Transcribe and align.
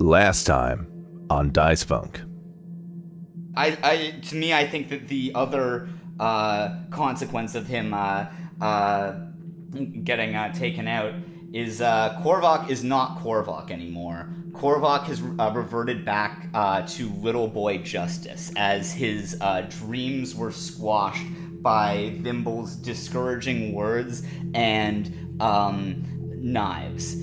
Last 0.00 0.44
time 0.44 1.26
on 1.28 1.52
Dice 1.52 1.84
Funk. 1.84 2.22
I, 3.54 3.76
I 3.82 4.20
to 4.28 4.34
me, 4.34 4.54
I 4.54 4.66
think 4.66 4.88
that 4.88 5.08
the 5.08 5.32
other 5.34 5.90
uh, 6.18 6.84
consequence 6.88 7.54
of 7.54 7.66
him 7.66 7.92
uh, 7.92 8.24
uh, 8.62 9.16
getting 10.02 10.34
uh, 10.36 10.54
taken 10.54 10.88
out 10.88 11.12
is 11.52 11.82
uh, 11.82 12.18
Korvac 12.24 12.70
is 12.70 12.82
not 12.82 13.18
Korvac 13.18 13.70
anymore. 13.70 14.32
Korvac 14.52 15.02
has 15.02 15.20
uh, 15.38 15.52
reverted 15.54 16.06
back 16.06 16.50
to 16.86 17.10
little 17.16 17.46
boy 17.46 17.76
justice 17.76 18.50
as 18.56 18.94
his 18.94 19.38
dreams 19.68 20.34
were 20.34 20.50
squashed 20.50 21.26
by 21.60 22.14
Vimble's 22.16 22.74
discouraging 22.74 23.74
words 23.74 24.22
and 24.54 25.36
um, 25.42 26.06
knives. 26.38 27.16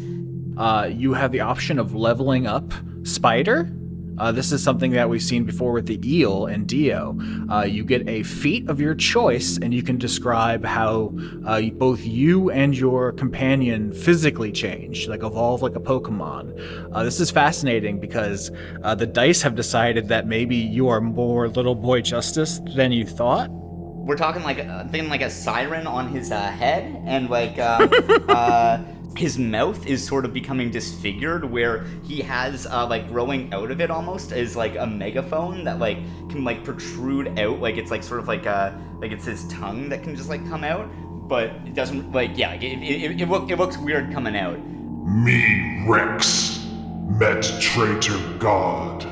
Uh, 0.58 0.90
you 0.92 1.14
have 1.14 1.32
the 1.32 1.42
option 1.42 1.80
of 1.80 1.94
leveling 1.94 2.48
up 2.48 2.74
Spider. 3.04 3.72
Uh, 4.18 4.32
this 4.32 4.52
is 4.52 4.64
something 4.64 4.92
that 4.92 5.08
we've 5.08 5.22
seen 5.22 5.44
before 5.44 5.72
with 5.72 5.86
the 5.86 6.00
eel 6.04 6.48
and 6.48 6.68
Dio. 6.68 7.18
Uh, 7.52 7.64
you 7.64 7.84
get 7.84 8.08
a 8.10 8.24
feat 8.24 8.68
of 8.68 8.82
your 8.82 8.96
choice, 8.96 9.58
and 9.58 9.74
you 9.74 9.84
can 9.84 9.98
describe 9.98 10.66
how 10.66 11.14
uh, 11.46 11.62
both 11.62 12.04
you 12.04 12.50
and 12.50 12.76
your 12.76 13.12
companion 13.12 13.94
physically 13.94 14.52
change, 14.52 15.08
like 15.08 15.24
evolve 15.24 15.62
like 15.62 15.76
a 15.76 15.80
Pokemon. 15.80 16.90
Uh, 16.92 17.04
this 17.04 17.20
is 17.20 17.30
fascinating 17.30 18.00
because 18.00 18.50
uh, 18.82 18.96
the 18.96 19.06
dice 19.06 19.44
have 19.44 19.56
decided 19.56 20.08
that 20.08 20.26
maybe 20.26 20.56
you 20.56 20.88
are 20.88 21.00
more 21.00 21.48
Little 21.48 21.76
Boy 21.76 22.02
Justice 22.02 22.60
than 22.76 22.92
you 22.92 23.06
thought. 23.06 23.52
We're 23.52 24.18
talking 24.18 24.42
like 24.42 24.60
a 24.60 24.88
thing 24.92 25.10
like 25.10 25.22
a 25.22 25.30
siren 25.30 25.86
on 25.86 26.08
his 26.08 26.32
uh, 26.32 26.42
head, 26.42 27.04
and 27.06 27.30
like 27.30 27.60
um, 27.60 27.90
uh, 28.30 28.80
his 29.16 29.38
mouth 29.38 29.86
is 29.88 30.06
sort 30.06 30.26
of 30.26 30.34
becoming 30.34 30.70
disfigured, 30.70 31.46
where 31.46 31.86
he 32.04 32.22
has 32.22 32.66
uh, 32.68 32.86
like 32.88 33.08
growing 33.08 33.54
out 33.54 33.72
of 33.72 33.82
it 33.82 33.90
almost 33.90 34.32
is 34.32 34.56
like 34.56 34.76
a 34.76 34.86
megaphone 34.86 35.64
that 35.64 35.80
like 35.80 35.98
can 36.30 36.44
like 36.44 36.64
protrude 36.64 37.40
out, 37.40 37.60
like 37.60 37.78
it's 37.78 37.92
like 37.92 38.04
sort 38.04 38.20
of 38.20 38.28
like 38.28 38.46
a 38.46 38.80
like 39.00 39.12
it's 39.12 39.26
his 39.26 39.48
tongue 39.48 39.90
that 39.90 40.04
can 40.04 40.16
just 40.16 40.30
like 40.30 40.48
come 40.48 40.64
out, 40.64 40.90
but 41.28 41.46
it 41.66 41.74
doesn't 41.74 42.12
like 42.12 42.38
yeah, 42.38 42.54
it 42.54 42.64
it, 42.64 42.82
it, 42.82 43.22
it, 43.22 43.30
look, 43.30 43.50
it 43.50 43.58
looks 43.58 43.78
weird 43.78 44.12
coming 44.12 44.36
out. 44.36 44.60
Me, 45.06 45.84
Rex, 45.88 46.66
met 47.08 47.44
traitor 47.60 48.20
God. 48.38 49.06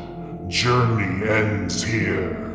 Journey 0.50 1.28
ends 1.28 1.82
here. 1.82 2.46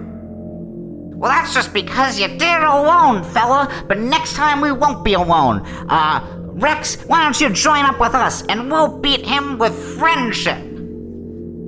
Well, 1.21 1.31
that's 1.31 1.53
just 1.53 1.75
because 1.75 2.19
you 2.19 2.29
did 2.29 2.43
it 2.43 2.63
alone, 2.63 3.25
fella. 3.25 3.85
But 3.87 3.99
next 3.99 4.35
time 4.35 4.63
we 4.63 4.73
won't 4.73 5.05
be 5.05 5.13
alone. 5.13 5.61
Uh, 5.89 6.40
Rex, 6.61 6.97
why 7.07 7.23
don't 7.25 7.41
you 7.41 7.49
join 7.49 7.87
up 7.87 7.99
with 7.99 8.15
us 8.15 8.43
and 8.47 8.71
we'll 8.71 8.99
beat 8.99 9.25
him 9.25 9.57
with 9.57 9.75
friendship? 9.99 10.59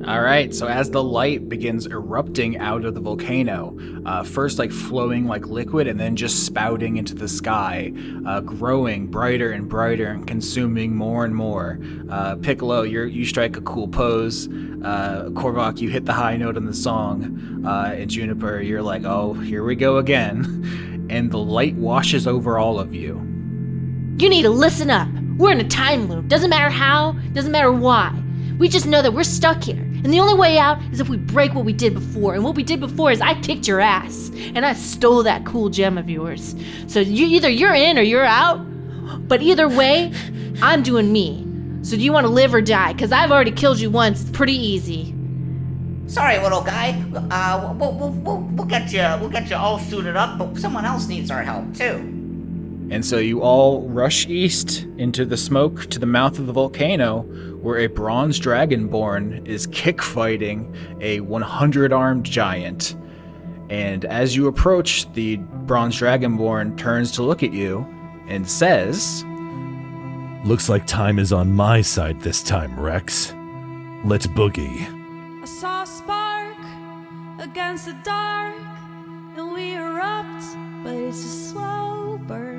All 0.06 0.20
right, 0.20 0.52
so 0.52 0.66
as 0.66 0.90
the 0.90 1.02
light 1.02 1.48
begins 1.48 1.86
erupting 1.86 2.58
out 2.58 2.84
of 2.84 2.94
the 2.94 3.00
volcano, 3.00 3.74
uh, 4.04 4.22
first 4.22 4.58
like 4.58 4.70
flowing 4.70 5.26
like 5.26 5.46
liquid 5.46 5.86
and 5.86 5.98
then 5.98 6.14
just 6.14 6.44
spouting 6.44 6.98
into 6.98 7.14
the 7.14 7.26
sky, 7.26 7.90
uh, 8.26 8.40
growing 8.40 9.06
brighter 9.06 9.52
and 9.52 9.66
brighter 9.66 10.08
and 10.08 10.26
consuming 10.26 10.94
more 10.94 11.24
and 11.24 11.34
more. 11.34 11.78
Uh, 12.10 12.34
Piccolo, 12.36 12.82
you 12.82 13.04
you 13.04 13.24
strike 13.24 13.56
a 13.56 13.62
cool 13.62 13.88
pose. 13.88 14.46
Uh, 14.48 15.30
Korvac, 15.30 15.80
you 15.80 15.88
hit 15.88 16.04
the 16.04 16.12
high 16.12 16.36
note 16.36 16.58
in 16.58 16.66
the 16.66 16.74
song. 16.74 17.64
Uh, 17.64 17.94
and 17.94 18.10
Juniper, 18.10 18.60
you're 18.60 18.82
like, 18.82 19.04
oh, 19.04 19.32
here 19.32 19.64
we 19.64 19.74
go 19.74 19.96
again. 19.96 20.90
And 21.10 21.30
the 21.30 21.36
light 21.36 21.74
washes 21.74 22.26
over 22.26 22.58
all 22.58 22.78
of 22.78 22.94
you. 22.94 23.31
You 24.18 24.28
need 24.28 24.42
to 24.42 24.50
listen 24.50 24.90
up. 24.90 25.08
We're 25.36 25.52
in 25.52 25.60
a 25.60 25.68
time 25.68 26.08
loop. 26.08 26.28
Doesn't 26.28 26.50
matter 26.50 26.70
how, 26.70 27.12
doesn't 27.32 27.50
matter 27.50 27.72
why. 27.72 28.16
We 28.58 28.68
just 28.68 28.86
know 28.86 29.02
that 29.02 29.12
we're 29.12 29.24
stuck 29.24 29.62
here. 29.62 29.78
And 30.04 30.12
the 30.12 30.20
only 30.20 30.34
way 30.34 30.58
out 30.58 30.80
is 30.92 31.00
if 31.00 31.08
we 31.08 31.16
break 31.16 31.54
what 31.54 31.64
we 31.64 31.72
did 31.72 31.94
before. 31.94 32.34
And 32.34 32.44
what 32.44 32.54
we 32.54 32.62
did 32.62 32.80
before 32.80 33.10
is 33.10 33.20
I 33.20 33.40
kicked 33.40 33.66
your 33.66 33.80
ass. 33.80 34.30
And 34.54 34.66
I 34.66 34.74
stole 34.74 35.22
that 35.22 35.44
cool 35.46 35.68
gem 35.68 35.96
of 35.96 36.10
yours. 36.10 36.54
So 36.86 37.00
you 37.00 37.26
either 37.26 37.48
you're 37.48 37.74
in 37.74 37.98
or 37.98 38.02
you're 38.02 38.24
out. 38.24 38.58
But 39.26 39.42
either 39.42 39.68
way, 39.68 40.12
I'm 40.60 40.82
doing 40.82 41.12
me. 41.12 41.46
So 41.82 41.96
do 41.96 42.02
you 42.02 42.12
want 42.12 42.26
to 42.26 42.32
live 42.32 42.54
or 42.54 42.60
die? 42.60 42.92
Because 42.92 43.12
I've 43.12 43.32
already 43.32 43.50
killed 43.52 43.80
you 43.80 43.90
once. 43.90 44.22
It's 44.22 44.30
pretty 44.30 44.54
easy. 44.54 45.14
Sorry, 46.06 46.38
little 46.38 46.62
guy. 46.62 47.02
Uh, 47.14 47.74
we'll, 47.78 47.92
we'll, 47.92 48.10
we'll, 48.10 48.38
we'll 48.38 48.66
get 48.66 48.92
you 48.92 49.00
we'll 49.20 49.30
get 49.30 49.48
you 49.48 49.56
all 49.56 49.78
suited 49.78 50.14
up, 50.14 50.38
but 50.38 50.58
someone 50.58 50.84
else 50.84 51.08
needs 51.08 51.30
our 51.30 51.42
help 51.42 51.74
too. 51.74 52.21
And 52.90 53.04
so 53.04 53.18
you 53.18 53.40
all 53.40 53.88
rush 53.88 54.26
east 54.26 54.86
into 54.98 55.24
the 55.24 55.36
smoke 55.36 55.86
to 55.86 55.98
the 55.98 56.06
mouth 56.06 56.38
of 56.38 56.46
the 56.46 56.52
volcano, 56.52 57.22
where 57.62 57.78
a 57.78 57.86
bronze 57.86 58.40
dragonborn 58.40 59.46
is 59.46 59.66
kick 59.68 60.02
fighting 60.02 60.74
a 61.00 61.20
100 61.20 61.92
armed 61.92 62.24
giant. 62.24 62.96
And 63.70 64.04
as 64.04 64.36
you 64.36 64.48
approach, 64.48 65.10
the 65.14 65.36
bronze 65.36 65.98
dragonborn 65.98 66.76
turns 66.76 67.12
to 67.12 67.22
look 67.22 67.42
at 67.42 67.52
you 67.52 67.86
and 68.28 68.48
says, 68.48 69.24
Looks 70.44 70.68
like 70.68 70.86
time 70.86 71.18
is 71.18 71.32
on 71.32 71.52
my 71.52 71.82
side 71.82 72.20
this 72.20 72.42
time, 72.42 72.78
Rex. 72.78 73.32
Let's 74.04 74.26
boogie. 74.26 74.88
I 75.40 75.44
saw 75.44 75.82
a 75.84 75.86
spark 75.86 76.56
against 77.38 77.86
the 77.86 77.96
dark, 78.04 78.56
and 79.36 79.52
we 79.52 79.76
erupt, 79.76 80.44
but 80.82 80.94
it's 80.94 81.24
a 81.24 81.28
slow 81.28 82.18
burn. 82.26 82.51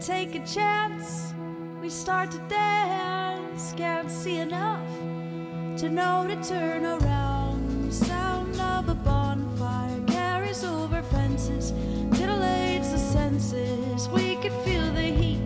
Take 0.00 0.34
a 0.34 0.46
chance, 0.46 1.32
we 1.80 1.88
start 1.88 2.30
to 2.32 2.38
dance, 2.48 3.72
can't 3.74 4.10
see 4.10 4.36
enough 4.36 4.86
to 5.78 5.88
know 5.88 6.26
to 6.28 6.36
turn 6.46 6.84
around. 6.84 7.90
Sound 7.90 8.60
of 8.60 8.90
a 8.90 8.94
bonfire 8.94 10.02
carries 10.06 10.62
over 10.62 11.02
fences, 11.04 11.72
titillates 12.10 12.90
the 12.90 12.98
senses. 12.98 14.08
We 14.10 14.36
can 14.36 14.52
feel 14.62 14.92
the 14.92 15.02
heat, 15.02 15.40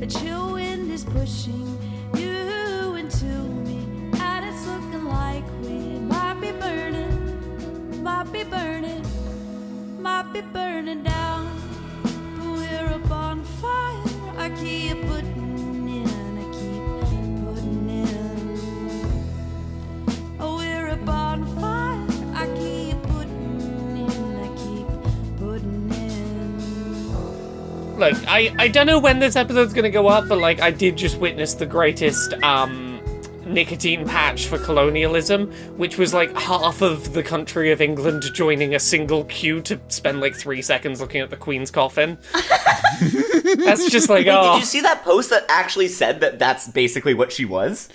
the 0.00 0.06
chill 0.06 0.52
wind 0.52 0.90
is 0.90 1.04
pushing 1.04 1.78
you 2.14 2.96
into 2.96 3.24
me, 3.64 4.10
and 4.20 4.44
it's 4.44 4.66
looking 4.66 5.06
like 5.06 5.44
we 5.62 5.98
might 5.98 6.38
be 6.42 6.52
burning, 6.52 8.02
might 8.02 8.30
be 8.30 8.44
burning, 8.44 9.02
might 10.02 10.30
be 10.32 10.42
burning 10.42 11.04
down. 11.04 11.13
Look, 28.04 28.28
I, 28.28 28.54
I 28.58 28.68
don't 28.68 28.86
know 28.86 28.98
when 28.98 29.18
this 29.18 29.34
episode's 29.34 29.72
gonna 29.72 29.88
go 29.88 30.08
up, 30.08 30.28
but 30.28 30.36
like 30.36 30.60
I 30.60 30.70
did 30.70 30.94
just 30.96 31.18
witness 31.18 31.54
the 31.54 31.64
greatest 31.64 32.34
um 32.42 33.00
nicotine 33.46 34.06
patch 34.06 34.46
for 34.46 34.58
colonialism, 34.58 35.50
which 35.78 35.96
was 35.96 36.12
like 36.12 36.30
half 36.36 36.82
of 36.82 37.14
the 37.14 37.22
country 37.22 37.70
of 37.72 37.80
England 37.80 38.22
joining 38.34 38.74
a 38.74 38.78
single 38.78 39.24
queue 39.24 39.62
to 39.62 39.80
spend 39.88 40.20
like 40.20 40.34
three 40.34 40.60
seconds 40.60 41.00
looking 41.00 41.22
at 41.22 41.30
the 41.30 41.36
Queen's 41.36 41.70
coffin. 41.70 42.18
That's 43.56 43.90
just 43.90 44.10
like 44.10 44.26
Wait, 44.26 44.34
oh 44.34 44.52
Did 44.52 44.60
you 44.60 44.66
see 44.66 44.80
that 44.82 45.02
post 45.02 45.30
that 45.30 45.46
actually 45.48 45.88
said 45.88 46.20
that 46.20 46.38
that's 46.38 46.68
basically 46.68 47.14
what 47.14 47.32
she 47.32 47.44
was? 47.44 47.88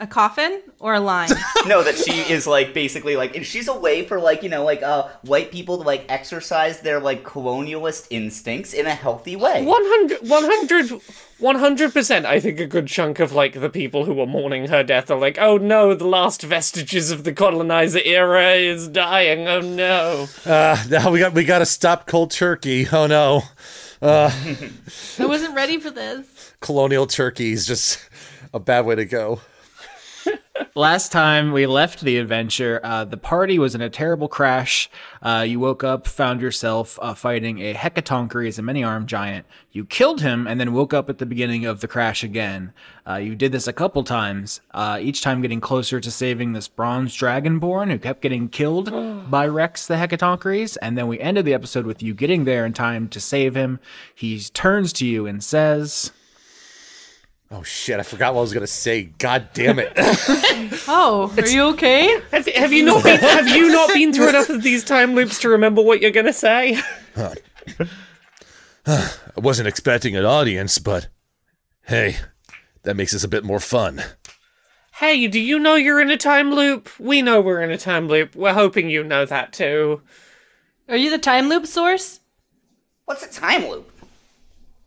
A 0.00 0.08
coffin 0.08 0.60
or 0.80 0.92
a 0.94 1.00
line? 1.00 1.28
no, 1.68 1.84
that 1.84 1.96
she 1.96 2.10
is 2.32 2.48
like 2.48 2.74
basically 2.74 3.14
like 3.14 3.36
and 3.36 3.46
she's 3.46 3.68
a 3.68 3.78
way 3.78 4.04
for 4.04 4.18
like 4.18 4.42
you 4.42 4.48
know 4.48 4.64
like 4.64 4.82
uh 4.82 5.06
white 5.22 5.52
people 5.52 5.78
to 5.78 5.84
like 5.84 6.04
exercise 6.08 6.80
their 6.80 6.98
like 6.98 7.22
colonialist 7.22 8.08
instincts 8.10 8.72
in 8.74 8.86
a 8.86 8.94
healthy 8.94 9.36
way. 9.36 9.64
100 9.64 10.28
100 10.28 11.00
100% 11.40 12.24
I 12.24 12.40
think 12.40 12.58
a 12.58 12.66
good 12.66 12.88
chunk 12.88 13.20
of 13.20 13.32
like 13.32 13.52
the 13.60 13.70
people 13.70 14.04
who 14.04 14.18
are 14.20 14.26
mourning 14.26 14.66
her 14.68 14.82
death 14.82 15.12
are 15.12 15.18
like 15.18 15.38
oh 15.38 15.58
no 15.58 15.94
the 15.94 16.06
last 16.08 16.42
vestiges 16.42 17.12
of 17.12 17.22
the 17.22 17.32
colonizer 17.32 18.00
era 18.04 18.52
is 18.54 18.88
dying 18.88 19.46
oh 19.46 19.60
no 19.60 20.26
Uh, 20.44 20.82
now 20.88 21.10
we 21.12 21.20
got 21.20 21.34
we 21.34 21.44
got 21.44 21.60
to 21.60 21.66
stop 21.66 22.08
cold 22.08 22.32
turkey. 22.32 22.86
Oh 22.90 23.06
no, 23.06 23.42
uh, 24.02 24.30
I 25.20 25.26
wasn't 25.26 25.54
ready 25.54 25.78
for 25.78 25.90
this. 25.90 26.52
colonial 26.60 27.06
turkey 27.06 27.52
is 27.52 27.64
just 27.66 28.00
a 28.52 28.58
bad 28.58 28.86
way 28.86 28.96
to 28.96 29.04
go. 29.04 29.40
Last 30.76 31.12
time 31.12 31.52
we 31.52 31.66
left 31.66 32.00
the 32.00 32.18
adventure, 32.18 32.80
uh, 32.82 33.04
the 33.04 33.16
party 33.16 33.60
was 33.60 33.76
in 33.76 33.80
a 33.80 33.88
terrible 33.88 34.26
crash. 34.26 34.90
Uh, 35.22 35.44
you 35.46 35.60
woke 35.60 35.84
up, 35.84 36.06
found 36.06 36.40
yourself 36.40 36.98
uh, 37.00 37.14
fighting 37.14 37.60
a 37.60 37.74
Hecatonkri, 37.74 38.58
a 38.58 38.62
many-armed 38.62 39.08
giant. 39.08 39.46
You 39.70 39.84
killed 39.84 40.20
him, 40.20 40.48
and 40.48 40.58
then 40.58 40.72
woke 40.72 40.92
up 40.92 41.08
at 41.08 41.18
the 41.18 41.26
beginning 41.26 41.64
of 41.64 41.80
the 41.80 41.86
crash 41.86 42.24
again. 42.24 42.72
Uh, 43.08 43.16
you 43.16 43.36
did 43.36 43.52
this 43.52 43.68
a 43.68 43.72
couple 43.72 44.02
times, 44.02 44.60
uh, 44.72 44.98
each 45.00 45.22
time 45.22 45.42
getting 45.42 45.60
closer 45.60 46.00
to 46.00 46.10
saving 46.10 46.52
this 46.52 46.66
bronze 46.66 47.16
dragonborn 47.16 47.90
who 47.90 47.98
kept 47.98 48.20
getting 48.20 48.48
killed 48.48 48.90
by 49.30 49.46
Rex 49.46 49.86
the 49.86 49.94
Hecatonchires. 49.94 50.76
And 50.82 50.98
then 50.98 51.06
we 51.06 51.20
ended 51.20 51.44
the 51.44 51.54
episode 51.54 51.86
with 51.86 52.02
you 52.02 52.14
getting 52.14 52.44
there 52.44 52.66
in 52.66 52.72
time 52.72 53.08
to 53.10 53.20
save 53.20 53.54
him. 53.54 53.78
He 54.14 54.40
turns 54.40 54.92
to 54.94 55.06
you 55.06 55.26
and 55.26 55.42
says, 55.42 56.10
Oh 57.50 57.62
shit! 57.62 58.00
I 58.00 58.02
forgot 58.02 58.34
what 58.34 58.40
I 58.40 58.42
was 58.42 58.52
gonna 58.52 58.66
say. 58.66 59.04
God 59.04 59.48
damn 59.52 59.78
it! 59.78 59.92
Oh, 60.86 61.32
are 61.38 61.46
you 61.46 61.62
okay? 61.70 62.20
Have, 62.30 62.46
have 62.46 62.72
you 62.72 62.84
not 62.84 63.02
been, 63.02 63.18
have 63.20 63.48
you 63.48 63.70
not 63.70 63.92
been 63.92 64.12
through 64.12 64.28
enough 64.28 64.48
of 64.50 64.62
these 64.62 64.84
time 64.84 65.14
loops 65.14 65.38
to 65.40 65.48
remember 65.48 65.80
what 65.82 66.00
you're 66.00 66.10
gonna 66.10 66.32
say? 66.32 66.78
I 68.86 69.10
wasn't 69.36 69.68
expecting 69.68 70.16
an 70.16 70.24
audience, 70.24 70.78
but 70.78 71.08
hey, 71.86 72.16
that 72.82 72.96
makes 72.96 73.12
this 73.12 73.24
a 73.24 73.28
bit 73.28 73.44
more 73.44 73.60
fun. 73.60 74.02
Hey, 74.94 75.26
do 75.26 75.40
you 75.40 75.58
know 75.58 75.74
you're 75.74 76.00
in 76.00 76.10
a 76.10 76.16
time 76.16 76.52
loop? 76.52 76.88
We 76.98 77.22
know 77.22 77.40
we're 77.40 77.62
in 77.62 77.70
a 77.70 77.78
time 77.78 78.08
loop. 78.08 78.36
We're 78.36 78.52
hoping 78.54 78.90
you 78.90 79.02
know 79.02 79.24
that 79.24 79.52
too. 79.52 80.02
Are 80.88 80.96
you 80.96 81.10
the 81.10 81.18
time 81.18 81.48
loop 81.48 81.66
source? 81.66 82.20
What's 83.06 83.24
a 83.24 83.30
time 83.30 83.68
loop? 83.68 83.90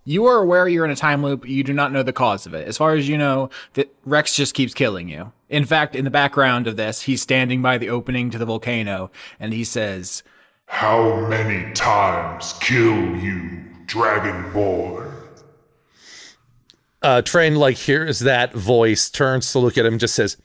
You 0.07 0.25
are 0.27 0.37
aware 0.37 0.69
you're 0.69 0.85
in 0.85 0.91
a 0.91 0.95
time 0.95 1.21
loop. 1.21 1.45
You 1.45 1.65
do 1.65 1.73
not 1.73 1.91
know 1.91 2.01
the 2.01 2.13
cause 2.13 2.45
of 2.45 2.53
it. 2.53 2.65
As 2.65 2.77
far 2.77 2.95
as 2.95 3.09
you 3.09 3.17
know, 3.17 3.49
that 3.73 3.93
Rex 4.05 4.33
just 4.33 4.53
keeps 4.53 4.73
killing 4.73 5.09
you. 5.09 5.33
In 5.49 5.65
fact, 5.65 5.97
in 5.97 6.05
the 6.05 6.09
background 6.09 6.65
of 6.65 6.77
this, 6.77 7.01
he's 7.01 7.21
standing 7.21 7.61
by 7.61 7.77
the 7.77 7.89
opening 7.89 8.29
to 8.29 8.37
the 8.37 8.45
volcano, 8.45 9.11
and 9.37 9.51
he 9.51 9.65
says, 9.65 10.23
How 10.67 11.27
many 11.27 11.73
times 11.73 12.53
kill 12.61 13.17
you, 13.17 13.65
Dragonborn? 13.85 15.11
Uh, 17.01 17.21
Train 17.21 17.55
like 17.55 17.75
hears 17.75 18.19
that 18.19 18.53
voice, 18.53 19.09
turns 19.09 19.51
to 19.51 19.59
look 19.59 19.77
at 19.77 19.85
him, 19.85 19.95
and 19.95 19.99
just 19.99 20.15
says, 20.15 20.37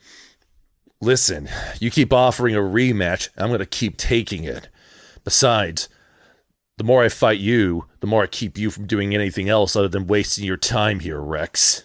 "Listen, 1.01 1.49
you 1.79 1.93
keep 1.93 2.13
offering 2.13 2.57
a 2.57 2.61
rematch, 2.61 3.29
I'm 3.39 3.53
gonna 3.53 3.65
keep 3.65 3.97
taking 3.97 4.43
it. 4.43 4.69
Besides, 5.23 5.89
the 6.79 6.85
more 6.85 7.03
I 7.03 7.09
fight 7.09 7.39
you, 7.39 7.87
the 8.01 8.07
more 8.07 8.23
I 8.23 8.27
keep 8.27 8.59
you 8.59 8.71
from 8.71 8.87
doing 8.87 9.15
anything 9.15 9.49
else 9.49 9.77
other 9.77 9.89
than 9.89 10.07
wasting 10.07 10.45
your 10.45 10.57
time 10.57 11.01
here, 11.01 11.21
Rex." 11.21 11.85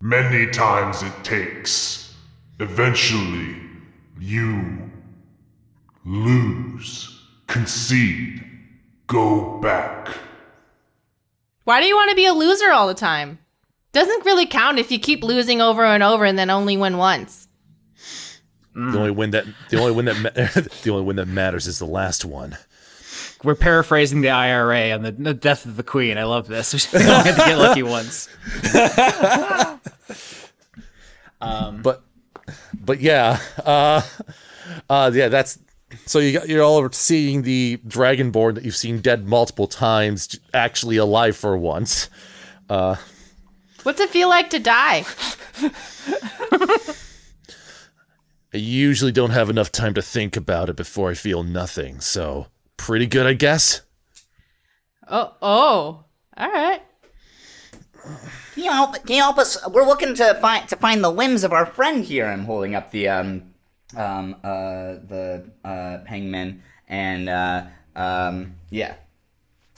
Many 0.00 0.50
times 0.50 1.02
it 1.02 1.12
takes. 1.22 2.14
Eventually, 2.58 3.56
you 4.18 4.90
lose, 6.04 7.20
concede, 7.46 8.42
go 9.06 9.58
back. 9.60 10.08
Why 11.64 11.80
do 11.80 11.86
you 11.86 11.96
want 11.96 12.10
to 12.10 12.16
be 12.16 12.26
a 12.26 12.32
loser 12.32 12.70
all 12.70 12.88
the 12.88 12.94
time? 12.94 13.38
Doesn't 13.92 14.24
really 14.24 14.46
count 14.46 14.78
if 14.78 14.90
you 14.90 14.98
keep 14.98 15.22
losing 15.22 15.60
over 15.60 15.84
and 15.84 16.02
over 16.02 16.24
and 16.24 16.38
then 16.38 16.48
only 16.48 16.76
win 16.76 16.96
once. 16.96 17.48
The 18.72 18.98
only 18.98 19.10
win 19.10 19.32
that 19.32 19.46
the 19.68 19.78
only 19.78 19.92
win 19.92 20.04
that 20.06 20.20
ma- 20.20 20.30
the 20.82 20.90
only 20.90 21.04
win 21.04 21.16
that 21.16 21.26
matters 21.26 21.66
is 21.66 21.78
the 21.78 21.86
last 21.86 22.24
one. 22.24 22.56
We're 23.42 23.54
paraphrasing 23.54 24.20
the 24.20 24.30
IRA 24.30 24.92
on 24.92 25.02
the, 25.02 25.12
the 25.12 25.32
death 25.32 25.64
of 25.64 25.76
the 25.76 25.82
queen. 25.82 26.18
I 26.18 26.24
love 26.24 26.46
this. 26.46 26.92
We 26.92 27.00
only 27.00 27.14
had 27.14 27.36
to 27.36 27.44
get 27.46 27.58
lucky 27.58 27.82
once. 27.82 28.28
but 31.82 32.02
but 32.74 33.00
yeah, 33.00 33.38
uh, 33.64 34.02
uh, 34.90 35.10
yeah. 35.14 35.28
That's 35.28 35.58
so 36.04 36.18
you 36.18 36.32
got 36.38 36.48
you're 36.48 36.62
all 36.62 36.86
seeing 36.92 37.42
the 37.42 37.78
Dragonborn 37.86 38.56
that 38.56 38.64
you've 38.64 38.76
seen 38.76 39.00
dead 39.00 39.26
multiple 39.26 39.66
times, 39.66 40.38
actually 40.52 40.98
alive 40.98 41.36
for 41.36 41.56
once. 41.56 42.10
What's 43.82 44.00
it 44.00 44.10
feel 44.10 44.28
like 44.28 44.50
to 44.50 44.58
die? 44.58 45.06
I 48.52 48.56
usually 48.56 49.12
don't 49.12 49.30
have 49.30 49.48
enough 49.48 49.72
time 49.72 49.94
to 49.94 50.02
think 50.02 50.36
about 50.36 50.68
it 50.68 50.76
before 50.76 51.10
I 51.10 51.14
feel 51.14 51.42
nothing, 51.42 52.00
so 52.00 52.48
pretty 52.90 53.06
good, 53.06 53.24
I 53.24 53.34
guess. 53.34 53.82
Oh, 55.06 55.32
oh. 55.40 56.04
All 56.36 56.50
right. 56.50 56.82
Can 58.54 58.64
you 58.64 58.72
help? 58.72 58.94
Can 59.06 59.14
you 59.14 59.22
help 59.22 59.38
us? 59.38 59.56
We're 59.70 59.86
looking 59.86 60.12
to 60.16 60.34
find 60.40 60.68
to 60.68 60.74
find 60.74 61.04
the 61.04 61.08
limbs 61.12 61.44
of 61.44 61.52
our 61.52 61.66
friend 61.66 62.04
here. 62.04 62.26
I'm 62.26 62.46
holding 62.46 62.74
up 62.74 62.90
the 62.90 63.06
um 63.08 63.54
um 63.96 64.34
uh 64.42 64.98
the 65.06 65.48
uh 65.64 66.04
hangman 66.04 66.64
and 66.88 67.28
uh 67.28 67.66
um 67.94 68.54
yeah. 68.70 68.94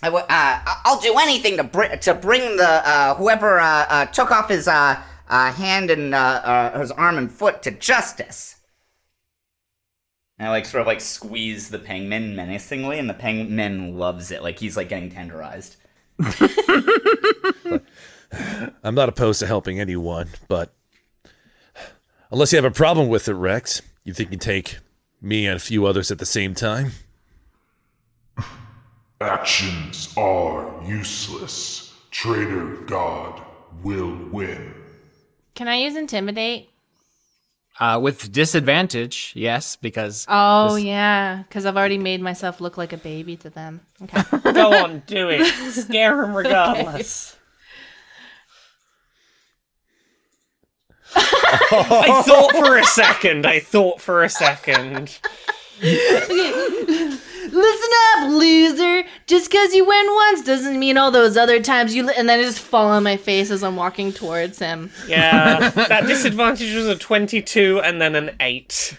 I 0.03 0.07
w- 0.07 0.25
uh, 0.25 0.27
I- 0.31 0.81
I'll 0.87 1.01
do 1.01 1.15
anything 1.21 1.59
to 1.59 1.65
bring 1.65 1.99
to 1.99 2.15
bring 2.15 2.57
the 2.57 2.67
uh, 2.89 3.15
whoever 3.17 3.61
uh, 3.61 3.85
uh, 3.91 4.07
took 4.07 4.31
off 4.31 4.49
his 4.49 4.67
uh, 4.67 5.03
uh, 5.29 5.53
hand 5.53 5.91
and 5.91 6.15
uh, 6.15 6.19
uh, 6.19 6.79
his 6.81 6.91
arm 6.93 7.19
and 7.19 7.31
foot 7.31 7.63
to 7.65 7.73
justice. 7.73 8.57
And 10.39 10.49
I 10.49 10.51
like 10.51 10.67
sort 10.67 10.81
of 10.81 10.87
like 10.87 11.01
squeeze 11.01 11.69
the 11.69 11.79
penguin 11.79 12.35
menacingly, 12.35 12.99
and 12.99 13.09
the 13.09 13.15
penguin 13.15 13.97
loves 13.99 14.31
it. 14.31 14.43
Like 14.43 14.59
he's 14.59 14.77
like 14.77 14.89
getting 14.89 15.11
tenderized. 15.11 15.77
I'm 18.83 18.95
not 18.95 19.09
opposed 19.09 19.41
to 19.41 19.47
helping 19.47 19.79
anyone, 19.81 20.29
but 20.49 20.73
unless 22.31 22.53
you 22.53 22.57
have 22.57 22.65
a 22.65 22.71
problem 22.71 23.09
with 23.09 23.29
it, 23.29 23.35
Rex, 23.35 23.83
you 24.05 24.13
think 24.13 24.31
you 24.31 24.39
can 24.39 24.41
take 24.41 24.79
me 25.21 25.47
and 25.47 25.57
a 25.57 25.61
few 25.61 25.87
others 25.87 26.11
at 26.11 26.19
the 26.19 26.27
same 26.27 26.55
time? 26.55 26.93
Actions 29.21 30.13
are 30.17 30.83
useless. 30.85 31.95
Traitor 32.11 32.67
God 32.87 33.41
will 33.83 34.15
win. 34.31 34.75
Can 35.55 35.69
I 35.69 35.77
use 35.77 35.97
intimidate? 35.97 36.71
Uh, 37.81 37.99
with 38.01 38.31
disadvantage, 38.31 39.33
yes, 39.35 39.77
because 39.77 40.27
Oh, 40.29 40.77
yeah. 40.77 41.43
Because 41.49 41.65
I've 41.65 41.77
already 41.77 41.99
made 41.99 42.21
myself 42.21 42.61
look 42.61 42.77
like 42.77 42.93
a 42.93 42.99
baby 42.99 43.37
to 43.39 43.51
them. 43.51 43.81
Okay. 44.03 44.23
Go 44.53 44.75
on, 44.85 45.03
do 45.07 45.31
it. 45.31 45.47
Scare 45.73 46.23
him 46.23 46.35
regardless. 46.35 47.37
I 51.15 52.23
thought 52.27 52.53
for 52.53 52.79
a 52.79 52.85
second. 52.85 53.47
I 53.47 53.61
thought 53.61 54.01
for 54.01 54.23
a 54.23 54.29
second. 54.29 55.19
Listen 57.51 57.91
up, 58.17 58.31
loser. 58.31 59.05
Just 59.27 59.51
because 59.51 59.75
you 59.75 59.85
win 59.85 60.07
once 60.15 60.43
doesn't 60.43 60.79
mean 60.79 60.97
all 60.97 61.11
those 61.11 61.37
other 61.37 61.61
times 61.61 61.95
you. 61.95 62.05
Li- 62.05 62.15
and 62.17 62.29
then 62.29 62.41
I 62.41 62.43
just 62.43 62.59
fall 62.61 62.89
on 62.89 63.03
my 63.03 63.17
face 63.17 63.51
as 63.51 63.63
I'm 63.63 63.77
walking 63.77 64.13
towards 64.13 64.59
him. 64.59 64.91
Yeah, 65.09 65.71
that 65.75 66.07
disadvantage 66.07 66.75
was 66.75 66.87
a 66.87 66.97
22 66.97 67.81
and 67.83 68.01
then 68.01 68.15
an 68.15 68.37
8. 68.41 68.97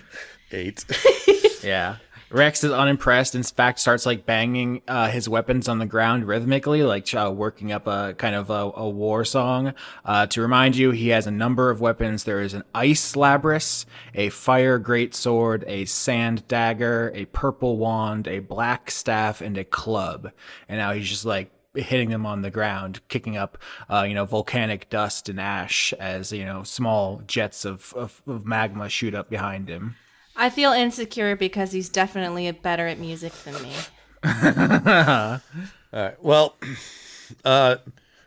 Eight. 0.51 0.86
Yeah. 1.63 1.95
Rex 2.34 2.64
is 2.64 2.72
unimpressed. 2.72 3.36
In 3.36 3.44
fact, 3.44 3.78
starts 3.78 4.08
like 4.08 4.26
banging 4.26 4.82
uh, 4.88 5.12
his 5.12 5.30
weapons 5.30 5.70
on 5.70 5.78
the 5.78 5.86
ground 5.86 6.26
rhythmically, 6.26 6.82
like 6.82 7.14
uh, 7.14 7.32
working 7.32 7.72
up 7.72 7.86
a 7.86 8.16
kind 8.18 8.34
of 8.34 8.50
a, 8.50 8.72
a 8.76 8.90
war 8.90 9.24
song. 9.24 9.76
Uh, 10.04 10.26
to 10.26 10.42
remind 10.42 10.76
you, 10.76 10.90
he 10.90 11.10
has 11.10 11.28
a 11.28 11.32
number 11.32 11.70
of 11.70 11.80
weapons. 11.80 12.24
There 12.24 12.42
is 12.42 12.56
an 12.56 12.64
ice 12.74 13.14
labrys, 13.14 13.86
a 14.16 14.30
fire 14.30 14.80
great 14.80 15.14
sword, 15.14 15.63
a 15.68 15.86
sand 15.86 16.48
dagger, 16.48 17.12
a 17.13 17.25
purple 17.25 17.78
wand, 17.78 18.28
a 18.28 18.40
black 18.40 18.90
staff, 18.90 19.40
and 19.40 19.56
a 19.56 19.63
club. 19.63 20.32
And 20.68 20.80
now 20.80 20.92
he's 20.92 21.10
just 21.10 21.25
like 21.25 21.52
hitting 21.75 22.10
them 22.10 22.25
on 22.25 22.42
the 22.42 22.50
ground, 22.50 23.02
kicking 23.10 23.38
up, 23.38 23.60
uh, 23.92 24.06
you 24.08 24.16
know, 24.16 24.25
volcanic 24.25 24.90
dust 24.90 25.30
and 25.30 25.40
ash 25.40 25.94
as 26.00 26.32
you 26.32 26.46
know 26.46 26.63
small 26.63 27.22
jets 27.28 27.63
of, 27.63 27.94
of, 27.94 28.24
of 28.25 28.44
magma 28.44 28.90
shoot 28.90 29.13
up 29.13 29.30
behind 29.30 29.70
him. 29.70 29.98
I 30.36 30.50
feel 30.50 30.72
insecure 30.72 31.36
because 31.36 31.72
he's 31.72 31.90
definitely 31.90 32.50
better 32.52 32.88
at 32.88 33.00
music 33.00 33.34
than 33.44 33.62
me. 33.62 33.74
All 34.24 35.40
right. 35.94 36.24
Well, 36.24 36.56
uh, 37.46 37.78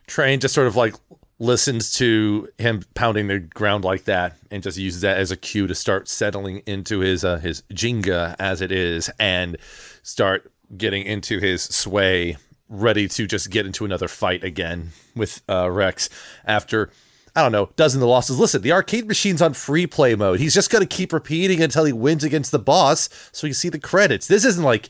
Train 0.07 0.41
just 0.41 0.55
sort 0.55 0.67
of 0.67 0.77
like 0.77 0.95
listens 1.39 1.93
to 1.93 2.49
him 2.59 2.83
pounding 2.95 3.27
the 3.27 3.39
ground 3.39 3.85
like 3.85 4.05
that 4.05 4.37
and 4.51 4.63
just 4.63 4.79
uses 4.79 5.03
that 5.03 5.19
as 5.19 5.31
a 5.31 5.37
cue 5.37 5.67
to 5.67 5.75
start 5.75 6.09
settling 6.09 6.63
into 6.67 7.01
his 7.01 7.25
uh, 7.25 7.39
his 7.39 7.63
ginga 7.73 8.35
as 8.39 8.61
it 8.61 8.73
is 8.73 9.11
and 9.19 9.57
start 10.03 10.51
getting 10.77 11.05
into 11.05 11.39
his 11.39 11.63
sway, 11.63 12.37
ready 12.69 13.09
to 13.09 13.27
just 13.27 13.51
get 13.51 13.67
into 13.67 13.85
another 13.85 14.09
fight 14.09 14.43
again 14.45 14.91
with 15.15 15.43
uh, 15.49 15.71
Rex 15.71 16.09
after. 16.45 16.91
I 17.37 17.43
don't 17.43 17.53
know, 17.53 17.69
dozen 17.77 18.01
the 18.01 18.07
losses. 18.07 18.39
Listen, 18.39 18.63
the 18.63 18.73
arcade 18.73 19.07
machine's 19.07 19.43
on 19.43 19.53
free 19.53 19.87
play 19.87 20.15
mode. 20.15 20.41
He's 20.41 20.55
just 20.55 20.71
going 20.71 20.81
to 20.81 20.97
keep 20.97 21.13
repeating 21.13 21.63
until 21.63 21.85
he 21.85 21.93
wins 21.93 22.25
against 22.25 22.51
the 22.51 22.59
boss 22.59 23.11
so 23.31 23.47
you 23.47 23.53
see 23.53 23.69
the 23.69 23.79
credits. 23.79 24.27
This 24.27 24.47
isn't 24.47 24.65
like 24.65 24.89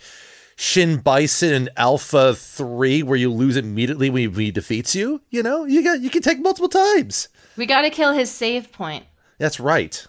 Shin 0.54 0.98
Bison 0.98 1.52
and 1.52 1.70
Alpha 1.76 2.36
3 2.36 3.02
where 3.02 3.18
you 3.18 3.32
lose 3.32 3.56
immediately 3.56 4.10
when 4.10 4.32
he 4.32 4.52
defeats 4.52 4.94
you. 4.94 5.22
You 5.28 5.42
know, 5.42 5.64
you 5.64 5.82
got 5.82 6.00
you 6.00 6.08
can 6.08 6.22
take 6.22 6.38
multiple 6.38 6.68
times. 6.68 7.28
We 7.56 7.66
gotta 7.66 7.90
kill 7.90 8.12
his 8.12 8.30
save 8.30 8.70
point. 8.70 9.04
That's 9.38 9.58
right. 9.58 10.06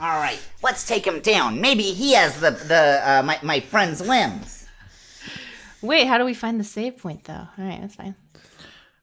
All 0.00 0.18
right, 0.18 0.40
let's 0.62 0.86
take 0.86 1.06
him 1.06 1.20
down. 1.20 1.60
Maybe 1.60 1.82
he 1.82 2.14
has 2.14 2.40
the 2.40 2.50
the 2.50 3.00
uh, 3.04 3.22
my 3.22 3.38
my 3.42 3.60
friend's 3.60 4.00
limbs. 4.00 4.66
Wait, 5.82 6.06
how 6.06 6.18
do 6.18 6.24
we 6.24 6.34
find 6.34 6.58
the 6.58 6.64
save 6.64 6.98
point 6.98 7.24
though? 7.24 7.46
All 7.56 7.64
right, 7.64 7.80
that's 7.80 7.94
fine. 7.94 8.16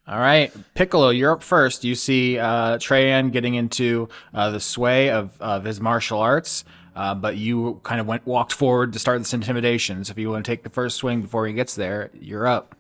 All 0.10 0.20
right, 0.20 0.54
Piccolo, 0.74 1.10
you're 1.10 1.34
up 1.34 1.44
first. 1.44 1.84
You 1.84 1.94
see 1.94 2.40
uh, 2.40 2.78
Treyan 2.78 3.30
getting 3.30 3.56
into 3.56 4.08
uh, 4.34 4.52
the 4.52 4.60
sway 4.62 5.10
of, 5.10 5.36
of 5.42 5.66
his 5.66 5.82
martial 5.82 6.20
arts, 6.20 6.64
uh, 6.96 7.14
but 7.14 7.36
you 7.36 7.82
kind 7.84 8.00
of 8.00 8.08
went 8.08 8.26
walked 8.26 8.54
forward 8.54 8.94
to 8.94 9.00
start 9.00 9.20
this 9.20 9.34
intimidation. 9.34 10.06
So 10.06 10.12
if 10.12 10.18
you 10.18 10.30
want 10.30 10.46
to 10.46 10.50
take 10.50 10.64
the 10.64 10.70
first 10.70 10.96
swing 10.96 11.22
before 11.22 11.46
he 11.46 11.52
gets 11.52 11.76
there, 11.76 12.10
you're 12.14 12.48
up. 12.48 12.74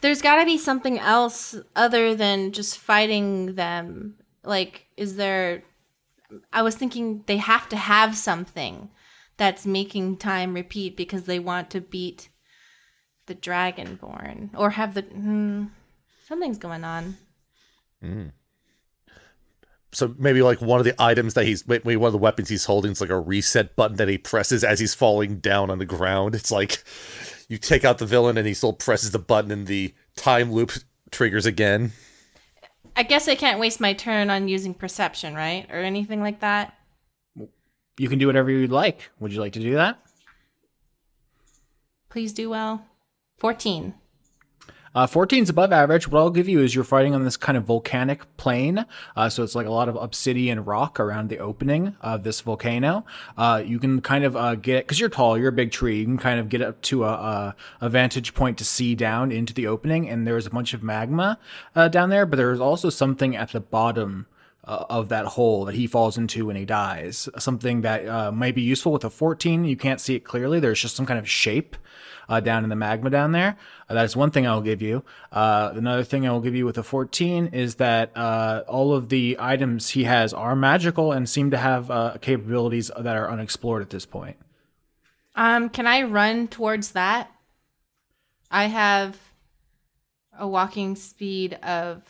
there's 0.00 0.22
got 0.22 0.36
to 0.36 0.46
be 0.46 0.56
something 0.56 0.98
else 0.98 1.54
other 1.76 2.14
than 2.14 2.52
just 2.52 2.78
fighting 2.78 3.56
them. 3.56 4.14
Like, 4.42 4.86
is 4.96 5.16
there? 5.16 5.64
I 6.50 6.62
was 6.62 6.76
thinking 6.76 7.24
they 7.26 7.36
have 7.36 7.68
to 7.68 7.76
have 7.76 8.16
something 8.16 8.88
that's 9.36 9.66
making 9.66 10.16
time 10.16 10.54
repeat 10.54 10.96
because 10.96 11.24
they 11.24 11.38
want 11.38 11.68
to 11.70 11.80
beat 11.82 12.30
the 13.26 13.34
Dragonborn 13.34 14.50
or 14.56 14.70
have 14.70 14.94
the. 14.94 15.02
Hmm, 15.02 15.64
something's 16.30 16.58
going 16.58 16.84
on. 16.84 17.16
Mm. 18.02 18.30
So 19.90 20.14
maybe 20.16 20.42
like 20.42 20.60
one 20.60 20.78
of 20.78 20.84
the 20.84 20.94
items 21.02 21.34
that 21.34 21.44
he's 21.44 21.66
maybe 21.66 21.96
one 21.96 22.06
of 22.06 22.12
the 22.12 22.18
weapons 22.18 22.48
he's 22.48 22.66
holding 22.66 22.92
is 22.92 23.00
like 23.00 23.10
a 23.10 23.18
reset 23.18 23.74
button 23.74 23.96
that 23.96 24.06
he 24.06 24.16
presses 24.16 24.62
as 24.62 24.78
he's 24.78 24.94
falling 24.94 25.40
down 25.40 25.70
on 25.70 25.78
the 25.78 25.84
ground. 25.84 26.36
It's 26.36 26.52
like 26.52 26.84
you 27.48 27.58
take 27.58 27.84
out 27.84 27.98
the 27.98 28.06
villain 28.06 28.38
and 28.38 28.46
he 28.46 28.54
still 28.54 28.72
presses 28.72 29.10
the 29.10 29.18
button 29.18 29.50
and 29.50 29.66
the 29.66 29.92
time 30.14 30.52
loop 30.52 30.70
triggers 31.10 31.46
again. 31.46 31.90
I 32.94 33.02
guess 33.02 33.26
I 33.26 33.34
can't 33.34 33.58
waste 33.58 33.80
my 33.80 33.92
turn 33.92 34.30
on 34.30 34.46
using 34.46 34.72
perception, 34.72 35.34
right? 35.34 35.66
Or 35.68 35.78
anything 35.78 36.20
like 36.20 36.40
that. 36.40 36.74
You 37.98 38.08
can 38.08 38.20
do 38.20 38.28
whatever 38.28 38.52
you'd 38.52 38.70
like. 38.70 39.10
Would 39.18 39.32
you 39.32 39.40
like 39.40 39.54
to 39.54 39.60
do 39.60 39.74
that? 39.74 39.98
Please 42.08 42.32
do 42.32 42.48
well. 42.48 42.86
14. 43.38 43.94
Uh, 44.92 45.06
14 45.06 45.44
is 45.44 45.48
above 45.48 45.72
average. 45.72 46.08
What 46.08 46.18
I'll 46.18 46.30
give 46.30 46.48
you 46.48 46.60
is 46.60 46.74
you're 46.74 46.82
fighting 46.82 47.14
on 47.14 47.24
this 47.24 47.36
kind 47.36 47.56
of 47.56 47.64
volcanic 47.64 48.24
plain. 48.36 48.84
Uh, 49.14 49.28
so 49.28 49.44
it's 49.44 49.54
like 49.54 49.66
a 49.66 49.70
lot 49.70 49.88
of 49.88 49.94
obsidian 49.94 50.64
rock 50.64 50.98
around 50.98 51.28
the 51.28 51.38
opening 51.38 51.94
of 52.00 52.24
this 52.24 52.40
volcano. 52.40 53.04
Uh, 53.38 53.62
you 53.64 53.78
can 53.78 54.00
kind 54.00 54.24
of 54.24 54.34
uh, 54.34 54.56
get, 54.56 54.84
because 54.84 54.98
you're 54.98 55.08
tall, 55.08 55.38
you're 55.38 55.50
a 55.50 55.52
big 55.52 55.70
tree, 55.70 56.00
you 56.00 56.04
can 56.04 56.18
kind 56.18 56.40
of 56.40 56.48
get 56.48 56.60
up 56.60 56.80
to 56.82 57.04
a, 57.04 57.08
a, 57.08 57.56
a 57.82 57.88
vantage 57.88 58.34
point 58.34 58.58
to 58.58 58.64
see 58.64 58.96
down 58.96 59.30
into 59.30 59.54
the 59.54 59.68
opening. 59.68 60.08
And 60.08 60.26
there's 60.26 60.46
a 60.46 60.50
bunch 60.50 60.74
of 60.74 60.82
magma 60.82 61.38
uh, 61.76 61.86
down 61.86 62.10
there, 62.10 62.26
but 62.26 62.36
there's 62.36 62.60
also 62.60 62.90
something 62.90 63.36
at 63.36 63.52
the 63.52 63.60
bottom 63.60 64.26
uh, 64.64 64.86
of 64.90 65.08
that 65.08 65.26
hole 65.26 65.64
that 65.64 65.74
he 65.74 65.86
falls 65.86 66.18
into 66.18 66.46
when 66.46 66.56
he 66.56 66.64
dies. 66.64 67.28
Something 67.38 67.82
that 67.82 68.06
uh, 68.06 68.32
might 68.32 68.54
be 68.54 68.62
useful 68.62 68.92
with 68.92 69.04
a 69.04 69.10
14. 69.10 69.64
You 69.64 69.76
can't 69.76 70.00
see 70.00 70.16
it 70.16 70.24
clearly. 70.24 70.60
There's 70.60 70.80
just 70.80 70.96
some 70.96 71.06
kind 71.06 71.18
of 71.18 71.28
shape 71.28 71.76
uh, 72.30 72.40
down 72.40 72.62
in 72.62 72.70
the 72.70 72.76
magma 72.76 73.10
down 73.10 73.32
there. 73.32 73.56
Uh, 73.88 73.94
that 73.94 74.04
is 74.04 74.16
one 74.16 74.30
thing 74.30 74.46
I'll 74.46 74.62
give 74.62 74.80
you. 74.80 75.02
Uh, 75.32 75.72
another 75.74 76.04
thing 76.04 76.26
I 76.26 76.30
will 76.30 76.40
give 76.40 76.54
you 76.54 76.64
with 76.64 76.78
a 76.78 76.82
14 76.82 77.48
is 77.48 77.74
that 77.74 78.16
uh, 78.16 78.62
all 78.68 78.94
of 78.94 79.08
the 79.08 79.36
items 79.40 79.90
he 79.90 80.04
has 80.04 80.32
are 80.32 80.54
magical 80.54 81.10
and 81.10 81.28
seem 81.28 81.50
to 81.50 81.58
have 81.58 81.90
uh, 81.90 82.16
capabilities 82.20 82.90
that 82.96 83.16
are 83.16 83.28
unexplored 83.28 83.82
at 83.82 83.90
this 83.90 84.06
point. 84.06 84.36
Um, 85.34 85.68
can 85.68 85.86
I 85.86 86.02
run 86.02 86.46
towards 86.46 86.92
that? 86.92 87.30
I 88.50 88.66
have 88.66 89.18
a 90.38 90.46
walking 90.46 90.94
speed 90.94 91.54
of 91.62 92.02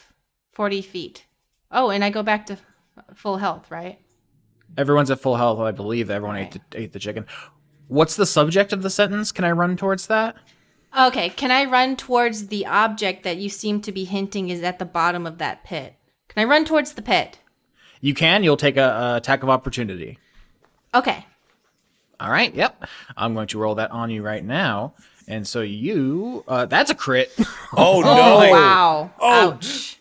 40 0.53 0.83
feet. 0.83 1.25
Oh, 1.73 1.91
and 1.91 2.05
I 2.05 2.11
go 2.11 2.23
back 2.23 2.47
to 2.47 2.59
full 3.15 3.39
health, 3.39 3.71
right? 3.71 3.99
Everyone's 4.77 5.11
at 5.11 5.21
full 5.21 5.37
health, 5.37 5.59
I 5.61 5.73
believe. 5.73 6.11
Everyone 6.11 6.37
ate, 6.37 6.53
the, 6.53 6.61
ate 6.75 6.93
the 6.93 6.99
chicken. 6.99 7.27
What's 7.91 8.15
the 8.15 8.25
subject 8.25 8.73
of 8.73 8.83
the 8.83 8.89
sentence? 8.91 9.33
Can 9.33 9.45
I 9.45 9.51
run 9.51 9.77
towards 9.77 10.07
that? 10.07 10.37
Okay, 10.97 11.29
can 11.29 11.51
I 11.51 11.65
run 11.65 11.97
towards 11.97 12.47
the 12.47 12.65
object 12.65 13.25
that 13.25 13.39
you 13.39 13.49
seem 13.49 13.81
to 13.83 13.91
be 13.91 14.05
hinting 14.05 14.49
is 14.49 14.63
at 14.63 14.79
the 14.79 14.85
bottom 14.85 15.27
of 15.27 15.39
that 15.39 15.65
pit? 15.65 15.95
Can 16.29 16.41
I 16.41 16.49
run 16.49 16.65
towards 16.65 16.93
the 16.93 17.03
pit? 17.03 17.41
You 18.01 18.15
can. 18.15 18.45
You'll 18.45 18.57
take 18.57 18.77
a, 18.77 18.85
a 18.89 19.17
attack 19.17 19.43
of 19.43 19.49
opportunity. 19.51 20.19
Okay. 20.95 21.27
All 22.21 22.31
right. 22.31 22.55
Yep. 22.55 22.85
I'm 23.17 23.35
going 23.35 23.49
to 23.49 23.59
roll 23.59 23.75
that 23.75 23.91
on 23.91 24.09
you 24.11 24.23
right 24.23 24.45
now. 24.45 24.95
And 25.27 25.47
so 25.47 25.61
you, 25.61 26.45
uh, 26.47 26.67
that's 26.67 26.91
a 26.91 26.95
crit. 26.95 27.33
Oh, 27.77 28.03
Oh, 28.05 28.51
wow. 28.51 29.11
Ouch. 29.21 29.99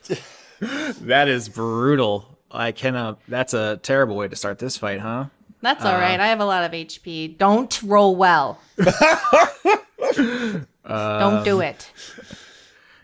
that 1.02 1.28
is 1.28 1.50
brutal. 1.50 2.38
I 2.52 2.72
cannot. 2.72 3.20
That's 3.28 3.54
a 3.56 3.78
terrible 3.78 4.16
way 4.16 4.28
to 4.28 4.36
start 4.36 4.60
this 4.60 4.78
fight, 4.78 5.00
huh? 5.00 5.26
That's 5.62 5.84
all 5.84 5.94
right. 5.94 6.20
Uh, 6.20 6.24
I 6.24 6.28
have 6.28 6.40
a 6.40 6.46
lot 6.46 6.64
of 6.64 6.72
HP. 6.72 7.38
Don't 7.38 7.82
roll 7.84 8.16
well. 8.16 8.62
Don't 8.78 8.96
do 11.44 11.58
um, 11.58 11.62
it. 11.62 11.92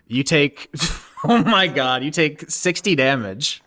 You 0.07 0.23
take. 0.23 0.69
Oh 1.27 1.43
my 1.43 1.65
god! 1.65 2.03
You 2.03 2.11
take 2.11 2.51
60 2.51 2.93
damage. 2.93 3.63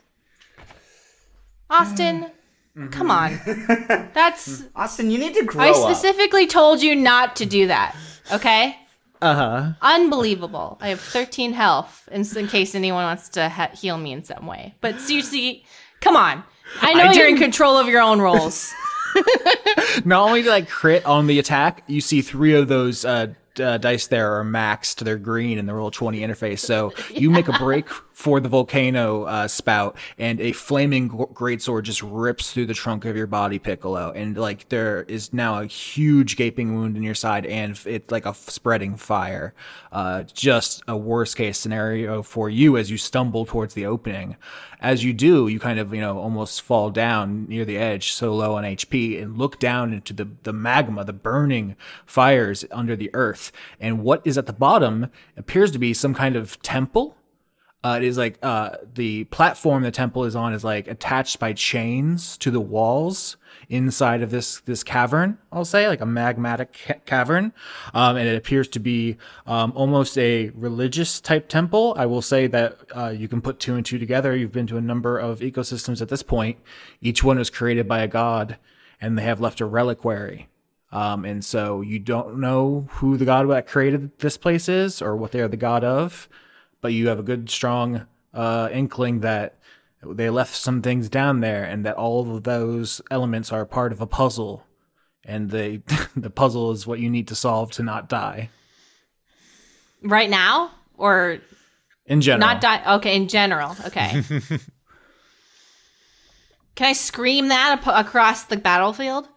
Austin, 1.68 2.30
mm-hmm. 2.76 2.86
come 2.88 3.10
on. 3.10 3.40
That's. 4.14 4.48
Mm-hmm. 4.48 4.80
Austin, 4.80 5.10
you 5.10 5.18
need 5.18 5.34
to 5.34 5.44
grow 5.44 5.64
I 5.64 5.70
up. 5.70 5.76
specifically 5.76 6.46
told 6.46 6.80
you 6.80 6.94
not 6.94 7.34
to 7.36 7.46
do 7.46 7.66
that. 7.66 7.96
Okay? 8.32 8.76
Uh 9.20 9.34
huh. 9.34 9.72
Unbelievable. 9.82 10.78
I 10.80 10.90
have 10.90 11.00
13 11.00 11.52
health 11.52 12.08
in, 12.12 12.24
in 12.36 12.46
case 12.46 12.74
anyone 12.74 13.02
wants 13.02 13.28
to 13.30 13.48
ha- 13.48 13.70
heal 13.74 13.98
me 13.98 14.12
in 14.12 14.22
some 14.22 14.46
way. 14.46 14.74
But 14.80 15.00
seriously, 15.00 15.64
come 16.00 16.16
on. 16.16 16.44
I 16.80 16.94
know 16.94 17.04
I 17.04 17.12
you're 17.12 17.28
in 17.28 17.36
control 17.36 17.76
of 17.76 17.88
your 17.88 18.00
own 18.00 18.20
rolls. 18.20 18.72
Not 20.04 20.26
only 20.26 20.42
did 20.42 20.52
I 20.52 20.62
crit 20.62 21.04
on 21.06 21.26
the 21.26 21.38
attack, 21.38 21.82
you 21.86 22.00
see 22.00 22.22
three 22.22 22.54
of 22.54 22.68
those 22.68 23.04
uh, 23.04 23.28
uh, 23.60 23.78
dice 23.78 24.06
there 24.06 24.38
are 24.38 24.44
maxed. 24.44 24.96
They're 24.96 25.16
green 25.16 25.58
in 25.58 25.66
the 25.66 25.72
Roll20 25.72 26.20
interface. 26.20 26.60
So 26.60 26.92
you 27.10 27.30
make 27.30 27.48
a 27.48 27.52
break 27.52 27.88
for 28.18 28.40
the 28.40 28.48
volcano 28.48 29.22
uh, 29.22 29.46
spout, 29.46 29.96
and 30.18 30.40
a 30.40 30.50
flaming 30.50 31.08
greatsword 31.08 31.84
just 31.84 32.02
rips 32.02 32.50
through 32.52 32.66
the 32.66 32.74
trunk 32.74 33.04
of 33.04 33.16
your 33.16 33.28
body, 33.28 33.60
Piccolo. 33.60 34.10
And 34.10 34.36
like 34.36 34.68
there 34.70 35.04
is 35.04 35.32
now 35.32 35.60
a 35.60 35.66
huge 35.66 36.34
gaping 36.34 36.74
wound 36.74 36.96
in 36.96 37.04
your 37.04 37.14
side, 37.14 37.46
and 37.46 37.78
it's 37.86 38.10
like 38.10 38.26
a 38.26 38.34
spreading 38.34 38.96
fire. 38.96 39.54
Uh, 39.92 40.24
just 40.24 40.82
a 40.88 40.96
worst 40.96 41.36
case 41.36 41.58
scenario 41.58 42.24
for 42.24 42.50
you 42.50 42.76
as 42.76 42.90
you 42.90 42.98
stumble 42.98 43.46
towards 43.46 43.74
the 43.74 43.86
opening. 43.86 44.36
As 44.80 45.04
you 45.04 45.12
do, 45.12 45.46
you 45.46 45.60
kind 45.60 45.78
of, 45.78 45.94
you 45.94 46.00
know, 46.00 46.18
almost 46.18 46.62
fall 46.62 46.90
down 46.90 47.46
near 47.46 47.64
the 47.64 47.78
edge, 47.78 48.10
so 48.10 48.34
low 48.34 48.56
on 48.56 48.64
HP, 48.64 49.22
and 49.22 49.38
look 49.38 49.60
down 49.60 49.92
into 49.92 50.12
the, 50.12 50.28
the 50.42 50.52
magma, 50.52 51.04
the 51.04 51.12
burning 51.12 51.76
fires 52.04 52.64
under 52.72 52.96
the 52.96 53.10
earth. 53.14 53.52
And 53.78 54.02
what 54.02 54.22
is 54.24 54.36
at 54.36 54.46
the 54.46 54.52
bottom 54.52 55.12
appears 55.36 55.70
to 55.70 55.78
be 55.78 55.94
some 55.94 56.14
kind 56.14 56.34
of 56.34 56.60
temple. 56.62 57.14
Uh, 57.84 57.96
it 57.96 58.04
is 58.04 58.18
like 58.18 58.38
uh, 58.42 58.70
the 58.94 59.22
platform 59.24 59.84
the 59.84 59.90
temple 59.90 60.24
is 60.24 60.34
on 60.34 60.52
is 60.52 60.64
like 60.64 60.88
attached 60.88 61.38
by 61.38 61.52
chains 61.52 62.36
to 62.36 62.50
the 62.50 62.60
walls 62.60 63.36
inside 63.68 64.20
of 64.20 64.32
this 64.32 64.60
this 64.60 64.82
cavern. 64.82 65.38
I'll 65.52 65.64
say 65.64 65.86
like 65.86 66.00
a 66.00 66.04
magmatic 66.04 66.68
ca- 66.72 67.00
cavern, 67.06 67.52
um, 67.94 68.16
and 68.16 68.28
it 68.28 68.36
appears 68.36 68.66
to 68.68 68.80
be 68.80 69.16
um, 69.46 69.72
almost 69.76 70.18
a 70.18 70.50
religious 70.50 71.20
type 71.20 71.48
temple. 71.48 71.94
I 71.96 72.06
will 72.06 72.22
say 72.22 72.48
that 72.48 72.78
uh, 72.96 73.10
you 73.10 73.28
can 73.28 73.40
put 73.40 73.60
two 73.60 73.76
and 73.76 73.86
two 73.86 73.98
together. 73.98 74.34
You've 74.34 74.52
been 74.52 74.66
to 74.68 74.76
a 74.76 74.80
number 74.82 75.16
of 75.16 75.38
ecosystems 75.38 76.02
at 76.02 76.08
this 76.08 76.24
point. 76.24 76.58
Each 77.00 77.22
one 77.22 77.38
was 77.38 77.48
created 77.48 77.86
by 77.86 78.00
a 78.00 78.08
god, 78.08 78.56
and 79.00 79.16
they 79.16 79.22
have 79.22 79.40
left 79.40 79.60
a 79.60 79.66
reliquary. 79.66 80.48
Um, 80.90 81.24
and 81.24 81.44
so 81.44 81.82
you 81.82 81.98
don't 81.98 82.40
know 82.40 82.88
who 82.92 83.16
the 83.18 83.26
god 83.26 83.48
that 83.50 83.66
created 83.66 84.18
this 84.18 84.36
place 84.36 84.68
is 84.68 85.02
or 85.02 85.16
what 85.16 85.32
they 85.32 85.40
are 85.40 85.48
the 85.48 85.56
god 85.56 85.84
of, 85.84 86.28
but 86.80 86.92
you 86.92 87.08
have 87.08 87.18
a 87.18 87.22
good, 87.22 87.50
strong 87.50 88.06
uh, 88.34 88.68
inkling 88.72 89.20
that 89.20 89.56
they 90.04 90.30
left 90.30 90.54
some 90.54 90.80
things 90.82 91.08
down 91.08 91.40
there 91.40 91.64
and 91.64 91.84
that 91.84 91.96
all 91.96 92.34
of 92.36 92.44
those 92.44 93.00
elements 93.10 93.50
are 93.52 93.64
part 93.66 93.92
of 93.92 94.00
a 94.00 94.06
puzzle. 94.06 94.64
And 95.24 95.50
they, 95.50 95.82
the 96.16 96.30
puzzle 96.30 96.70
is 96.70 96.86
what 96.86 97.00
you 97.00 97.10
need 97.10 97.28
to 97.28 97.34
solve 97.34 97.72
to 97.72 97.82
not 97.82 98.08
die. 98.08 98.50
right 100.02 100.30
now? 100.30 100.70
Or 100.96 101.38
In 102.06 102.20
general. 102.20 102.48
not 102.48 102.60
die? 102.60 102.94
Okay, 102.96 103.14
in 103.16 103.28
general. 103.28 103.76
Okay. 103.86 104.22
Can 106.74 106.86
I 106.88 106.92
scream 106.92 107.48
that 107.48 107.80
ap- 107.84 108.06
across 108.06 108.44
the 108.44 108.56
battlefield? 108.56 109.28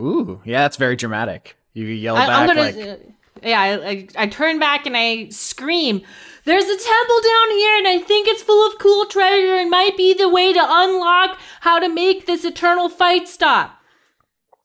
Ooh, 0.00 0.40
yeah, 0.44 0.62
that's 0.62 0.76
very 0.76 0.96
dramatic. 0.96 1.56
You 1.74 1.86
yell 1.86 2.16
I, 2.16 2.26
back 2.26 2.40
am 2.40 2.46
gonna. 2.48 2.60
like, 2.62 3.00
yeah, 3.42 3.60
I, 3.60 3.68
I, 3.88 4.08
I 4.18 4.26
turn 4.26 4.58
back 4.58 4.86
and 4.86 4.96
I 4.96 5.28
scream. 5.28 6.02
There's 6.44 6.64
a 6.64 6.76
temple 6.76 7.20
down 7.22 7.50
here, 7.50 7.78
and 7.78 7.88
I 7.88 7.98
think 8.04 8.26
it's 8.26 8.42
full 8.42 8.66
of 8.66 8.78
cool 8.78 9.06
treasure 9.06 9.54
and 9.54 9.70
might 9.70 9.96
be 9.96 10.12
the 10.12 10.28
way 10.28 10.52
to 10.52 10.60
unlock 10.62 11.38
how 11.60 11.78
to 11.78 11.88
make 11.88 12.26
this 12.26 12.44
eternal 12.44 12.88
fight 12.88 13.28
stop. 13.28 13.78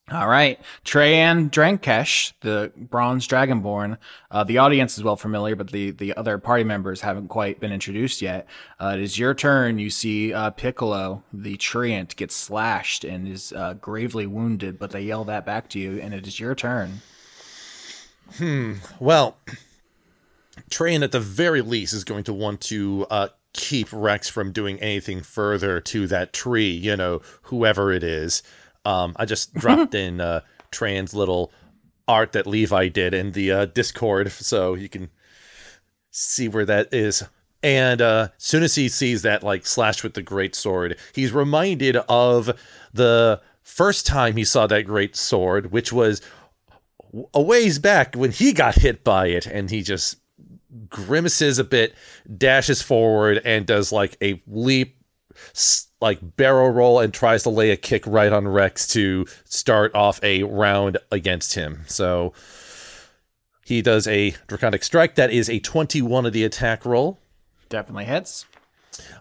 All 0.09 0.29
right, 0.29 0.57
Treyan 0.85 1.49
Drankesh, 1.49 2.31
the 2.39 2.71
bronze 2.77 3.27
dragonborn. 3.27 3.97
Uh, 4.31 4.45
the 4.45 4.57
audience 4.57 4.97
is 4.97 5.03
well 5.03 5.17
familiar, 5.17 5.53
but 5.57 5.69
the, 5.69 5.91
the 5.91 6.15
other 6.15 6.37
party 6.37 6.63
members 6.63 7.01
haven't 7.01 7.27
quite 7.27 7.59
been 7.59 7.73
introduced 7.73 8.21
yet. 8.21 8.47
Uh, 8.79 8.93
it 8.95 9.01
is 9.01 9.19
your 9.19 9.33
turn. 9.33 9.79
You 9.79 9.89
see 9.89 10.33
uh, 10.33 10.51
Piccolo, 10.51 11.23
the 11.33 11.57
treant, 11.57 12.15
get 12.15 12.31
slashed 12.31 13.03
and 13.03 13.27
is 13.27 13.51
uh, 13.51 13.73
gravely 13.73 14.25
wounded, 14.25 14.79
but 14.79 14.91
they 14.91 15.01
yell 15.01 15.25
that 15.25 15.45
back 15.45 15.67
to 15.71 15.79
you, 15.79 15.99
and 15.99 16.13
it 16.13 16.25
is 16.25 16.39
your 16.39 16.55
turn. 16.55 17.01
Hmm. 18.37 18.75
Well, 19.01 19.35
Train 20.69 21.03
at 21.03 21.11
the 21.11 21.19
very 21.19 21.61
least 21.61 21.93
is 21.93 22.03
going 22.03 22.23
to 22.25 22.33
want 22.33 22.61
to 22.61 23.05
uh, 23.09 23.29
keep 23.53 23.87
Rex 23.91 24.29
from 24.29 24.51
doing 24.51 24.79
anything 24.79 25.21
further 25.21 25.81
to 25.81 26.07
that 26.07 26.33
tree, 26.33 26.71
you 26.71 26.95
know, 26.95 27.21
whoever 27.43 27.91
it 27.91 28.03
is. 28.03 28.43
Um, 28.85 29.15
I 29.17 29.25
just 29.25 29.53
dropped 29.55 29.95
in 29.95 30.21
uh, 30.21 30.41
Train's 30.71 31.13
little 31.13 31.51
art 32.07 32.31
that 32.31 32.47
Levi 32.47 32.87
did 32.87 33.13
in 33.13 33.31
the 33.33 33.51
uh, 33.51 33.65
Discord, 33.65 34.31
so 34.31 34.75
you 34.75 34.89
can 34.89 35.09
see 36.11 36.47
where 36.47 36.65
that 36.65 36.93
is. 36.93 37.23
And 37.63 38.01
uh, 38.01 38.29
soon 38.37 38.63
as 38.63 38.75
he 38.75 38.87
sees 38.87 39.23
that 39.23 39.43
like 39.43 39.65
slash 39.65 40.03
with 40.03 40.13
the 40.13 40.21
great 40.21 40.55
sword, 40.55 40.97
he's 41.13 41.31
reminded 41.31 41.97
of 42.07 42.57
the 42.93 43.41
first 43.61 44.05
time 44.05 44.37
he 44.37 44.45
saw 44.45 44.67
that 44.67 44.83
great 44.83 45.15
sword, 45.15 45.71
which 45.71 45.91
was 45.91 46.21
a 47.33 47.41
ways 47.41 47.79
back 47.79 48.15
when 48.15 48.31
he 48.31 48.53
got 48.53 48.75
hit 48.75 49.03
by 49.03 49.27
it, 49.27 49.45
and 49.45 49.69
he 49.69 49.81
just 49.81 50.17
grimaces 50.89 51.59
a 51.59 51.63
bit, 51.63 51.95
dashes 52.37 52.81
forward, 52.81 53.41
and 53.45 53.65
does 53.65 53.91
like 53.91 54.17
a 54.21 54.41
leap, 54.47 54.97
like 56.01 56.19
barrel 56.37 56.69
roll, 56.69 56.99
and 56.99 57.13
tries 57.13 57.43
to 57.43 57.49
lay 57.49 57.71
a 57.71 57.77
kick 57.77 58.05
right 58.05 58.31
on 58.31 58.47
Rex 58.47 58.87
to 58.89 59.25
start 59.45 59.93
off 59.95 60.21
a 60.23 60.43
round 60.43 60.97
against 61.11 61.55
him. 61.55 61.83
So 61.87 62.33
he 63.65 63.81
does 63.81 64.07
a 64.07 64.33
draconic 64.47 64.83
strike. 64.83 65.15
That 65.15 65.31
is 65.31 65.49
a 65.49 65.59
21 65.59 66.25
of 66.25 66.33
the 66.33 66.43
attack 66.43 66.85
roll. 66.85 67.19
Definitely 67.69 68.05
hits. 68.05 68.45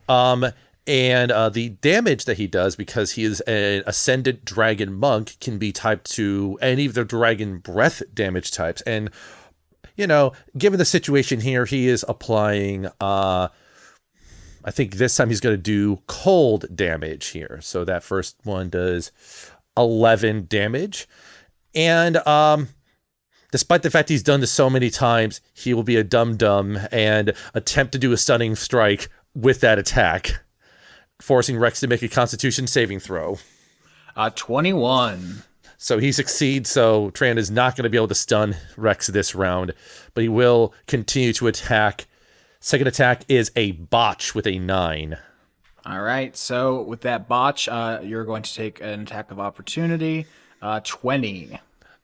Um, 0.09 0.47
and 0.87 1.33
uh, 1.33 1.49
the 1.49 1.71
damage 1.71 2.27
that 2.27 2.37
he 2.37 2.47
does, 2.47 2.77
because 2.77 3.13
he 3.13 3.25
is 3.25 3.41
an 3.41 3.83
ascended 3.87 4.45
dragon 4.45 4.95
monk, 4.95 5.37
can 5.41 5.59
be 5.59 5.73
typed 5.73 6.09
to 6.13 6.57
any 6.63 6.87
of 6.87 6.95
the 6.95 7.05
dragon 7.05 7.59
breath 7.59 8.03
damage 8.15 8.53
types. 8.53 8.83
And 8.83 9.11
you 9.97 10.07
know, 10.07 10.33
given 10.57 10.79
the 10.79 10.85
situation 10.85 11.41
here, 11.41 11.65
he 11.65 11.89
is 11.89 12.05
applying. 12.09 12.87
Uh, 13.01 13.49
I 14.65 14.71
think 14.71 14.95
this 14.95 15.17
time 15.17 15.29
he's 15.29 15.41
going 15.41 15.57
to 15.57 15.63
do 15.63 16.03
cold 16.07 16.67
damage 16.75 17.29
here. 17.29 17.61
So 17.63 17.85
that 17.85 18.03
first 18.03 18.37
one 18.45 18.69
does 18.69 19.11
eleven 19.77 20.47
damage, 20.49 21.09
and 21.75 22.17
um, 22.27 22.69
despite 23.53 23.83
the 23.83 23.91
fact 23.91 24.09
he's 24.09 24.23
done 24.23 24.41
this 24.41 24.53
so 24.53 24.69
many 24.69 24.91
times, 24.91 25.41
he 25.55 25.73
will 25.73 25.83
be 25.83 25.97
a 25.97 26.05
dum 26.05 26.37
dum 26.37 26.79
and 26.93 27.33
attempt 27.55 27.93
to 27.93 27.99
do 27.99 28.13
a 28.13 28.17
stunning 28.17 28.55
strike 28.55 29.09
with 29.35 29.61
that 29.61 29.79
attack, 29.79 30.41
forcing 31.21 31.57
Rex 31.57 31.81
to 31.81 31.87
make 31.87 32.03
a 32.03 32.09
Constitution 32.09 32.67
saving 32.67 33.01
throw. 33.01 33.39
Uh, 34.17 34.31
21. 34.35 35.43
So 35.79 35.99
he 35.99 36.13
succeeds. 36.13 36.71
So 36.71 37.11
Tran 37.11 37.37
is 37.37 37.51
not 37.51 37.77
going 37.77 37.85
to 37.85 37.91
be 37.91 37.97
able 37.97 38.09
to 38.09 38.15
stun 38.15 38.57
Rex 38.77 39.07
this 39.09 39.35
round, 39.35 39.73
but 40.15 40.23
he 40.23 40.29
will 40.29 40.73
continue 40.87 41.33
to 41.35 41.47
attack. 41.47 42.07
Second 42.61 42.87
attack 42.87 43.25
is 43.29 43.53
a 43.57 43.73
botch 43.73 44.35
with 44.35 44.47
a 44.47 44.59
nine. 44.59 45.19
All 45.85 46.03
right. 46.03 46.37
So 46.37 46.83
with 46.83 47.03
that 47.03 47.29
botch, 47.29 47.69
uh, 47.69 48.01
you're 48.03 48.25
going 48.25 48.43
to 48.43 48.55
take 48.55 48.81
an 48.81 49.03
attack 49.03 49.31
of 49.31 49.39
opportunity. 49.39 50.27
Uh, 50.61 50.81
20. 50.83 51.61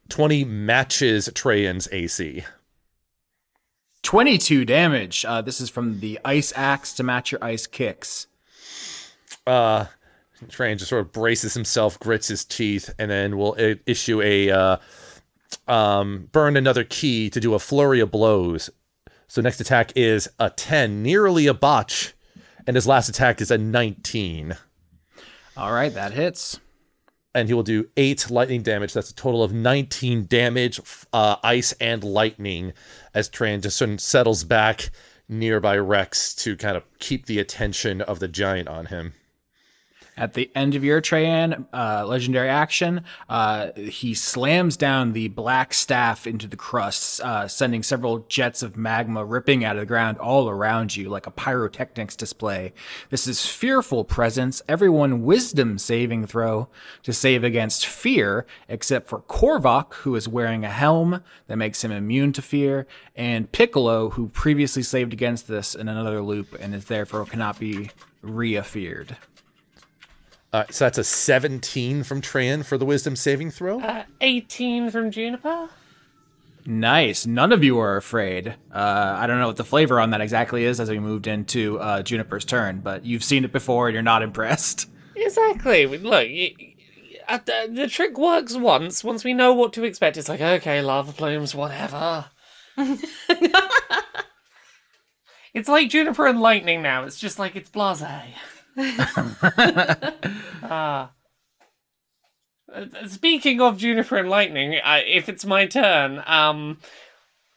20 0.09 0.45
matches 0.45 1.29
Trajan's 1.35 1.89
AC. 1.91 2.45
22 4.03 4.65
damage. 4.65 5.25
Uh, 5.25 5.41
this 5.41 5.61
is 5.61 5.71
from 5.71 6.01
the 6.01 6.19
ice 6.25 6.53
axe 6.55 6.93
to 6.95 7.03
match 7.03 7.33
your 7.33 7.43
ice 7.43 7.67
kicks. 7.67 8.27
Uh, 9.47 9.87
Trajan 10.49 10.79
just 10.79 10.89
sort 10.91 11.01
of 11.05 11.13
braces 11.13 11.55
himself, 11.55 11.99
grits 11.99 12.29
his 12.29 12.45
teeth, 12.45 12.91
and 12.99 13.11
then 13.11 13.37
will 13.37 13.55
i- 13.59 13.79
issue 13.87 14.21
a 14.23 14.51
uh, 14.51 14.77
um, 15.69 16.29
burn 16.33 16.57
another 16.57 16.85
key 16.85 17.31
to 17.31 17.41
do 17.41 17.55
a 17.55 17.59
flurry 17.59 18.01
of 18.01 18.11
blows. 18.11 18.71
So 19.29 19.41
next 19.41 19.61
attack 19.61 19.93
is 19.97 20.29
a 20.39 20.51
10, 20.51 21.03
nearly 21.03 21.47
a 21.47 21.55
botch, 21.55 22.13
and 22.67 22.77
his 22.77 22.87
last 22.87 23.09
attack 23.09 23.41
is 23.41 23.51
a 23.51 23.59
19. 23.59 24.57
All 25.57 25.73
right, 25.73 25.93
that 25.95 26.13
hits. 26.13 26.61
and 27.35 27.49
he 27.49 27.55
will 27.55 27.63
do 27.63 27.89
eight 27.97 28.31
lightning 28.31 28.63
damage. 28.63 28.93
That's 28.93 29.11
a 29.11 29.15
total 29.15 29.43
of 29.43 29.53
19 29.55 30.27
damage, 30.27 30.81
uh, 31.15 31.37
ice 31.43 31.73
and 31.81 32.05
lightning, 32.05 32.75
as 33.15 33.31
Tran 33.31 33.63
just 33.63 33.79
sort 33.79 33.91
of 33.91 34.01
settles 34.03 34.45
back 34.45 34.91
nearby 35.31 35.79
Rex 35.79 36.35
to 36.37 36.57
kind 36.57 36.77
of 36.77 36.85
keep 36.99 37.25
the 37.25 37.39
attention 37.39 38.03
of 38.03 38.19
the 38.19 38.29
giant 38.29 38.69
on 38.69 38.87
him. 38.87 39.15
At 40.15 40.35
the 40.35 40.51
end 40.55 40.75
of 40.75 40.85
your 40.85 41.01
Trayan 41.01 41.67
uh, 41.73 42.05
legendary 42.07 42.51
action, 42.51 43.05
uh, 43.31 43.73
he 43.73 44.13
slams 44.13 44.77
down 44.77 45.15
the 45.15 45.29
black 45.29 45.73
staff 45.73 46.27
into 46.27 46.47
the 46.47 46.57
crust, 46.57 47.21
uh, 47.23 47.49
sending 47.49 47.83
several 47.83 48.19
jets 48.29 48.63
of 48.63 48.77
magma 48.77 49.25
ripping 49.25 49.65
out 49.65 49.77
of 49.77 49.81
the 49.81 49.87
ground 49.87 50.19
all 50.19 50.51
around 50.51 50.95
you 50.95 51.09
like 51.09 51.27
a 51.27 51.31
pyrotechnics 51.31 52.15
display. 52.15 52.75
This 53.09 53.27
is 53.27 53.47
fearful 53.47 54.05
presence. 54.05 54.61
Everyone 54.69 55.23
wisdom 55.23 55.79
saving 55.79 56.27
throw 56.27 56.69
to 57.05 57.15
save 57.15 57.43
against 57.43 57.87
fear, 57.87 58.45
except 58.69 59.09
for 59.09 59.21
Korvac, 59.21 59.95
who 59.95 60.15
is 60.15 60.29
wearing 60.29 60.63
a 60.63 60.71
helm 60.71 61.23
that 61.47 61.57
makes 61.57 61.83
him 61.83 61.91
immune 61.91 62.35
to 62.35 62.43
fear, 62.43 62.87
and 63.17 63.51
Piccolo, 63.51 64.11
who 64.11 64.29
previously 64.29 64.83
saved 64.83 65.15
against 65.15 65.49
this 65.49 65.75
in 65.75 65.89
another 65.89 66.21
loop 66.21 66.55
and 66.61 66.75
is 66.75 66.85
therefore 66.85 67.25
cannot 67.25 67.59
be 67.59 67.91
re-feared. 68.21 69.17
Uh, 70.53 70.65
so 70.71 70.85
that's 70.85 70.99
a 70.99 71.05
17 71.05 72.03
from 72.03 72.21
Tran 72.21 72.65
for 72.65 72.77
the 72.77 72.85
wisdom 72.85 73.17
saving 73.17 73.51
throw. 73.51 73.81
Uh, 73.81 74.05
18 74.21 74.91
from 74.91 75.11
Juniper. 75.11 75.71
Nice. 76.67 77.27
None 77.27 77.53
of 77.53 77.65
you 77.65 77.79
are 77.79 77.97
afraid. 77.97 78.49
Uh, 78.73 79.17
I 79.19 79.27
don't 79.27 79.41
know 79.41 79.47
what 79.47 79.57
the 79.57 79.65
flavor 79.65 79.99
on 79.99 80.11
that 80.11 80.21
exactly 80.21 80.65
is 80.65 80.79
as 80.79 80.91
we 80.91 80.99
moved 81.01 81.27
into 81.27 81.79
uh, 81.81 82.03
Juniper's 82.03 82.45
turn, 82.45 82.81
but 82.81 83.05
you've 83.05 83.25
seen 83.25 83.45
it 83.45 83.53
before 83.53 83.89
and 83.89 83.95
you're 83.95 84.03
not 84.03 84.23
impressed. 84.23 84.89
Exactly. 85.17 85.87
Look, 85.87 86.03
y- 86.13 86.55
y- 86.59 86.75
uh, 87.29 87.39
the, 87.45 87.69
the 87.73 87.89
trick 87.89 88.17
works 88.19 88.55
once. 88.57 89.03
Once 89.03 89.25
we 89.25 89.33
know 89.35 89.53
what 89.55 89.73
to 89.73 89.85
expect, 89.85 90.17
it's 90.17 90.29
like, 90.29 90.41
okay, 90.41 90.83
lava 90.83 91.13
plumes, 91.13 91.55
whatever. 91.55 92.27
it's 95.55 95.69
like 95.69 95.89
Juniper 95.91 96.27
and 96.27 96.41
Lightning 96.41 96.83
now. 96.83 97.05
It's 97.05 97.19
just 97.19 97.39
like, 97.39 97.57
it's 97.57 97.71
blase. 97.71 98.03
Ah. 100.65 101.11
Uh, 102.73 102.87
speaking 103.07 103.61
of 103.61 103.77
Juniper 103.77 104.17
and 104.17 104.31
Lightning, 104.31 104.77
uh, 104.83 105.01
if 105.05 105.29
it's 105.29 105.45
my 105.45 105.67
turn, 105.67 106.23
um, 106.27 106.79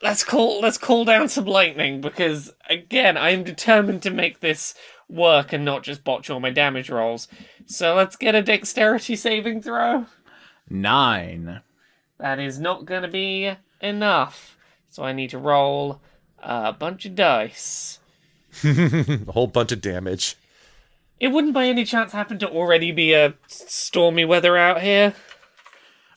let's 0.01 0.23
call 0.23 0.59
let's 0.59 0.77
call 0.77 1.05
down 1.05 1.29
some 1.29 1.45
lightning 1.45 2.01
because 2.01 2.53
again, 2.69 3.15
I 3.15 3.29
am 3.29 3.43
determined 3.43 4.03
to 4.03 4.11
make 4.11 4.39
this 4.39 4.75
work 5.07 5.53
and 5.53 5.63
not 5.63 5.83
just 5.83 6.03
botch 6.03 6.29
all 6.29 6.39
my 6.39 6.49
damage 6.49 6.89
rolls. 6.89 7.27
So 7.65 7.95
let's 7.95 8.15
get 8.15 8.35
a 8.35 8.41
dexterity 8.41 9.15
saving 9.15 9.61
throw. 9.61 10.07
Nine. 10.69 11.61
That 12.17 12.39
is 12.39 12.59
not 12.59 12.85
going 12.85 13.03
to 13.03 13.07
be 13.07 13.55
enough. 13.81 14.57
So 14.89 15.03
I 15.03 15.13
need 15.13 15.29
to 15.31 15.37
roll 15.37 16.01
a 16.39 16.73
bunch 16.73 17.05
of 17.05 17.15
dice. 17.15 17.99
a 18.63 19.31
whole 19.31 19.47
bunch 19.47 19.71
of 19.71 19.81
damage. 19.81 20.35
It 21.19 21.29
wouldn't 21.29 21.53
by 21.53 21.65
any 21.65 21.85
chance 21.85 22.11
happen 22.11 22.39
to 22.39 22.49
already 22.49 22.91
be 22.91 23.13
a 23.13 23.35
stormy 23.47 24.25
weather 24.25 24.57
out 24.57 24.81
here. 24.81 25.13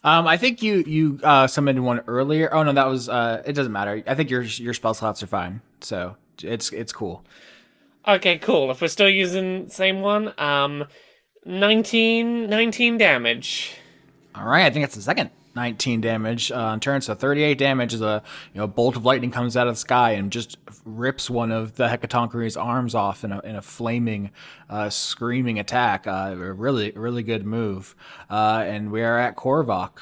Um, 0.04 0.26
I 0.26 0.36
think 0.36 0.62
you 0.62 0.84
you 0.86 1.20
uh, 1.22 1.46
summoned 1.46 1.84
one 1.84 2.00
earlier. 2.06 2.52
Oh 2.52 2.62
no, 2.62 2.72
that 2.72 2.86
was. 2.86 3.08
Uh, 3.08 3.42
it 3.44 3.52
doesn't 3.52 3.72
matter. 3.72 4.02
I 4.06 4.14
think 4.14 4.30
your 4.30 4.42
your 4.42 4.74
spell 4.74 4.94
slots 4.94 5.22
are 5.22 5.26
fine, 5.26 5.60
so 5.80 6.16
it's 6.42 6.72
it's 6.72 6.92
cool. 6.92 7.24
Okay, 8.06 8.38
cool. 8.38 8.70
If 8.70 8.80
we're 8.80 8.88
still 8.88 9.08
using 9.08 9.66
the 9.66 9.70
same 9.70 10.00
one, 10.00 10.32
um, 10.38 10.86
19, 11.44 12.48
19 12.48 12.96
damage. 12.96 13.74
All 14.34 14.46
right, 14.46 14.64
I 14.64 14.70
think 14.70 14.84
that's 14.84 14.94
the 14.94 15.02
second 15.02 15.30
19 15.54 16.00
damage 16.00 16.52
uh, 16.52 16.56
on 16.56 16.80
turn. 16.80 17.00
So 17.00 17.14
38 17.14 17.58
damage 17.58 17.94
is 17.94 18.00
a 18.00 18.22
you 18.54 18.60
know 18.60 18.66
bolt 18.66 18.96
of 18.96 19.04
lightning 19.04 19.30
comes 19.30 19.56
out 19.56 19.66
of 19.66 19.74
the 19.74 19.78
sky 19.78 20.12
and 20.12 20.30
just 20.30 20.56
rips 20.84 21.28
one 21.28 21.50
of 21.52 21.76
the 21.76 21.88
Hecatonchires' 21.88 22.56
arms 22.62 22.94
off 22.94 23.24
in 23.24 23.32
a 23.32 23.40
in 23.40 23.56
a 23.56 23.62
flaming, 23.62 24.30
uh, 24.70 24.90
screaming 24.90 25.58
attack. 25.58 26.06
Uh, 26.06 26.30
a 26.32 26.52
really 26.52 26.92
really 26.92 27.22
good 27.22 27.44
move. 27.44 27.94
Uh, 28.30 28.64
and 28.66 28.90
we 28.92 29.02
are 29.02 29.18
at 29.18 29.36
Korvac. 29.36 29.92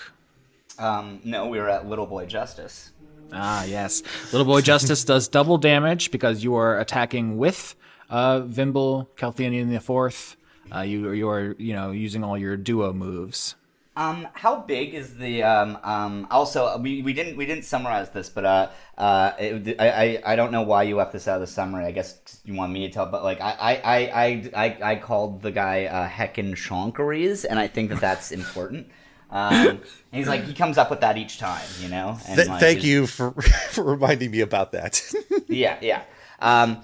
Um, 0.78 1.20
no, 1.24 1.46
we 1.46 1.58
are 1.58 1.68
at 1.68 1.88
Little 1.88 2.06
Boy 2.06 2.26
Justice. 2.26 2.92
Ah, 3.32 3.64
yes. 3.64 4.02
Little 4.32 4.44
Boy 4.44 4.60
Justice 4.60 5.04
does 5.12 5.28
double 5.28 5.58
damage 5.58 6.10
because 6.10 6.44
you 6.44 6.54
are 6.54 6.78
attacking 6.78 7.38
with 7.38 7.74
uh, 8.08 8.40
Vimble, 8.40 9.08
Calthenian 9.16 9.70
the 9.70 9.80
Fourth. 9.80 10.36
Uh, 10.74 10.80
you 10.80 11.10
you 11.12 11.28
are 11.28 11.54
you 11.58 11.72
know 11.72 11.92
using 11.92 12.24
all 12.24 12.36
your 12.36 12.56
duo 12.56 12.92
moves. 12.92 13.54
Um, 13.96 14.28
how 14.34 14.60
big 14.60 14.92
is 14.92 15.16
the 15.16 15.42
um 15.42 15.78
um? 15.82 16.26
Also, 16.30 16.76
we, 16.78 17.02
we 17.02 17.12
didn't 17.14 17.36
we 17.36 17.46
didn't 17.46 17.64
summarize 17.64 18.10
this, 18.10 18.28
but 18.28 18.44
uh 18.44 18.68
uh, 18.98 19.32
it, 19.38 19.76
I, 19.80 19.88
I 19.88 20.32
I 20.32 20.36
don't 20.36 20.52
know 20.52 20.62
why 20.62 20.82
you 20.82 20.96
left 20.96 21.12
this 21.12 21.26
out 21.26 21.36
of 21.36 21.40
the 21.40 21.46
summary. 21.46 21.84
I 21.84 21.92
guess 21.92 22.40
you 22.44 22.54
want 22.54 22.72
me 22.72 22.86
to 22.86 22.92
tell, 22.92 23.06
but 23.06 23.24
like 23.24 23.40
I 23.40 23.52
I 23.52 23.72
I 23.74 23.96
I 23.96 24.50
I, 24.54 24.92
I 24.92 24.96
called 24.96 25.42
the 25.42 25.50
guy 25.50 25.86
uh, 25.86 26.08
Heckin 26.08 26.52
Shonkeries, 26.54 27.46
and 27.48 27.58
I 27.58 27.68
think 27.68 27.90
that 27.90 28.00
that's 28.00 28.32
important. 28.32 28.88
Um, 29.30 29.54
and 29.54 29.80
he's 30.12 30.28
like 30.28 30.44
he 30.44 30.54
comes 30.54 30.78
up 30.78 30.90
with 30.90 31.00
that 31.00 31.16
each 31.16 31.38
time, 31.38 31.66
you 31.80 31.88
know. 31.88 32.18
And 32.28 32.36
Th- 32.36 32.48
like, 32.48 32.60
thank 32.60 32.84
you 32.84 33.06
for, 33.06 33.32
for 33.70 33.84
reminding 33.84 34.30
me 34.30 34.40
about 34.40 34.72
that. 34.72 35.02
yeah, 35.48 35.78
yeah. 35.80 36.02
Um, 36.40 36.82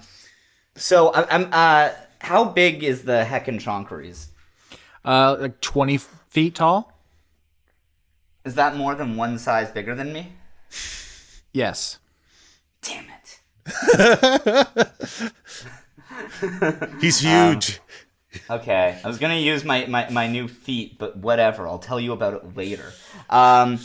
so 0.75 1.09
I, 1.13 1.33
I'm 1.33 1.49
uh, 1.51 1.89
how 2.19 2.45
big 2.45 2.83
is 2.83 3.03
the 3.03 3.25
Heckin 3.27 3.59
Shonkeries? 3.59 4.27
Uh, 5.05 5.35
like 5.39 5.61
20 5.61 5.97
feet 6.29 6.55
tall. 6.55 6.92
Is 8.45 8.55
that 8.55 8.75
more 8.75 8.95
than 8.95 9.15
one 9.15 9.39
size 9.39 9.71
bigger 9.71 9.95
than 9.95 10.11
me? 10.11 10.33
Yes. 11.53 11.99
Damn 12.81 13.05
it. 13.09 13.39
He's 17.01 17.19
huge. 17.19 17.79
Okay, 18.49 18.99
I 19.03 19.07
was 19.07 19.19
gonna 19.19 19.35
use 19.35 19.63
my, 19.63 19.85
my, 19.85 20.09
my 20.09 20.27
new 20.27 20.47
feet, 20.47 20.97
but 20.97 21.15
whatever. 21.17 21.67
I'll 21.67 21.79
tell 21.79 21.99
you 21.99 22.13
about 22.13 22.33
it 22.33 22.57
later. 22.57 22.91
Um, 23.29 23.79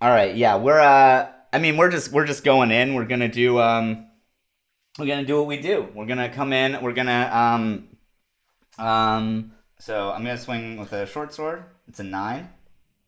all 0.00 0.10
right, 0.10 0.34
yeah, 0.34 0.56
we're 0.56 0.80
uh, 0.80 1.30
I 1.52 1.58
mean, 1.58 1.76
we're 1.76 1.90
just 1.90 2.10
we're 2.12 2.26
just 2.26 2.44
going 2.44 2.70
in. 2.70 2.94
We're 2.94 3.04
gonna 3.04 3.28
do 3.28 3.60
um, 3.60 4.06
we're 4.98 5.06
gonna 5.06 5.24
do 5.24 5.36
what 5.38 5.46
we 5.46 5.58
do. 5.58 5.88
We're 5.94 6.06
gonna 6.06 6.30
come 6.30 6.52
in. 6.52 6.82
We're 6.82 6.94
gonna 6.94 7.30
um, 7.32 7.88
um. 8.84 9.52
So 9.78 10.10
I'm 10.10 10.24
gonna 10.24 10.38
swing 10.38 10.78
with 10.78 10.92
a 10.92 11.06
short 11.06 11.34
sword. 11.34 11.64
It's 11.88 12.00
a 12.00 12.04
nine. 12.04 12.48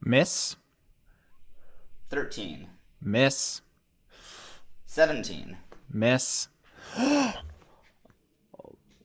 Miss. 0.04 0.56
13, 2.10 2.68
Miss. 3.00 3.62
17, 4.86 5.56
Miss. 5.90 6.48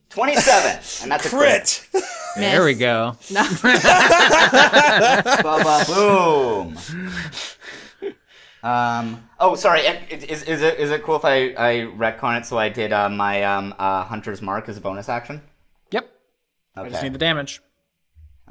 27, 0.10 0.72
and 1.04 1.12
that's 1.12 1.26
a 1.26 1.30
crit. 1.30 1.88
There 2.36 2.66
we 2.66 2.74
Miss. 2.74 2.80
go. 2.80 3.16
Ba-ba 5.42 5.86
boom. 5.88 6.78
Um. 8.62 9.30
Oh, 9.40 9.56
sorry. 9.56 9.80
Is, 9.82 10.44
is 10.44 10.62
it 10.62 10.78
is 10.80 10.92
it 10.92 11.02
cool 11.04 11.16
if 11.16 11.24
I 11.24 11.54
I 11.54 11.88
retcon 11.96 12.40
it 12.40 12.46
so 12.46 12.58
I 12.58 12.68
did 12.68 12.92
uh, 12.92 13.08
my 13.08 13.42
um 13.44 13.74
uh, 13.80 14.04
hunter's 14.04 14.42
mark 14.42 14.68
as 14.68 14.76
a 14.76 14.82
bonus 14.82 15.08
action? 15.08 15.42
Yep. 15.92 16.12
I 16.76 16.90
just 16.90 17.02
need 17.02 17.14
the 17.14 17.20
damage. 17.20 17.62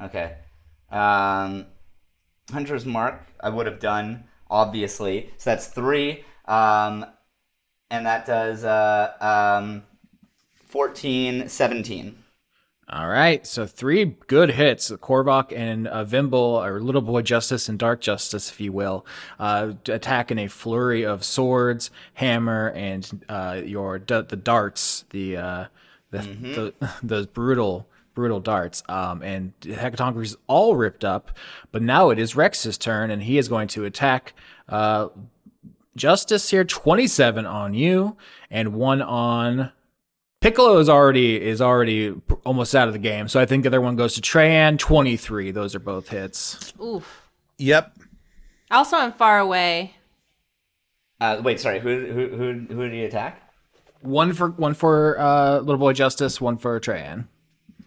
Okay. 0.01 0.35
Um, 0.89 1.67
hunter's 2.49 2.85
mark 2.85 3.21
I 3.39 3.49
would 3.49 3.65
have 3.65 3.79
done 3.79 4.25
obviously. 4.49 5.31
So 5.37 5.51
that's 5.51 5.67
three. 5.67 6.23
Um, 6.45 7.05
and 7.91 8.05
that 8.05 8.25
does 8.25 8.63
uh 8.63 9.13
um, 9.59 9.83
14, 10.67 11.49
17. 11.49 12.15
All 12.91 13.07
right, 13.07 13.45
so 13.45 13.67
three 13.67 14.17
good 14.25 14.51
hits. 14.51 14.89
Korvac 14.89 15.55
and 15.55 15.87
uh, 15.87 16.03
Vimble, 16.03 16.39
or 16.39 16.79
Little 16.81 17.03
Boy 17.03 17.21
Justice 17.21 17.69
and 17.69 17.77
Dark 17.77 18.01
Justice, 18.01 18.49
if 18.49 18.59
you 18.59 18.71
will, 18.71 19.05
uh, 19.37 19.73
attack 19.87 20.31
in 20.31 20.39
a 20.39 20.47
flurry 20.47 21.05
of 21.05 21.23
swords, 21.23 21.91
hammer, 22.15 22.71
and 22.71 23.23
uh, 23.29 23.61
your 23.63 23.99
d- 23.99 24.21
the 24.27 24.35
darts, 24.35 25.05
the, 25.11 25.37
uh, 25.37 25.65
the, 26.09 26.73
the 26.79 26.89
those 27.03 27.27
brutal 27.27 27.87
brutal 28.19 28.41
darts. 28.41 28.83
Um, 28.89 29.23
and 29.23 29.53
Hecatonchires 29.61 30.35
all 30.47 30.75
ripped 30.75 31.05
up, 31.05 31.31
but 31.71 31.81
now 31.81 32.09
it 32.09 32.19
is 32.19 32.35
Rex's 32.35 32.77
turn, 32.77 33.09
and 33.09 33.23
he 33.23 33.37
is 33.37 33.47
going 33.47 33.69
to 33.69 33.85
attack. 33.85 34.33
Uh, 34.67 35.07
Justice 35.95 36.49
here, 36.49 36.63
twenty-seven 36.63 37.45
on 37.45 37.73
you, 37.73 38.17
and 38.51 38.73
one 38.73 39.01
on 39.01 39.71
Piccolo 40.41 40.77
is 40.77 40.87
already 40.87 41.41
is 41.41 41.61
already 41.61 42.13
almost 42.45 42.75
out 42.75 42.87
of 42.87 42.93
the 42.93 42.99
game, 42.99 43.27
so 43.27 43.39
I 43.39 43.45
think 43.45 43.63
the 43.63 43.69
other 43.69 43.81
one 43.81 43.95
goes 43.95 44.15
to 44.15 44.21
Treyan. 44.21 44.77
Twenty 44.77 45.17
three. 45.17 45.51
Those 45.51 45.75
are 45.75 45.79
both 45.79 46.09
hits. 46.09 46.73
Oof. 46.81 47.29
Yep. 47.57 47.97
Also, 48.71 48.97
I'm 48.97 49.11
far 49.11 49.39
away. 49.39 49.95
Uh, 51.19 51.41
wait, 51.43 51.59
sorry. 51.59 51.79
Who 51.79 52.05
who 52.05 52.27
who 52.29 52.73
who 52.73 52.83
did 52.83 52.93
he 52.93 53.03
attack? 53.03 53.41
One 54.01 54.31
for 54.31 54.51
one 54.51 54.75
for 54.75 55.19
uh, 55.19 55.59
Little 55.59 55.77
Boy 55.77 55.91
Justice. 55.91 56.39
One 56.39 56.57
for 56.57 56.79
Treyan. 56.79 57.27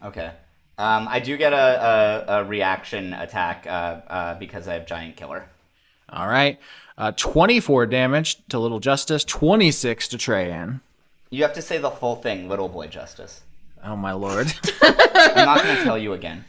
Okay. 0.03 0.31
Um, 0.77 1.07
I 1.07 1.19
do 1.19 1.37
get 1.37 1.53
a, 1.53 2.25
a, 2.27 2.39
a 2.39 2.43
reaction 2.43 3.13
attack 3.13 3.65
uh, 3.67 3.69
uh, 4.07 4.35
because 4.35 4.67
I 4.67 4.73
have 4.73 4.85
giant 4.85 5.15
killer. 5.15 5.47
All 6.09 6.27
right. 6.27 6.59
Uh, 6.97 7.11
twenty 7.15 7.59
four 7.59 7.85
damage 7.85 8.37
to 8.49 8.59
Little 8.59 8.79
Justice. 8.79 9.23
Twenty 9.23 9.71
six 9.71 10.07
to 10.09 10.17
Treyan. 10.17 10.81
You 11.29 11.43
have 11.43 11.53
to 11.53 11.61
say 11.61 11.77
the 11.79 11.89
full 11.89 12.15
thing, 12.15 12.47
little 12.47 12.69
boy 12.69 12.87
justice. 12.87 13.41
Oh 13.83 13.95
my 13.95 14.13
lord. 14.13 14.53
I'm 14.81 15.45
not 15.45 15.63
going 15.63 15.77
to 15.77 15.83
tell 15.83 15.97
you 15.97 16.13
again. 16.13 16.45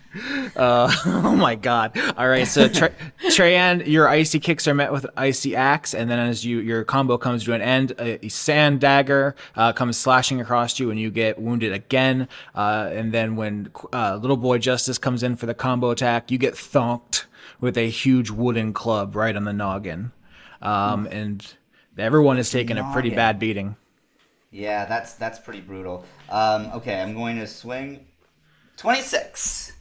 Uh, 0.54 0.94
oh 1.06 1.34
my 1.34 1.54
god. 1.56 1.98
All 2.16 2.28
right, 2.28 2.46
so 2.46 2.68
Tre- 2.68 2.94
Treyan, 3.24 3.86
your 3.86 4.08
icy 4.08 4.38
kicks 4.38 4.68
are 4.68 4.74
met 4.74 4.92
with 4.92 5.06
icy 5.16 5.56
axe, 5.56 5.94
and 5.94 6.08
then 6.08 6.18
as 6.18 6.44
you 6.44 6.60
your 6.60 6.84
combo 6.84 7.18
comes 7.18 7.44
to 7.44 7.52
an 7.52 7.60
end, 7.60 7.92
a, 7.98 8.28
sand 8.28 8.80
dagger 8.80 9.34
uh, 9.56 9.72
comes 9.72 9.96
slashing 9.96 10.40
across 10.40 10.78
you, 10.78 10.90
and 10.90 11.00
you 11.00 11.10
get 11.10 11.38
wounded 11.40 11.72
again. 11.72 12.28
Uh, 12.54 12.90
and 12.92 13.12
then 13.12 13.36
when 13.36 13.70
uh, 13.92 14.16
little 14.20 14.36
boy 14.36 14.58
Justice 14.58 14.98
comes 14.98 15.22
in 15.22 15.36
for 15.36 15.46
the 15.46 15.54
combo 15.54 15.90
attack, 15.90 16.30
you 16.30 16.38
get 16.38 16.54
thonked 16.56 17.26
with 17.60 17.76
a 17.76 17.88
huge 17.88 18.30
wooden 18.30 18.72
club 18.72 19.16
right 19.16 19.34
on 19.34 19.44
the 19.44 19.52
noggin, 19.52 20.12
um, 20.62 21.06
and 21.10 21.54
everyone 21.98 22.38
is 22.38 22.50
taking 22.50 22.78
a 22.78 22.92
pretty 22.92 23.10
bad 23.10 23.38
beating. 23.38 23.76
Yeah, 24.54 24.84
that's 24.84 25.14
that's 25.14 25.40
pretty 25.40 25.60
brutal. 25.60 26.04
Um, 26.30 26.70
okay, 26.74 27.00
I'm 27.00 27.12
going 27.12 27.38
to 27.40 27.46
swing. 27.48 28.06
26. 28.76 29.72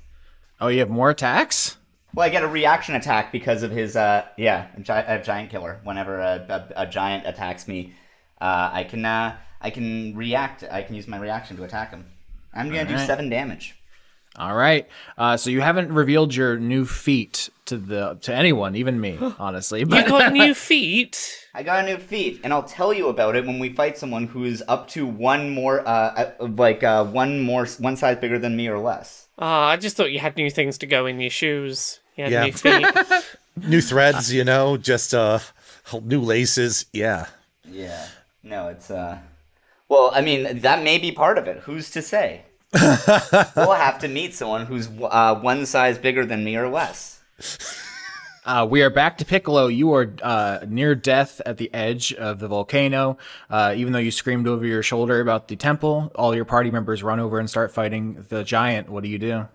Oh, 0.59 0.67
you 0.67 0.79
have 0.79 0.89
more 0.89 1.11
attacks? 1.11 1.77
Well, 2.15 2.25
I 2.25 2.29
get 2.29 2.41
a 2.43 2.47
reaction 2.47 2.95
attack 2.95 3.31
because 3.31 3.61
of 3.61 3.69
his, 3.69 3.95
uh, 3.95 4.25
yeah, 4.35 4.67
a, 4.75 4.81
gi- 4.81 4.91
a 4.93 5.21
giant 5.21 5.51
killer. 5.51 5.79
Whenever 5.83 6.19
a, 6.19 6.67
a, 6.75 6.83
a 6.83 6.87
giant 6.87 7.27
attacks 7.27 7.67
me, 7.67 7.93
uh, 8.41 8.71
I 8.73 8.83
can, 8.83 9.05
uh, 9.05 9.37
I 9.61 9.69
can 9.69 10.15
react. 10.15 10.63
I 10.69 10.81
can 10.81 10.95
use 10.95 11.07
my 11.07 11.17
reaction 11.19 11.55
to 11.57 11.63
attack 11.63 11.91
him. 11.91 12.05
I'm 12.51 12.69
gonna 12.69 12.85
do 12.85 12.93
Alright. 12.93 13.07
seven 13.07 13.29
damage. 13.29 13.75
All 14.37 14.55
right. 14.55 14.87
Uh, 15.19 15.37
so 15.37 15.51
you 15.51 15.61
haven't 15.61 15.91
revealed 15.91 16.33
your 16.33 16.57
new 16.57 16.85
feat 16.85 17.49
to 17.65 17.77
the 17.77 18.17
to 18.21 18.33
anyone, 18.33 18.75
even 18.75 18.99
me, 18.99 19.17
honestly. 19.39 19.79
You 19.81 19.85
got 19.85 20.33
new 20.33 20.53
feet. 20.69 21.47
I 21.53 21.63
got 21.63 21.83
a 21.83 21.87
new 21.87 21.97
feet, 21.97 22.41
and 22.43 22.51
I'll 22.51 22.63
tell 22.63 22.93
you 22.93 23.07
about 23.09 23.35
it 23.35 23.45
when 23.45 23.59
we 23.59 23.69
fight 23.73 23.97
someone 23.97 24.27
who 24.27 24.43
is 24.43 24.63
up 24.67 24.87
to 24.89 25.05
one 25.05 25.51
more, 25.51 25.87
uh, 25.87 26.33
uh, 26.41 26.47
like 26.47 26.83
uh, 26.83 27.05
one 27.05 27.39
more, 27.41 27.65
one 27.79 27.95
size 27.95 28.17
bigger 28.17 28.39
than 28.39 28.55
me 28.55 28.67
or 28.67 28.79
less. 28.79 29.27
Ah, 29.37 29.67
I 29.69 29.77
just 29.77 29.95
thought 29.95 30.11
you 30.11 30.19
had 30.19 30.35
new 30.35 30.49
things 30.49 30.77
to 30.79 30.85
go 30.87 31.05
in 31.05 31.19
your 31.19 31.29
shoes. 31.29 31.99
You 32.15 32.23
had 32.25 32.33
Yeah. 32.33 32.45
new 32.45 32.51
feet. 32.51 32.87
New 33.67 33.81
threads, 33.81 34.33
you 34.33 34.43
know, 34.43 34.77
just 34.77 35.13
uh, 35.13 35.37
new 36.01 36.21
laces. 36.21 36.87
Yeah. 36.91 37.27
Yeah. 37.69 38.07
No, 38.41 38.69
it's 38.69 38.89
uh. 38.89 39.19
Well, 39.87 40.09
I 40.11 40.21
mean, 40.21 40.61
that 40.61 40.83
may 40.83 40.97
be 40.97 41.11
part 41.11 41.37
of 41.37 41.47
it. 41.47 41.59
Who's 41.59 41.91
to 41.91 42.01
say? 42.01 42.45
we'll 43.55 43.73
have 43.73 43.99
to 43.99 44.07
meet 44.07 44.33
someone 44.33 44.65
who's 44.65 44.89
uh, 45.03 45.35
one 45.35 45.67
size 45.67 45.99
bigger 45.99 46.25
than 46.25 46.43
me 46.43 46.55
or 46.55 46.67
less. 46.67 47.12
Uh, 48.45 48.67
we 48.69 48.81
are 48.83 48.89
back 48.89 49.17
to 49.19 49.25
Piccolo. 49.25 49.67
You 49.67 49.93
are 49.93 50.13
uh, 50.21 50.59
near 50.67 50.95
death 50.95 51.41
at 51.45 51.57
the 51.57 51.73
edge 51.73 52.13
of 52.13 52.39
the 52.39 52.47
volcano. 52.47 53.17
Uh, 53.49 53.73
even 53.75 53.93
though 53.93 53.99
you 53.99 54.11
screamed 54.11 54.47
over 54.47 54.65
your 54.65 54.83
shoulder 54.83 55.21
about 55.21 55.47
the 55.47 55.55
temple, 55.55 56.11
all 56.15 56.35
your 56.35 56.45
party 56.45 56.71
members 56.71 57.03
run 57.03 57.19
over 57.19 57.39
and 57.39 57.49
start 57.49 57.71
fighting 57.71 58.25
the 58.29 58.43
giant. 58.43 58.89
What 58.89 59.03
do 59.03 59.09
you 59.09 59.17
do? 59.19 59.47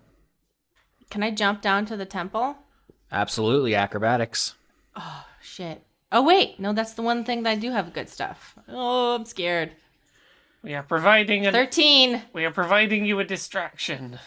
Can 1.11 1.23
I 1.23 1.31
jump 1.31 1.63
down 1.63 1.87
to 1.87 1.97
the 1.97 2.07
temple? 2.07 2.57
Absolutely 3.11 3.75
acrobatics. 3.75 4.55
Oh, 4.97 5.25
shit. 5.41 5.83
Oh 6.11 6.23
wait, 6.23 6.59
no, 6.59 6.73
that's 6.73 6.95
the 6.95 7.03
one 7.03 7.23
thing 7.25 7.43
that 7.43 7.51
I 7.51 7.55
do 7.57 7.71
have 7.71 7.93
good 7.93 8.09
stuff. 8.09 8.55
Oh, 8.69 9.15
I'm 9.17 9.27
scared. 9.27 9.73
we 10.63 10.75
are 10.75 10.83
providing 10.83 11.47
a, 11.47 11.53
Thirteen. 11.53 12.23
we 12.33 12.47
are 12.47 12.51
providing 12.51 13.05
you 13.05 13.19
a 13.21 13.25
distraction. 13.25 14.19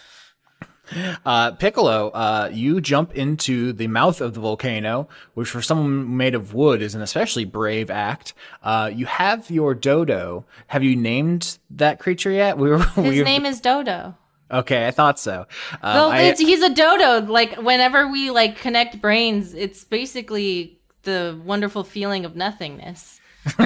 Uh, 1.26 1.52
Piccolo, 1.52 2.10
uh, 2.10 2.50
you 2.52 2.82
jump 2.82 3.16
into 3.16 3.74
the 3.74 3.88
mouth 3.88 4.22
of 4.22 4.34
the 4.34 4.40
volcano, 4.40 5.08
which 5.34 5.50
for 5.50 5.62
someone 5.62 6.18
made 6.18 6.36
of 6.36 6.54
wood 6.54 6.82
is 6.82 6.96
an 6.96 7.02
especially 7.02 7.46
brave 7.46 7.90
act. 7.90 8.34
Uh, 8.64 8.92
you 8.94 9.06
have 9.06 9.50
your 9.50 9.74
dodo. 9.74 10.46
Have 10.68 10.84
you 10.84 10.96
named 10.96 11.58
that 11.72 12.00
creature 12.00 12.32
yet? 12.32 12.58
We 12.62 12.70
were. 12.70 12.80
His 12.80 13.18
we 13.18 13.24
name 13.24 13.46
is 13.46 13.60
Dodo. 13.62 14.16
Okay, 14.52 14.86
I 14.86 14.92
thought 14.92 15.18
so. 15.18 15.46
Um, 15.82 15.94
Well, 15.96 16.10
I- 16.12 16.34
he's 16.34 16.62
a 16.62 16.74
dodo. 16.74 17.22
Like 17.22 17.56
whenever 17.56 18.08
we 18.12 18.32
like 18.32 18.58
connect 18.58 19.00
brains, 19.02 19.54
it's 19.54 19.84
basically 19.86 20.80
the 21.04 21.40
wonderful 21.44 21.84
feeling 21.84 22.26
of 22.26 22.36
nothingness. 22.36 23.21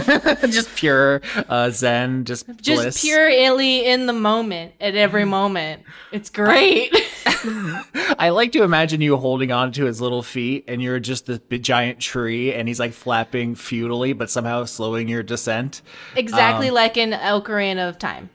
just 0.49 0.73
pure 0.75 1.21
uh, 1.49 1.69
zen, 1.69 2.23
just 2.25 2.47
Just 2.61 2.81
bliss. 2.81 3.01
purely 3.01 3.85
in 3.85 4.05
the 4.05 4.13
moment 4.13 4.73
at 4.79 4.95
every 4.95 5.25
moment. 5.25 5.83
It's 6.11 6.29
great. 6.29 6.95
I 8.17 8.29
like 8.29 8.51
to 8.53 8.63
imagine 8.63 9.01
you 9.01 9.17
holding 9.17 9.51
on 9.51 9.71
to 9.73 9.85
his 9.85 9.99
little 10.01 10.23
feet, 10.23 10.65
and 10.67 10.81
you're 10.81 10.99
just 10.99 11.25
this 11.25 11.39
big, 11.39 11.63
giant 11.63 11.99
tree, 11.99 12.53
and 12.53 12.67
he's 12.67 12.79
like 12.79 12.93
flapping 12.93 13.55
futilely, 13.55 14.13
but 14.13 14.29
somehow 14.29 14.63
slowing 14.65 15.07
your 15.07 15.23
descent. 15.23 15.81
exactly 16.15 16.71
like 16.71 16.97
in 16.97 17.11
Ocarina 17.11 17.89
of 17.89 17.99
Time. 17.99 18.29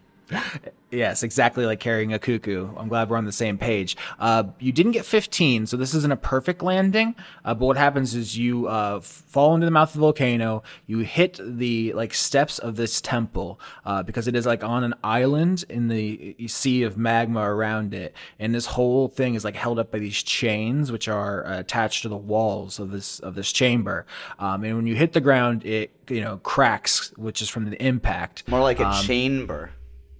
Yes, 0.90 1.22
exactly 1.22 1.66
like 1.66 1.78
carrying 1.78 2.12
a 2.12 2.18
Cucco. 2.18 2.74
I'm 2.76 2.88
glad 2.88 3.10
we're 3.10 3.16
on 3.16 3.24
the 3.24 3.32
same 3.32 3.58
page. 3.58 3.96
Uh, 4.18 4.44
you 4.58 4.72
didn't 4.72 4.92
get 4.92 5.04
15, 5.04 5.66
so 5.66 5.76
this 5.76 5.94
isn't 5.94 6.12
a 6.12 6.16
perfect 6.16 6.62
landing. 6.62 7.14
Uh, 7.44 7.54
but 7.54 7.66
what 7.66 7.76
happens 7.76 8.14
is 8.14 8.36
you 8.36 8.66
uh, 8.66 9.00
fall 9.00 9.54
into 9.54 9.66
the 9.66 9.70
mouth 9.70 9.90
of 9.90 9.94
the 9.94 10.00
volcano. 10.00 10.64
You 10.86 10.98
hit 11.00 11.38
the 11.42 11.92
like 11.92 12.12
steps 12.12 12.58
of 12.58 12.74
this 12.74 13.00
temple 13.00 13.60
uh, 13.84 14.02
because 14.02 14.26
it 14.26 14.34
is 14.34 14.46
like 14.46 14.64
on 14.64 14.82
an 14.82 14.94
island 15.04 15.64
in 15.68 15.88
the 15.88 16.36
sea 16.48 16.82
of 16.82 16.96
magma 16.96 17.40
around 17.40 17.94
it, 17.94 18.14
and 18.38 18.52
this 18.52 18.66
whole 18.66 19.08
thing 19.08 19.34
is 19.34 19.44
like 19.44 19.56
held 19.56 19.78
up 19.78 19.92
by 19.92 19.98
these 19.98 20.22
chains, 20.22 20.90
which 20.90 21.06
are 21.06 21.46
uh, 21.46 21.60
attached 21.60 22.02
to 22.02 22.08
the 22.08 22.16
walls 22.16 22.80
of 22.80 22.90
this 22.90 23.20
of 23.20 23.36
this 23.36 23.52
chamber. 23.52 24.06
Um, 24.40 24.64
and 24.64 24.74
when 24.76 24.86
you 24.86 24.96
hit 24.96 25.12
the 25.12 25.20
ground, 25.20 25.64
it 25.64 25.92
you 26.08 26.20
know 26.20 26.38
cracks, 26.38 27.16
which 27.16 27.40
is 27.40 27.48
from 27.48 27.70
the 27.70 27.80
impact. 27.80 28.48
More 28.48 28.60
like 28.60 28.80
a 28.80 29.00
chamber. 29.04 29.70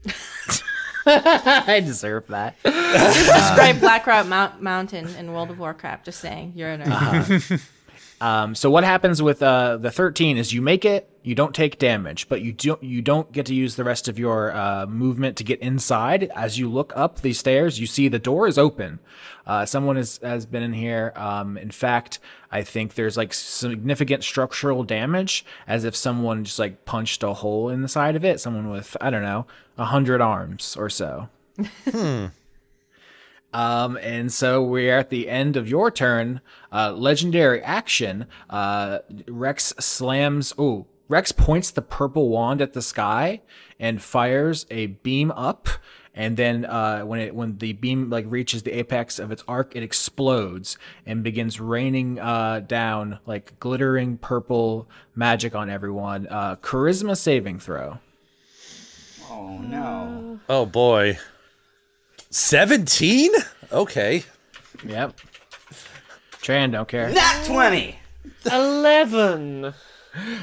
I 1.06 1.80
deserve 1.84 2.26
that. 2.28 2.56
Just 2.62 3.32
describe 3.32 3.80
Blackrock 3.80 4.26
Mount- 4.26 4.62
Mountain 4.62 5.08
in 5.16 5.32
World 5.32 5.50
of 5.50 5.58
Warcraft. 5.58 6.04
Just 6.04 6.20
saying, 6.20 6.52
you're 6.54 6.72
a 6.72 6.78
nerd. 6.78 7.62
Um, 8.20 8.54
so 8.54 8.70
what 8.70 8.84
happens 8.84 9.22
with 9.22 9.42
uh, 9.42 9.78
the 9.78 9.90
13 9.90 10.36
is 10.36 10.52
you 10.52 10.60
make 10.60 10.84
it, 10.84 11.08
you 11.22 11.34
don't 11.34 11.54
take 11.54 11.78
damage, 11.78 12.28
but 12.28 12.42
you 12.42 12.52
don't 12.52 12.82
you 12.82 13.02
don't 13.02 13.30
get 13.32 13.46
to 13.46 13.54
use 13.54 13.76
the 13.76 13.84
rest 13.84 14.08
of 14.08 14.18
your 14.18 14.54
uh, 14.54 14.86
movement 14.86 15.36
to 15.38 15.44
get 15.44 15.60
inside. 15.60 16.24
As 16.34 16.58
you 16.58 16.70
look 16.70 16.92
up 16.96 17.20
these 17.20 17.38
stairs, 17.38 17.78
you 17.78 17.86
see 17.86 18.08
the 18.08 18.18
door 18.18 18.46
is 18.46 18.56
open. 18.58 19.00
Uh, 19.46 19.66
someone 19.66 19.96
has 19.96 20.18
has 20.22 20.46
been 20.46 20.62
in 20.62 20.72
here. 20.72 21.12
Um, 21.16 21.58
in 21.58 21.70
fact, 21.70 22.20
I 22.50 22.62
think 22.62 22.94
there's 22.94 23.16
like 23.16 23.34
significant 23.34 24.24
structural 24.24 24.82
damage, 24.82 25.44
as 25.66 25.84
if 25.84 25.94
someone 25.94 26.44
just 26.44 26.58
like 26.58 26.84
punched 26.86 27.22
a 27.22 27.34
hole 27.34 27.68
in 27.68 27.82
the 27.82 27.88
side 27.88 28.16
of 28.16 28.24
it. 28.24 28.40
Someone 28.40 28.70
with 28.70 28.96
I 29.00 29.10
don't 29.10 29.22
know 29.22 29.46
a 29.76 29.86
hundred 29.86 30.20
arms 30.22 30.76
or 30.76 30.88
so. 30.88 31.28
Um, 33.52 33.96
and 34.00 34.32
so 34.32 34.62
we're 34.62 34.96
at 34.96 35.10
the 35.10 35.28
end 35.28 35.56
of 35.56 35.68
your 35.68 35.90
turn. 35.90 36.40
Uh, 36.72 36.92
legendary 36.92 37.62
action. 37.62 38.26
Uh, 38.48 39.00
Rex 39.26 39.74
slams. 39.78 40.52
Oh, 40.56 40.86
Rex 41.08 41.32
points 41.32 41.70
the 41.72 41.82
purple 41.82 42.28
wand 42.28 42.62
at 42.62 42.72
the 42.72 42.82
sky 42.82 43.40
and 43.80 44.00
fires 44.00 44.66
a 44.70 44.86
beam 44.86 45.32
up. 45.32 45.68
And 46.14 46.36
then 46.36 46.64
uh, 46.64 47.02
when 47.02 47.20
it 47.20 47.34
when 47.34 47.58
the 47.58 47.72
beam 47.72 48.10
like 48.10 48.26
reaches 48.28 48.64
the 48.64 48.72
apex 48.72 49.18
of 49.18 49.30
its 49.30 49.44
arc, 49.46 49.74
it 49.76 49.82
explodes 49.82 50.76
and 51.06 51.22
begins 51.22 51.60
raining 51.60 52.18
uh, 52.18 52.60
down 52.60 53.20
like 53.26 53.58
glittering 53.60 54.18
purple 54.18 54.88
magic 55.14 55.54
on 55.54 55.70
everyone. 55.70 56.26
Uh, 56.28 56.56
charisma 56.56 57.16
saving 57.16 57.60
throw. 57.60 57.98
Oh 59.30 59.58
no. 59.58 60.40
Oh 60.48 60.66
boy. 60.66 61.18
17? 62.30 63.30
Okay. 63.72 64.24
Yep. 64.86 65.18
Tran 66.32 66.72
don't 66.72 66.88
care. 66.88 67.10
Nat 67.10 67.44
20! 67.44 67.96
11. 68.50 69.74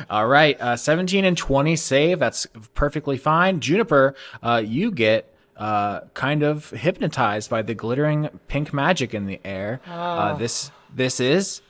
All 0.10 0.28
right, 0.28 0.60
uh, 0.62 0.76
17 0.76 1.26
and 1.26 1.38
20 1.38 1.76
save. 1.76 2.19
That's 2.19 2.47
perfectly 2.73 3.17
fine. 3.17 3.60
Juniper, 3.60 4.15
uh, 4.41 4.62
you 4.65 4.91
get 4.91 5.34
uh, 5.58 6.02
kind 6.13 6.43
of 6.43 6.69
hypnotized 6.69 7.50
by 7.50 7.62
the 7.63 7.73
glittering 7.73 8.30
pink 8.47 8.73
magic 8.73 9.13
in 9.13 9.26
the 9.26 9.41
air. 9.43 9.82
Uh, 9.88 10.36
this 10.36 10.71
this 10.93 11.19
is 11.19 11.62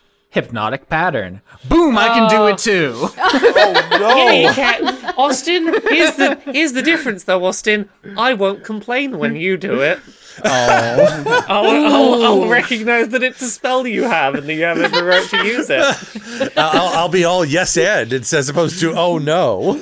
hypnotic 0.41 0.87
pattern. 0.87 1.41
Boom! 1.67 1.97
I 1.97 2.09
can 2.09 2.29
do 2.29 2.47
it 2.47 2.59
too. 2.59 3.09
Yeah, 3.97 4.31
you 4.31 4.49
can. 4.51 5.15
Austin, 5.17 5.65
here's 5.89 6.15
the 6.15 6.39
here's 6.45 6.73
the 6.73 6.83
difference 6.83 7.23
though, 7.23 7.43
Austin. 7.45 7.89
I 8.15 8.33
won't 8.35 8.63
complain 8.63 9.17
when 9.17 9.35
you 9.35 9.57
do 9.57 9.81
it. 9.81 9.99
Oh, 10.45 11.45
I'll, 11.49 11.65
I'll, 11.65 12.23
I'll 12.23 12.47
recognize 12.47 13.09
that 13.09 13.23
it's 13.23 13.41
a 13.41 13.49
spell 13.49 13.87
you 13.87 14.03
have 14.03 14.35
and 14.35 14.47
that 14.47 14.53
you 14.53 14.63
have 14.63 14.77
every 14.77 15.01
right 15.01 15.27
to 15.29 15.43
use 15.43 15.67
it. 15.71 16.53
I'll, 16.57 16.95
I'll 16.95 17.09
be 17.09 17.25
all 17.25 17.43
yes 17.43 17.75
and 17.75 18.13
it's 18.13 18.31
as 18.33 18.47
opposed 18.47 18.79
to 18.81 18.93
oh 18.93 19.17
no. 19.17 19.81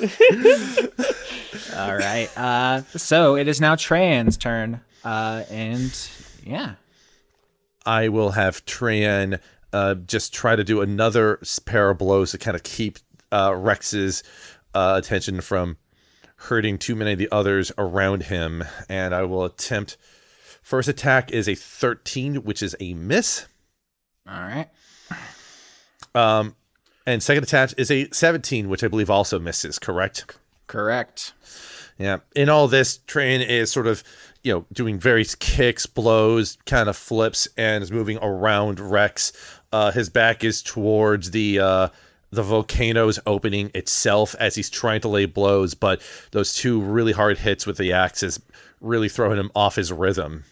all 1.76 1.96
right. 1.96 2.30
Uh, 2.36 2.82
so 2.96 3.36
it 3.36 3.48
is 3.48 3.60
now 3.60 3.76
Tran's 3.76 4.38
turn, 4.38 4.80
uh, 5.04 5.44
and 5.50 6.10
yeah. 6.42 6.76
I 7.84 8.08
will 8.08 8.30
have 8.30 8.64
Tran 8.66 9.38
uh, 9.76 9.94
just 9.94 10.32
try 10.32 10.56
to 10.56 10.64
do 10.64 10.80
another 10.80 11.38
pair 11.66 11.90
of 11.90 11.98
blows 11.98 12.30
to 12.30 12.38
kind 12.38 12.54
of 12.54 12.62
keep 12.62 12.98
uh, 13.30 13.54
Rex's 13.54 14.22
uh, 14.74 14.94
attention 14.96 15.42
from 15.42 15.76
hurting 16.36 16.78
too 16.78 16.94
many 16.96 17.12
of 17.12 17.18
the 17.18 17.28
others 17.30 17.70
around 17.76 18.24
him. 18.24 18.64
And 18.88 19.14
I 19.14 19.24
will 19.24 19.44
attempt. 19.44 19.98
First 20.62 20.88
attack 20.88 21.30
is 21.30 21.46
a 21.46 21.54
13, 21.54 22.36
which 22.36 22.62
is 22.62 22.74
a 22.80 22.94
miss. 22.94 23.44
All 24.26 24.40
right. 24.40 24.68
Um, 26.14 26.56
and 27.06 27.22
second 27.22 27.44
attack 27.44 27.74
is 27.76 27.90
a 27.90 28.08
17, 28.10 28.70
which 28.70 28.82
I 28.82 28.88
believe 28.88 29.10
also 29.10 29.38
misses, 29.38 29.78
correct? 29.78 30.38
Correct. 30.66 31.34
Yeah. 31.98 32.18
In 32.34 32.48
all 32.48 32.68
this, 32.68 32.98
Train 33.06 33.40
is 33.40 33.70
sort 33.70 33.86
of, 33.86 34.02
you 34.42 34.52
know, 34.52 34.66
doing 34.72 34.98
various 34.98 35.34
kicks, 35.34 35.86
blows, 35.86 36.58
kind 36.66 36.88
of 36.88 36.96
flips, 36.96 37.48
and 37.56 37.82
is 37.82 37.90
moving 37.90 38.18
around 38.18 38.78
Rex. 38.78 39.32
Uh, 39.76 39.90
his 39.90 40.08
back 40.08 40.42
is 40.42 40.62
towards 40.62 41.32
the 41.32 41.60
uh, 41.60 41.88
the 42.30 42.42
volcano's 42.42 43.20
opening 43.26 43.70
itself 43.74 44.34
as 44.40 44.54
he's 44.54 44.70
trying 44.70 45.02
to 45.02 45.08
lay 45.08 45.26
blows, 45.26 45.74
but 45.74 46.00
those 46.30 46.54
two 46.54 46.80
really 46.80 47.12
hard 47.12 47.36
hits 47.36 47.66
with 47.66 47.76
the 47.76 47.92
axes 47.92 48.40
really 48.80 49.10
throwing 49.10 49.38
him 49.38 49.50
off 49.54 49.76
his 49.76 49.92
rhythm. 49.92 50.44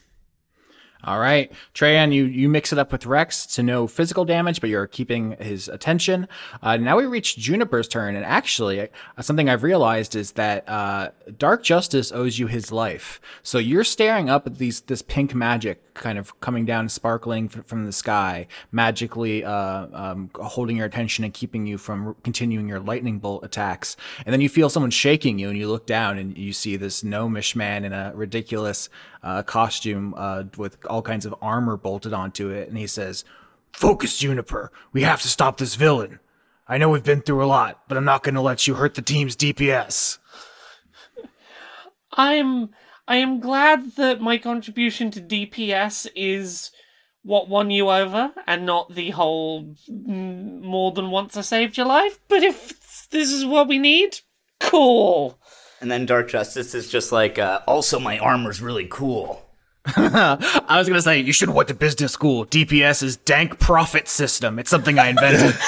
All 1.04 1.18
right, 1.18 1.52
Treyan, 1.74 2.14
you 2.14 2.24
you 2.24 2.48
mix 2.48 2.72
it 2.72 2.78
up 2.78 2.90
with 2.90 3.04
Rex 3.04 3.44
to 3.46 3.62
no 3.62 3.86
physical 3.86 4.24
damage, 4.24 4.62
but 4.62 4.70
you're 4.70 4.86
keeping 4.86 5.32
his 5.38 5.68
attention. 5.68 6.26
Uh, 6.62 6.78
now 6.78 6.96
we 6.96 7.04
reach 7.04 7.36
Juniper's 7.36 7.88
turn, 7.88 8.16
and 8.16 8.24
actually, 8.24 8.80
uh, 8.80 8.86
something 9.20 9.50
I've 9.50 9.62
realized 9.62 10.16
is 10.16 10.32
that 10.32 10.66
uh, 10.66 11.10
Dark 11.36 11.62
Justice 11.62 12.10
owes 12.10 12.38
you 12.38 12.46
his 12.46 12.72
life. 12.72 13.20
So 13.42 13.58
you're 13.58 13.84
staring 13.84 14.30
up 14.30 14.46
at 14.46 14.56
these 14.56 14.80
this 14.80 15.02
pink 15.02 15.34
magic 15.34 15.92
kind 15.92 16.18
of 16.18 16.40
coming 16.40 16.64
down, 16.64 16.88
sparkling 16.88 17.50
f- 17.54 17.66
from 17.66 17.84
the 17.84 17.92
sky, 17.92 18.46
magically 18.72 19.44
uh, 19.44 19.86
um, 19.92 20.30
holding 20.34 20.76
your 20.76 20.86
attention 20.86 21.24
and 21.24 21.34
keeping 21.34 21.66
you 21.66 21.76
from 21.76 22.16
continuing 22.24 22.66
your 22.66 22.80
lightning 22.80 23.18
bolt 23.18 23.44
attacks. 23.44 23.96
And 24.24 24.32
then 24.32 24.40
you 24.40 24.48
feel 24.48 24.70
someone 24.70 24.90
shaking 24.90 25.38
you, 25.38 25.50
and 25.50 25.58
you 25.58 25.68
look 25.68 25.86
down 25.86 26.16
and 26.16 26.36
you 26.36 26.54
see 26.54 26.76
this 26.76 27.04
gnomish 27.04 27.54
man 27.54 27.84
in 27.84 27.92
a 27.92 28.12
ridiculous 28.14 28.88
uh, 29.24 29.42
costume 29.42 30.14
uh, 30.16 30.44
with 30.56 30.76
all 30.86 31.02
kinds 31.02 31.26
of 31.26 31.34
armor 31.40 31.76
bolted 31.76 32.12
onto 32.12 32.50
it, 32.50 32.68
and 32.68 32.78
he 32.78 32.86
says, 32.86 33.24
"Focus, 33.72 34.18
Juniper. 34.18 34.70
We 34.92 35.02
have 35.02 35.22
to 35.22 35.28
stop 35.28 35.56
this 35.56 35.74
villain. 35.74 36.20
I 36.68 36.78
know 36.78 36.90
we've 36.90 37.02
been 37.02 37.22
through 37.22 37.42
a 37.42 37.46
lot, 37.46 37.82
but 37.88 37.96
I'm 37.96 38.04
not 38.04 38.22
going 38.22 38.34
to 38.36 38.40
let 38.40 38.66
you 38.66 38.74
hurt 38.74 38.94
the 38.94 39.02
team's 39.02 39.34
DPS." 39.34 40.18
I'm 42.12 42.70
I 43.08 43.16
am 43.16 43.40
glad 43.40 43.96
that 43.96 44.20
my 44.20 44.38
contribution 44.38 45.10
to 45.10 45.20
DPS 45.20 46.06
is 46.14 46.70
what 47.22 47.48
won 47.48 47.70
you 47.70 47.90
over 47.90 48.32
and 48.46 48.66
not 48.66 48.94
the 48.94 49.10
whole 49.10 49.74
more 49.88 50.92
than 50.92 51.10
once 51.10 51.36
I 51.36 51.40
saved 51.40 51.76
your 51.76 51.86
life. 51.86 52.20
But 52.28 52.42
if 52.42 53.08
this 53.10 53.30
is 53.30 53.44
what 53.44 53.68
we 53.68 53.78
need, 53.78 54.20
cool. 54.60 55.38
And 55.80 55.90
then 55.90 56.06
Dark 56.06 56.30
Justice 56.30 56.74
is 56.74 56.88
just 56.88 57.12
like, 57.12 57.38
uh, 57.38 57.60
also 57.66 57.98
my 57.98 58.18
armor's 58.18 58.60
really 58.60 58.86
cool. 58.90 59.44
I 59.86 60.76
was 60.78 60.88
going 60.88 60.96
to 60.98 61.02
say 61.02 61.20
you 61.20 61.32
should 61.32 61.48
have 61.48 61.56
went 61.56 61.68
to 61.68 61.74
business 61.74 62.12
school. 62.12 62.46
DPS 62.46 63.02
is 63.02 63.16
dank 63.18 63.58
profit 63.58 64.08
system. 64.08 64.58
It's 64.58 64.70
something 64.70 64.98
I 64.98 65.08
invented. 65.08 65.54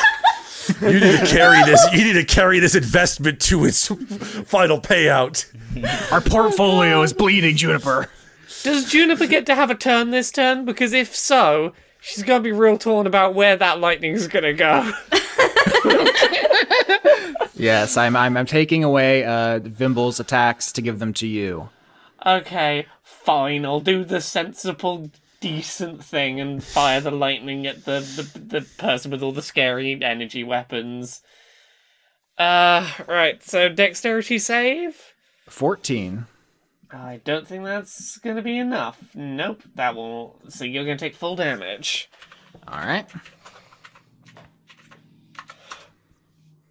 You 0.81 0.95
need 0.95 1.21
to 1.21 1.27
carry 1.27 1.63
this. 1.63 1.81
You 1.93 2.05
need 2.05 2.15
to 2.15 2.25
carry 2.25 2.59
this 2.59 2.75
investment 2.75 3.41
to 3.43 3.65
its 3.67 3.87
final 3.87 4.81
payout. 4.81 5.47
Our 6.11 6.21
portfolio 6.21 7.03
is 7.03 7.13
bleeding, 7.13 7.57
Juniper. 7.57 8.11
Does 8.65 8.91
Juniper 8.91 9.29
get 9.29 9.47
to 9.47 9.55
have 9.55 9.71
a 9.71 9.77
turn 9.77 10.11
this 10.11 10.33
turn? 10.33 10.65
Because 10.65 10.93
if 10.93 11.15
so, 11.15 11.73
she's 12.01 12.25
gonna 12.25 12.43
be 12.43 12.51
real 12.51 12.79
torn 12.79 13.07
about 13.07 13.35
where 13.35 13.57
that 13.57 13.79
lightning's 13.79 14.27
gonna 14.27 14.55
go. 14.55 14.91
Yes, 17.57 17.97
I'm. 17.97 18.15
I'm, 18.15 18.37
I'm 18.37 18.47
taking 18.47 18.85
away 18.85 19.25
uh, 19.25 19.61
Vimble's 19.61 20.21
attacks 20.21 20.73
to 20.73 20.83
give 20.83 20.99
them 20.99 21.15
to 21.15 21.27
you. 21.27 21.71
Okay, 22.25 22.87
fine. 23.03 23.65
I'll 23.65 23.81
do 23.81 24.05
the 24.05 24.21
sensible, 24.21 25.11
decent 25.41 26.05
thing 26.05 26.39
and 26.39 26.63
fire 26.63 27.01
the 27.01 27.11
lightning 27.11 27.67
at 27.67 27.85
the 27.87 28.01
the, 28.01 28.39
the 28.39 28.67
person 28.77 29.11
with 29.11 29.23
all 29.23 29.33
the 29.33 29.43
scary 29.43 29.99
energy 30.03 30.45
weapons. 30.45 31.23
Uh, 32.37 32.91
right. 33.09 33.43
So 33.43 33.71
dexterity 33.71 34.39
save. 34.39 35.15
Fourteen. 35.49 36.27
I 36.91 37.21
don't 37.25 37.49
think 37.49 37.65
that's 37.65 38.19
gonna 38.19 38.43
be 38.43 38.59
enough. 38.59 39.03
Nope, 39.15 39.63
that 39.77 39.95
won't. 39.95 40.53
So 40.53 40.65
you're 40.65 40.85
gonna 40.85 40.99
take 40.99 41.15
full 41.15 41.37
damage. 41.37 42.11
All 42.69 42.79
right. 42.79 43.07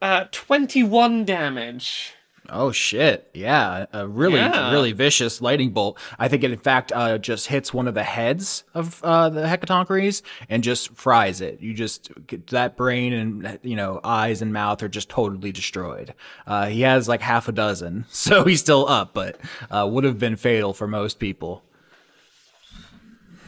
Uh, 0.06 0.26
twenty-one 0.32 1.26
damage. 1.26 2.14
Oh 2.48 2.72
shit! 2.72 3.28
Yeah, 3.34 3.88
a 3.92 4.08
really, 4.08 4.36
Yeah. 4.36 4.70
really 4.72 4.92
vicious 4.92 5.42
lightning 5.42 5.72
bolt. 5.72 5.98
I 6.20 6.28
think 6.28 6.44
it, 6.44 6.52
in 6.52 6.60
fact, 6.60 6.92
uh, 6.92 7.18
just 7.18 7.48
hits 7.48 7.74
one 7.74 7.88
of 7.88 7.96
the 7.96 8.04
heads 8.04 8.66
of 8.76 9.04
uh, 9.04 9.30
the 9.30 9.42
hecatoncheires 9.48 10.22
and 10.48 10.64
just 10.64 10.94
fries 10.96 11.42
it. 11.42 11.60
You 11.60 11.74
just 11.74 12.12
get 12.28 12.46
that 12.48 12.78
brain 12.78 13.14
and 13.14 13.58
you 13.64 13.76
know 13.76 14.00
eyes 14.04 14.44
and 14.44 14.54
mouth 14.54 14.84
are 14.84 14.88
just 14.88 15.10
totally 15.10 15.52
destroyed. 15.52 16.14
Uh, 16.46 16.68
he 16.68 16.82
has 16.82 17.08
like 17.08 17.22
half 17.22 17.48
a 17.48 17.52
dozen, 17.52 18.06
so 18.10 18.44
he's 18.44 18.60
still 18.60 18.88
up, 18.88 19.12
but 19.16 19.40
uh, 19.72 19.88
would 19.92 20.04
have 20.04 20.20
been 20.20 20.36
fatal 20.36 20.76
for 20.76 20.86
most 20.88 21.18
people. 21.18 21.64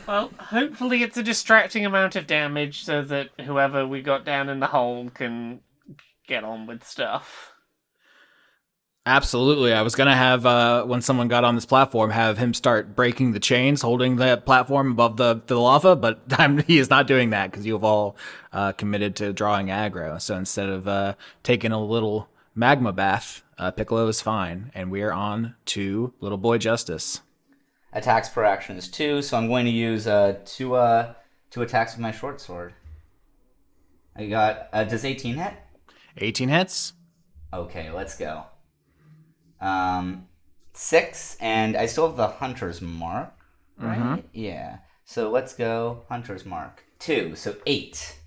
Well, 0.07 0.31
hopefully 0.39 1.03
it's 1.03 1.17
a 1.17 1.23
distracting 1.23 1.85
amount 1.85 2.15
of 2.15 2.25
damage 2.25 2.83
so 2.83 3.03
that 3.03 3.29
whoever 3.41 3.85
we 3.85 4.01
got 4.01 4.25
down 4.25 4.49
in 4.49 4.59
the 4.59 4.67
hole 4.67 5.11
can 5.13 5.59
get 6.27 6.43
on 6.43 6.67
with 6.67 6.83
stuff. 6.83 7.53
Absolutely. 9.07 9.71
I 9.71 9.83
was 9.83 9.95
going 9.95 10.09
to 10.09 10.15
have, 10.15 10.45
uh, 10.45 10.83
when 10.83 11.01
someone 11.01 11.29
got 11.29 11.45
on 11.45 11.55
this 11.55 11.65
platform, 11.65 12.09
have 12.11 12.37
him 12.37 12.53
start 12.53 12.93
breaking 12.93 13.31
the 13.31 13.39
chains 13.39 13.81
holding 13.81 14.17
the 14.17 14.35
platform 14.45 14.91
above 14.91 15.15
the, 15.15 15.41
the 15.47 15.55
lava, 15.55 15.95
but 15.95 16.21
I'm, 16.37 16.57
he 16.57 16.77
is 16.77 16.89
not 16.89 17.07
doing 17.07 17.29
that 17.29 17.49
because 17.49 17.65
you 17.65 17.71
have 17.71 17.85
all 17.85 18.17
uh, 18.51 18.73
committed 18.73 19.15
to 19.15 19.31
drawing 19.31 19.67
aggro. 19.67 20.21
So 20.21 20.35
instead 20.35 20.67
of 20.67 20.89
uh, 20.89 21.13
taking 21.41 21.71
a 21.71 21.81
little 21.81 22.27
magma 22.53 22.91
bath, 22.91 23.43
uh, 23.57 23.71
Piccolo 23.71 24.09
is 24.09 24.19
fine. 24.19 24.71
And 24.75 24.91
we 24.91 25.01
are 25.03 25.13
on 25.13 25.55
to 25.67 26.13
Little 26.19 26.37
Boy 26.37 26.57
Justice. 26.57 27.21
Attacks 27.93 28.27
per 28.27 28.43
action 28.43 28.75
is 28.75 28.89
two, 28.89 29.21
so 29.21 29.37
I'm 29.37 29.47
going 29.47 29.65
to 29.65 29.71
use 29.71 30.05
uh, 30.05 30.39
two 30.43 30.75
uh, 30.75 31.13
two 31.49 31.61
attacks 31.61 31.93
with 31.93 32.01
my 32.01 32.11
short 32.11 32.41
sword. 32.41 32.73
I 34.17 34.25
got. 34.27 34.67
Uh, 34.73 34.83
does 34.83 35.05
18 35.05 35.35
hit? 35.35 35.53
18 36.19 36.49
hits. 36.49 36.93
Okay, 37.53 37.91
let's 37.91 38.17
go. 38.17 38.43
Um, 39.61 40.27
six, 40.73 41.37
and 41.39 41.75
I 41.75 41.85
still 41.85 42.07
have 42.07 42.17
the 42.17 42.27
hunter's 42.27 42.81
mark, 42.81 43.33
right? 43.77 44.23
Yeah. 44.33 44.79
So 45.05 45.29
let's 45.29 45.55
go 45.55 46.03
hunter's 46.09 46.45
mark 46.45 46.83
two. 46.99 47.35
So 47.35 47.55
eight. 47.65 48.17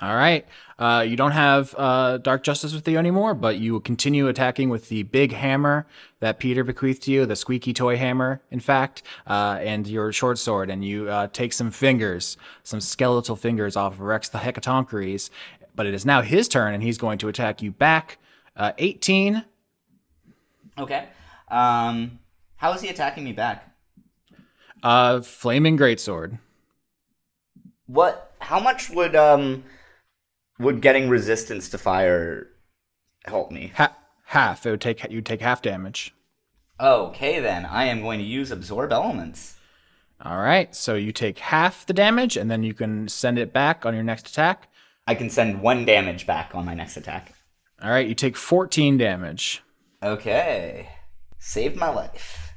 All 0.00 0.16
right. 0.16 0.44
Uh, 0.76 1.04
you 1.06 1.16
don't 1.16 1.30
have 1.30 1.72
uh, 1.78 2.18
Dark 2.18 2.42
Justice 2.42 2.74
with 2.74 2.86
you 2.88 2.98
anymore, 2.98 3.32
but 3.32 3.58
you 3.58 3.72
will 3.72 3.80
continue 3.80 4.26
attacking 4.26 4.68
with 4.68 4.88
the 4.88 5.04
big 5.04 5.32
hammer 5.32 5.86
that 6.18 6.40
Peter 6.40 6.64
bequeathed 6.64 7.02
to 7.02 7.12
you, 7.12 7.26
the 7.26 7.36
squeaky 7.36 7.72
toy 7.72 7.96
hammer, 7.96 8.42
in 8.50 8.58
fact, 8.58 9.04
uh, 9.28 9.58
and 9.60 9.86
your 9.86 10.10
short 10.12 10.36
sword. 10.36 10.68
And 10.68 10.84
you 10.84 11.08
uh, 11.08 11.28
take 11.28 11.52
some 11.52 11.70
fingers, 11.70 12.36
some 12.64 12.80
skeletal 12.80 13.36
fingers 13.36 13.76
off 13.76 13.92
of 13.92 14.00
Rex 14.00 14.28
the 14.28 14.38
Hecatonchires. 14.38 15.30
But 15.74 15.86
it 15.86 15.94
is 15.94 16.06
now 16.06 16.22
his 16.22 16.48
turn, 16.48 16.74
and 16.74 16.82
he's 16.82 16.98
going 16.98 17.18
to 17.18 17.28
attack 17.28 17.62
you 17.62 17.70
back. 17.72 18.18
Uh, 18.56 18.72
18. 18.78 19.44
Okay. 20.78 21.08
Um, 21.48 22.18
how 22.56 22.72
is 22.72 22.80
he 22.80 22.88
attacking 22.88 23.24
me 23.24 23.32
back? 23.32 23.70
Uh, 24.82 25.20
Flaming 25.20 25.76
Greatsword. 25.78 26.38
What? 27.86 28.32
How 28.38 28.60
much 28.60 28.90
would 28.90 29.16
um 29.16 29.64
would 30.58 30.80
getting 30.80 31.08
resistance 31.08 31.68
to 31.70 31.78
fire 31.78 32.48
help 33.24 33.50
me? 33.50 33.72
Ha- 33.76 33.96
half. 34.26 34.66
It 34.66 34.70
would 34.70 34.80
take 34.80 35.10
you 35.10 35.20
take 35.22 35.40
half 35.40 35.62
damage. 35.62 36.14
Okay, 36.80 37.40
then 37.40 37.64
I 37.66 37.84
am 37.84 38.02
going 38.02 38.18
to 38.18 38.24
use 38.24 38.50
absorb 38.50 38.92
elements. 38.92 39.56
All 40.20 40.38
right. 40.38 40.74
So 40.74 40.94
you 40.94 41.12
take 41.12 41.38
half 41.38 41.86
the 41.86 41.92
damage, 41.92 42.36
and 42.36 42.50
then 42.50 42.62
you 42.62 42.74
can 42.74 43.08
send 43.08 43.38
it 43.38 43.52
back 43.52 43.86
on 43.86 43.94
your 43.94 44.02
next 44.02 44.28
attack. 44.28 44.68
I 45.06 45.14
can 45.14 45.30
send 45.30 45.60
one 45.60 45.84
damage 45.84 46.26
back 46.26 46.54
on 46.54 46.64
my 46.64 46.74
next 46.74 46.96
attack. 46.96 47.34
All 47.82 47.90
right. 47.90 48.06
You 48.06 48.14
take 48.14 48.36
14 48.36 48.96
damage. 48.96 49.62
Okay, 50.02 50.90
saved 51.38 51.76
my 51.76 51.88
life. 51.88 52.52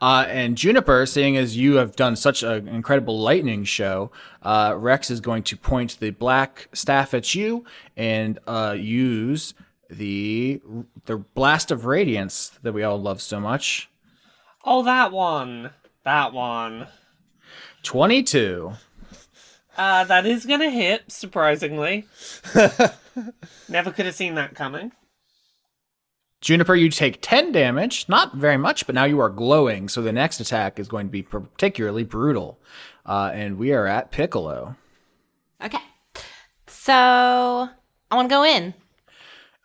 Uh, 0.00 0.26
and 0.28 0.58
Juniper, 0.58 1.06
seeing 1.06 1.36
as 1.36 1.56
you 1.56 1.76
have 1.76 1.96
done 1.96 2.16
such 2.16 2.42
an 2.42 2.66
incredible 2.68 3.18
lightning 3.18 3.64
show, 3.64 4.10
uh, 4.42 4.74
Rex 4.76 5.10
is 5.10 5.20
going 5.20 5.44
to 5.44 5.56
point 5.56 5.98
the 6.00 6.10
black 6.10 6.68
staff 6.72 7.14
at 7.14 7.34
you 7.34 7.64
and 7.96 8.38
uh, 8.46 8.74
use 8.76 9.54
the 9.88 10.60
the 11.04 11.16
blast 11.16 11.70
of 11.70 11.86
radiance 11.86 12.58
that 12.62 12.72
we 12.72 12.82
all 12.82 13.00
love 13.00 13.22
so 13.22 13.38
much. 13.38 13.88
Oh, 14.64 14.82
that 14.82 15.12
one. 15.12 15.70
That 16.04 16.32
one. 16.32 16.88
Twenty 17.84 18.22
two. 18.24 18.72
Uh, 19.76 20.04
that 20.04 20.26
is 20.26 20.46
gonna 20.46 20.70
hit, 20.70 21.10
surprisingly. 21.10 22.06
Never 23.68 23.90
could 23.90 24.06
have 24.06 24.14
seen 24.14 24.34
that 24.34 24.54
coming. 24.54 24.92
Juniper, 26.40 26.74
you 26.74 26.90
take 26.90 27.18
10 27.22 27.52
damage. 27.52 28.08
Not 28.08 28.34
very 28.34 28.56
much, 28.56 28.86
but 28.86 28.94
now 28.94 29.04
you 29.04 29.18
are 29.20 29.30
glowing, 29.30 29.88
so 29.88 30.02
the 30.02 30.12
next 30.12 30.38
attack 30.38 30.78
is 30.78 30.86
going 30.86 31.06
to 31.06 31.10
be 31.10 31.22
particularly 31.22 32.04
brutal. 32.04 32.60
Uh, 33.04 33.30
and 33.32 33.58
we 33.58 33.72
are 33.72 33.86
at 33.86 34.10
Piccolo. 34.10 34.76
Okay. 35.62 35.78
So 36.66 36.92
I 36.92 37.68
want 38.12 38.28
to 38.28 38.32
go 38.32 38.44
in. 38.44 38.74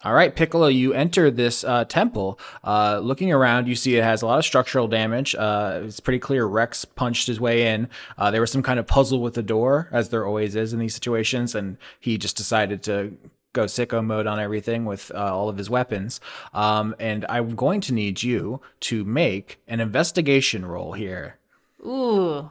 All 0.03 0.13
right, 0.13 0.35
Piccolo, 0.35 0.67
you 0.67 0.93
enter 0.93 1.29
this 1.29 1.63
uh, 1.63 1.85
temple. 1.85 2.39
Uh, 2.63 2.99
looking 3.03 3.31
around, 3.31 3.67
you 3.67 3.75
see 3.75 3.97
it 3.97 4.03
has 4.03 4.23
a 4.23 4.25
lot 4.25 4.39
of 4.39 4.45
structural 4.45 4.87
damage. 4.87 5.35
Uh, 5.35 5.81
it's 5.83 5.99
pretty 5.99 6.17
clear 6.17 6.45
Rex 6.45 6.85
punched 6.85 7.27
his 7.27 7.39
way 7.39 7.67
in. 7.67 7.87
Uh, 8.17 8.31
there 8.31 8.41
was 8.41 8.51
some 8.51 8.63
kind 8.63 8.79
of 8.79 8.87
puzzle 8.87 9.19
with 9.21 9.35
the 9.35 9.43
door, 9.43 9.89
as 9.91 10.09
there 10.09 10.25
always 10.25 10.55
is 10.55 10.73
in 10.73 10.79
these 10.79 10.95
situations, 10.95 11.53
and 11.53 11.77
he 11.99 12.17
just 12.17 12.35
decided 12.35 12.81
to 12.83 13.15
go 13.53 13.65
sicko 13.65 14.03
mode 14.03 14.25
on 14.25 14.39
everything 14.39 14.85
with 14.85 15.11
uh, 15.13 15.35
all 15.35 15.49
of 15.49 15.57
his 15.57 15.69
weapons. 15.69 16.19
Um, 16.51 16.95
and 16.99 17.23
I'm 17.29 17.55
going 17.55 17.81
to 17.81 17.93
need 17.93 18.23
you 18.23 18.59
to 18.81 19.03
make 19.03 19.59
an 19.67 19.79
investigation 19.79 20.65
roll 20.65 20.93
here. 20.93 21.37
Ooh. 21.85 22.49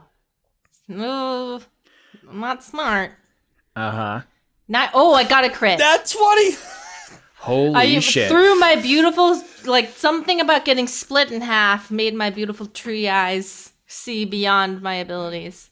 Ooh. 0.90 1.60
I'm 2.28 2.40
not 2.40 2.62
smart. 2.62 3.12
Uh 3.74 3.90
huh. 3.90 4.20
Not. 4.68 4.90
Oh, 4.94 5.14
I 5.14 5.24
got 5.24 5.44
a 5.44 5.50
crit. 5.50 5.78
That's 5.78 6.12
funny. 6.12 6.50
Holy 7.40 7.74
I 7.74 7.98
shit! 8.00 8.30
through 8.30 8.58
my 8.58 8.76
beautiful, 8.76 9.42
like 9.64 9.90
something 9.96 10.40
about 10.40 10.64
getting 10.64 10.86
split 10.86 11.32
in 11.32 11.40
half 11.40 11.90
made 11.90 12.14
my 12.14 12.30
beautiful 12.30 12.66
tree 12.66 13.08
eyes 13.08 13.72
see 13.86 14.24
beyond 14.24 14.82
my 14.82 14.94
abilities. 14.94 15.70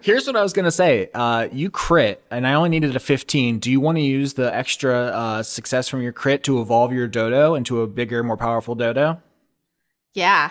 Here's 0.00 0.26
what 0.26 0.36
I 0.36 0.42
was 0.42 0.52
gonna 0.52 0.70
say. 0.70 1.10
Uh, 1.12 1.48
you 1.50 1.70
crit, 1.70 2.22
and 2.30 2.46
I 2.46 2.54
only 2.54 2.68
needed 2.68 2.94
a 2.94 3.00
15. 3.00 3.58
Do 3.58 3.70
you 3.70 3.80
want 3.80 3.96
to 3.98 4.02
use 4.02 4.34
the 4.34 4.54
extra 4.54 4.94
uh, 4.94 5.42
success 5.42 5.88
from 5.88 6.02
your 6.02 6.12
crit 6.12 6.44
to 6.44 6.60
evolve 6.60 6.92
your 6.92 7.08
dodo 7.08 7.54
into 7.54 7.80
a 7.80 7.86
bigger, 7.86 8.22
more 8.22 8.36
powerful 8.36 8.74
dodo? 8.74 9.20
Yeah. 10.14 10.50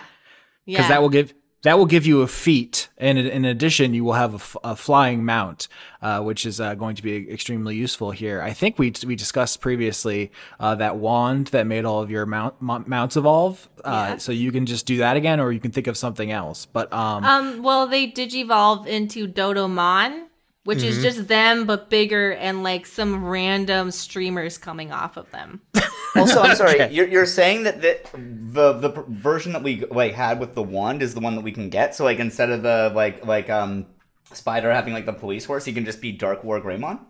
because 0.66 0.82
Yeah. 0.84 0.88
that 0.88 1.00
will 1.02 1.08
give 1.08 1.32
that 1.66 1.78
will 1.78 1.86
give 1.86 2.06
you 2.06 2.22
a 2.22 2.28
feat, 2.28 2.88
and 2.96 3.18
in- 3.18 3.44
addition, 3.44 3.92
you 3.92 4.04
will 4.04 4.12
have 4.12 4.32
a, 4.34 4.36
f- 4.36 4.56
a 4.62 4.76
flying 4.76 5.24
mount, 5.24 5.66
uh, 6.00 6.20
which 6.22 6.46
is 6.46 6.60
uh, 6.60 6.74
going 6.76 6.94
to 6.94 7.02
be 7.02 7.28
extremely 7.28 7.74
useful 7.74 8.12
here. 8.12 8.40
I 8.40 8.52
think 8.52 8.78
we 8.78 8.92
we 9.04 9.16
discussed 9.16 9.60
previously 9.60 10.30
uh, 10.60 10.76
that 10.76 10.96
wand 10.96 11.48
that 11.48 11.66
made 11.66 11.84
all 11.84 12.00
of 12.02 12.08
your 12.10 12.24
mount, 12.24 12.54
mo- 12.62 12.84
mounts 12.86 13.16
evolve. 13.16 13.68
Uh, 13.84 14.10
Yeah. 14.10 14.16
So 14.18 14.30
you 14.30 14.52
can 14.52 14.64
just 14.64 14.86
do 14.86 14.98
that 14.98 15.16
again, 15.16 15.40
or 15.40 15.50
you 15.50 15.58
can 15.58 15.72
think 15.72 15.88
of 15.88 15.96
something 15.96 16.30
else. 16.30 16.66
But 16.66 16.92
um, 16.92 17.24
Um. 17.24 17.62
Well, 17.64 17.88
they 17.88 18.12
digivolve 18.12 18.86
into 18.86 19.26
Dodomon, 19.26 20.25
which 20.66 20.82
is 20.82 21.02
just 21.02 21.28
them 21.28 21.64
but 21.64 21.88
bigger 21.88 22.32
and 22.32 22.62
like 22.62 22.84
some 22.84 23.24
random 23.24 23.90
streamers 23.90 24.58
coming 24.58 24.92
off 24.92 25.16
of 25.16 25.30
them. 25.30 25.62
Also, 26.14 26.40
I'm 26.40 26.56
sorry. 26.56 26.90
You're, 26.94 27.06
you're 27.08 27.26
saying 27.26 27.64
that 27.64 27.82
the, 27.82 27.98
the 28.14 28.72
the 28.72 29.04
version 29.08 29.52
that 29.52 29.62
we 29.62 29.84
like 29.84 30.14
had 30.14 30.40
with 30.40 30.54
the 30.54 30.62
wand 30.62 31.02
is 31.02 31.12
the 31.12 31.20
one 31.20 31.34
that 31.34 31.42
we 31.42 31.52
can 31.52 31.68
get. 31.68 31.94
So 31.94 32.04
like 32.04 32.18
instead 32.18 32.48
of 32.48 32.62
the 32.62 32.90
like 32.94 33.26
like 33.26 33.50
um 33.50 33.84
spider 34.32 34.72
having 34.72 34.94
like 34.94 35.04
the 35.04 35.12
police 35.12 35.44
horse, 35.44 35.66
he 35.66 35.74
can 35.74 35.84
just 35.84 36.00
be 36.00 36.12
Dark 36.12 36.42
War 36.42 36.58
Greymon. 36.58 37.00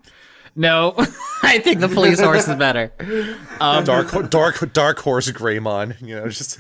no, 0.56 0.94
I 1.44 1.60
think 1.60 1.78
the 1.78 1.88
police 1.88 2.18
horse 2.20 2.48
is 2.48 2.56
better. 2.56 2.92
dark, 3.60 4.10
dark, 4.28 4.72
dark 4.72 4.98
horse 4.98 5.30
Greymon. 5.30 6.00
You 6.00 6.16
know, 6.16 6.28
just 6.28 6.58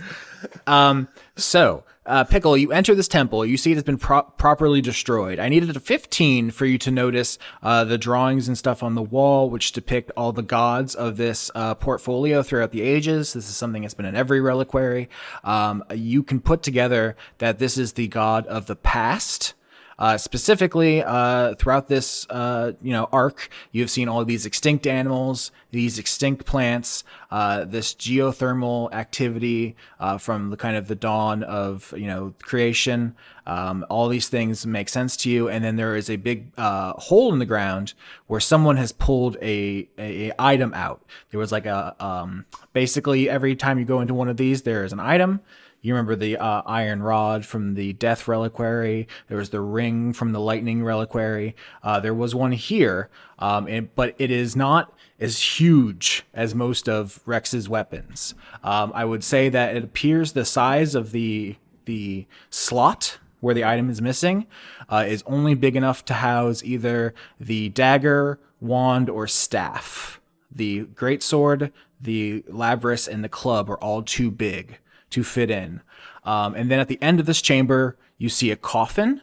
Um, 0.68 1.08
so, 1.34 1.82
uh, 2.06 2.24
Pickle, 2.24 2.56
you 2.56 2.72
enter 2.72 2.94
this 2.94 3.08
temple. 3.08 3.44
You 3.44 3.56
see 3.56 3.72
it 3.72 3.74
has 3.74 3.84
been 3.84 3.98
pro- 3.98 4.22
properly 4.22 4.80
destroyed. 4.80 5.38
I 5.38 5.48
needed 5.48 5.76
a 5.76 5.80
15 5.80 6.50
for 6.50 6.64
you 6.64 6.78
to 6.78 6.90
notice 6.90 7.38
uh, 7.62 7.84
the 7.84 7.98
drawings 7.98 8.48
and 8.48 8.56
stuff 8.56 8.82
on 8.82 8.94
the 8.94 9.02
wall, 9.02 9.50
which 9.50 9.72
depict 9.72 10.10
all 10.16 10.32
the 10.32 10.42
gods 10.42 10.94
of 10.94 11.16
this 11.16 11.50
uh, 11.54 11.74
portfolio 11.74 12.42
throughout 12.42 12.72
the 12.72 12.82
ages. 12.82 13.32
This 13.32 13.48
is 13.48 13.56
something 13.56 13.82
that's 13.82 13.94
been 13.94 14.06
in 14.06 14.14
every 14.14 14.40
reliquary. 14.40 15.08
Um, 15.44 15.84
you 15.94 16.22
can 16.22 16.40
put 16.40 16.62
together 16.62 17.16
that 17.38 17.58
this 17.58 17.76
is 17.76 17.94
the 17.94 18.08
god 18.08 18.46
of 18.46 18.66
the 18.66 18.76
past. 18.76 19.54
Uh, 19.98 20.18
specifically, 20.18 21.02
uh, 21.02 21.54
throughout 21.54 21.88
this 21.88 22.26
uh, 22.28 22.72
you 22.82 22.92
know 22.92 23.08
arc, 23.12 23.48
you 23.72 23.80
have 23.80 23.90
seen 23.90 24.08
all 24.08 24.22
these 24.26 24.44
extinct 24.44 24.86
animals, 24.86 25.50
these 25.70 25.98
extinct 25.98 26.44
plants, 26.44 27.02
uh, 27.30 27.64
this 27.64 27.94
geothermal 27.94 28.92
activity 28.92 29.76
uh, 30.00 30.18
from 30.18 30.50
the 30.50 30.56
kind 30.56 30.76
of 30.76 30.88
the 30.88 30.94
dawn 30.94 31.42
of 31.42 31.92
you 31.96 32.06
know 32.06 32.34
creation. 32.42 33.14
Um, 33.46 33.86
all 33.88 34.08
these 34.08 34.28
things 34.28 34.66
make 34.66 34.88
sense 34.88 35.16
to 35.18 35.30
you, 35.30 35.48
and 35.48 35.64
then 35.64 35.76
there 35.76 35.96
is 35.96 36.10
a 36.10 36.16
big 36.16 36.48
uh, 36.56 36.92
hole 36.94 37.32
in 37.32 37.38
the 37.38 37.46
ground 37.46 37.94
where 38.26 38.40
someone 38.40 38.76
has 38.76 38.90
pulled 38.90 39.36
a, 39.40 39.88
a, 39.98 40.28
a 40.28 40.32
item 40.38 40.74
out. 40.74 41.04
There 41.30 41.38
was 41.38 41.52
like 41.52 41.66
a 41.66 41.94
um, 42.04 42.46
basically 42.72 43.30
every 43.30 43.54
time 43.54 43.78
you 43.78 43.84
go 43.84 44.00
into 44.00 44.14
one 44.14 44.28
of 44.28 44.36
these, 44.36 44.62
there 44.62 44.84
is 44.84 44.92
an 44.92 45.00
item. 45.00 45.40
You 45.86 45.94
remember 45.94 46.16
the 46.16 46.36
uh, 46.38 46.62
iron 46.66 47.00
rod 47.00 47.46
from 47.46 47.74
the 47.74 47.92
death 47.92 48.26
reliquary. 48.26 49.06
There 49.28 49.38
was 49.38 49.50
the 49.50 49.60
ring 49.60 50.12
from 50.12 50.32
the 50.32 50.40
lightning 50.40 50.82
reliquary. 50.82 51.54
Uh, 51.80 52.00
there 52.00 52.12
was 52.12 52.34
one 52.34 52.50
here, 52.50 53.08
um, 53.38 53.68
and, 53.68 53.94
but 53.94 54.16
it 54.18 54.32
is 54.32 54.56
not 54.56 54.92
as 55.18 55.58
huge 55.58 56.24
as 56.34 56.54
most 56.54 56.88
of 56.88 57.20
Rex's 57.26 57.68
weapons. 57.68 58.34
Um, 58.62 58.92
I 58.94 59.04
would 59.04 59.24
say 59.24 59.48
that 59.48 59.76
it 59.76 59.84
appears 59.84 60.32
the 60.32 60.44
size 60.44 60.94
of 60.94 61.12
the 61.12 61.56
the 61.86 62.26
slot 62.50 63.18
where 63.40 63.54
the 63.54 63.64
item 63.64 63.88
is 63.88 64.02
missing 64.02 64.46
uh, 64.88 65.04
is 65.06 65.22
only 65.26 65.54
big 65.54 65.76
enough 65.76 66.04
to 66.04 66.14
house 66.14 66.64
either 66.64 67.14
the 67.38 67.68
dagger, 67.68 68.40
wand, 68.60 69.08
or 69.08 69.26
staff. 69.26 70.20
The 70.50 70.80
great 70.80 71.22
sword, 71.22 71.72
the 72.00 72.42
labrys, 72.42 73.06
and 73.06 73.22
the 73.22 73.28
club 73.28 73.70
are 73.70 73.78
all 73.78 74.02
too 74.02 74.30
big 74.30 74.78
to 75.10 75.22
fit 75.22 75.50
in. 75.50 75.80
Um, 76.24 76.54
and 76.54 76.70
then 76.70 76.80
at 76.80 76.88
the 76.88 77.00
end 77.00 77.20
of 77.20 77.26
this 77.26 77.40
chamber, 77.40 77.96
you 78.18 78.28
see 78.28 78.50
a 78.50 78.56
coffin, 78.56 79.22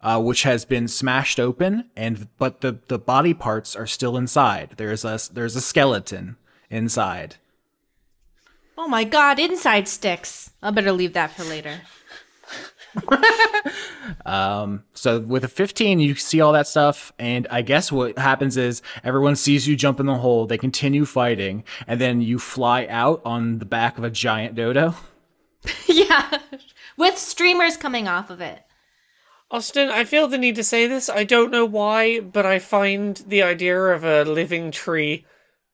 uh, 0.00 0.20
which 0.20 0.42
has 0.42 0.64
been 0.64 0.88
smashed 0.88 1.40
open, 1.40 1.90
and 1.96 2.28
but 2.38 2.60
the, 2.60 2.78
the 2.88 2.98
body 2.98 3.34
parts 3.34 3.74
are 3.74 3.86
still 3.86 4.16
inside. 4.16 4.74
There's 4.76 5.04
a 5.04 5.18
there's 5.32 5.56
a 5.56 5.60
skeleton 5.60 6.36
inside. 6.70 7.36
Oh 8.76 8.88
my 8.88 9.04
god, 9.04 9.38
inside 9.38 9.88
sticks. 9.88 10.52
I 10.62 10.70
better 10.70 10.92
leave 10.92 11.14
that 11.14 11.32
for 11.32 11.44
later. 11.44 11.80
Um, 14.24 14.84
so 14.94 15.20
with 15.20 15.44
a 15.44 15.48
15, 15.48 16.00
you 16.00 16.14
see 16.14 16.40
all 16.40 16.52
that 16.52 16.66
stuff, 16.66 17.12
and 17.18 17.46
I 17.50 17.62
guess 17.62 17.92
what 17.92 18.18
happens 18.18 18.56
is 18.56 18.82
everyone 19.04 19.36
sees 19.36 19.66
you 19.66 19.76
jump 19.76 20.00
in 20.00 20.06
the 20.06 20.16
hole, 20.16 20.46
they 20.46 20.58
continue 20.58 21.04
fighting, 21.04 21.64
and 21.86 22.00
then 22.00 22.20
you 22.20 22.38
fly 22.38 22.86
out 22.86 23.20
on 23.24 23.58
the 23.58 23.64
back 23.64 23.98
of 23.98 24.04
a 24.04 24.10
giant 24.10 24.54
dodo. 24.54 24.94
yeah. 25.86 26.38
With 26.96 27.18
streamers 27.18 27.76
coming 27.76 28.08
off 28.08 28.30
of 28.30 28.40
it. 28.40 28.62
Austin, 29.50 29.88
I 29.88 30.04
feel 30.04 30.28
the 30.28 30.36
need 30.38 30.56
to 30.56 30.64
say 30.64 30.86
this. 30.86 31.08
I 31.08 31.24
don't 31.24 31.50
know 31.50 31.64
why, 31.64 32.20
but 32.20 32.44
I 32.44 32.58
find 32.58 33.16
the 33.26 33.42
idea 33.42 33.80
of 33.80 34.04
a 34.04 34.24
living 34.24 34.70
tree 34.70 35.24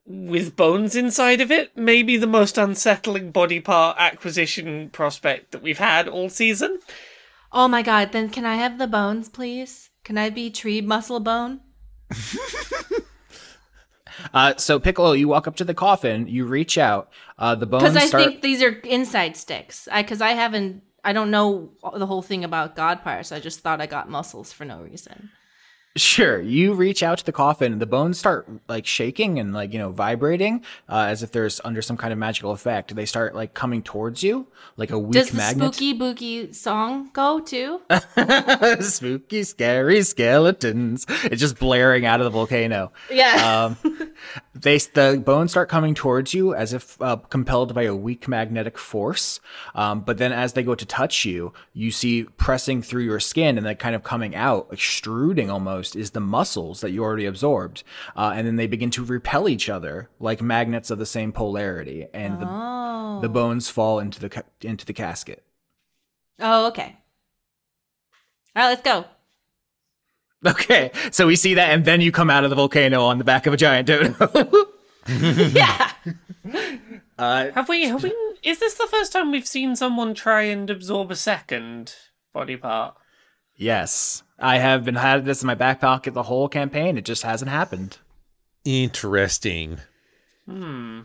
with 0.07 0.55
bones 0.55 0.95
inside 0.95 1.41
of 1.41 1.51
it 1.51 1.75
maybe 1.77 2.17
the 2.19 2.27
most 2.27 2.59
unsettling 2.59 3.31
body 3.31 3.59
part 3.59 3.97
acquisition 3.99 4.91
prospect 4.91 5.51
that 5.51 5.63
we've 5.63 5.79
had 5.79 6.07
all 6.07 6.29
season. 6.29 6.79
Oh 7.53 7.69
my 7.69 7.83
god, 7.83 8.13
then 8.13 8.29
can 8.29 8.45
I 8.45 8.57
have 8.57 8.79
the 8.79 8.87
bones, 8.87 9.29
please? 9.29 9.91
Can 10.05 10.19
I 10.19 10.29
be 10.29 10.51
tree 10.51 10.81
muscle 10.81 11.21
bone? 11.21 11.61
Uh, 14.33 14.55
so 14.57 14.79
Piccolo, 14.79 15.13
you 15.13 15.27
walk 15.29 15.49
up 15.49 15.57
to 15.57 15.65
the 15.65 15.75
coffin, 15.75 16.29
you 16.29 16.45
reach 16.45 16.79
out, 16.79 17.11
uh, 17.39 17.55
the 17.55 17.67
bones 17.67 17.83
Because 17.83 17.97
I 17.97 18.07
start. 18.07 18.25
think 18.25 18.43
these 18.43 18.63
are 18.63 18.71
inside 18.71 19.37
sticks. 19.37 19.89
I 19.91 20.03
because 20.03 20.21
I 20.21 20.31
haven't 20.31 20.83
I 21.05 21.13
don't 21.13 21.31
know 21.31 21.71
the 21.97 22.07
whole 22.07 22.23
thing 22.23 22.45
about 22.45 22.77
God 22.77 23.03
parts. 23.03 23.31
I 23.33 23.41
just 23.41 23.61
thought 23.61 23.81
I 23.81 23.87
got 23.87 24.09
muscles 24.09 24.53
for 24.53 24.65
no 24.65 24.81
reason. 24.81 25.31
Sure, 25.97 26.41
you 26.41 26.75
reach 26.75 27.05
out 27.05 27.19
to 27.19 27.25
the 27.25 27.31
coffin, 27.31 27.79
the 27.79 27.87
bones 27.87 28.19
start 28.19 28.49
like 28.67 28.85
shaking 28.85 29.39
and 29.39 29.55
like 29.55 29.73
you 29.73 29.79
know 29.79 29.91
vibrating, 29.91 30.65
uh, 30.89 31.07
as 31.09 31.23
if 31.23 31.31
there's 31.31 31.61
under 31.65 31.81
some 31.83 31.97
kind 31.97 32.13
of 32.13 32.19
magical 32.19 32.51
effect. 32.51 32.97
They 32.97 33.07
start 33.07 33.37
like 33.37 33.55
coming 33.55 33.81
towards 33.81 34.21
you, 34.21 34.49
like 34.77 34.91
a 34.91 34.99
weak 34.99 35.13
Does 35.13 35.31
the 35.31 35.37
magnet. 35.37 35.73
spooky 35.73 35.93
booky 35.93 36.53
song 36.53 37.11
go 37.13 37.39
too? 37.39 37.81
spooky, 38.81 39.45
scary 39.45 40.03
skeletons. 40.03 41.07
It's 41.09 41.41
just 41.41 41.61
blaring 41.61 42.07
out 42.07 42.19
of 42.19 42.25
the 42.25 42.31
volcano. 42.31 42.91
Yeah. 43.09 43.77
Um, 43.87 44.11
they 44.55 44.79
the 44.79 45.23
bones 45.25 45.51
start 45.51 45.69
coming 45.69 45.95
towards 45.95 46.33
you 46.33 46.55
as 46.55 46.73
if 46.73 47.01
uh, 47.03 47.17
compelled 47.17 47.75
by 47.75 47.83
a 47.83 47.95
weak 47.95 48.29
magnetic 48.29 48.79
force. 48.79 49.41
Um, 49.75 50.01
but 50.01 50.19
then 50.19 50.33
as 50.33 50.53
they 50.53 50.63
go 50.63 50.75
to 50.75 50.87
touch 50.87 51.25
you, 51.25 51.53
you 51.73 51.91
see 51.91 52.25
pressing 52.25 52.81
through 52.81 53.03
your 53.03 53.21
skin 53.21 53.57
and 53.59 53.67
then 53.67 53.77
kind 53.77 53.95
of 53.95 54.05
coming 54.05 54.35
out, 54.35 54.69
extruding 54.71 55.51
almost, 55.51 55.97
is 55.97 56.13
the 56.13 56.21
muscles 56.21 56.81
that 56.81 56.93
you 56.93 57.03
already 57.03 57.27
absorbed. 57.27 57.83
Uh, 58.17 58.33
and 58.35 58.47
then 58.47 58.57
they 58.57 58.67
begin 58.67 58.91
to 58.91 59.05
repel 59.05 59.49
each 59.49 59.69
other 59.69 60.09
like 60.21 60.41
magnets 60.41 60.91
of 60.91 60.99
the 60.99 61.07
same 61.07 61.33
polarity, 61.33 62.07
and 62.15 62.39
oh. 62.41 63.19
the 63.21 63.25
the 63.25 63.29
bones 63.29 63.69
fall 63.69 63.99
into 63.99 64.21
the 64.21 64.45
into 64.61 64.85
the 64.85 64.93
casket. 64.93 65.43
Oh, 66.39 66.67
okay. 66.69 66.97
All 68.55 68.63
right, 68.63 68.69
let's 68.69 68.83
go. 68.83 69.07
Okay, 70.51 70.91
so 71.11 71.27
we 71.27 71.37
see 71.37 71.55
that, 71.55 71.71
and 71.73 71.85
then 71.87 72.01
you 72.03 72.13
come 72.13 72.29
out 72.29 72.45
of 72.45 72.51
the 72.51 72.57
volcano 72.57 73.03
on 73.05 73.17
the 73.17 73.25
back 73.25 73.47
of 73.47 73.55
a 73.55 73.57
giant 73.57 73.87
dodo. 73.87 74.15
yeah. 75.09 75.91
Uh, 77.17 77.53
Have 77.53 77.69
we? 77.69 77.85
Have 77.85 78.03
we? 78.03 78.13
Is 78.43 78.59
this 78.59 78.75
the 78.75 78.89
first 78.91 79.13
time 79.13 79.31
we've 79.31 79.47
seen 79.47 79.77
someone 79.77 80.15
try 80.15 80.43
and 80.43 80.69
absorb 80.69 81.13
a 81.13 81.17
second 81.17 81.95
body 82.33 82.57
part? 82.57 82.97
yes, 83.57 84.25
I 84.37 84.59
have 84.59 84.85
been 84.85 84.97
had 84.97 85.25
this 85.25 85.41
in 85.41 85.47
my 85.47 85.55
back 85.55 85.81
pocket 85.81 86.13
the 86.13 86.25
whole 86.25 86.49
campaign. 86.49 86.99
It 86.99 87.05
just 87.05 87.23
hasn't 87.23 87.53
happened. 87.53 87.99
Interesting. 88.65 89.79
Hmm. 90.45 91.03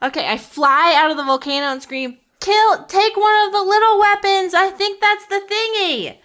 Okay, 0.00 0.28
I 0.28 0.38
fly 0.38 0.94
out 0.96 1.10
of 1.10 1.16
the 1.16 1.24
volcano 1.24 1.66
and 1.66 1.82
scream, 1.82 2.16
"Kill! 2.38 2.84
Take 2.84 3.16
one 3.16 3.46
of 3.46 3.52
the 3.52 3.62
little 3.62 3.98
weapons. 3.98 4.54
I 4.54 4.70
think 4.70 5.00
that's 5.00 5.26
the 5.26 5.42
thingy." 5.50 6.18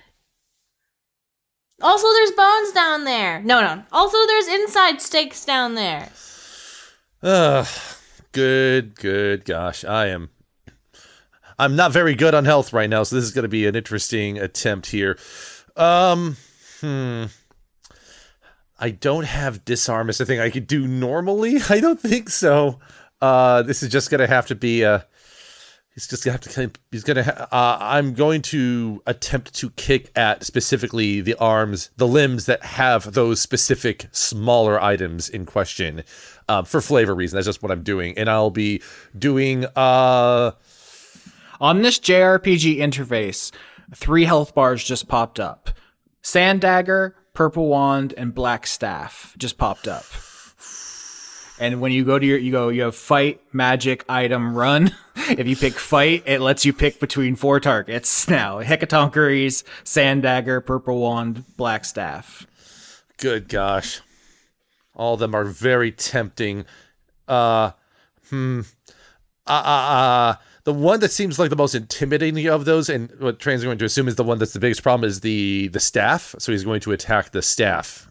Also, 1.84 2.08
there's 2.14 2.32
bones 2.32 2.72
down 2.72 3.04
there. 3.04 3.42
No, 3.44 3.62
no. 3.62 3.84
Also, 3.92 4.18
there's 4.26 4.48
inside 4.48 5.02
stakes 5.02 5.44
down 5.44 5.76
there. 5.76 6.10
Ugh. 7.22 7.68
Good, 8.32 8.96
good. 8.96 9.46
Gosh, 9.46 9.86
I 9.86 10.08
am. 10.08 10.30
I'm 11.60 11.76
not 11.76 11.92
very 11.92 12.16
good 12.16 12.34
on 12.34 12.46
health 12.46 12.74
right 12.74 12.90
now, 12.90 13.04
so 13.04 13.16
this 13.16 13.26
is 13.26 13.32
going 13.32 13.44
to 13.44 13.50
be 13.50 13.68
an 13.68 13.76
interesting 13.76 14.40
attempt 14.40 14.88
here. 14.88 15.20
Um, 15.76 16.38
hmm. 16.82 17.26
I 18.80 18.90
don't 18.90 19.26
have 19.26 19.64
disarm 19.64 20.10
as 20.10 20.20
a 20.20 20.26
thing 20.26 20.40
I 20.40 20.50
could 20.50 20.66
do 20.66 20.88
normally. 20.88 21.58
I 21.70 21.80
don't 21.80 22.00
think 22.00 22.30
so. 22.30 22.80
Uh, 23.22 23.62
this 23.62 23.84
is 23.84 23.90
just 23.90 24.10
going 24.10 24.20
to 24.20 24.28
have 24.28 24.48
to 24.48 24.56
be 24.56 24.82
a. 24.82 25.06
He's 25.94 26.08
just 26.08 26.24
gonna 26.26 26.34
have 26.34 26.42
to. 26.42 26.72
He's 26.92 27.04
gonna. 27.04 27.24
Ha- 27.24 27.48
uh, 27.52 27.78
I'm 27.80 28.14
going 28.16 28.42
to 28.44 29.04
attempt 29.06 29.54
to 29.56 29.70
kick 29.72 30.12
at 30.16 30.44
specifically 30.44 31.22
the 31.22 31.36
arms, 31.36 31.92
the 31.98 32.08
limbs 32.08 32.48
that 32.48 32.64
have 32.64 33.14
those 33.14 33.40
specific 33.40 34.08
smaller 34.12 34.82
items 34.82 35.30
in 35.30 35.46
question, 35.46 36.04
uh, 36.50 36.64
for 36.64 36.82
flavor 36.82 37.14
reason. 37.14 37.38
That's 37.38 37.46
just 37.46 37.62
what 37.62 37.72
I'm 37.72 37.84
doing, 37.84 38.18
and 38.18 38.28
I'll 38.28 38.50
be 38.50 38.82
doing. 39.18 39.66
Uh, 39.76 40.52
On 41.62 41.84
this 41.84 42.00
JRPG 42.00 42.78
interface, 42.78 43.52
three 43.96 44.26
health 44.26 44.56
bars 44.56 44.84
just 44.84 45.08
popped 45.08 45.40
up. 45.40 45.70
Sand 46.24 46.62
dagger, 46.62 47.16
purple 47.34 47.68
wand, 47.68 48.16
and 48.18 48.34
black 48.34 48.66
staff 48.66 49.36
just 49.38 49.60
popped 49.60 49.88
up. 49.88 50.06
And 51.60 51.82
when 51.82 51.92
you 51.92 52.04
go 52.04 52.18
to 52.18 52.26
your, 52.26 52.38
you 52.38 52.52
go, 52.52 52.70
you 52.70 52.82
have 52.82 52.96
fight, 52.96 53.42
magic, 53.54 54.04
item, 54.10 54.56
run. 54.56 54.96
if 55.16 55.48
you 55.48 55.56
pick 55.56 55.74
fight, 55.74 56.24
it 56.26 56.42
lets 56.42 56.66
you 56.66 56.74
pick 56.74 57.00
between 57.00 57.36
four 57.36 57.60
targets 57.60 58.28
now: 58.28 58.62
hecatonchires, 58.62 59.64
sand 59.84 60.24
dagger, 60.24 60.62
purple 60.62 61.00
wand, 61.00 61.44
black 61.56 61.86
staff. 61.86 62.48
good 63.18 63.48
gosh, 63.48 64.02
all 64.96 65.14
of 65.14 65.20
them 65.20 65.36
are 65.36 65.46
very 65.46 65.92
tempting. 65.92 66.66
Uh, 67.28 67.72
hmm. 68.30 68.62
Uh, 69.46 69.52
uh, 69.52 69.94
uh, 69.94 70.36
the 70.64 70.74
one 70.74 71.02
that 71.02 71.12
seems 71.12 71.38
like 71.38 71.50
the 71.50 71.56
most 71.56 71.76
intimidating 71.76 72.48
of 72.48 72.66
those, 72.66 72.90
and 72.90 73.12
what 73.20 73.40
Treyan's 73.40 73.64
going 73.64 73.78
to 73.78 73.86
assume 73.86 74.08
is 74.08 74.16
the 74.16 74.24
one 74.24 74.40
that's 74.40 74.54
the 74.54 74.60
biggest 74.60 74.82
problem, 74.82 75.08
is 75.08 75.20
the 75.20 75.68
the 75.68 75.80
staff. 75.80 76.34
So 76.40 76.52
he's 76.52 76.64
going 76.64 76.80
to 76.82 76.92
attack 76.94 77.32
the 77.32 77.42
staff. 77.42 78.10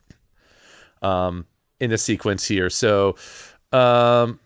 Um, 1.00 1.46
in 1.82 1.90
the 1.90 1.98
sequence 1.98 2.46
here. 2.46 2.70
So, 2.70 3.16
um, 3.72 4.38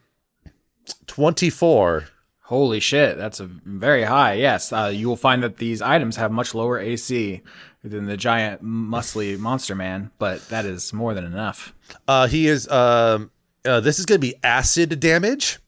twenty 1.07 1.51
four. 1.51 2.07
Holy 2.41 2.79
shit, 2.81 3.19
that's 3.19 3.41
a 3.41 3.47
very 3.47 4.05
high. 4.05 4.35
Yes, 4.35 4.73
uh, 4.73 4.91
you 4.95 5.09
will 5.09 5.17
find 5.17 5.43
that 5.43 5.57
these 5.57 5.83
items 5.83 6.15
have 6.17 6.31
much 6.31 6.55
lower 6.55 6.79
AC 6.79 7.43
than 7.83 8.07
the 8.07 8.17
giant 8.17 8.65
muscly 8.65 9.37
monster 9.37 9.75
man, 9.75 10.13
but 10.19 10.49
that 10.49 10.65
is 10.65 10.93
more 10.93 11.13
than 11.13 11.25
enough. 11.25 11.75
Uh, 12.09 12.27
he 12.27 12.47
is. 12.47 12.69
Um, 12.69 13.31
uh, 13.65 13.81
this 13.81 13.99
is 13.99 14.07
going 14.07 14.21
to 14.21 14.27
be 14.27 14.37
acid 14.45 14.99
damage 15.01 15.59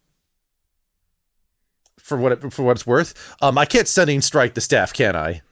for 2.09 2.17
what 2.17 2.33
it, 2.33 2.53
for 2.53 2.63
what 2.63 2.73
it's 2.73 2.87
worth. 2.87 3.37
Um, 3.43 3.59
I 3.59 3.67
can't 3.67 3.87
stunning 3.87 4.23
strike 4.23 4.55
the 4.55 4.61
staff, 4.61 4.93
can 4.93 5.15
I? 5.15 5.43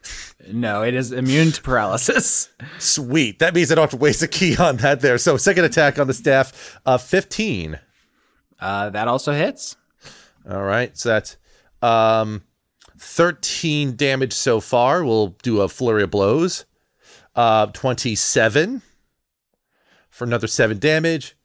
No, 0.50 0.82
it 0.82 0.94
is 0.94 1.12
immune 1.12 1.52
to 1.52 1.62
paralysis. 1.62 2.48
Sweet. 2.78 3.38
That 3.38 3.54
means 3.54 3.70
I 3.70 3.74
don't 3.74 3.82
have 3.82 3.90
to 3.90 3.96
waste 3.96 4.22
a 4.22 4.28
key 4.28 4.56
on 4.56 4.78
that 4.78 5.00
there. 5.00 5.18
So 5.18 5.36
second 5.36 5.64
attack 5.64 5.98
on 5.98 6.06
the 6.06 6.14
staff, 6.14 6.78
uh, 6.86 6.98
fifteen. 6.98 7.78
Uh, 8.58 8.88
that 8.90 9.06
also 9.06 9.32
hits. 9.32 9.76
All 10.50 10.62
right, 10.62 10.96
so 10.96 11.10
that's 11.10 11.36
um, 11.82 12.42
thirteen 12.98 13.96
damage 13.96 14.32
so 14.32 14.60
far. 14.60 15.04
We'll 15.04 15.36
do 15.42 15.60
a 15.60 15.68
flurry 15.68 16.04
of 16.04 16.10
blows. 16.10 16.64
Uh, 17.34 17.66
twenty-seven 17.66 18.80
for 20.08 20.24
another 20.24 20.46
seven 20.46 20.78
damage. 20.78 21.35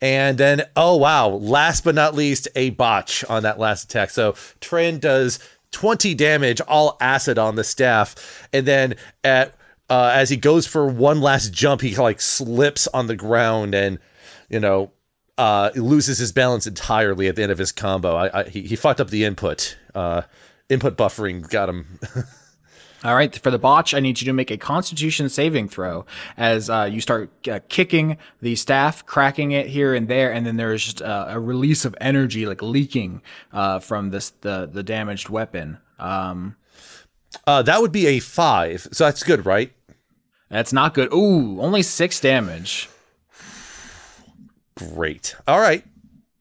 And 0.00 0.38
then, 0.38 0.62
oh 0.76 0.96
wow, 0.96 1.28
last 1.28 1.84
but 1.84 1.94
not 1.94 2.14
least, 2.14 2.48
a 2.54 2.70
botch 2.70 3.24
on 3.24 3.42
that 3.42 3.58
last 3.58 3.84
attack. 3.84 4.10
So 4.10 4.32
Treyan 4.60 5.00
does 5.00 5.40
20 5.72 6.14
damage, 6.14 6.60
all 6.62 6.96
acid 7.00 7.38
on 7.38 7.56
the 7.56 7.64
staff. 7.64 8.48
And 8.52 8.66
then 8.66 8.94
at 9.24 9.54
uh, 9.90 10.12
as 10.14 10.30
he 10.30 10.36
goes 10.36 10.66
for 10.66 10.86
one 10.86 11.20
last 11.20 11.52
jump, 11.52 11.80
he 11.80 11.96
like 11.96 12.20
slips 12.20 12.86
on 12.88 13.06
the 13.06 13.16
ground 13.16 13.74
and, 13.74 13.98
you 14.48 14.60
know, 14.60 14.92
uh, 15.38 15.70
loses 15.74 16.18
his 16.18 16.32
balance 16.32 16.66
entirely 16.66 17.28
at 17.28 17.36
the 17.36 17.42
end 17.42 17.52
of 17.52 17.58
his 17.58 17.72
combo. 17.72 18.14
I, 18.14 18.40
I 18.40 18.48
he, 18.48 18.62
he 18.62 18.76
fucked 18.76 19.00
up 19.00 19.08
the 19.08 19.24
input. 19.24 19.76
Uh, 19.94 20.22
input 20.68 20.96
buffering 20.96 21.48
got 21.48 21.68
him. 21.68 22.00
All 23.04 23.14
right, 23.14 23.34
for 23.38 23.52
the 23.52 23.58
botch, 23.60 23.94
I 23.94 24.00
need 24.00 24.20
you 24.20 24.24
to 24.26 24.32
make 24.32 24.50
a 24.50 24.56
Constitution 24.56 25.28
saving 25.28 25.68
throw 25.68 26.04
as 26.36 26.68
uh, 26.68 26.88
you 26.90 27.00
start 27.00 27.30
uh, 27.48 27.60
kicking 27.68 28.18
the 28.40 28.56
staff, 28.56 29.06
cracking 29.06 29.52
it 29.52 29.68
here 29.68 29.94
and 29.94 30.08
there, 30.08 30.32
and 30.32 30.44
then 30.44 30.56
there's 30.56 30.84
just 30.84 31.02
uh, 31.02 31.26
a 31.28 31.38
release 31.38 31.84
of 31.84 31.94
energy, 32.00 32.44
like 32.44 32.60
leaking 32.60 33.22
uh, 33.52 33.78
from 33.78 34.10
this 34.10 34.30
the 34.40 34.68
the 34.70 34.82
damaged 34.82 35.28
weapon. 35.28 35.78
Um, 36.00 36.56
uh, 37.46 37.62
that 37.62 37.80
would 37.80 37.92
be 37.92 38.06
a 38.08 38.18
five, 38.18 38.88
so 38.90 39.04
that's 39.04 39.22
good, 39.22 39.46
right? 39.46 39.72
That's 40.48 40.72
not 40.72 40.94
good. 40.94 41.12
Ooh, 41.12 41.60
only 41.60 41.82
six 41.82 42.18
damage. 42.18 42.88
Great. 44.74 45.36
All 45.46 45.60
right. 45.60 45.84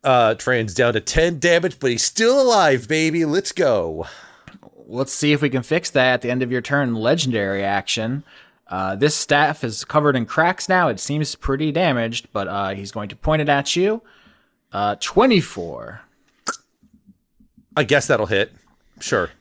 Uh, 0.03 0.36
Treyan's 0.36 0.74
down 0.74 0.93
to 0.93 1.01
10 1.01 1.39
damage, 1.39 1.80
but 1.80 1.91
he's 1.91 2.03
still 2.03 2.41
alive, 2.41 2.88
baby. 2.88 3.26
Let's 3.26 3.51
go. 3.51 4.08
Let's 4.90 5.12
see 5.12 5.34
if 5.34 5.42
we 5.42 5.50
can 5.50 5.64
fix 5.64 5.90
that 5.90 6.14
at 6.14 6.22
the 6.22 6.32
end 6.32 6.42
of 6.42 6.52
your 6.52 6.62
turn. 6.62 6.96
Legendary 6.96 7.62
action. 7.62 8.24
Uh, 8.68 8.96
this 8.96 9.16
staff 9.16 9.64
is 9.64 9.84
covered 9.84 10.16
in 10.16 10.26
cracks 10.26 10.70
now. 10.70 10.88
It 10.88 11.00
seems 11.00 11.36
pretty 11.36 11.74
damaged, 11.74 12.30
but 12.32 12.48
uh, 12.48 12.70
he's 12.70 12.92
going 12.92 13.10
to 13.10 13.16
point 13.16 13.42
it 13.42 13.50
at 13.50 13.76
you. 13.76 14.02
Uh, 14.72 14.96
24. 15.00 16.02
I 17.76 17.84
guess 17.84 18.08
that'll 18.08 18.26
hit. 18.28 18.54
Sure. 19.00 19.32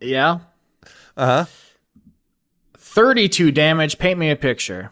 Yeah. 0.00 0.40
Uh 1.16 1.26
huh. 1.26 1.44
32 2.76 3.52
damage. 3.52 3.98
Paint 3.98 4.18
me 4.18 4.30
a 4.30 4.36
picture. 4.36 4.90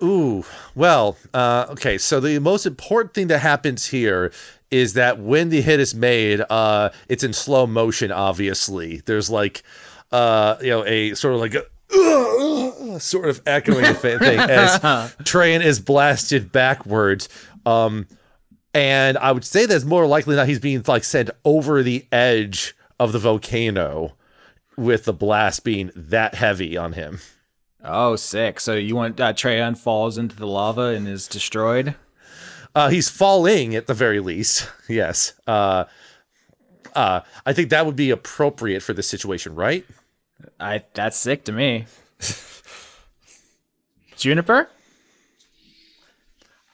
Ooh, 0.00 0.44
well, 0.76 1.16
uh, 1.34 1.66
okay. 1.70 1.98
So 1.98 2.20
the 2.20 2.38
most 2.38 2.66
important 2.66 3.14
thing 3.14 3.26
that 3.28 3.40
happens 3.40 3.86
here 3.86 4.30
is 4.70 4.94
that 4.94 5.18
when 5.18 5.48
the 5.48 5.60
hit 5.60 5.80
is 5.80 5.94
made, 5.94 6.42
uh, 6.50 6.90
it's 7.08 7.24
in 7.24 7.32
slow 7.32 7.66
motion. 7.66 8.12
Obviously, 8.12 9.02
there's 9.06 9.30
like, 9.30 9.62
uh, 10.12 10.56
you 10.60 10.70
know, 10.70 10.84
a 10.86 11.14
sort 11.14 11.34
of 11.34 11.40
like 11.40 11.54
a 11.54 11.64
uh, 11.94 12.98
sort 12.98 13.28
of 13.28 13.40
echoing 13.46 13.94
thing 13.94 14.20
as 14.38 14.78
Treyan 15.22 15.64
is 15.64 15.80
blasted 15.80 16.52
backwards. 16.52 17.28
Um, 17.64 18.06
and 18.74 19.16
I 19.18 19.32
would 19.32 19.44
say 19.44 19.66
that 19.66 19.74
it's 19.74 19.84
more 19.84 20.06
likely 20.06 20.34
that 20.36 20.48
he's 20.48 20.60
being 20.60 20.82
like 20.86 21.04
sent 21.04 21.30
over 21.44 21.82
the 21.82 22.06
edge 22.12 22.74
of 23.00 23.12
the 23.12 23.18
volcano, 23.18 24.14
with 24.76 25.04
the 25.04 25.12
blast 25.12 25.64
being 25.64 25.90
that 25.94 26.34
heavy 26.34 26.76
on 26.76 26.92
him. 26.92 27.18
Oh, 27.82 28.16
sick. 28.16 28.60
So 28.60 28.74
you 28.74 28.96
want 28.96 29.20
uh, 29.20 29.32
Treyan 29.32 29.76
falls 29.76 30.18
into 30.18 30.36
the 30.36 30.46
lava 30.46 30.82
and 30.82 31.08
is 31.08 31.26
destroyed? 31.26 31.94
Uh, 32.78 32.90
he's 32.90 33.08
falling 33.08 33.74
at 33.74 33.88
the 33.88 33.94
very 33.94 34.20
least. 34.20 34.70
Yes. 34.88 35.34
Uh, 35.46 35.84
uh, 36.94 37.20
I 37.44 37.52
think 37.52 37.68
that 37.70 37.84
would 37.84 37.96
be 37.96 38.10
appropriate 38.10 38.80
for 38.82 38.94
this 38.94 39.06
situation, 39.06 39.54
right? 39.54 39.84
I 40.60 40.84
that's 40.94 41.16
sick 41.18 41.44
to 41.44 41.52
me. 41.52 41.86
Juniper? 44.16 44.70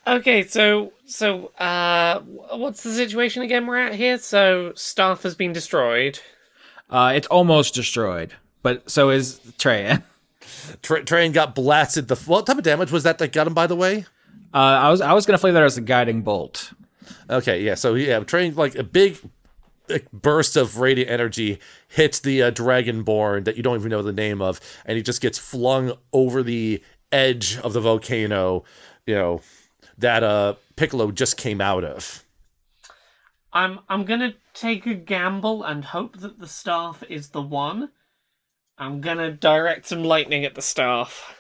Okay, 0.07 0.45
so 0.45 0.93
so 1.07 1.47
uh 1.59 2.21
what's 2.21 2.83
the 2.85 2.93
situation 2.93 3.43
again 3.43 3.67
we're 3.67 3.79
at 3.79 3.95
here? 3.95 4.19
So 4.19 4.73
staff 4.77 5.23
has 5.25 5.35
been 5.35 5.53
destroyed. 5.53 6.21
Uh 6.89 7.15
it's 7.17 7.27
almost 7.29 7.75
destroyed. 7.75 8.35
But 8.63 8.89
so 8.89 9.11
is 9.11 9.41
Treyan. 9.59 10.05
Tra- 10.83 11.05
Treyan 11.05 11.33
got 11.33 11.55
blasted. 11.55 12.07
The 12.09 12.17
what 12.17 12.47
type 12.47 12.59
of 12.59 12.65
damage 12.65 12.93
was 12.93 13.03
that 13.03 13.19
that 13.19 13.33
got 13.33 13.47
him? 13.49 13.55
By 13.55 13.67
the 13.67 13.77
way, 13.77 14.05
uh, 14.55 14.57
I 14.57 14.91
was 14.91 15.01
I 15.01 15.13
was 15.13 15.27
gonna 15.27 15.39
play 15.39 15.51
that 15.51 15.63
as 15.63 15.77
a 15.77 15.81
guiding 15.81 16.23
bolt. 16.23 16.73
Okay, 17.29 17.63
yeah. 17.63 17.75
So 17.75 17.95
yeah, 17.95 18.21
Train 18.21 18.55
like 18.55 18.77
a 18.77 18.85
big 18.85 19.19
burst 20.13 20.57
of 20.57 20.79
radiant 20.79 21.11
energy 21.11 21.59
hits 21.89 22.21
the 22.21 22.45
uh, 22.45 22.51
dragonborn 22.51 23.45
that 23.45 23.57
you 23.57 23.63
don't 23.63 23.77
even 23.79 23.91
know 23.91 24.03
the 24.03 24.13
name 24.13 24.41
of, 24.41 24.61
and 24.87 24.97
he 24.97 25.03
just 25.03 25.21
gets 25.21 25.39
flung 25.39 25.93
over 26.13 26.43
the 26.43 26.83
edge 27.13 27.59
of 27.59 27.73
the 27.73 27.81
volcano. 27.81 28.65
You 29.07 29.17
know 29.17 29.41
that 29.99 30.23
uh 30.23 30.55
Piccolo 30.77 31.11
just 31.11 31.37
came 31.37 31.61
out 31.61 31.85
of. 31.85 32.25
I'm 33.53 33.81
I'm 33.89 34.05
gonna 34.05 34.35
take 34.55 34.87
a 34.87 34.95
gamble 34.95 35.63
and 35.65 35.85
hope 35.85 36.19
that 36.19 36.39
the 36.39 36.49
staff 36.49 37.03
is 37.09 37.31
the 37.31 37.43
one. 37.43 37.91
I'm 38.79 39.01
gonna 39.01 39.31
direct 39.31 39.87
some 39.87 40.03
lightning 40.03 40.45
at 40.45 40.55
the 40.55 40.63
staff. 40.63 41.37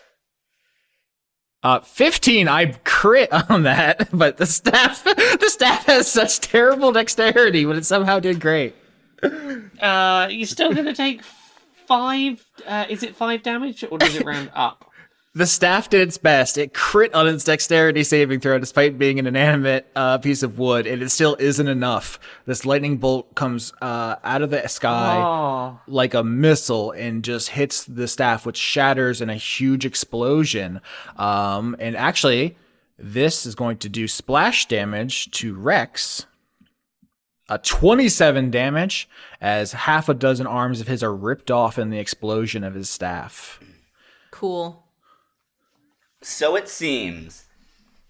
Uh, 1.64 1.80
15, 1.80 2.46
I 2.46 2.72
crit 2.84 3.32
on 3.50 3.62
that, 3.62 4.10
but 4.16 4.36
the 4.36 4.44
staff, 4.44 5.02
the 5.04 5.48
staff 5.48 5.86
has 5.86 6.06
such 6.12 6.40
terrible 6.40 6.92
dexterity, 6.92 7.64
but 7.64 7.76
it 7.76 7.86
somehow 7.86 8.20
did 8.20 8.38
great. 8.38 8.74
Uh, 9.22 10.28
you're 10.30 10.46
still 10.46 10.74
gonna 10.74 10.94
take 10.94 11.22
five, 11.86 12.44
uh, 12.66 12.84
is 12.90 13.02
it 13.02 13.16
five 13.16 13.42
damage, 13.42 13.82
or 13.90 13.96
does 13.96 14.14
it 14.14 14.26
round 14.26 14.50
up? 14.54 14.90
The 15.36 15.46
staff 15.46 15.90
did 15.90 16.00
its 16.06 16.16
best. 16.16 16.56
It 16.58 16.72
crit 16.72 17.12
on 17.12 17.26
its 17.26 17.42
dexterity 17.42 18.04
saving 18.04 18.38
throw 18.38 18.56
despite 18.58 18.98
being 19.00 19.18
an 19.18 19.26
inanimate 19.26 19.84
uh, 19.96 20.18
piece 20.18 20.44
of 20.44 20.60
wood, 20.60 20.86
and 20.86 21.02
it 21.02 21.10
still 21.10 21.36
isn't 21.40 21.66
enough. 21.66 22.20
This 22.46 22.64
lightning 22.64 22.98
bolt 22.98 23.34
comes 23.34 23.72
uh, 23.82 24.14
out 24.22 24.42
of 24.42 24.50
the 24.50 24.68
sky 24.68 25.16
Oh. 25.16 25.80
like 25.88 26.14
a 26.14 26.22
missile 26.22 26.92
and 26.92 27.24
just 27.24 27.48
hits 27.48 27.82
the 27.82 28.06
staff, 28.06 28.46
which 28.46 28.56
shatters 28.56 29.20
in 29.20 29.28
a 29.28 29.34
huge 29.34 29.84
explosion. 29.84 30.80
Um, 31.16 31.74
and 31.80 31.96
actually, 31.96 32.56
this 32.96 33.44
is 33.44 33.56
going 33.56 33.78
to 33.78 33.88
do 33.88 34.06
splash 34.06 34.66
damage 34.68 35.32
to 35.32 35.52
Rex. 35.54 36.26
A 37.48 37.58
27 37.58 38.52
damage 38.52 39.08
as 39.40 39.72
half 39.72 40.08
a 40.08 40.14
dozen 40.14 40.46
arms 40.46 40.80
of 40.80 40.86
his 40.86 41.02
are 41.02 41.12
ripped 41.14 41.50
off 41.50 41.76
in 41.76 41.90
the 41.90 41.98
explosion 41.98 42.62
of 42.62 42.74
his 42.74 42.88
staff. 42.88 43.58
Cool. 44.30 44.83
So 46.24 46.56
it 46.56 46.68
seems. 46.70 47.44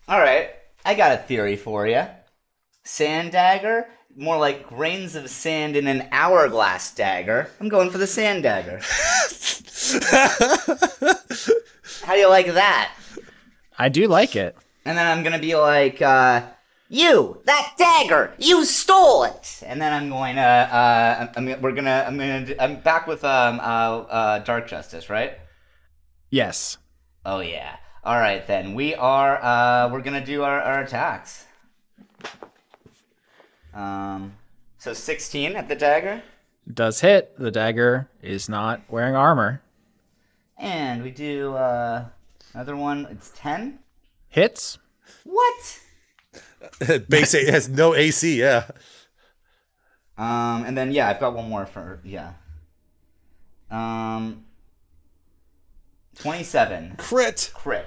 All 0.09 0.21
right, 0.21 0.51
I 0.85 0.95
got 0.95 1.13
a 1.13 1.17
theory 1.23 1.57
for 1.57 1.87
you. 1.87 2.05
Sand 2.85 3.33
dagger, 3.33 3.89
more 4.17 4.39
like 4.39 4.69
grains 4.69 5.17
of 5.17 5.29
sand 5.31 5.75
in 5.77 5.89
an 5.89 6.07
hourglass 6.13 6.95
dagger. 6.95 7.51
I'm 7.61 7.69
going 7.69 7.91
for 7.91 7.99
the 7.99 8.07
sand 8.07 8.45
dagger. 8.45 8.81
How 12.03 12.13
do 12.15 12.19
you 12.21 12.29
like 12.29 12.47
that? 12.55 12.93
I 13.79 13.89
do 13.89 14.07
like 14.07 14.37
it. 14.37 14.57
And 14.85 14.97
then 14.97 15.07
I'm 15.07 15.25
gonna 15.25 15.39
be 15.41 15.57
like, 15.57 16.01
uh, 16.01 16.43
you, 16.89 17.41
that 17.47 17.73
dagger, 17.79 18.35
you 18.39 18.65
stole 18.65 19.25
it. 19.25 19.63
And 19.67 19.81
then 19.81 19.93
I'm 19.93 20.11
going 20.11 20.37
to, 20.37 20.43
uh, 20.43 21.29
I'm, 21.37 21.49
I'm- 21.49 21.61
we're 21.63 21.73
gonna, 21.73 22.05
I'm 22.07 22.17
gonna, 22.19 22.55
I'm 22.61 22.81
back 22.83 23.07
with 23.09 23.25
um, 23.25 23.59
uh, 23.59 23.63
uh, 23.63 24.39
Dark 24.41 24.69
Justice, 24.69 25.09
right? 25.11 25.39
Yes. 26.31 26.77
Oh 27.25 27.41
yeah. 27.41 27.77
All 28.05 28.19
right 28.19 28.47
then. 28.47 28.75
We 28.75 28.95
are 28.95 29.43
uh 29.43 29.89
we're 29.91 30.03
going 30.03 30.19
to 30.21 30.25
do 30.27 30.43
our, 30.43 30.61
our 30.61 30.83
attacks. 30.83 31.47
Um 33.75 34.35
so 34.79 34.93
16 34.93 35.57
at 35.57 35.69
the 35.69 35.75
dagger 35.75 36.23
Does 36.73 37.01
hit. 37.01 37.39
The 37.39 37.51
dagger 37.51 38.09
is 38.23 38.49
not 38.49 38.83
wearing 38.89 39.17
armor. 39.17 39.63
and 40.59 41.03
we 41.03 41.11
do 41.11 41.55
uh 41.55 42.07
another 42.53 42.77
one. 42.77 43.07
It's 43.11 43.33
10. 43.37 43.79
Hits. 44.29 44.79
What? 45.25 45.81
Base 47.09 47.35
A 47.35 47.51
has 47.51 47.69
no 47.69 47.95
AC. 47.95 48.39
Yeah. 48.39 48.67
Um 50.19 50.65
and 50.67 50.77
then 50.77 50.93
yeah, 50.93 51.09
I've 51.09 51.21
got 51.21 51.35
one 51.35 51.49
more 51.49 51.65
for 51.67 52.01
yeah. 52.05 52.35
Um 53.71 54.45
27 56.19 56.95
Crit. 56.99 57.51
crit. 57.55 57.87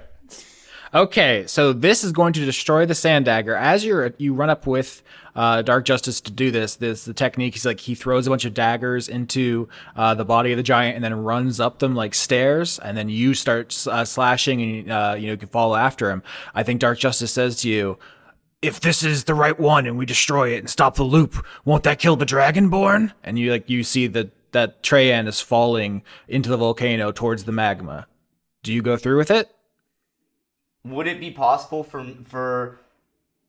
Okay, 0.94 1.44
so 1.48 1.74
this 1.74 2.04
is 2.04 2.14
going 2.14 2.32
to 2.34 2.46
destroy 2.46 2.86
the 2.86 2.96
sand 2.96 3.26
dagger. 3.26 3.56
As 3.56 3.84
you're 3.84 4.14
you 4.18 4.34
run 4.34 4.50
up 4.50 4.66
with 4.66 5.04
uh, 5.36 5.62
Dark 5.62 5.84
Justice 5.84 6.22
to 6.22 6.32
do 6.32 6.50
this, 6.50 6.78
this 6.78 7.04
the 7.04 7.14
technique. 7.14 7.54
He's 7.56 7.66
like 7.66 7.82
he 7.82 7.94
throws 7.94 8.26
a 8.26 8.30
bunch 8.30 8.46
of 8.46 8.54
daggers 8.54 9.10
into 9.10 9.68
uh, 9.98 10.14
the 10.14 10.24
body 10.24 10.52
of 10.54 10.58
the 10.58 10.64
giant 10.64 10.96
and 10.96 11.04
then 11.04 11.14
runs 11.14 11.60
up 11.60 11.80
them 11.80 11.94
like 11.94 12.16
stairs, 12.16 12.80
and 12.80 12.98
then 12.98 13.10
you 13.10 13.34
start 13.34 13.86
uh, 13.88 14.06
slashing 14.06 14.62
and 14.62 14.92
uh, 14.92 15.16
you 15.18 15.28
know 15.28 15.34
you 15.34 15.38
can 15.38 15.50
follow 15.50 15.76
after 15.76 16.10
him. 16.10 16.24
I 16.56 16.64
think 16.64 16.80
Dark 16.80 17.00
Justice 17.00 17.32
says 17.32 17.58
to 17.62 17.70
you, 17.70 18.00
"If 18.62 18.80
this 18.80 19.04
is 19.04 19.26
the 19.26 19.36
right 19.36 19.60
one 19.60 19.88
and 19.88 19.98
we 19.98 20.06
destroy 20.06 20.54
it 20.54 20.60
and 20.60 20.70
stop 20.70 20.96
the 20.96 21.04
loop, 21.04 21.46
won't 21.66 21.84
that 21.84 22.00
kill 22.00 22.16
the 22.16 22.26
Dragonborn?" 22.26 23.12
And 23.26 23.38
you 23.38 23.52
like 23.52 23.70
you 23.70 23.84
see 23.84 24.08
that 24.08 24.32
that 24.54 24.84
Treyan 24.84 25.28
is 25.28 25.42
falling 25.42 26.04
into 26.30 26.50
the 26.50 26.58
volcano 26.58 27.12
towards 27.12 27.44
the 27.44 27.52
magma. 27.52 28.08
Do 28.64 28.72
you 28.74 28.82
go 28.82 28.96
through 28.96 29.18
with 29.18 29.32
it? 29.32 29.52
Would 30.90 31.08
it 31.08 31.20
be 31.20 31.32
possible 31.32 31.84
for 31.84 32.06
for 32.26 32.80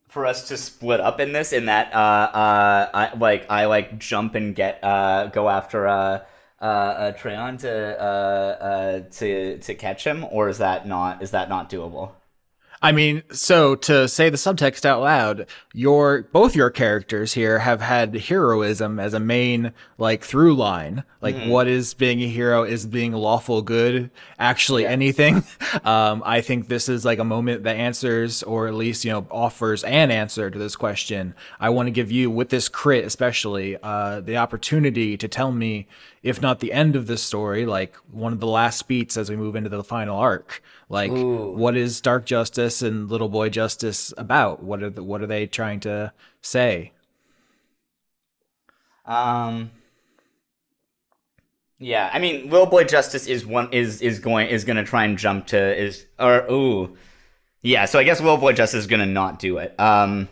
for 0.09 0.27
us 0.27 0.49
to 0.49 0.57
split 0.57 1.01
up 1.01 1.21
in 1.21 1.33
this? 1.33 1.53
In 1.53 1.67
that, 1.67 1.93
uh, 1.95 1.99
uh, 1.99 2.91
I 2.95 3.17
like 3.17 3.47
I 3.51 3.67
like 3.67 3.99
jump 3.99 4.35
and 4.35 4.55
get 4.55 4.83
uh 4.83 5.27
go 5.27 5.49
after 5.49 5.87
uh 5.87 6.25
uh, 6.61 6.65
uh 6.65 7.13
Treyan 7.13 7.59
to 7.61 8.01
uh 8.01 8.05
uh 8.05 9.01
to 9.19 9.59
to 9.59 9.75
catch 9.75 10.05
him, 10.07 10.25
or 10.31 10.49
is 10.49 10.59
that 10.59 10.87
not 10.87 11.23
is 11.23 11.31
that 11.33 11.49
not 11.49 11.71
doable? 11.71 12.13
I 12.81 12.93
mean, 12.93 13.25
so 13.33 13.75
to 13.75 14.07
say 14.07 14.31
the 14.31 14.37
subtext 14.37 14.85
out 14.85 15.01
loud, 15.01 15.47
your 15.75 16.23
both 16.33 16.55
your 16.55 16.71
characters 16.71 17.35
here 17.35 17.59
have 17.59 17.81
had 17.81 18.15
heroism 18.15 19.01
as 19.01 19.15
a 19.15 19.21
main 19.21 19.73
like 19.99 20.23
through 20.23 20.55
line. 20.55 21.03
Like 21.21 21.35
Mhm. 21.35 21.49
what 21.49 21.67
is 21.67 21.95
being 21.95 22.23
a 22.23 22.29
hero 22.29 22.63
is 22.63 22.87
being 22.87 23.13
lawful 23.13 23.63
good, 23.63 24.11
actually 24.39 24.87
anything. 24.87 25.43
Um, 25.85 26.23
I 26.25 26.41
think 26.41 26.69
this 26.69 26.89
is 26.89 27.05
like 27.05 27.19
a 27.19 27.25
moment 27.25 27.65
that 27.65 27.77
answers 27.77 28.43
or 28.43 28.69
at 28.69 28.75
least, 28.75 29.05
you 29.05 29.13
know, 29.13 29.27
offers 29.31 29.85
an 29.85 30.11
answer 30.11 30.51
to 30.51 30.59
this 30.59 30.77
question. 30.77 31.35
I 31.61 31.71
want 31.71 31.87
to 31.89 31.91
give 31.91 32.11
you 32.11 32.31
with 32.31 32.49
this 32.49 32.69
crit 32.69 33.05
especially, 33.05 33.77
uh, 33.83 34.21
the 34.21 34.37
opportunity 34.39 35.17
to 35.17 35.29
tell 35.29 35.53
me 35.53 35.87
if 36.23 36.41
not 36.41 36.61
the 36.61 36.73
end 36.73 36.97
of 36.97 37.07
this 37.07 37.23
story, 37.23 37.67
like 37.67 37.97
one 38.11 38.33
of 38.33 38.41
the 38.41 38.47
last 38.47 38.89
beats 38.89 39.17
as 39.17 39.31
we 39.31 39.37
move 39.37 39.57
into 39.57 39.69
the 39.69 39.85
final 39.85 40.19
arc. 40.19 40.63
Like 40.89 41.11
Ooh. 41.11 41.53
what 41.53 41.77
is 41.77 42.01
Dark 42.01 42.27
Justice 42.27 42.83
and 42.83 43.09
Little 43.09 43.29
Boy 43.29 43.49
Justice 43.49 44.13
about? 44.17 44.63
What 44.63 44.83
are 44.83 44.91
the, 44.91 45.03
what 45.03 45.23
are 45.23 45.27
they 45.27 45.47
trying 45.47 45.81
to 45.81 46.13
say? 46.41 46.93
Um. 49.05 49.71
Yeah, 51.81 52.11
I 52.13 52.19
mean, 52.19 52.51
Little 52.51 52.67
Boy 52.67 52.85
Justice 52.85 53.27
is 53.27 53.47
one 53.47 53.73
is 53.73 54.03
is 54.03 54.19
going 54.19 54.49
is 54.49 54.65
gonna 54.65 54.85
try 54.85 55.05
and 55.05 55.17
jump 55.17 55.47
to 55.49 55.81
is 55.81 56.07
or 56.19 56.45
ooh, 56.51 56.97
yeah. 57.63 57.85
So 57.85 57.99
I 57.99 58.05
guess 58.05 58.21
Little 58.21 58.37
Boy 58.37 58.53
Justice 58.53 58.81
is 58.81 58.87
gonna 58.87 59.07
not 59.07 59.39
do 59.39 59.59
it. 59.59 59.79
Um. 59.79 60.29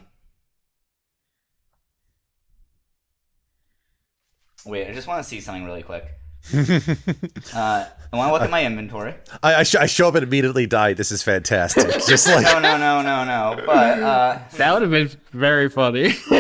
Wait, 4.66 4.88
I 4.88 4.92
just 4.92 5.06
want 5.06 5.22
to 5.22 5.28
see 5.28 5.40
something 5.40 5.64
really 5.64 5.82
quick. 5.82 6.04
uh, 6.54 7.86
I 8.12 8.16
want 8.16 8.28
to 8.28 8.32
look 8.32 8.42
at 8.42 8.50
my 8.50 8.64
inventory. 8.64 9.14
I, 9.42 9.56
I, 9.56 9.62
sh- 9.62 9.76
I 9.76 9.86
show 9.86 10.08
up 10.08 10.14
and 10.16 10.24
immediately 10.24 10.66
die. 10.66 10.92
This 10.92 11.10
is 11.12 11.22
fantastic. 11.22 11.90
Just 12.06 12.26
like 12.26 12.44
no, 12.44 12.58
no, 12.58 12.76
no, 12.76 13.02
no, 13.02 13.24
no. 13.24 13.62
But 13.64 14.02
uh, 14.02 14.38
That 14.56 14.72
would 14.72 14.82
have 14.82 14.90
been 14.90 15.10
very 15.32 15.68
funny. 15.68 16.06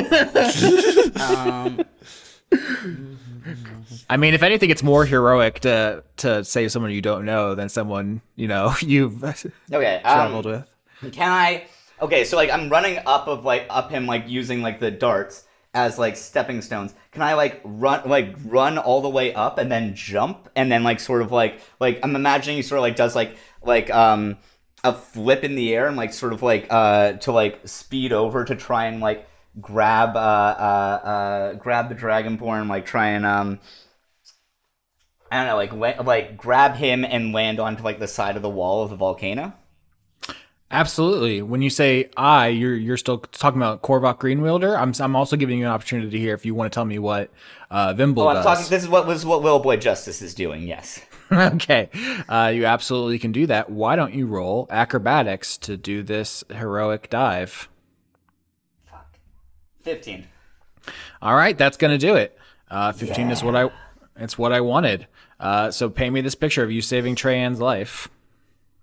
um, 1.20 1.84
I 4.08 4.16
mean, 4.16 4.34
if 4.34 4.42
anything, 4.42 4.70
it's 4.70 4.82
more 4.82 5.04
heroic 5.04 5.60
to 5.60 6.04
to 6.18 6.44
save 6.44 6.72
someone 6.72 6.92
you 6.92 7.02
don't 7.02 7.24
know 7.24 7.54
than 7.54 7.68
someone 7.68 8.22
you 8.36 8.48
know 8.48 8.74
you've 8.80 9.22
Okay, 9.24 9.96
um, 9.96 10.02
traveled 10.02 10.46
with. 10.46 11.12
Can 11.12 11.30
I? 11.30 11.66
Okay, 12.00 12.24
so 12.24 12.36
like 12.36 12.50
I'm 12.50 12.68
running 12.68 12.98
up 13.06 13.26
of 13.28 13.44
like 13.44 13.66
up 13.70 13.90
him 13.90 14.06
like 14.06 14.28
using 14.28 14.62
like 14.62 14.80
the 14.80 14.90
darts 14.90 15.45
as 15.76 15.98
like 15.98 16.16
stepping 16.16 16.62
stones. 16.62 16.94
Can 17.12 17.22
I 17.22 17.34
like 17.34 17.60
run 17.62 18.08
like 18.08 18.34
run 18.46 18.78
all 18.78 19.02
the 19.02 19.10
way 19.10 19.34
up 19.34 19.58
and 19.58 19.70
then 19.70 19.94
jump 19.94 20.48
and 20.56 20.72
then 20.72 20.82
like 20.82 20.98
sort 20.98 21.20
of 21.22 21.30
like 21.30 21.60
like 21.78 22.00
I'm 22.02 22.16
imagining 22.16 22.56
he 22.56 22.62
sort 22.62 22.78
of 22.78 22.82
like 22.82 22.96
does 22.96 23.14
like 23.14 23.36
like 23.62 23.90
um 23.90 24.38
a 24.82 24.94
flip 24.94 25.44
in 25.44 25.54
the 25.54 25.74
air 25.74 25.86
and 25.86 25.96
like 25.96 26.12
sort 26.14 26.32
of 26.32 26.42
like 26.42 26.66
uh 26.70 27.12
to 27.14 27.32
like 27.32 27.60
speed 27.68 28.12
over 28.12 28.44
to 28.44 28.56
try 28.56 28.86
and 28.86 29.00
like 29.00 29.28
grab 29.60 30.16
uh 30.16 30.18
uh 30.18 31.06
uh 31.08 31.52
grab 31.54 31.88
the 31.90 31.94
dragonborn 31.94 32.68
like 32.68 32.86
try 32.86 33.08
and 33.08 33.26
um 33.26 33.60
I 35.30 35.44
don't 35.44 35.46
know 35.46 35.56
like 35.56 36.06
like 36.06 36.36
grab 36.38 36.76
him 36.76 37.04
and 37.04 37.32
land 37.32 37.60
onto 37.60 37.82
like 37.82 37.98
the 37.98 38.08
side 38.08 38.36
of 38.36 38.42
the 38.42 38.48
wall 38.48 38.82
of 38.82 38.90
the 38.90 38.96
volcano. 38.96 39.52
Absolutely. 40.70 41.42
When 41.42 41.62
you 41.62 41.70
say 41.70 42.10
I, 42.16 42.48
you're 42.48 42.74
you're 42.74 42.96
still 42.96 43.18
talking 43.18 43.60
about 43.60 43.82
Korvac 43.82 44.18
Greenwielder. 44.18 44.76
I'm 44.76 44.92
I'm 44.98 45.14
also 45.14 45.36
giving 45.36 45.58
you 45.60 45.66
an 45.66 45.70
opportunity 45.70 46.18
here 46.18 46.34
if 46.34 46.44
you 46.44 46.54
want 46.56 46.72
to 46.72 46.74
tell 46.74 46.84
me 46.84 46.98
what 46.98 47.30
uh, 47.70 47.92
Vimble 47.94 48.24
Oh, 48.24 48.28
I'm 48.28 48.34
does. 48.36 48.44
talking. 48.44 48.66
This 48.68 48.82
is 48.82 48.88
what 48.88 49.06
was 49.06 49.24
what 49.24 49.42
Little 49.42 49.60
Boy 49.60 49.76
Justice 49.76 50.20
is 50.22 50.34
doing. 50.34 50.62
Yes. 50.66 51.00
okay, 51.32 51.88
uh, 52.28 52.52
you 52.54 52.66
absolutely 52.66 53.18
can 53.18 53.30
do 53.32 53.46
that. 53.46 53.70
Why 53.70 53.94
don't 53.96 54.12
you 54.14 54.26
roll 54.26 54.66
acrobatics 54.70 55.56
to 55.58 55.76
do 55.76 56.02
this 56.02 56.42
heroic 56.50 57.10
dive? 57.10 57.68
Fuck. 58.90 59.18
Fifteen. 59.80 60.26
All 61.22 61.34
right, 61.36 61.56
that's 61.56 61.76
gonna 61.76 61.98
do 61.98 62.16
it. 62.16 62.36
Uh, 62.68 62.90
Fifteen 62.92 63.30
is 63.30 63.42
what 63.42 63.54
I 63.54 63.70
it's 64.16 64.36
what 64.36 64.52
I 64.52 64.60
wanted. 64.62 65.06
Uh, 65.38 65.70
so 65.70 65.88
pay 65.90 66.10
me 66.10 66.22
this 66.22 66.34
picture 66.34 66.64
of 66.64 66.72
you 66.72 66.80
saving 66.82 67.14
Treyan's 67.14 67.60
life. 67.60 68.08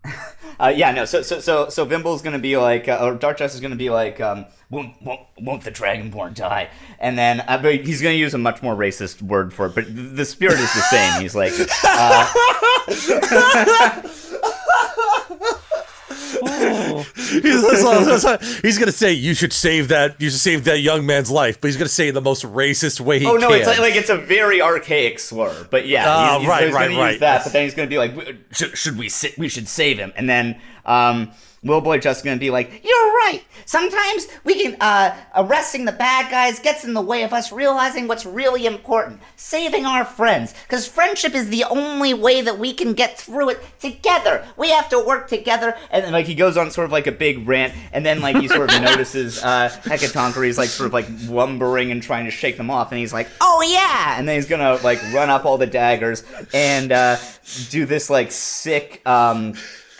Uh, 0.59 0.73
yeah. 0.75 0.91
No. 0.91 1.05
So 1.05 1.21
so 1.21 1.39
so 1.39 1.69
so 1.69 1.85
Vimble's 1.85 2.21
gonna 2.21 2.39
be 2.39 2.57
like, 2.57 2.87
uh, 2.87 2.99
or 3.01 3.15
Dark 3.15 3.37
Justice 3.37 3.55
is 3.55 3.61
gonna 3.61 3.75
be 3.75 3.89
like, 3.89 4.19
um, 4.21 4.45
won't 4.69 5.01
won't 5.01 5.21
won't 5.39 5.63
the 5.63 5.71
Dragonborn 5.71 6.35
die? 6.35 6.69
And 6.99 7.17
then 7.17 7.41
uh, 7.41 7.57
but 7.61 7.75
he's 7.85 8.01
gonna 8.01 8.15
use 8.15 8.33
a 8.33 8.37
much 8.37 8.61
more 8.61 8.75
racist 8.75 9.21
word 9.21 9.53
for 9.53 9.67
it, 9.67 9.75
but 9.75 9.85
the 9.87 10.25
spirit 10.25 10.59
is 10.59 10.73
the 10.73 10.81
same. 10.81 11.21
He's 11.21 11.35
like, 11.35 11.53
uh, 16.47 17.03
he's, 17.15 18.61
he's 18.61 18.77
gonna 18.77 18.91
say 18.91 19.13
you 19.13 19.33
should 19.33 19.53
save 19.53 19.87
that 19.89 20.19
you 20.19 20.29
should 20.29 20.39
save 20.39 20.63
that 20.65 20.79
young 20.79 21.05
man's 21.05 21.29
life, 21.31 21.59
but 21.59 21.67
he's 21.67 21.77
gonna 21.77 21.89
say 21.89 22.05
it 22.05 22.09
in 22.09 22.15
the 22.15 22.21
most 22.21 22.43
racist 22.43 22.99
way 22.99 23.19
he 23.19 23.25
can. 23.25 23.33
oh 23.35 23.37
no, 23.37 23.49
can. 23.49 23.59
it's 23.59 23.67
like, 23.67 23.79
like 23.79 23.95
it's 23.95 24.09
a 24.09 24.17
very 24.17 24.61
archaic 24.61 25.19
slur. 25.19 25.67
But 25.69 25.87
yeah, 25.87 26.05
Ah, 26.07 26.33
he's, 26.33 26.41
he's, 26.41 26.49
right, 26.49 26.63
he's 26.65 26.73
right, 26.73 26.87
gonna 26.89 26.99
right. 27.01 27.11
use 27.11 27.19
that. 27.21 27.43
But 27.43 27.53
then 27.53 27.63
he's 27.63 27.73
gonna 27.75 27.87
be 27.89 27.97
like, 27.97 28.13
should, 28.51 28.77
should 28.77 28.97
we 28.97 29.09
sa- 29.09 29.29
we 29.37 29.49
should 29.49 29.67
save 29.67 29.97
him? 29.97 30.13
And 30.15 30.29
then 30.29 30.59
um, 30.85 31.31
Little 31.63 31.81
Boy 31.81 31.97
Justice 31.99 32.23
gonna 32.23 32.37
be 32.37 32.49
like, 32.49 32.83
You're 32.83 33.13
right. 33.17 33.41
Sometimes 33.65 34.27
we 34.43 34.61
can, 34.61 34.75
uh, 34.81 35.15
arresting 35.35 35.85
the 35.85 35.93
bad 35.93 36.29
guys 36.29 36.59
gets 36.59 36.83
in 36.83 36.93
the 36.93 37.01
way 37.01 37.23
of 37.23 37.31
us 37.31 37.51
realizing 37.53 38.07
what's 38.07 38.25
really 38.25 38.65
important 38.65 39.21
saving 39.37 39.85
our 39.85 40.03
friends. 40.03 40.53
Because 40.63 40.85
friendship 40.87 41.33
is 41.33 41.49
the 41.49 41.63
only 41.65 42.13
way 42.13 42.41
that 42.41 42.59
we 42.59 42.73
can 42.73 42.93
get 42.93 43.17
through 43.17 43.49
it 43.51 43.79
together. 43.79 44.45
We 44.57 44.71
have 44.71 44.89
to 44.89 44.99
work 44.99 45.27
together. 45.29 45.77
and 45.91 46.03
then 46.03 46.11
like 46.11 46.25
he 46.25 46.35
goes 46.35 46.57
on 46.57 46.71
sort 46.71 46.85
of 46.85 46.91
like 46.91 47.07
a 47.07 47.11
big 47.11 47.47
rant, 47.47 47.73
and 47.93 48.05
then 48.05 48.19
like 48.21 48.35
he 48.35 48.47
sort 48.49 48.73
of 48.73 48.81
notices 48.81 49.41
uh, 49.41 49.69
Hecatonchires 49.83 50.57
like 50.57 50.69
sort 50.69 50.87
of 50.87 50.93
like 50.93 51.05
lumbering 51.29 51.91
and 51.91 52.03
trying 52.03 52.25
to 52.25 52.31
shake 52.31 52.57
them 52.57 52.69
off, 52.69 52.91
and 52.91 52.99
he's 52.99 53.13
like, 53.13 53.27
Oh, 53.39 53.61
yeah. 53.67 54.17
and 54.19 54.27
then 54.27 54.35
he's 54.35 54.47
gonna 54.47 54.75
like 54.83 55.01
run 55.13 55.29
up 55.29 55.45
all 55.45 55.57
the 55.57 55.67
daggers 55.67 56.23
and 56.53 56.91
uh, 56.91 57.17
do 57.69 57.85
this 57.85 58.09
like 58.09 58.31
sick 58.31 59.01
um, 59.07 59.53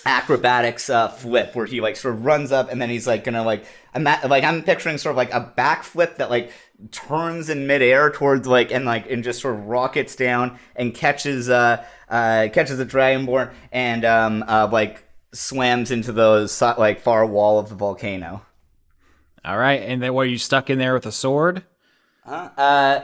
acrobatics 0.06 0.90
uh, 0.90 1.08
flip 1.08 1.56
where 1.56 1.66
he 1.66 1.82
like 1.82 1.96
sort 1.96 2.14
of 2.16 2.26
runs 2.26 2.52
up 2.52 2.72
and 2.72 2.82
then 2.82 2.90
he's 2.90 3.08
like 3.08 3.24
gonna 3.24 3.44
like 3.44 3.66
I'm 3.94 4.04
like 4.04 4.44
I'm 4.44 4.64
picturing 4.64 4.98
sort 4.98 5.12
of 5.12 5.18
like 5.18 5.34
a 5.34 5.54
backflip 5.58 6.18
that 6.18 6.30
like 6.30 6.52
turns 6.92 7.50
in 7.50 7.68
midair 7.68 8.10
towards 8.12 8.48
like 8.48 8.72
and 8.72 8.86
like 8.86 9.10
and 9.10 9.24
just 9.24 9.42
sort 9.42 9.56
of 9.56 9.66
rockets 9.66 10.16
down 10.16 10.60
and 10.76 10.94
catches 10.94 11.50
uh 11.50 11.86
uh 12.10 12.50
catches 12.52 12.80
a 12.80 12.86
dragonborn 12.86 13.54
and 13.72 14.04
um 14.04 14.44
uh 14.48 14.68
like 14.72 15.06
slams 15.34 15.92
into 15.92 16.12
the 16.12 16.76
like 16.78 17.02
far 17.02 17.26
wall 17.26 17.60
of 17.60 17.70
the 17.70 17.76
volcano. 17.76 18.46
All 19.46 19.58
right, 19.58 19.82
and 19.82 20.02
then 20.02 20.14
what 20.14 20.22
are 20.22 20.30
you 20.30 20.38
stuck 20.38 20.70
in 20.70 20.80
there 20.80 20.94
with 20.94 21.06
a 21.06 21.12
sword? 21.12 21.64
Uh, 22.26 22.50
uh 22.58 23.02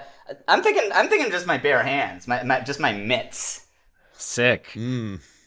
I'm 0.48 0.62
thinking 0.62 0.90
I'm 0.94 1.08
thinking 1.10 1.32
just 1.32 1.48
my 1.48 1.58
bare 1.58 1.84
hands, 1.84 2.28
my, 2.28 2.44
my 2.44 2.62
just 2.62 2.80
my 2.80 2.94
mitts. 2.94 3.66
Sick. 4.14 4.72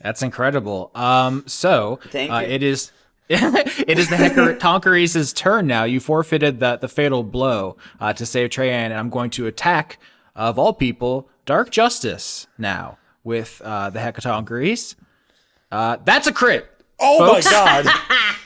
That's 0.02 0.22
incredible. 0.22 0.90
Um, 0.94 1.44
so 1.46 2.00
Thank 2.10 2.30
uh, 2.32 2.38
you. 2.38 2.46
it 2.48 2.62
is. 2.62 2.92
it 3.28 3.98
is 3.98 4.10
the 4.10 4.16
Hecker 4.16 4.54
Tonkeries' 4.60 5.34
turn 5.34 5.66
now. 5.66 5.84
You 5.84 6.00
forfeited 6.00 6.60
the, 6.60 6.76
the 6.76 6.88
fatal 6.88 7.22
blow 7.22 7.76
uh, 7.98 8.12
to 8.12 8.26
save 8.26 8.50
Treyan, 8.50 8.86
and 8.90 8.94
I'm 8.94 9.08
going 9.08 9.30
to 9.30 9.46
attack, 9.46 9.98
of 10.36 10.58
all 10.58 10.74
people, 10.74 11.28
Dark 11.46 11.70
Justice 11.70 12.46
now 12.58 12.98
with 13.24 13.62
uh, 13.64 13.88
the 13.90 14.00
Hecatonchires. 14.00 14.96
Uh, 15.70 15.96
that's 16.04 16.26
a 16.26 16.32
crit. 16.32 16.68
oh 17.00 17.18
folks. 17.18 17.46
my 17.46 17.50
god! 17.52 17.86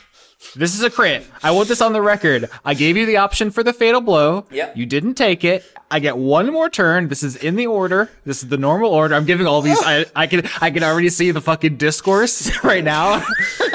This 0.55 0.75
is 0.75 0.83
a 0.83 0.89
crit. 0.89 1.25
I 1.41 1.51
want 1.51 1.67
this 1.67 1.81
on 1.81 1.93
the 1.93 2.01
record. 2.01 2.49
I 2.63 2.73
gave 2.73 2.95
you 2.95 3.05
the 3.05 3.17
option 3.17 3.49
for 3.49 3.63
the 3.63 3.73
fatal 3.73 4.01
blow. 4.01 4.45
Yep. 4.51 4.77
You 4.77 4.85
didn't 4.85 5.15
take 5.15 5.43
it. 5.43 5.65
I 5.89 5.99
get 5.99 6.17
one 6.17 6.51
more 6.51 6.69
turn. 6.69 7.07
This 7.07 7.23
is 7.23 7.37
in 7.37 7.55
the 7.55 7.67
order. 7.67 8.09
This 8.25 8.43
is 8.43 8.49
the 8.49 8.57
normal 8.57 8.91
order. 8.91 9.15
I'm 9.15 9.25
giving 9.25 9.47
all 9.47 9.61
these. 9.61 9.79
I, 9.81 10.05
I 10.15 10.27
can 10.27 10.47
I 10.61 10.69
can 10.69 10.83
already 10.83 11.09
see 11.09 11.31
the 11.31 11.41
fucking 11.41 11.77
discourse 11.77 12.51
right 12.63 12.83
now. 12.83 13.11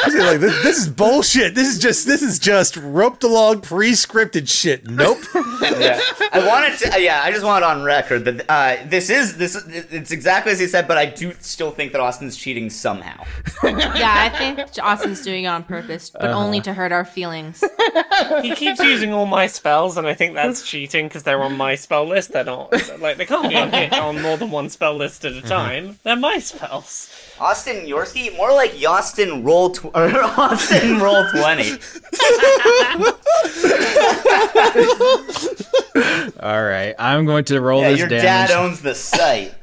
like 0.06 0.40
this, 0.40 0.62
this 0.62 0.78
is 0.78 0.88
bullshit. 0.88 1.54
This 1.54 1.68
is 1.68 1.78
just 1.78 2.06
this 2.06 2.22
is 2.22 2.38
just 2.38 2.76
roped 2.76 3.24
along 3.24 3.62
pre-scripted 3.62 4.48
shit. 4.48 4.88
Nope. 4.88 5.18
yeah. 5.62 6.00
I 6.32 6.46
wanted 6.46 6.78
to. 6.78 7.02
Yeah, 7.02 7.22
I 7.22 7.30
just 7.32 7.44
want 7.44 7.64
it 7.64 7.66
on 7.66 7.82
record 7.82 8.24
that 8.26 8.44
uh, 8.48 8.76
this 8.86 9.08
is 9.08 9.36
this. 9.36 9.56
It's 9.66 10.10
exactly 10.10 10.52
as 10.52 10.60
he 10.60 10.66
said, 10.66 10.86
but 10.86 10.98
I 10.98 11.06
do 11.06 11.32
still 11.40 11.70
think 11.70 11.92
that 11.92 12.00
Austin's 12.00 12.36
cheating 12.36 12.68
somehow. 12.68 13.24
yeah, 13.64 14.14
I 14.14 14.28
think 14.28 14.68
Austin's 14.82 15.22
doing 15.22 15.44
it 15.44 15.48
on 15.48 15.64
purpose, 15.64 16.10
but 16.10 16.30
only 16.30 16.51
to 16.60 16.74
hurt 16.74 16.92
our 16.92 17.04
feelings. 17.04 17.62
He 18.42 18.54
keeps 18.54 18.80
using 18.80 19.12
all 19.12 19.26
my 19.26 19.46
spells, 19.46 19.96
and 19.96 20.06
I 20.06 20.14
think 20.14 20.34
that's 20.34 20.62
cheating 20.68 21.08
because 21.08 21.22
they're 21.22 21.42
on 21.42 21.56
my 21.56 21.74
spell 21.74 22.06
list. 22.06 22.32
They're 22.32 22.44
not 22.44 22.72
like 23.00 23.16
they 23.16 23.26
can't 23.26 23.48
be 23.48 23.56
on, 23.56 23.92
on 23.94 24.22
more 24.22 24.36
than 24.36 24.50
one 24.50 24.68
spell 24.70 24.94
list 24.94 25.24
at 25.24 25.32
a 25.32 25.42
mhm. 25.42 25.48
time. 25.48 25.98
They're 26.02 26.16
my 26.16 26.38
spells. 26.38 27.10
Austin 27.40 27.86
Yorsky, 27.86 28.34
more 28.36 28.52
like 28.52 28.74
Austin 28.86 29.42
roll 29.44 29.70
tw- 29.70 29.86
or 29.94 30.10
Austin 30.22 31.00
roll 31.00 31.24
twenty. 31.30 31.72
All 36.40 36.62
right, 36.62 36.94
I'm 36.98 37.26
going 37.26 37.44
to 37.46 37.60
roll 37.60 37.82
Yeah, 37.82 37.90
this 37.90 37.98
your 37.98 38.08
damage. 38.08 38.22
dad 38.22 38.50
owns 38.52 38.80
the 38.82 38.94
site. 38.94 39.54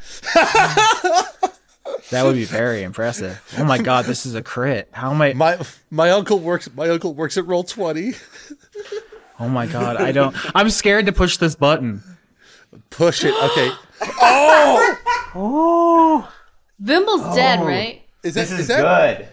That 2.11 2.23
would 2.23 2.35
be 2.35 2.45
very 2.45 2.83
impressive. 2.83 3.41
Oh 3.57 3.63
my 3.63 3.77
god, 3.77 4.05
this 4.05 4.25
is 4.25 4.35
a 4.35 4.41
crit. 4.41 4.89
How 4.91 5.11
am 5.11 5.21
I? 5.21 5.33
My 5.33 5.59
my 5.89 6.11
uncle 6.11 6.39
works 6.39 6.69
my 6.73 6.89
uncle 6.89 7.13
works 7.13 7.37
at 7.37 7.45
roll 7.45 7.63
twenty. 7.63 8.13
Oh 9.39 9.47
my 9.47 9.67
god, 9.67 9.97
I 9.97 10.11
don't. 10.11 10.35
I'm 10.55 10.69
scared 10.69 11.05
to 11.05 11.13
push 11.13 11.37
this 11.37 11.55
button. 11.55 12.03
Push 12.89 13.23
it. 13.23 13.33
Okay. 13.33 13.71
Oh. 14.21 14.97
Oh. 15.35 16.33
Vimble's 16.79 17.35
dead, 17.35 17.61
right? 17.61 18.01
Is 18.23 18.33
that 18.33 18.41
This 18.41 18.51
is 18.51 18.59
is 18.61 18.67
that 18.67 19.17
good. 19.17 19.27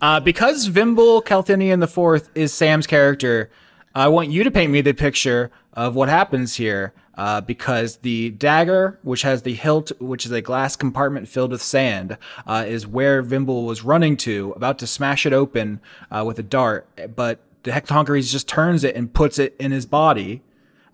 Uh, 0.00 0.20
because 0.20 0.66
Vimble 0.66 1.20
Calthinian 1.20 1.80
the 1.80 1.86
Fourth 1.86 2.30
is 2.34 2.54
Sam's 2.54 2.86
character, 2.86 3.50
I 3.94 4.08
want 4.08 4.30
you 4.30 4.44
to 4.44 4.50
paint 4.50 4.72
me 4.72 4.80
the 4.80 4.94
picture 4.94 5.50
of 5.74 5.94
what 5.94 6.08
happens 6.08 6.54
here. 6.56 6.92
Uh, 7.20 7.38
because 7.38 7.98
the 7.98 8.30
dagger, 8.30 8.98
which 9.02 9.20
has 9.20 9.42
the 9.42 9.52
hilt, 9.52 9.92
which 10.00 10.24
is 10.24 10.32
a 10.32 10.40
glass 10.40 10.74
compartment 10.74 11.28
filled 11.28 11.50
with 11.50 11.60
sand, 11.60 12.16
uh, 12.46 12.64
is 12.66 12.86
where 12.86 13.20
Vimble 13.20 13.66
was 13.66 13.84
running 13.84 14.16
to, 14.16 14.54
about 14.56 14.78
to 14.78 14.86
smash 14.86 15.26
it 15.26 15.32
open 15.34 15.82
uh, 16.10 16.24
with 16.26 16.38
a 16.38 16.42
dart. 16.42 16.88
But 17.14 17.40
the 17.64 17.72
Hecatonchires 17.72 18.32
just 18.32 18.48
turns 18.48 18.84
it 18.84 18.96
and 18.96 19.12
puts 19.12 19.38
it 19.38 19.54
in 19.60 19.70
his 19.70 19.84
body. 19.84 20.40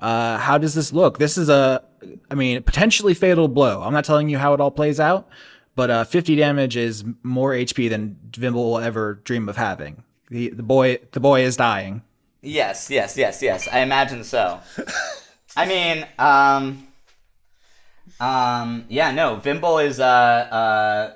Uh, 0.00 0.38
how 0.38 0.58
does 0.58 0.74
this 0.74 0.92
look? 0.92 1.18
This 1.18 1.38
is 1.38 1.48
a, 1.48 1.84
I 2.28 2.34
mean, 2.34 2.60
potentially 2.64 3.14
fatal 3.14 3.46
blow. 3.46 3.82
I'm 3.84 3.92
not 3.92 4.04
telling 4.04 4.28
you 4.28 4.38
how 4.38 4.52
it 4.52 4.60
all 4.60 4.72
plays 4.72 4.98
out, 4.98 5.28
but 5.76 5.90
uh, 5.90 6.02
50 6.02 6.34
damage 6.34 6.76
is 6.76 7.04
more 7.22 7.52
HP 7.52 7.88
than 7.88 8.18
Vimble 8.36 8.72
will 8.72 8.80
ever 8.80 9.20
dream 9.22 9.48
of 9.48 9.56
having. 9.56 10.02
The 10.28 10.48
the 10.48 10.64
boy 10.64 10.98
the 11.12 11.20
boy 11.20 11.42
is 11.42 11.56
dying. 11.56 12.02
Yes, 12.42 12.90
yes, 12.90 13.16
yes, 13.16 13.42
yes. 13.42 13.68
I 13.68 13.78
imagine 13.78 14.24
so. 14.24 14.58
I 15.56 15.64
mean, 15.66 16.06
um, 16.18 16.86
um, 18.20 18.84
yeah, 18.88 19.10
no, 19.10 19.36
Vimble 19.36 19.78
is, 19.78 19.98
uh, 19.98 21.14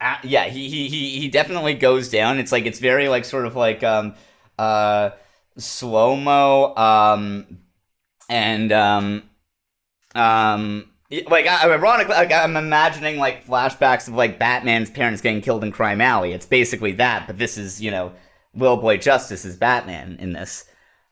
uh, 0.00 0.16
yeah, 0.22 0.44
he, 0.44 0.68
he, 0.68 0.88
he, 0.88 1.20
he 1.20 1.28
definitely 1.28 1.74
goes 1.74 2.08
down. 2.08 2.38
It's 2.38 2.52
like, 2.52 2.66
it's 2.66 2.78
very, 2.78 3.08
like, 3.08 3.24
sort 3.24 3.46
of 3.46 3.56
like, 3.56 3.82
um, 3.82 4.14
uh, 4.58 5.10
slow 5.58 6.14
mo, 6.16 6.74
um, 6.76 7.58
and, 8.28 8.70
um, 8.72 9.22
um, 10.14 10.90
like, 11.28 11.46
I- 11.46 11.70
ironically, 11.70 12.14
like, 12.14 12.32
I'm 12.32 12.56
imagining, 12.56 13.18
like, 13.18 13.46
flashbacks 13.46 14.08
of, 14.08 14.14
like, 14.14 14.38
Batman's 14.38 14.90
parents 14.90 15.20
getting 15.20 15.40
killed 15.40 15.64
in 15.64 15.72
Crime 15.72 16.00
Alley. 16.00 16.32
It's 16.32 16.46
basically 16.46 16.92
that, 16.92 17.26
but 17.26 17.38
this 17.38 17.58
is, 17.58 17.80
you 17.82 17.90
know, 17.90 18.12
Will 18.54 18.76
Boy 18.76 18.98
Justice 18.98 19.44
is 19.44 19.56
Batman 19.56 20.16
in 20.20 20.32
this. 20.32 20.64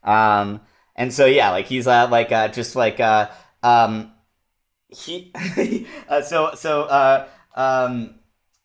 Um, 0.05 0.61
and 0.97 1.13
so 1.13 1.27
yeah, 1.27 1.51
like 1.51 1.67
he's 1.67 1.87
uh, 1.87 2.09
like 2.11 2.33
uh, 2.33 2.49
just 2.49 2.77
like 2.77 3.01
uh, 3.01 3.29
um, 3.63 4.13
he 4.89 5.33
uh, 6.09 6.23
so 6.23 6.55
so 6.55 6.83
uh, 6.83 7.29
um, 7.55 8.17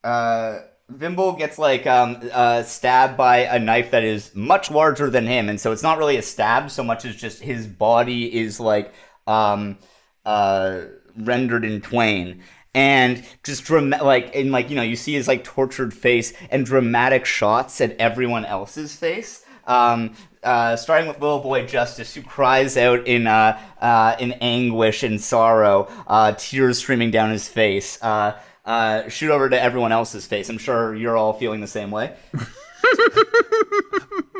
uh, 0.04 0.60
Vimble 0.90 1.34
gets 1.34 1.58
like 1.58 1.86
um, 1.86 2.18
uh, 2.32 2.64
stabbed 2.64 3.18
by 3.18 3.40
a 3.40 3.60
knife 3.60 3.92
that 3.92 4.04
is 4.04 4.34
much 4.36 4.72
larger 4.72 5.10
than 5.10 5.26
him, 5.26 5.50
and 5.50 5.60
so 5.60 5.72
it's 5.72 5.84
not 5.84 5.98
really 5.98 6.18
a 6.18 6.22
stab 6.22 6.72
so 6.72 6.84
much 6.84 7.06
as 7.06 7.16
just 7.16 7.42
his 7.42 7.68
body 7.68 8.34
is 8.34 8.60
like 8.60 8.94
um, 9.26 9.78
uh, 10.26 10.82
rendered 11.18 11.66
in 11.66 11.82
twain. 11.82 12.44
And 12.74 13.24
just 13.44 13.68
like 13.70 14.36
in 14.36 14.52
like 14.52 14.70
you 14.70 14.76
know 14.76 14.84
you 14.84 14.96
see 14.96 15.14
his 15.14 15.28
like 15.28 15.44
tortured 15.44 15.94
face 15.94 16.32
and 16.52 16.64
dramatic 16.66 17.26
shots 17.26 17.82
at 17.82 17.98
everyone 17.98 18.46
else's 18.46 18.96
face. 18.96 19.44
Um, 19.66 20.14
uh, 20.44 20.76
starting 20.76 21.08
with 21.08 21.20
little 21.20 21.40
boy 21.40 21.66
Justice, 21.66 22.14
who 22.14 22.22
cries 22.22 22.78
out 22.78 23.08
in 23.08 23.28
uh, 23.28 23.60
uh, 23.82 24.16
in 24.20 24.34
anguish 24.34 25.04
and 25.04 25.20
sorrow, 25.22 25.88
uh, 26.08 26.34
tears 26.38 26.78
streaming 26.78 27.12
down 27.12 27.32
his 27.32 27.48
face. 27.48 28.02
Uh, 28.02 28.40
uh, 28.66 29.08
shoot 29.08 29.32
over 29.32 29.50
to 29.50 29.62
everyone 29.62 29.92
else's 29.92 30.26
face. 30.26 30.50
I'm 30.50 30.58
sure 30.58 30.94
you're 30.94 31.16
all 31.16 31.34
feeling 31.34 31.62
the 31.62 31.68
same 31.68 31.92
way. 31.92 32.16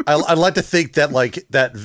I, 0.06 0.22
I'd 0.28 0.38
like 0.38 0.56
to 0.56 0.62
think 0.62 0.94
that 0.94 1.12
like 1.12 1.46
that 1.50 1.76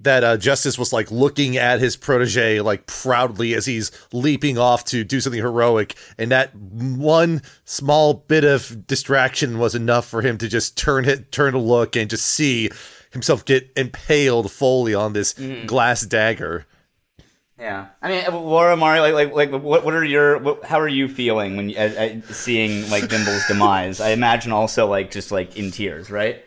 that 0.00 0.40
Justice 0.40 0.78
was 0.78 0.92
like 0.92 1.10
looking 1.10 1.56
at 1.56 1.80
his 1.80 1.96
protege 1.96 2.60
like 2.60 2.86
proudly 2.86 3.54
as 3.54 3.66
he's 3.66 3.90
leaping 4.12 4.58
off 4.58 4.84
to 4.86 5.04
do 5.04 5.20
something 5.20 5.40
heroic, 5.40 5.96
and 6.18 6.30
that 6.32 6.54
one 6.54 7.42
small 7.64 8.14
bit 8.14 8.44
of 8.44 8.86
distraction 8.86 9.58
was 9.58 9.74
enough 9.74 10.06
for 10.06 10.22
him 10.22 10.38
to 10.38 10.48
just 10.48 10.76
turn 10.76 11.04
it, 11.06 11.32
turn 11.32 11.52
to 11.52 11.58
look, 11.58 11.96
and 11.96 12.10
just 12.10 12.26
see 12.26 12.70
himself 13.12 13.44
get 13.44 13.70
impaled 13.76 14.50
fully 14.50 14.94
on 14.94 15.12
this 15.12 15.34
glass 15.66 16.02
dagger. 16.02 16.66
Yeah, 17.58 17.86
I 18.02 18.08
mean, 18.10 18.24
uh, 18.26 18.38
Laura, 18.38 18.76
Mario, 18.76 19.00
like, 19.00 19.14
like, 19.14 19.32
like, 19.32 19.62
what, 19.62 19.82
what 19.82 19.94
are 19.94 20.04
your, 20.04 20.36
what, 20.38 20.66
how 20.66 20.78
are 20.78 20.88
you 20.88 21.08
feeling 21.08 21.56
when 21.56 21.70
you, 21.70 21.78
uh, 21.78 21.80
uh, 21.80 22.32
seeing 22.32 22.90
like 22.90 23.04
Vimble's 23.04 23.44
demise? 23.48 23.98
I 23.98 24.10
imagine 24.10 24.52
also 24.52 24.86
like 24.86 25.10
just 25.10 25.32
like 25.32 25.56
in 25.56 25.70
tears, 25.70 26.10
right? 26.10 26.44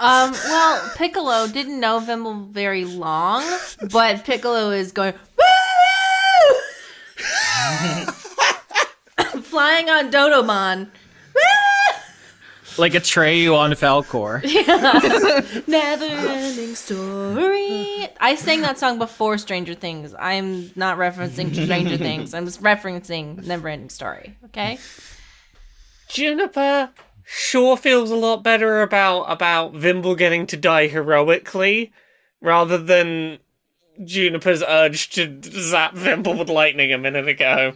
Um, 0.00 0.32
well, 0.32 0.92
Piccolo 0.96 1.46
didn't 1.46 1.78
know 1.78 2.00
Vimble 2.00 2.46
very 2.46 2.84
long, 2.84 3.44
but 3.92 4.24
Piccolo 4.24 4.70
is 4.70 4.90
going 4.90 5.14
Woo! 5.38 5.44
flying 9.42 9.88
on 9.88 10.10
Dodomon. 10.10 10.90
Like 12.76 12.92
Atreyu 12.92 13.56
on 13.56 13.70
Falkor. 13.72 14.42
Never 15.68 16.04
ending 16.04 16.74
story. 16.74 18.08
I 18.20 18.34
sang 18.34 18.62
that 18.62 18.78
song 18.78 18.98
before 18.98 19.38
Stranger 19.38 19.74
Things. 19.74 20.14
I'm 20.18 20.72
not 20.74 20.98
referencing 20.98 21.54
Stranger 21.54 21.96
Things. 21.98 22.34
I'm 22.34 22.44
just 22.44 22.62
referencing 22.62 23.44
Never 23.46 23.68
Ending 23.68 23.90
Story. 23.90 24.36
Okay. 24.46 24.78
Juniper 26.08 26.90
sure 27.24 27.76
feels 27.76 28.10
a 28.10 28.16
lot 28.16 28.42
better 28.42 28.82
about 28.82 29.22
about 29.24 29.72
Vimble 29.74 30.14
getting 30.14 30.46
to 30.46 30.56
die 30.56 30.88
heroically 30.88 31.92
rather 32.40 32.76
than 32.76 33.38
Juniper's 34.04 34.62
urge 34.62 35.10
to 35.10 35.40
zap 35.42 35.94
Vimble 35.94 36.34
with 36.34 36.48
lightning 36.50 36.92
a 36.92 36.98
minute 36.98 37.28
ago. 37.28 37.74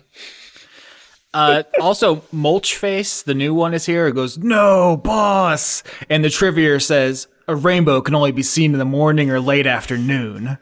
Uh, 1.35 1.63
also, 1.81 2.17
Mulchface, 2.33 3.23
the 3.23 3.35
new 3.35 3.55
one, 3.55 3.75
is 3.75 3.87
here. 3.87 4.07
It 4.07 4.15
goes, 4.15 4.39
"No, 4.39 4.97
boss," 4.97 5.83
and 6.09 6.25
the 6.25 6.31
trivia 6.31 6.81
says, 6.81 7.29
"A 7.47 7.55
rainbow 7.55 8.01
can 8.01 8.15
only 8.15 8.33
be 8.33 8.43
seen 8.43 8.73
in 8.73 8.79
the 8.79 8.85
morning 8.85 9.31
or 9.31 9.41
late 9.41 9.67
afternoon." 9.67 10.59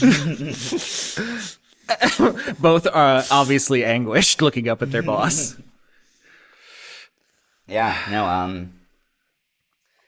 Both 2.58 2.86
are 2.86 3.24
obviously 3.30 3.84
anguished, 3.84 4.40
looking 4.40 4.68
up 4.68 4.82
at 4.82 4.90
their 4.90 5.02
boss. 5.02 5.56
Yeah, 7.66 7.96
no, 8.10 8.24
um, 8.24 8.72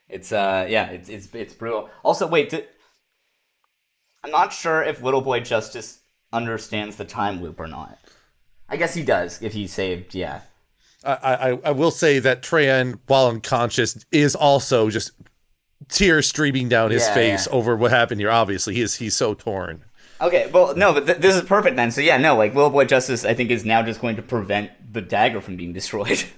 it's 0.07 0.31
uh, 0.31 0.65
yeah, 0.67 0.89
it's 0.89 1.07
it's 1.07 1.27
it's 1.33 1.53
brutal. 1.53 1.89
Also, 2.03 2.25
wait, 2.25 2.49
did, 2.49 2.67
I'm 4.23 4.31
not 4.31 4.53
sure 4.53 4.81
if 4.81 5.03
Little 5.03 5.21
Boy 5.21 5.41
Justice 5.41 5.99
understands 6.33 6.95
the 6.95 7.05
time 7.05 7.41
loop 7.41 7.59
or 7.59 7.67
not. 7.67 7.99
I 8.69 8.77
guess 8.77 8.93
he 8.93 9.03
does 9.03 9.41
if 9.41 9.53
he 9.53 9.67
saved. 9.67 10.13
Yeah, 10.15 10.41
I, 11.03 11.13
I, 11.53 11.59
I 11.65 11.71
will 11.71 11.91
say 11.91 12.19
that 12.19 12.41
Treyan, 12.41 12.99
while 13.07 13.27
unconscious, 13.27 14.05
is 14.11 14.35
also 14.35 14.89
just 14.89 15.11
tears 15.87 16.27
streaming 16.27 16.69
down 16.69 16.91
his 16.91 17.03
Yeah, 17.07 17.13
face 17.13 17.47
yeah. 17.47 17.53
over 17.53 17.75
what 17.75 17.91
happened 17.91 18.19
here. 18.21 18.31
Obviously, 18.31 18.75
he 18.75 18.81
is 18.81 18.95
he's 18.95 19.15
so 19.15 19.33
torn. 19.33 19.83
Okay, 20.21 20.49
well, 20.53 20.75
no, 20.75 20.93
but 20.93 21.05
th- 21.05 21.19
this 21.19 21.35
is 21.35 21.43
perfect 21.43 21.77
then. 21.77 21.91
So 21.91 22.01
yeah, 22.01 22.17
no, 22.17 22.35
like 22.35 22.53
Little 22.53 22.69
Boy 22.69 22.85
Justice, 22.85 23.23
I 23.23 23.33
think 23.33 23.51
is 23.51 23.63
now 23.65 23.81
just 23.83 24.01
going 24.01 24.17
to 24.17 24.21
prevent 24.21 24.71
the 24.93 25.01
dagger 25.01 25.39
from 25.41 25.55
being 25.55 25.73
destroyed. 25.73 26.23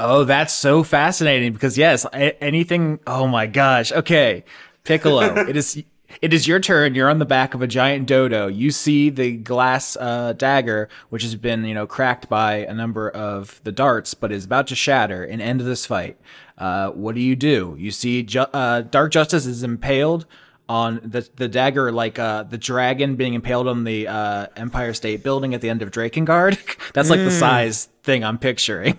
Oh, 0.00 0.22
that's 0.24 0.54
so 0.54 0.84
fascinating 0.84 1.52
because 1.52 1.76
yes, 1.76 2.06
a- 2.14 2.40
anything. 2.42 3.00
Oh 3.06 3.26
my 3.26 3.46
gosh. 3.46 3.90
Okay, 3.90 4.44
Piccolo, 4.84 5.34
it 5.48 5.56
is 5.56 5.82
it 6.22 6.32
is 6.32 6.46
your 6.46 6.60
turn. 6.60 6.94
You're 6.94 7.10
on 7.10 7.18
the 7.18 7.24
back 7.24 7.54
of 7.54 7.62
a 7.62 7.66
giant 7.66 8.06
dodo. 8.06 8.46
You 8.46 8.70
see 8.70 9.10
the 9.10 9.36
glass 9.36 9.96
uh, 9.96 10.32
dagger, 10.32 10.88
which 11.10 11.22
has 11.22 11.34
been 11.34 11.64
you 11.64 11.74
know 11.74 11.86
cracked 11.86 12.28
by 12.28 12.56
a 12.56 12.74
number 12.74 13.08
of 13.10 13.60
the 13.64 13.72
darts, 13.72 14.14
but 14.14 14.32
is 14.32 14.44
about 14.44 14.66
to 14.68 14.74
shatter 14.74 15.24
and 15.24 15.40
end 15.42 15.60
this 15.60 15.86
fight. 15.86 16.18
Uh, 16.56 16.90
what 16.90 17.14
do 17.14 17.20
you 17.20 17.36
do? 17.36 17.76
You 17.78 17.90
see, 17.90 18.22
Ju- 18.22 18.40
uh, 18.40 18.82
Dark 18.82 19.12
Justice 19.12 19.46
is 19.46 19.62
impaled 19.62 20.26
on 20.68 21.00
the 21.04 21.28
the 21.36 21.48
dagger, 21.48 21.92
like 21.92 22.18
uh, 22.18 22.42
the 22.42 22.58
dragon 22.58 23.16
being 23.16 23.34
impaled 23.34 23.68
on 23.68 23.84
the 23.84 24.06
uh, 24.08 24.46
Empire 24.56 24.92
State 24.94 25.22
Building 25.22 25.54
at 25.54 25.60
the 25.60 25.70
end 25.70 25.82
of 25.82 25.90
Drakengard. 25.90 26.58
That's 26.94 27.10
like 27.10 27.20
the 27.20 27.30
size 27.30 27.86
thing 28.02 28.24
I'm 28.24 28.38
picturing. 28.38 28.98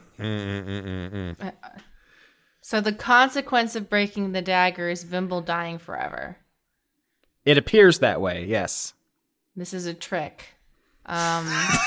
So 2.62 2.82
the 2.82 2.94
consequence 2.94 3.76
of 3.76 3.90
breaking 3.90 4.32
the 4.32 4.44
dagger 4.44 4.90
is 4.90 5.04
Vimble 5.04 5.42
dying 5.42 5.80
forever. 5.80 6.38
It 7.50 7.58
appears 7.58 7.98
that 8.00 8.22
way. 8.22 8.46
Yes. 8.46 8.94
This 9.56 9.74
is 9.74 9.88
a 9.88 9.94
trick. 9.94 10.46
Um, 11.06 11.48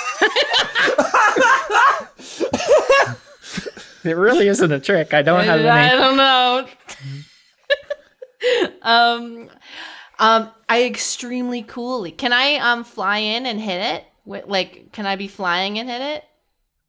It 4.05 4.17
really 4.17 4.49
isn't 4.49 4.73
a 4.73 4.81
trick. 4.81 5.15
I 5.15 5.23
don't 5.23 5.45
have 5.45 5.61
a 5.61 5.63
name. 5.63 5.71
I 5.71 5.95
don't 5.95 6.17
know. 6.17 6.67
um, 8.83 9.51
um, 10.19 10.51
I 10.69 10.83
extremely 10.85 11.63
coolly. 11.63 12.11
Can 12.11 12.33
I 12.33 12.57
um 12.57 12.83
fly 12.83 13.19
in 13.19 13.47
and 13.47 13.61
hit 13.61 13.81
it? 13.81 14.05
Like, 14.49 14.91
can 14.91 15.07
I 15.07 15.15
be 15.15 15.29
flying 15.29 15.79
and 15.79 15.89
hit 15.89 16.03
it? 16.03 16.25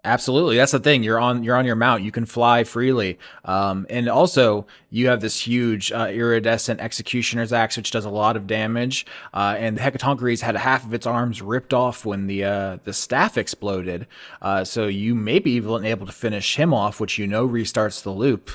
Absolutely, 0.06 0.58
that's 0.58 0.74
the 0.74 0.80
thing. 0.80 1.02
You're 1.02 1.20
on 1.20 1.46
you're 1.46 1.56
on 1.56 1.66
your 1.66 1.78
mount. 1.78 2.04
You 2.04 2.12
can 2.12 2.26
fly 2.26 2.66
freely, 2.66 3.18
um, 3.46 3.88
and 3.90 4.10
also 4.10 4.68
you 4.90 5.08
have 5.08 5.22
this 5.22 5.40
huge 5.40 5.94
uh, 5.94 6.10
iridescent 6.12 6.82
executioner's 6.82 7.54
axe, 7.54 7.78
which 7.78 7.90
does 7.90 8.04
a 8.04 8.10
lot 8.10 8.36
of 8.36 8.46
damage. 8.46 9.06
Uh, 9.34 9.56
and 9.58 9.78
the 9.78 9.82
Hecatonchires 9.82 10.42
had 10.42 10.58
half 10.58 10.84
of 10.84 10.94
its 10.94 11.08
arms 11.08 11.42
ripped 11.42 11.74
off 11.74 12.04
when 12.04 12.28
the 12.28 12.44
uh, 12.44 12.78
the 12.84 12.92
staff 12.92 13.38
exploded. 13.38 14.06
Uh, 14.42 14.66
so 14.66 14.88
you 14.88 15.16
may 15.16 15.40
be 15.40 15.52
even 15.52 15.86
able 15.86 16.06
to 16.06 16.12
finish 16.12 16.58
him 16.58 16.74
off, 16.74 17.00
which 17.00 17.18
you 17.18 17.26
know 17.26 17.48
restarts 17.48 18.04
the 18.04 18.12
loop. 18.12 18.52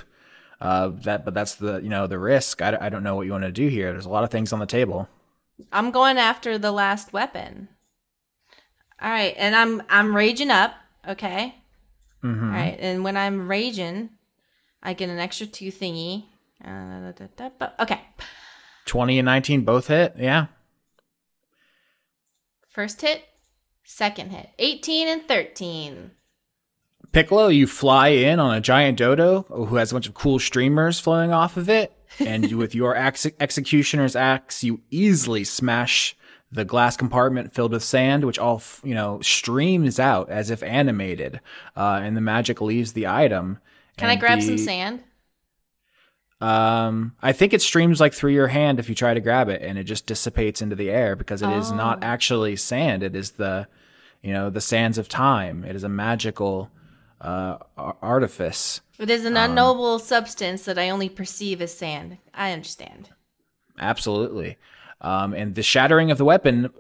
Uh, 0.61 0.89
that, 1.05 1.25
but 1.25 1.33
that's 1.33 1.55
the 1.55 1.79
you 1.79 1.89
know 1.89 2.07
the 2.07 2.19
risk. 2.19 2.61
I, 2.61 2.77
I 2.79 2.89
don't 2.91 3.03
know 3.03 3.15
what 3.15 3.25
you 3.25 3.33
want 3.33 3.45
to 3.45 3.53
do 3.53 3.69
here. 3.69 3.93
There's 3.93 4.05
a 4.05 4.11
lot 4.11 4.25
of 4.25 4.31
things 4.31 4.53
on 4.53 4.59
the 4.59 4.67
table. 4.67 5.09
I'm 5.73 5.93
going 5.93 6.19
after 6.19 6.59
the 6.59 6.73
last 6.73 7.15
weapon. 7.15 7.69
All 9.01 9.11
right, 9.11 9.35
and 9.39 9.57
I'm 9.57 9.83
I'm 9.89 10.15
raging 10.15 10.51
up. 10.51 10.75
Okay. 11.09 11.55
All 12.25 12.31
right, 12.31 12.77
and 12.81 13.05
when 13.05 13.17
I'm 13.17 13.49
raging, 13.49 14.11
I 14.83 14.93
get 14.93 15.09
an 15.09 15.19
extra 15.19 15.47
two 15.47 15.71
thingy. 15.71 16.25
Uh, 16.65 17.13
da, 17.13 17.27
da, 17.37 17.49
da, 17.59 17.69
okay. 17.81 18.01
Twenty 18.87 19.19
and 19.19 19.27
nineteen 19.27 19.63
both 19.63 19.87
hit. 19.87 20.15
Yeah. 20.19 20.47
First 22.69 23.01
hit, 23.01 23.25
second 23.85 24.31
hit. 24.31 24.51
18 24.59 25.09
and 25.09 25.27
13. 25.27 26.13
Piccolo, 27.11 27.49
you 27.49 27.67
fly 27.67 28.09
in 28.09 28.39
on 28.39 28.55
a 28.55 28.61
giant 28.61 28.99
dodo 28.99 29.47
who 29.49 29.77
has 29.77 29.91
a 29.91 29.95
bunch 29.95 30.07
of 30.07 30.15
cool 30.15 30.39
streamers 30.39 31.01
flowing 31.01 31.33
off 31.33 31.57
of 31.57 31.69
it, 31.69 31.93
and 32.21 32.53
with 32.53 32.75
your 32.75 32.95
ex- 32.95 33.27
executioner's 33.41 34.15
axe, 34.15 34.63
you 34.63 34.81
easily 34.91 35.43
smash 35.43 36.17
the 36.51 36.65
glass 36.65 36.97
compartment 36.97 37.53
filled 37.55 37.73
with 37.73 37.83
sand, 37.83 38.25
which 38.25 38.39
all 38.39 38.63
you 38.83 38.95
know 38.95 39.21
streams 39.21 39.99
out 40.01 40.31
as 40.31 40.51
if 40.51 40.63
animated, 40.63 41.41
uh, 41.77 42.01
and 42.03 42.17
the 42.17 42.21
magic 42.21 42.61
leaves 42.61 42.93
the 42.95 43.07
item. 43.07 43.59
Can 43.97 44.09
I 44.11 44.17
grab 44.17 44.41
some 44.43 44.59
sand? 44.59 45.03
Um, 46.41 47.17
I 47.21 47.33
think 47.33 47.53
it 47.53 47.61
streams 47.63 48.01
like 48.01 48.15
through 48.15 48.31
your 48.33 48.47
hand 48.47 48.79
if 48.79 48.89
you 48.89 48.95
try 48.95 49.13
to 49.13 49.21
grab 49.21 49.49
it, 49.49 49.61
and 49.61 49.77
it 49.77 49.85
just 49.85 50.07
dissipates 50.07 50.63
into 50.63 50.77
the 50.77 50.89
air 50.91 51.17
because 51.17 51.43
it 51.43 51.51
is 51.51 51.73
not 51.73 51.99
Oh. 52.03 52.07
actually 52.07 52.55
sand. 52.55 53.03
It 53.03 53.17
is 53.17 53.33
the, 53.33 53.67
you 54.23 54.33
know, 54.33 54.49
the 54.49 54.61
sands 54.61 54.99
of 54.99 55.09
time. 55.09 55.65
It 55.65 55.75
is 55.75 55.83
a 55.83 55.89
magical 55.89 56.71
uh, 57.21 57.59
artifice. 57.77 58.81
It 59.01 59.11
is 59.11 59.25
an 59.25 59.37
Um, 59.37 59.51
unknowable 59.51 59.99
substance 59.99 60.65
that 60.67 60.79
I 60.79 60.89
only 60.91 61.09
perceive 61.09 61.61
as 61.61 61.77
sand. 61.77 62.19
I 62.33 62.53
understand. 62.53 63.09
Absolutely. 63.81 64.57
Um, 65.01 65.33
and 65.33 65.55
the 65.55 65.63
shattering 65.63 66.11
of 66.11 66.19
the 66.19 66.25
weapon, 66.25 66.71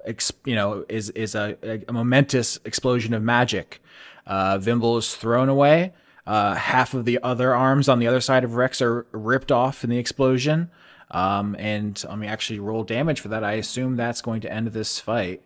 you 0.44 0.54
know, 0.54 0.84
is 0.88 1.10
is 1.10 1.34
a, 1.34 1.56
a 1.86 1.92
momentous 1.92 2.58
explosion 2.64 3.14
of 3.14 3.22
magic. 3.22 3.80
Uh, 4.26 4.58
Vimble 4.58 4.98
is 4.98 5.14
thrown 5.14 5.48
away. 5.48 5.92
Uh, 6.26 6.54
half 6.54 6.92
of 6.92 7.04
the 7.04 7.18
other 7.22 7.54
arms 7.54 7.88
on 7.88 8.00
the 8.00 8.06
other 8.06 8.20
side 8.20 8.44
of 8.44 8.54
Rex 8.54 8.82
are 8.82 9.06
ripped 9.12 9.50
off 9.50 9.82
in 9.82 9.90
the 9.90 9.98
explosion. 9.98 10.70
Um, 11.10 11.56
and 11.58 12.04
I 12.08 12.16
mean, 12.16 12.28
actually 12.28 12.58
roll 12.58 12.84
damage 12.84 13.20
for 13.20 13.28
that. 13.28 13.42
I 13.42 13.52
assume 13.52 13.96
that's 13.96 14.20
going 14.20 14.42
to 14.42 14.52
end 14.52 14.66
this 14.68 15.00
fight. 15.00 15.42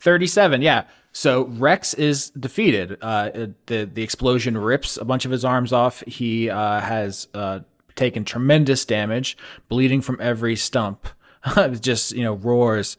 37, 0.00 0.60
yeah. 0.60 0.84
So 1.12 1.44
Rex 1.44 1.94
is 1.94 2.30
defeated. 2.30 2.98
Uh, 3.00 3.48
the 3.66 3.84
the 3.84 4.02
explosion 4.02 4.56
rips 4.58 4.96
a 4.96 5.04
bunch 5.04 5.24
of 5.24 5.30
his 5.30 5.44
arms 5.44 5.72
off. 5.72 6.02
He 6.06 6.50
uh, 6.50 6.80
has 6.80 7.28
uh, 7.34 7.60
taken 7.94 8.24
tremendous 8.24 8.84
damage, 8.84 9.36
bleeding 9.68 10.00
from 10.00 10.18
every 10.20 10.56
stump. 10.56 11.06
Just 11.80 12.12
you 12.12 12.24
know 12.24 12.34
roars. 12.34 12.96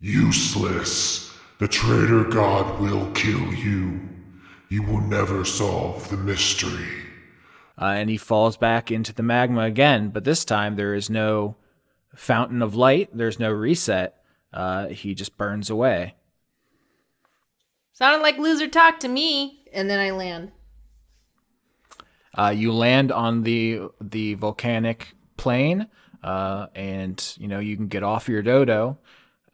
Useless. 0.00 1.32
The 1.58 1.68
traitor 1.68 2.24
god 2.24 2.80
will 2.80 3.10
kill 3.12 3.52
you. 3.54 4.00
You 4.68 4.82
will 4.82 5.00
never 5.00 5.44
solve 5.44 6.08
the 6.08 6.16
mystery. 6.16 6.86
Uh, 7.80 7.94
and 7.96 8.10
he 8.10 8.16
falls 8.16 8.56
back 8.56 8.90
into 8.90 9.12
the 9.12 9.22
magma 9.22 9.62
again. 9.62 10.10
But 10.10 10.24
this 10.24 10.44
time 10.44 10.76
there 10.76 10.94
is 10.94 11.08
no 11.08 11.56
fountain 12.14 12.62
of 12.62 12.74
light. 12.74 13.10
There's 13.16 13.38
no 13.38 13.50
reset. 13.50 14.16
Uh, 14.52 14.88
he 14.88 15.14
just 15.14 15.36
burns 15.36 15.70
away. 15.70 16.14
Sounded 17.92 18.22
like 18.22 18.38
loser 18.38 18.68
talk 18.68 19.00
to 19.00 19.08
me. 19.08 19.64
And 19.72 19.88
then 19.88 19.98
I 19.98 20.10
land. 20.10 20.52
Uh, 22.36 22.50
you 22.50 22.72
land 22.72 23.10
on 23.10 23.42
the 23.42 23.80
the 24.00 24.34
volcanic 24.34 25.14
plain, 25.36 25.88
uh, 26.22 26.66
and 26.74 27.34
you 27.38 27.48
know 27.48 27.58
you 27.58 27.76
can 27.76 27.88
get 27.88 28.02
off 28.02 28.28
your 28.28 28.42
dodo. 28.42 28.98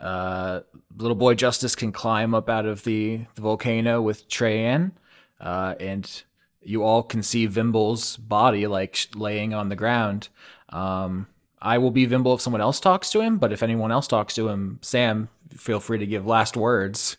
Uh, 0.01 0.61
little 0.97 1.15
boy 1.15 1.35
Justice 1.35 1.75
can 1.75 1.93
climb 1.93 2.35
up 2.35 2.49
out 2.49 2.67
of 2.67 2.85
the, 2.85 3.21
the 3.37 3.43
volcano 3.43 4.03
with 4.03 4.29
Treyan, 4.29 4.93
uh, 5.41 5.75
and 5.81 6.25
you 6.63 6.83
all 6.83 7.03
can 7.03 7.23
see 7.23 7.47
Vimble's 7.47 8.17
body 8.17 8.67
like 8.67 9.09
laying 9.15 9.55
on 9.55 9.69
the 9.69 9.77
ground. 9.77 10.29
Um, 10.69 11.27
I 11.61 11.79
will 11.79 11.91
be 11.91 12.05
Vimble 12.05 12.35
if 12.35 12.41
someone 12.43 12.61
else 12.61 12.81
talks 12.81 13.11
to 13.13 13.21
him, 13.21 13.39
but 13.39 13.53
if 13.53 13.63
anyone 13.63 13.91
else 13.91 14.07
talks 14.07 14.35
to 14.35 14.49
him, 14.49 14.79
Sam, 14.83 15.29
feel 15.57 15.81
free 15.81 15.99
to 15.99 16.07
give 16.07 16.27
last 16.27 16.57
words. 16.57 17.17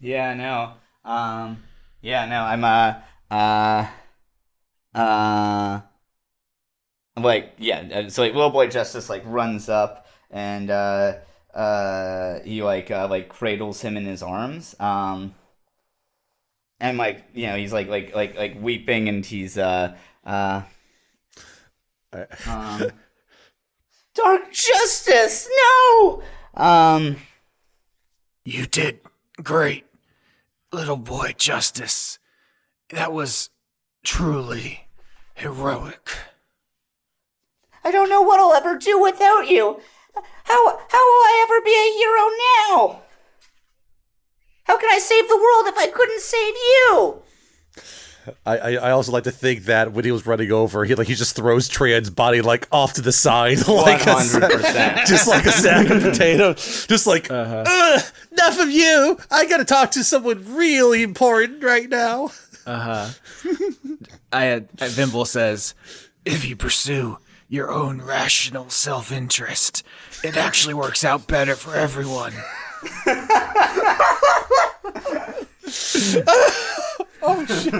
Yeah, 0.00 0.34
no. 0.34 0.72
Um, 1.04 1.62
yeah, 2.00 2.26
no. 2.26 2.42
I'm 2.42 2.64
uh, 2.64 2.94
uh, 3.30 3.86
uh, 4.94 5.80
like 7.22 7.54
yeah. 7.58 8.08
So 8.08 8.22
like, 8.22 8.34
little 8.34 8.50
boy 8.50 8.68
Justice 8.68 9.08
like 9.08 9.22
runs 9.26 9.68
up 9.68 10.06
and 10.30 10.70
uh, 10.70 11.14
uh, 11.54 12.40
he 12.40 12.62
like 12.62 12.90
uh, 12.90 13.08
like 13.08 13.28
cradles 13.28 13.80
him 13.80 13.96
in 13.96 14.04
his 14.04 14.22
arms. 14.22 14.74
Um, 14.78 15.34
and 16.80 16.98
like 16.98 17.24
you 17.34 17.46
know 17.46 17.56
he's 17.56 17.72
like 17.72 17.88
like 17.88 18.14
like 18.14 18.36
like 18.36 18.56
weeping 18.60 19.08
and 19.08 19.24
he's 19.24 19.58
uh 19.58 19.96
uh. 20.24 20.62
Um, 22.46 22.90
Dark 24.14 24.50
Justice, 24.50 25.48
no. 25.54 26.22
Um. 26.54 27.16
You 28.46 28.64
did 28.64 29.00
great, 29.42 29.84
little 30.72 30.96
boy 30.96 31.34
Justice. 31.36 32.18
That 32.88 33.12
was 33.12 33.50
truly 34.02 34.88
heroic. 35.34 36.08
I 37.88 37.90
don't 37.90 38.10
know 38.10 38.20
what 38.20 38.38
I'll 38.38 38.52
ever 38.52 38.76
do 38.76 39.00
without 39.00 39.48
you. 39.48 39.80
How 40.44 40.66
how 40.94 41.02
will 41.08 41.24
I 41.32 41.46
ever 41.46 41.60
be 41.64 41.72
a 41.72 41.94
hero 41.98 42.24
now? 42.92 43.02
How 44.64 44.76
can 44.76 44.90
I 44.90 44.98
save 44.98 45.26
the 45.28 45.36
world 45.36 45.66
if 45.68 45.78
I 45.78 45.86
couldn't 45.86 46.20
save 46.20 46.54
you? 46.54 47.22
I, 48.44 48.58
I 48.58 48.70
I 48.88 48.90
also 48.90 49.10
like 49.10 49.24
to 49.24 49.30
think 49.30 49.64
that 49.64 49.92
when 49.94 50.04
he 50.04 50.12
was 50.12 50.26
running 50.26 50.52
over, 50.52 50.84
he 50.84 50.94
like 50.94 51.06
he 51.06 51.14
just 51.14 51.34
throws 51.34 51.66
Treyan's 51.66 52.10
body 52.10 52.42
like 52.42 52.68
off 52.70 52.92
to 52.94 53.00
the 53.00 53.10
side, 53.12 53.66
like 53.68 54.00
100%. 54.02 55.06
just 55.06 55.26
like 55.26 55.46
a 55.46 55.52
sack 55.52 55.88
of 55.88 56.02
potato, 56.02 56.52
just 56.52 57.06
like 57.06 57.30
Uh-huh. 57.30 57.64
"Ugh, 57.66 58.02
enough 58.32 58.60
of 58.60 58.70
you. 58.70 59.18
I 59.30 59.46
gotta 59.46 59.64
talk 59.64 59.92
to 59.92 60.04
someone 60.04 60.44
really 60.54 61.02
important 61.02 61.62
right 61.64 61.88
now. 61.88 62.30
Uh 62.68 62.80
huh. 62.80 63.08
I, 64.30 64.44
I 64.78 64.88
Vimble 64.88 65.24
says, 65.24 65.74
if 66.26 66.44
you 66.46 66.54
pursue 66.54 67.16
your 67.48 67.70
own 67.70 68.00
rational 68.02 68.68
self 68.70 69.10
interest, 69.12 69.82
it 70.22 70.36
actually 70.36 70.74
works 70.74 71.04
out 71.04 71.26
better 71.26 71.54
for 71.54 71.74
everyone. 71.74 72.32
Oh 77.20 77.44
shit. 77.46 77.74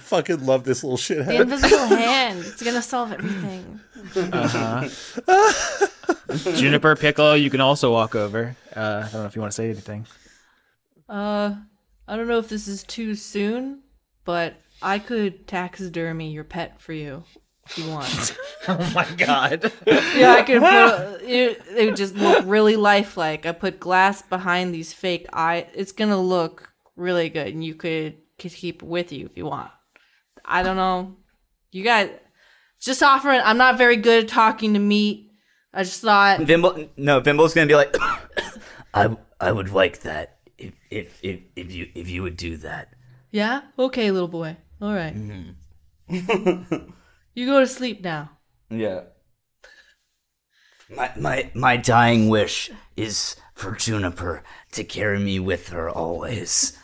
Fucking 0.00 0.44
love 0.46 0.64
this 0.64 0.82
little 0.84 0.96
The 0.96 1.24
shithead. 1.24 1.40
invisible 1.42 1.86
hand. 1.86 2.40
It's 2.40 2.62
gonna 2.62 2.82
solve 2.82 3.12
everything. 3.12 3.80
Uh-huh. 4.16 4.88
Juniper 6.56 6.94
Piccolo, 6.96 7.34
you 7.34 7.50
can 7.50 7.60
also 7.60 7.92
walk 7.92 8.14
over. 8.14 8.56
Uh, 8.74 9.04
I 9.06 9.08
don't 9.12 9.20
know 9.22 9.26
if 9.26 9.34
you 9.34 9.40
want 9.42 9.52
to 9.52 9.56
say 9.56 9.66
anything. 9.70 10.06
Uh, 11.08 11.54
I 12.08 12.16
don't 12.16 12.28
know 12.28 12.38
if 12.38 12.48
this 12.48 12.68
is 12.68 12.82
too 12.84 13.14
soon, 13.14 13.82
but 14.24 14.54
I 14.82 14.98
could 14.98 15.46
taxidermy 15.46 16.30
your 16.30 16.44
pet 16.44 16.80
for 16.80 16.92
you 16.92 17.24
if 17.68 17.78
you 17.78 17.90
want. 17.90 18.36
Oh 18.68 18.92
my 18.96 19.06
god. 19.16 19.70
yeah, 19.86 20.32
I 20.32 20.42
could 20.42 20.60
put 20.60 21.22
it. 21.22 21.62
It 21.76 21.84
would 21.86 21.94
just 21.94 22.16
look 22.16 22.42
really 22.46 22.74
lifelike. 22.74 23.46
I 23.46 23.52
put 23.52 23.78
glass 23.78 24.22
behind 24.22 24.74
these 24.74 24.92
fake 24.92 25.28
eye. 25.32 25.68
It's 25.72 25.92
gonna 25.92 26.20
look 26.20 26.72
really 26.96 27.28
good, 27.28 27.46
and 27.46 27.64
you 27.64 27.76
could 27.76 28.16
could 28.40 28.52
keep 28.52 28.82
it 28.82 28.88
with 28.88 29.12
you 29.12 29.24
if 29.26 29.36
you 29.36 29.46
want. 29.46 29.70
I 30.44 30.64
don't 30.64 30.74
know. 30.74 31.14
You 31.70 31.84
guys, 31.84 32.10
just 32.80 33.04
offering. 33.04 33.40
I'm 33.44 33.56
not 33.56 33.78
very 33.78 33.94
good 33.94 34.24
at 34.24 34.30
talking 34.30 34.72
to 34.74 34.80
meat. 34.80 35.30
I 35.72 35.84
just 35.84 36.00
thought. 36.00 36.40
Vimble, 36.40 36.88
no, 36.96 37.20
Vimble's 37.20 37.54
gonna 37.54 37.68
be 37.68 37.76
like, 37.76 37.94
I, 38.94 39.16
I 39.40 39.52
would 39.52 39.70
like 39.70 40.00
that 40.00 40.38
if, 40.58 40.72
if, 40.90 41.20
if, 41.22 41.40
if 41.54 41.70
you, 41.70 41.88
if 41.94 42.08
you 42.08 42.22
would 42.22 42.36
do 42.36 42.56
that. 42.56 42.88
Yeah? 43.30 43.60
Okay, 43.78 44.10
little 44.10 44.26
boy. 44.26 44.56
All 44.80 44.94
right. 44.94 45.14
Mm-hmm. 45.14 46.90
you 47.34 47.46
go 47.46 47.60
to 47.60 47.66
sleep 47.66 48.02
now. 48.02 48.30
Yeah. 48.70 49.02
My, 50.88 51.10
my, 51.16 51.50
my 51.54 51.76
dying 51.76 52.28
wish 52.28 52.70
is 52.96 53.36
for 53.54 53.72
Juniper 53.72 54.42
to 54.72 54.84
carry 54.84 55.18
me 55.18 55.38
with 55.40 55.70
her 55.70 55.90
always. 55.90 56.78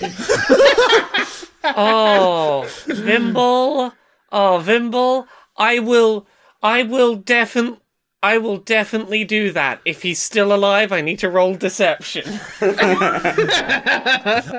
Oh, 1.64 2.68
Vimble. 2.86 3.92
Oh, 4.30 4.58
Vimble. 4.58 5.26
I 5.56 5.78
will. 5.78 6.26
I 6.62 6.82
will 6.82 7.16
definitely. 7.16 7.78
I 8.24 8.38
will 8.38 8.58
definitely 8.58 9.24
do 9.24 9.50
that. 9.50 9.80
If 9.84 10.02
he's 10.02 10.22
still 10.22 10.54
alive, 10.54 10.92
I 10.92 11.00
need 11.00 11.18
to 11.20 11.28
roll 11.28 11.54
deception. 11.56 12.22
I, 12.60 13.32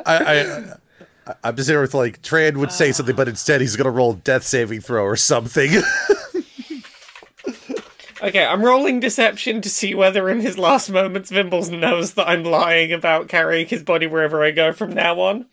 I, 0.06 0.18
I, 0.18 0.74
I'm 1.44 1.56
just 1.56 1.70
here 1.70 1.82
with 1.82 1.94
like 1.94 2.22
Treyan 2.22 2.58
would 2.58 2.72
say 2.72 2.92
something, 2.92 3.16
but 3.16 3.28
instead 3.28 3.62
he's 3.62 3.76
gonna 3.76 3.92
roll 3.92 4.14
death 4.14 4.44
saving 4.44 4.82
throw 4.82 5.04
or 5.04 5.16
something. 5.16 5.72
Okay, 8.24 8.46
I'm 8.46 8.64
rolling 8.64 9.02
deception 9.02 9.60
to 9.60 9.70
see 9.70 9.94
whether 9.94 10.30
in 10.30 10.40
his 10.40 10.58
last 10.58 10.90
moments 10.90 11.30
Vimbles 11.30 11.70
knows 11.70 12.14
that 12.14 12.30
I'm 12.30 12.46
lying 12.46 12.94
about 12.94 13.28
carrying 13.28 13.68
his 13.68 13.84
body 13.84 14.08
wherever 14.08 14.42
I 14.42 14.52
go 14.52 14.72
from 14.72 14.94
now 14.94 15.20
on. 15.20 15.48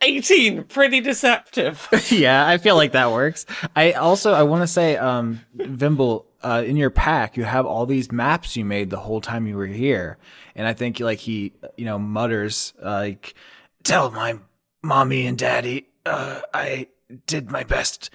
18, 0.00 0.64
pretty 0.64 1.00
deceptive. 1.00 1.88
yeah, 2.10 2.46
I 2.46 2.58
feel 2.58 2.76
like 2.76 2.92
that 2.92 3.10
works. 3.10 3.44
I 3.74 3.92
also 3.92 4.32
I 4.32 4.44
want 4.44 4.62
to 4.62 4.68
say, 4.68 4.96
um, 4.96 5.40
Vimble, 5.54 6.26
uh, 6.44 6.62
in 6.64 6.76
your 6.76 6.90
pack, 6.90 7.36
you 7.36 7.42
have 7.42 7.66
all 7.66 7.86
these 7.86 8.12
maps 8.12 8.56
you 8.56 8.64
made 8.64 8.90
the 8.90 9.00
whole 9.00 9.20
time 9.20 9.48
you 9.48 9.56
were 9.56 9.66
here, 9.66 10.18
and 10.54 10.68
I 10.68 10.74
think 10.74 11.00
like 11.00 11.18
he, 11.18 11.54
you 11.76 11.86
know, 11.86 11.98
mutters 11.98 12.72
uh, 12.84 12.90
like, 12.90 13.34
"Tell 13.82 14.10
my 14.12 14.38
mommy 14.84 15.26
and 15.26 15.38
daddy, 15.38 15.88
uh, 16.06 16.40
I 16.52 16.88
did 17.26 17.50
my 17.50 17.64
best." 17.64 18.10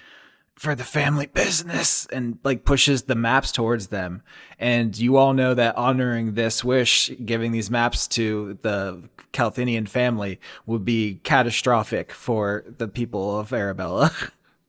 For 0.54 0.74
the 0.74 0.84
family 0.84 1.24
business, 1.24 2.06
and 2.12 2.38
like 2.44 2.66
pushes 2.66 3.04
the 3.04 3.14
maps 3.14 3.50
towards 3.50 3.86
them. 3.86 4.22
And 4.58 4.94
you 4.98 5.16
all 5.16 5.32
know 5.32 5.54
that 5.54 5.74
honoring 5.74 6.34
this 6.34 6.62
wish, 6.62 7.10
giving 7.24 7.52
these 7.52 7.70
maps 7.70 8.06
to 8.08 8.58
the 8.60 9.02
Calthinian 9.32 9.86
family, 9.86 10.38
would 10.66 10.84
be 10.84 11.20
catastrophic 11.24 12.12
for 12.12 12.66
the 12.76 12.88
people 12.88 13.38
of 13.40 13.54
Arabella. 13.54 14.12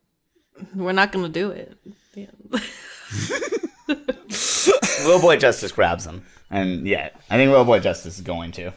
We're 0.76 0.94
not 0.94 1.12
gonna 1.12 1.28
do 1.28 1.52
it. 1.52 1.78
Yeah. 2.16 2.28
Little 3.90 5.22
Boy 5.22 5.38
Justice 5.38 5.72
grabs 5.72 6.06
him. 6.06 6.24
And 6.50 6.88
yeah, 6.88 7.10
I 7.30 7.38
think 7.38 7.50
Little 7.50 7.66
Boy 7.66 7.80
Justice 7.80 8.16
is 8.16 8.22
going 8.22 8.52
to. 8.54 8.72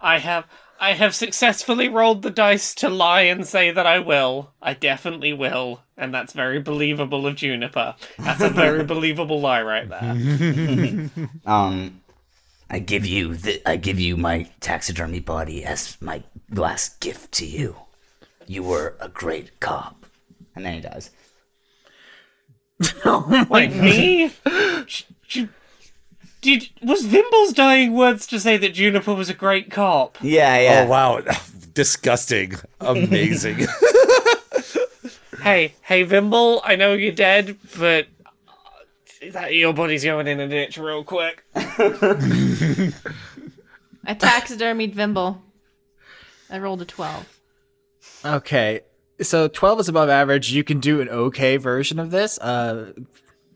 I 0.00 0.18
have 0.18 0.46
I 0.82 0.94
have 0.94 1.14
successfully 1.14 1.88
rolled 1.88 2.22
the 2.22 2.30
dice 2.30 2.74
to 2.74 2.88
lie 2.88 3.20
and 3.22 3.46
say 3.46 3.70
that 3.70 3.86
I 3.86 4.00
will. 4.00 4.50
I 4.60 4.74
definitely 4.74 5.32
will, 5.32 5.82
and 5.96 6.12
that's 6.12 6.32
very 6.32 6.60
believable 6.60 7.24
of 7.24 7.36
Juniper. 7.36 7.94
That's 8.18 8.40
a 8.40 8.48
very 8.48 8.82
believable 8.94 9.40
lie 9.40 9.62
right 9.62 9.88
there. 9.88 11.08
Um, 11.46 12.00
I 12.68 12.80
give 12.80 13.06
you 13.06 13.36
the, 13.36 13.62
I 13.64 13.76
give 13.76 14.00
you 14.00 14.16
my 14.16 14.48
taxidermy 14.58 15.20
body 15.20 15.64
as 15.64 15.96
my 16.00 16.24
last 16.50 16.98
gift 16.98 17.30
to 17.34 17.46
you. 17.46 17.76
You 18.48 18.64
were 18.64 18.96
a 18.98 19.08
great 19.08 19.60
cop. 19.60 20.04
And 20.56 20.64
then 20.66 20.74
he 20.74 20.80
dies. 20.80 21.10
Like 23.48 23.72
me? 23.72 24.32
Sh- 24.86 25.04
sh- 25.28 25.44
Did 26.42 26.68
was 26.82 27.06
Vimble's 27.06 27.52
dying 27.54 27.94
words 27.94 28.26
to 28.26 28.38
say 28.38 28.56
that 28.58 28.74
Juniper 28.74 29.14
was 29.14 29.30
a 29.30 29.34
great 29.34 29.70
cop? 29.70 30.18
Yeah, 30.20 30.58
yeah. 30.58 30.84
Oh 30.86 30.90
wow, 30.90 31.20
disgusting, 31.74 32.54
amazing. 32.80 33.66
Hey, 35.42 35.74
hey, 35.82 36.04
Vimble, 36.04 36.60
I 36.64 36.76
know 36.76 36.92
you're 36.92 37.10
dead, 37.10 37.56
but 37.76 38.06
that 39.32 39.52
your 39.54 39.72
body's 39.74 40.04
going 40.04 40.28
in 40.28 40.38
a 40.38 40.46
ditch 40.46 40.78
real 40.78 41.02
quick. 41.02 41.42
I 41.56 41.64
taxidermied 44.14 44.94
Vimble. 44.94 45.42
I 46.48 46.58
rolled 46.58 46.82
a 46.82 46.84
12. 46.84 47.40
Okay. 48.24 48.80
So 49.20 49.48
12 49.48 49.80
is 49.80 49.88
above 49.88 50.08
average. 50.08 50.52
You 50.52 50.62
can 50.62 50.78
do 50.78 51.00
an 51.00 51.08
okay 51.08 51.56
version 51.56 51.98
of 51.98 52.10
this. 52.12 52.38
Uh, 52.38 52.92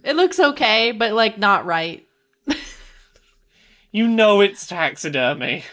It 0.02 0.16
looks 0.16 0.40
okay, 0.40 0.90
but 0.92 1.12
like 1.12 1.38
not 1.38 1.66
right. 1.66 2.05
You 3.96 4.06
know 4.06 4.42
it's 4.42 4.66
taxidermy. 4.66 5.64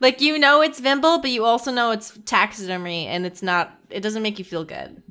Like 0.00 0.20
you 0.20 0.38
know 0.38 0.60
it's 0.60 0.78
Vimble, 0.78 1.18
but 1.22 1.30
you 1.30 1.46
also 1.46 1.72
know 1.72 1.90
it's 1.90 2.18
taxidermy, 2.26 3.06
and 3.06 3.24
it's 3.24 3.42
not. 3.42 3.74
It 3.88 4.00
doesn't 4.00 4.22
make 4.22 4.38
you 4.38 4.44
feel 4.44 4.64
good. 4.64 5.02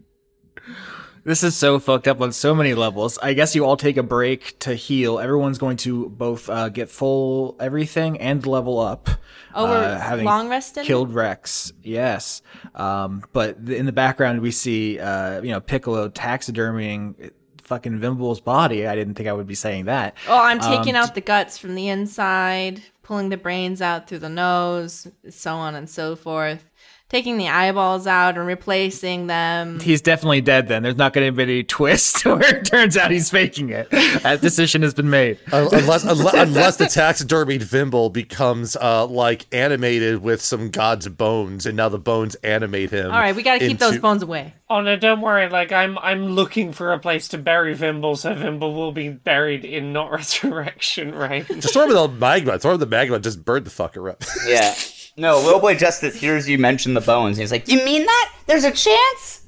this 1.23 1.41
is 1.41 1.55
so 1.55 1.79
fucked 1.79 2.07
up 2.07 2.21
on 2.21 2.31
so 2.31 2.53
many 2.53 2.75
levels. 2.75 3.17
I 3.23 3.33
guess 3.33 3.55
you 3.55 3.65
all 3.65 3.75
take 3.75 3.97
a 3.97 4.03
break 4.03 4.59
to 4.59 4.75
heal. 4.75 5.17
Everyone's 5.17 5.57
going 5.57 5.77
to 5.77 6.09
both 6.09 6.47
uh, 6.47 6.69
get 6.69 6.91
full 6.91 7.57
everything 7.59 8.19
and 8.19 8.45
level 8.45 8.77
up. 8.77 9.09
Oh, 9.55 9.65
we're 9.65 9.75
uh, 9.75 9.99
having 9.99 10.25
long 10.25 10.47
rested? 10.47 10.85
Killed 10.85 11.11
Rex, 11.11 11.73
yes. 11.81 12.43
Um, 12.75 13.23
but 13.33 13.65
th- 13.65 13.79
in 13.79 13.87
the 13.87 13.91
background, 13.91 14.41
we 14.41 14.51
see 14.51 14.99
uh, 14.99 15.41
you 15.41 15.49
know 15.49 15.59
Piccolo 15.59 16.09
taxidermying 16.09 17.31
fucking 17.65 17.99
Vimble's 17.99 18.39
body. 18.39 18.87
I 18.87 18.95
didn't 18.95 19.15
think 19.15 19.27
I 19.27 19.33
would 19.33 19.47
be 19.47 19.55
saying 19.55 19.85
that. 19.85 20.15
Oh, 20.27 20.41
I'm 20.41 20.59
taking 20.59 20.95
Um, 20.95 21.03
out 21.03 21.15
the 21.15 21.21
guts 21.21 21.57
from 21.57 21.75
the 21.75 21.89
inside, 21.89 22.81
pulling 23.03 23.29
the 23.29 23.37
brains 23.37 23.81
out 23.81 24.07
through 24.07 24.19
the 24.19 24.29
nose, 24.29 25.07
so 25.29 25.53
on 25.55 25.75
and 25.75 25.89
so 25.89 26.15
forth. 26.15 26.63
Taking 27.07 27.37
the 27.37 27.47
eyeballs 27.47 28.07
out 28.07 28.35
and 28.35 28.47
replacing 28.47 29.27
them. 29.27 29.79
He's 29.79 30.01
definitely 30.01 30.41
dead 30.41 30.67
then. 30.67 30.81
There's 30.81 30.97
not 30.97 31.13
going 31.13 31.27
to 31.27 31.31
be 31.31 31.43
any 31.43 31.63
twist 31.63 32.25
where 32.25 32.43
it 32.43 32.65
turns 32.65 32.97
out 32.97 33.11
he's 33.11 33.29
faking 33.29 33.69
it. 33.69 33.91
That 33.91 34.41
decision 34.41 34.81
has 34.81 34.95
been 34.95 35.11
made. 35.11 35.37
Unless, 35.51 36.03
unless 36.03 36.33
unless 36.33 36.77
the 36.77 36.85
taxidermied 36.85 37.61
Vimble 37.61 38.09
becomes 38.09 38.75
uh 38.75 39.05
like 39.05 39.45
animated 39.53 40.23
with 40.23 40.41
some 40.41 40.69
god's 40.71 41.07
bones, 41.07 41.65
and 41.65 41.77
now 41.77 41.89
the 41.89 41.99
bones 41.99 42.35
animate 42.35 42.89
him. 42.89 43.11
All 43.11 43.19
right, 43.19 43.35
we 43.35 43.43
got 43.43 43.59
to 43.59 43.67
keep 43.67 43.77
those 43.77 43.99
bones 43.99 44.23
away. 44.23 44.53
Oh 44.67 44.81
no, 44.81 44.95
don't 44.95 45.21
worry. 45.21 45.47
Like 45.47 45.71
I'm, 45.71 45.97
I'm 45.99 46.25
looking 46.29 46.73
for 46.73 46.91
a 46.91 46.99
place 46.99 47.27
to 47.29 47.37
bury 47.37 47.75
Vimble, 47.75 48.15
so 48.15 48.33
Vimble 48.33 48.73
will 48.73 48.91
be 48.91 49.09
buried 49.09 49.63
in 49.63 49.93
not 49.93 50.11
resurrection 50.11 51.13
range. 51.13 51.47
Just 51.49 51.73
throw 51.73 51.83
him 51.83 51.91
in 51.91 51.95
the 51.95 52.07
magma. 52.07 52.57
Throw 52.57 52.71
him 52.71 52.75
in 52.75 52.79
the 52.79 52.87
magma. 52.87 53.19
Just 53.19 53.45
burn 53.45 53.63
the 53.63 53.69
fucker 53.69 54.09
up. 54.09 54.23
Yeah. 54.47 54.73
No, 55.17 55.39
Little 55.39 55.61
Boy 55.61 55.75
Justice 55.75 56.15
hears 56.15 56.47
you 56.49 56.57
mention 56.57 56.93
the 56.93 57.01
bones. 57.01 57.37
And 57.37 57.43
he's 57.43 57.51
like, 57.51 57.67
You 57.69 57.83
mean 57.85 58.05
that? 58.05 58.33
There's 58.47 58.65
a 58.65 58.71
chance? 58.71 59.41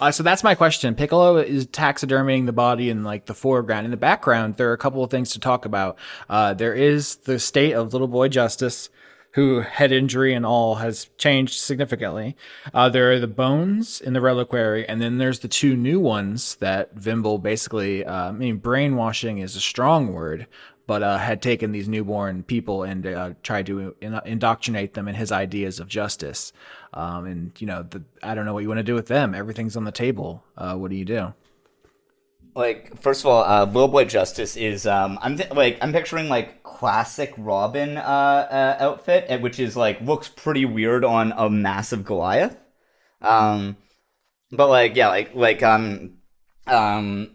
Uh, 0.00 0.10
so 0.10 0.22
that's 0.24 0.42
my 0.42 0.56
question. 0.56 0.94
Piccolo 0.94 1.36
is 1.36 1.66
taxidermying 1.68 2.46
the 2.46 2.52
body 2.52 2.90
in 2.90 3.04
like 3.04 3.26
the 3.26 3.34
foreground. 3.34 3.84
In 3.84 3.92
the 3.92 3.96
background, 3.96 4.56
there 4.56 4.68
are 4.70 4.72
a 4.72 4.78
couple 4.78 5.04
of 5.04 5.10
things 5.10 5.30
to 5.32 5.40
talk 5.40 5.64
about. 5.64 5.96
Uh, 6.28 6.52
there 6.52 6.74
is 6.74 7.16
the 7.16 7.38
state 7.38 7.74
of 7.74 7.92
little 7.92 8.08
boy 8.08 8.28
Justice, 8.28 8.90
who 9.32 9.60
head 9.60 9.92
injury 9.92 10.34
and 10.34 10.44
all 10.46 10.76
has 10.76 11.08
changed 11.16 11.54
significantly. 11.54 12.36
Uh, 12.72 12.88
there 12.88 13.12
are 13.12 13.18
the 13.18 13.26
bones 13.26 14.00
in 14.00 14.12
the 14.12 14.20
reliquary, 14.20 14.88
and 14.88 15.00
then 15.00 15.18
there's 15.18 15.40
the 15.40 15.48
two 15.48 15.76
new 15.76 16.00
ones 16.00 16.56
that 16.56 16.94
Vimble 16.94 17.38
basically. 17.38 18.04
Uh, 18.04 18.28
I 18.28 18.32
mean, 18.32 18.58
brainwashing 18.58 19.38
is 19.38 19.56
a 19.56 19.60
strong 19.60 20.12
word. 20.12 20.46
But 20.86 21.02
uh, 21.02 21.16
had 21.16 21.40
taken 21.40 21.72
these 21.72 21.88
newborn 21.88 22.42
people 22.42 22.82
and 22.82 23.06
uh, 23.06 23.30
tried 23.42 23.66
to 23.66 23.94
in- 24.02 24.20
indoctrinate 24.26 24.92
them 24.92 25.08
in 25.08 25.14
his 25.14 25.32
ideas 25.32 25.80
of 25.80 25.88
justice. 25.88 26.52
Um, 26.92 27.24
and 27.24 27.52
you 27.58 27.66
know, 27.66 27.84
the, 27.84 28.04
I 28.22 28.34
don't 28.34 28.44
know 28.44 28.52
what 28.52 28.62
you 28.62 28.68
want 28.68 28.80
to 28.80 28.84
do 28.84 28.94
with 28.94 29.06
them. 29.06 29.34
Everything's 29.34 29.76
on 29.76 29.84
the 29.84 29.92
table. 29.92 30.44
Uh, 30.58 30.74
what 30.74 30.90
do 30.90 30.96
you 30.96 31.06
do? 31.06 31.32
like 32.54 33.00
first 33.00 33.22
of 33.22 33.26
all, 33.26 33.44
uh, 33.44 33.64
Little 33.64 33.88
Boy 33.88 34.04
Justice 34.04 34.56
is 34.56 34.86
um, 34.86 35.18
I'm 35.20 35.36
th- 35.36 35.50
like 35.50 35.78
I'm 35.80 35.92
picturing 35.92 36.28
like 36.28 36.62
classic 36.62 37.34
Robin 37.36 37.96
uh, 37.96 38.00
uh, 38.00 38.76
outfit, 38.78 39.40
which 39.40 39.58
is 39.58 39.76
like 39.76 40.00
looks 40.00 40.28
pretty 40.28 40.64
weird 40.64 41.04
on 41.04 41.32
a 41.36 41.50
massive 41.50 42.04
Goliath. 42.04 42.56
Um, 43.20 43.76
but 44.50 44.68
like 44.68 44.94
yeah, 44.94 45.08
like 45.08 45.34
like 45.34 45.62
um 45.62 46.18
um 46.66 47.33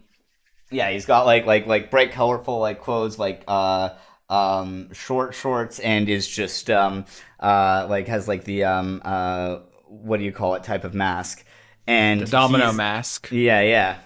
yeah, 0.70 0.90
he's 0.90 1.06
got 1.06 1.26
like 1.26 1.46
like 1.46 1.66
like 1.66 1.90
bright 1.90 2.12
colorful 2.12 2.58
like 2.60 2.80
clothes, 2.80 3.18
like 3.18 3.44
uh 3.48 3.90
um 4.28 4.92
short 4.92 5.34
shorts, 5.34 5.78
and 5.80 6.08
is 6.08 6.26
just 6.28 6.70
um 6.70 7.04
uh 7.40 7.86
like 7.88 8.06
has 8.08 8.28
like 8.28 8.44
the 8.44 8.64
um 8.64 9.02
uh 9.04 9.58
what 9.86 10.18
do 10.18 10.24
you 10.24 10.32
call 10.32 10.54
it 10.54 10.62
type 10.64 10.84
of 10.84 10.94
mask 10.94 11.44
and 11.86 12.20
The 12.20 12.26
domino 12.26 12.72
mask. 12.72 13.30
yeah, 13.30 13.60
yeah. 13.62 13.98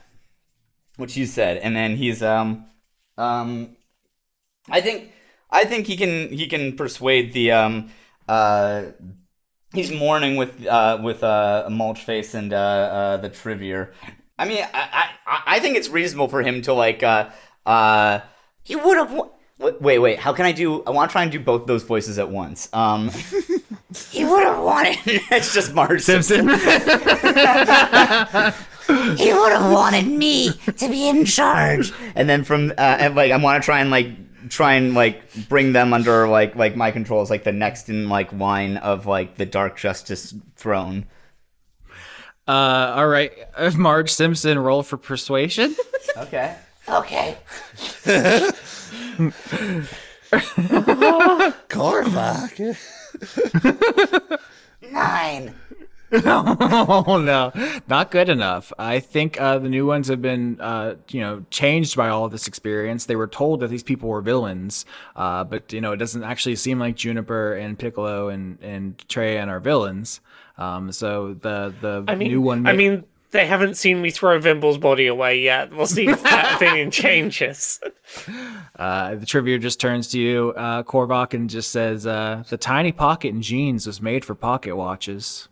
What 0.96 1.16
you 1.16 1.26
said, 1.26 1.56
and 1.58 1.74
then 1.74 1.96
he's 1.96 2.22
um 2.22 2.66
um, 3.18 3.76
I 4.70 4.80
think 4.80 5.12
I 5.50 5.64
think 5.64 5.86
he 5.86 5.96
can 5.96 6.30
he 6.30 6.46
can 6.48 6.76
persuade 6.76 7.32
the 7.32 7.52
um 7.52 7.90
uh 8.28 8.86
he's 9.74 9.92
mourning 9.92 10.36
with 10.36 10.66
uh 10.66 10.98
with 11.02 11.24
uh 11.24 11.68
mulch 11.70 12.04
face 12.04 12.34
and 12.34 12.52
uh, 12.52 12.56
uh 12.58 13.16
the 13.18 13.30
trivier. 13.30 13.94
I 14.38 14.46
mean, 14.46 14.64
I, 14.74 15.10
I 15.26 15.42
I 15.46 15.60
think 15.60 15.76
it's 15.76 15.88
reasonable 15.88 16.28
for 16.28 16.42
him 16.42 16.62
to 16.62 16.72
like 16.72 17.02
uh 17.02 17.30
uh 17.66 18.20
he 18.62 18.76
would 18.76 18.96
have. 18.96 19.12
Wait, 19.58 19.80
wait, 19.80 19.98
wait. 19.98 20.18
How 20.18 20.32
can 20.32 20.46
I 20.46 20.52
do? 20.52 20.82
I 20.84 20.90
want 20.90 21.10
to 21.10 21.12
try 21.12 21.22
and 21.22 21.30
do 21.30 21.38
both 21.38 21.66
those 21.66 21.84
voices 21.84 22.18
at 22.18 22.28
once. 22.28 22.68
Um, 22.72 23.10
he 24.10 24.24
would 24.24 24.42
have 24.42 24.62
wanted. 24.62 24.96
it's 25.06 25.54
just 25.54 25.74
Marge 25.74 26.02
Simpson. 26.02 26.48
He 28.86 29.32
would 29.32 29.52
have 29.52 29.72
wanted 29.72 30.06
me 30.06 30.52
to 30.52 30.88
be 30.90 31.08
in 31.08 31.24
charge. 31.24 31.90
and 32.14 32.28
then 32.28 32.44
from 32.44 32.70
uh, 32.72 32.96
and 33.00 33.14
like 33.14 33.32
I 33.32 33.36
want 33.38 33.62
to 33.62 33.64
try 33.64 33.80
and 33.80 33.90
like 33.90 34.08
try 34.50 34.74
and 34.74 34.92
like 34.92 35.22
bring 35.48 35.72
them 35.72 35.94
under 35.94 36.28
like 36.28 36.54
like 36.54 36.76
my 36.76 36.90
controls 36.90 37.30
like 37.30 37.44
the 37.44 37.52
next 37.52 37.88
in 37.88 38.10
like 38.10 38.30
line 38.32 38.76
of 38.76 39.06
like 39.06 39.36
the 39.36 39.46
Dark 39.46 39.78
Justice 39.78 40.34
throne. 40.56 41.06
Uh, 42.46 42.92
all 42.96 43.08
right, 43.08 43.32
Marge 43.76 44.10
Simpson, 44.10 44.58
roll 44.58 44.82
for 44.82 44.96
persuasion. 44.96 45.74
Okay. 46.16 46.56
Okay. 46.88 47.36
Korvac. 51.68 52.76
Nine. 54.92 55.54
oh 56.26 57.20
no, 57.24 57.50
not 57.88 58.10
good 58.10 58.28
enough. 58.28 58.72
I 58.78 59.00
think 59.00 59.40
uh, 59.40 59.58
the 59.58 59.68
new 59.68 59.86
ones 59.86 60.06
have 60.08 60.22
been, 60.22 60.60
uh, 60.60 60.94
you 61.08 61.20
know, 61.20 61.44
changed 61.50 61.96
by 61.96 62.08
all 62.08 62.24
of 62.24 62.30
this 62.30 62.46
experience. 62.46 63.06
They 63.06 63.16
were 63.16 63.26
told 63.26 63.60
that 63.60 63.68
these 63.68 63.82
people 63.82 64.08
were 64.08 64.20
villains, 64.20 64.84
uh, 65.16 65.42
but 65.44 65.72
you 65.72 65.80
know, 65.80 65.92
it 65.92 65.96
doesn't 65.96 66.22
actually 66.22 66.56
seem 66.56 66.78
like 66.78 66.94
Juniper 66.94 67.54
and 67.54 67.78
Piccolo 67.78 68.28
and 68.28 68.60
Trey 68.60 68.68
and 68.70 68.98
Treyan 69.08 69.48
are 69.48 69.60
villains. 69.60 70.20
Um, 70.56 70.92
so 70.92 71.34
the 71.34 71.74
the 71.80 72.04
I 72.06 72.14
mean, 72.14 72.28
new 72.28 72.40
one. 72.40 72.66
I 72.66 72.74
mean, 72.74 73.04
they 73.32 73.46
haven't 73.46 73.76
seen 73.76 74.00
me 74.00 74.10
throw 74.10 74.38
Vimble's 74.38 74.78
body 74.78 75.08
away 75.08 75.40
yet. 75.40 75.74
We'll 75.74 75.86
see 75.86 76.06
if 76.08 76.22
that 76.22 76.54
opinion 76.56 76.90
changes. 76.92 77.80
Uh, 78.78 79.16
the 79.16 79.26
trivia 79.26 79.58
just 79.58 79.80
turns 79.80 80.08
to 80.08 80.20
you, 80.20 80.54
uh, 80.56 80.84
Korvac, 80.84 81.34
and 81.34 81.50
just 81.50 81.72
says, 81.72 82.06
uh, 82.06 82.44
"The 82.48 82.56
tiny 82.56 82.92
pocket 82.92 83.28
in 83.28 83.42
jeans 83.42 83.86
was 83.86 84.00
made 84.00 84.24
for 84.24 84.34
pocket 84.34 84.76
watches." 84.76 85.48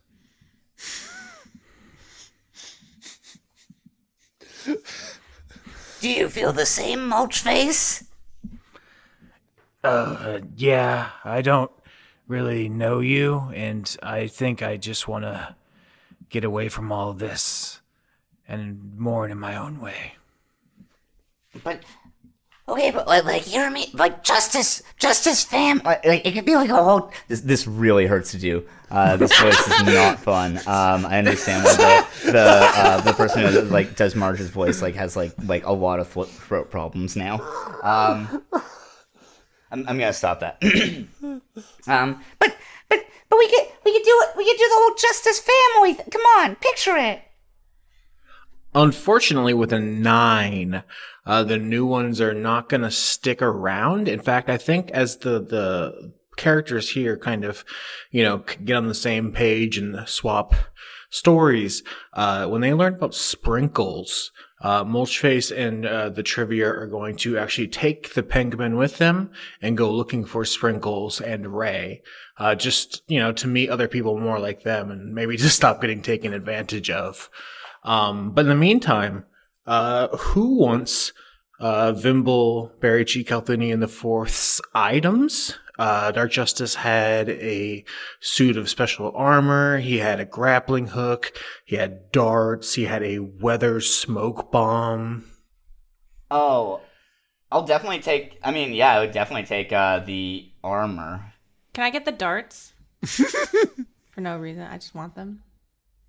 Do 6.01 6.09
you 6.09 6.29
feel 6.29 6.53
the 6.53 6.67
same, 6.67 7.09
Mulch 7.09 7.41
Face? 7.41 8.05
Uh, 9.85 10.41
yeah, 10.57 11.11
I 11.25 11.43
don't 11.43 11.71
really 12.33 12.69
know 12.71 13.01
you, 13.01 13.51
and 13.55 13.95
I 14.03 14.27
think 14.27 14.63
I 14.63 14.79
just 14.79 15.07
want 15.07 15.25
to 15.25 15.55
get 16.31 16.45
away 16.45 16.71
from 16.71 16.91
all 16.91 17.11
of 17.11 17.19
this 17.19 17.81
and 18.49 18.99
mourn 18.99 19.31
in 19.31 19.39
my 19.39 19.55
own 19.55 19.81
way. 19.81 20.15
But 21.63 21.83
okay, 22.67 22.91
but 22.91 23.07
like, 23.07 23.25
like 23.25 23.43
hear 23.43 23.71
me, 23.71 23.91
like 23.93 24.25
justice, 24.25 24.83
justice, 24.99 25.45
fam. 25.45 25.83
Like, 25.85 26.07
like 26.07 26.27
it 26.27 26.33
could 26.33 26.47
be 26.47 26.55
like 26.55 26.71
a 26.71 26.83
whole. 26.83 27.13
This 27.29 27.43
this 27.43 27.67
really 27.67 28.07
hurts 28.07 28.31
to 28.31 28.39
do. 28.39 28.67
Uh, 28.91 29.19
this 29.19 29.39
voice 29.39 29.69
is 29.69 29.83
not 29.85 30.19
fun. 30.31 30.57
Um, 30.67 31.05
I 31.05 31.19
understand 31.19 31.65
why 31.65 31.77
the 31.77 32.33
the 32.33 32.39
uh, 32.41 33.01
the 33.03 33.13
person 33.13 33.43
who 33.43 33.61
like 33.65 33.95
does 33.95 34.17
Marge's 34.17 34.49
voice 34.49 34.81
like 34.81 34.95
has 34.95 35.17
like 35.17 35.35
like 35.45 35.67
a 35.67 35.73
lot 35.73 36.01
of 36.01 36.09
throat 36.09 36.71
problems 36.71 37.15
now. 37.15 37.41
Um, 37.83 38.43
I'm, 39.73 39.89
I'm 39.89 39.99
gonna 39.99 40.13
stop 40.13 40.41
that. 40.41 40.63
Um, 41.89 42.23
but 42.39 42.57
but 42.89 43.05
but 43.29 43.39
we 43.39 43.49
could 43.49 43.67
we 43.85 43.93
could 43.93 44.05
do 44.05 44.23
it. 44.25 44.37
We 44.37 44.45
could 44.45 44.57
do 44.59 44.69
the 44.69 44.75
whole 44.75 44.95
justice 44.95 45.41
family. 45.41 45.95
Th- 45.95 46.09
Come 46.11 46.23
on, 46.39 46.55
picture 46.57 46.97
it. 46.97 47.23
Unfortunately, 48.75 49.53
with 49.53 49.73
a 49.73 49.81
nine, 49.81 50.83
uh, 51.27 51.43
the 51.45 51.59
new 51.59 51.85
ones 51.85 52.21
are 52.21 52.33
not 52.35 52.69
to 52.71 52.91
stick 52.91 53.43
around. 53.43 54.09
In 54.09 54.21
fact, 54.21 54.49
I 54.49 54.57
think 54.57 54.91
as 54.93 55.19
the 55.19 55.41
the 55.41 56.13
characters 56.37 56.91
here 56.91 57.17
kind 57.19 57.45
of, 57.45 57.65
you 58.11 58.23
know, 58.23 58.39
get 58.65 58.77
on 58.77 58.87
the 58.87 58.95
same 58.95 59.33
page 59.33 59.77
and 59.77 60.09
swap 60.09 60.55
stories, 61.11 61.83
uh, 62.15 62.47
when 62.47 62.63
they 62.63 62.73
learn 62.73 62.95
about 62.95 63.15
sprinkles, 63.15 64.31
uh, 64.63 64.85
Mulchface 64.85 65.55
and 65.55 65.85
uh, 65.85 66.09
the 66.09 66.23
Trivia 66.23 66.69
are 66.69 66.87
going 66.87 67.17
to 67.17 67.37
actually 67.37 67.67
take 67.67 68.15
the 68.15 68.23
penguin 68.23 68.77
with 68.77 68.99
them 68.99 69.31
and 69.61 69.77
go 69.77 69.91
looking 69.91 70.25
for 70.25 70.45
Sprinkles 70.45 71.21
and 71.21 71.55
Ray, 71.57 72.03
uh, 72.39 72.55
just 72.55 73.03
you 73.09 73.19
know, 73.19 73.33
to 73.33 73.49
meet 73.49 73.71
other 73.71 73.89
people 73.89 74.19
more 74.19 74.39
like 74.39 74.63
them 74.63 74.91
and 74.91 75.15
maybe 75.15 75.37
just 75.39 75.57
stop 75.57 75.81
getting 75.81 76.01
taken 76.01 76.33
advantage 76.33 76.91
of. 76.91 77.29
Um, 77.83 78.31
but 78.31 78.43
in 78.43 78.51
the 78.51 78.55
meantime, 78.55 79.25
uh, 79.67 80.09
who 80.17 80.59
wants 80.59 81.13
uh, 81.59 81.93
Vimble, 81.93 82.73
Barry 82.81 83.05
G. 83.05 83.25
Calthini, 83.25 83.73
and 83.73 83.83
the 83.83 83.89
Fourth's 83.89 84.61
items? 84.75 85.59
Uh, 85.83 86.13
Dark 86.13 86.31
Justice 86.31 86.77
had 86.77 87.29
a 87.29 87.85
suit 88.21 88.57
of 88.57 88.71
special 88.71 89.11
armor. 89.17 89.79
He 89.79 89.99
had 89.99 90.21
a 90.21 90.25
grappling 90.25 90.87
hook. 90.87 91.33
He 91.65 91.75
had 91.75 92.13
darts. 92.13 92.75
He 92.75 92.85
had 92.85 93.03
a 93.03 93.19
weather 93.19 93.81
smoke 93.81 94.53
bomb. 94.53 95.25
oh, 96.31 96.83
I'll 97.51 97.67
definitely 97.67 97.99
take. 97.99 98.39
I 98.45 98.53
mean, 98.53 98.75
yeah, 98.75 98.93
I 98.93 99.01
would 99.01 99.11
definitely 99.11 99.43
take 99.43 99.73
uh, 99.73 99.99
the 99.99 100.53
armor. 100.63 101.35
Can 101.73 101.83
I 101.83 101.91
get 101.91 102.05
the 102.05 102.13
darts? 102.13 102.75
For 103.05 104.21
no 104.21 104.39
reason. 104.39 104.63
I 104.63 104.79
just 104.79 104.95
want 104.95 105.17
them. 105.17 105.43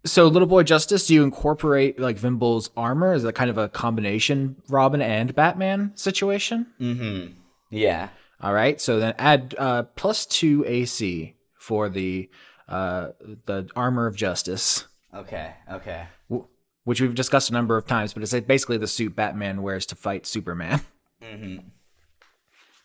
So, 0.06 0.28
Little 0.28 0.48
Boy 0.48 0.62
Justice, 0.62 1.08
do 1.08 1.16
you 1.16 1.24
incorporate 1.24 2.00
like 2.00 2.18
Vimble's 2.18 2.70
armor? 2.78 3.16
Is 3.16 3.24
that 3.24 3.34
kind 3.34 3.50
of 3.50 3.58
a 3.58 3.70
combination 3.70 4.58
Robin 4.70 5.02
and 5.02 5.34
Batman 5.34 5.94
situation? 5.96 6.68
Mm-hmm. 6.80 7.34
Yeah. 7.72 8.10
All 8.44 8.54
right. 8.54 8.80
So 8.80 9.00
then 9.00 9.16
add 9.18 9.56
uh, 9.58 9.84
plus 9.96 10.26
two 10.26 10.64
AC 10.68 11.36
for 11.58 11.90
the 11.90 12.30
uh, 12.68 13.10
the 13.46 13.68
armor 13.76 14.06
of 14.08 14.16
justice, 14.16 14.88
Okay. 15.14 15.54
Okay. 15.72 16.06
w- 16.30 16.48
which 16.84 17.00
we've 17.02 17.16
discussed 17.16 17.50
a 17.50 17.54
number 17.54 17.78
of 17.78 17.86
times, 17.88 18.14
but 18.14 18.22
it's 18.24 18.34
like 18.34 18.48
basically 18.48 18.78
the 18.78 18.88
suit 18.88 19.16
Batman 19.16 19.62
wears 19.62 19.86
to 19.88 19.96
fight 19.96 20.26
Superman, 20.26 20.82
Mm-hmm. 21.24 21.60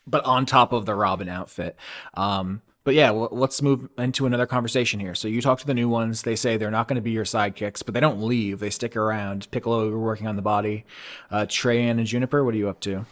but 0.07 0.23
on 0.25 0.45
top 0.45 0.71
of 0.73 0.85
the 0.85 0.95
Robin 0.95 1.27
outfit. 1.29 1.75
Um, 2.13 2.61
but 2.85 2.93
yeah, 2.95 3.11
well, 3.11 3.29
let's 3.31 3.61
move 3.61 3.89
into 3.97 4.25
another 4.25 4.45
conversation 4.45 4.99
here. 4.99 5.13
So 5.15 5.27
you 5.27 5.41
talk 5.41 5.59
to 5.59 5.67
the 5.67 5.73
new 5.73 5.89
ones. 5.89 6.21
They 6.23 6.35
say 6.35 6.55
they're 6.57 6.71
not 6.71 6.87
going 6.87 6.95
to 6.95 7.01
be 7.01 7.11
your 7.11 7.25
sidekicks, 7.25 7.83
but 7.85 7.93
they 7.93 7.99
don't 7.99 8.21
leave. 8.21 8.59
They 8.59 8.69
stick 8.69 8.95
around. 8.95 9.49
Piccolo, 9.51 9.87
you're 9.89 9.99
working 9.99 10.27
on 10.27 10.35
the 10.37 10.41
body. 10.41 10.85
Uh, 11.29 11.45
Treyan 11.45 11.91
and 11.99 12.05
Juniper, 12.05 12.43
what 12.43 12.53
are 12.53 12.57
you 12.57 12.69
up 12.69 12.79
to? 12.81 13.05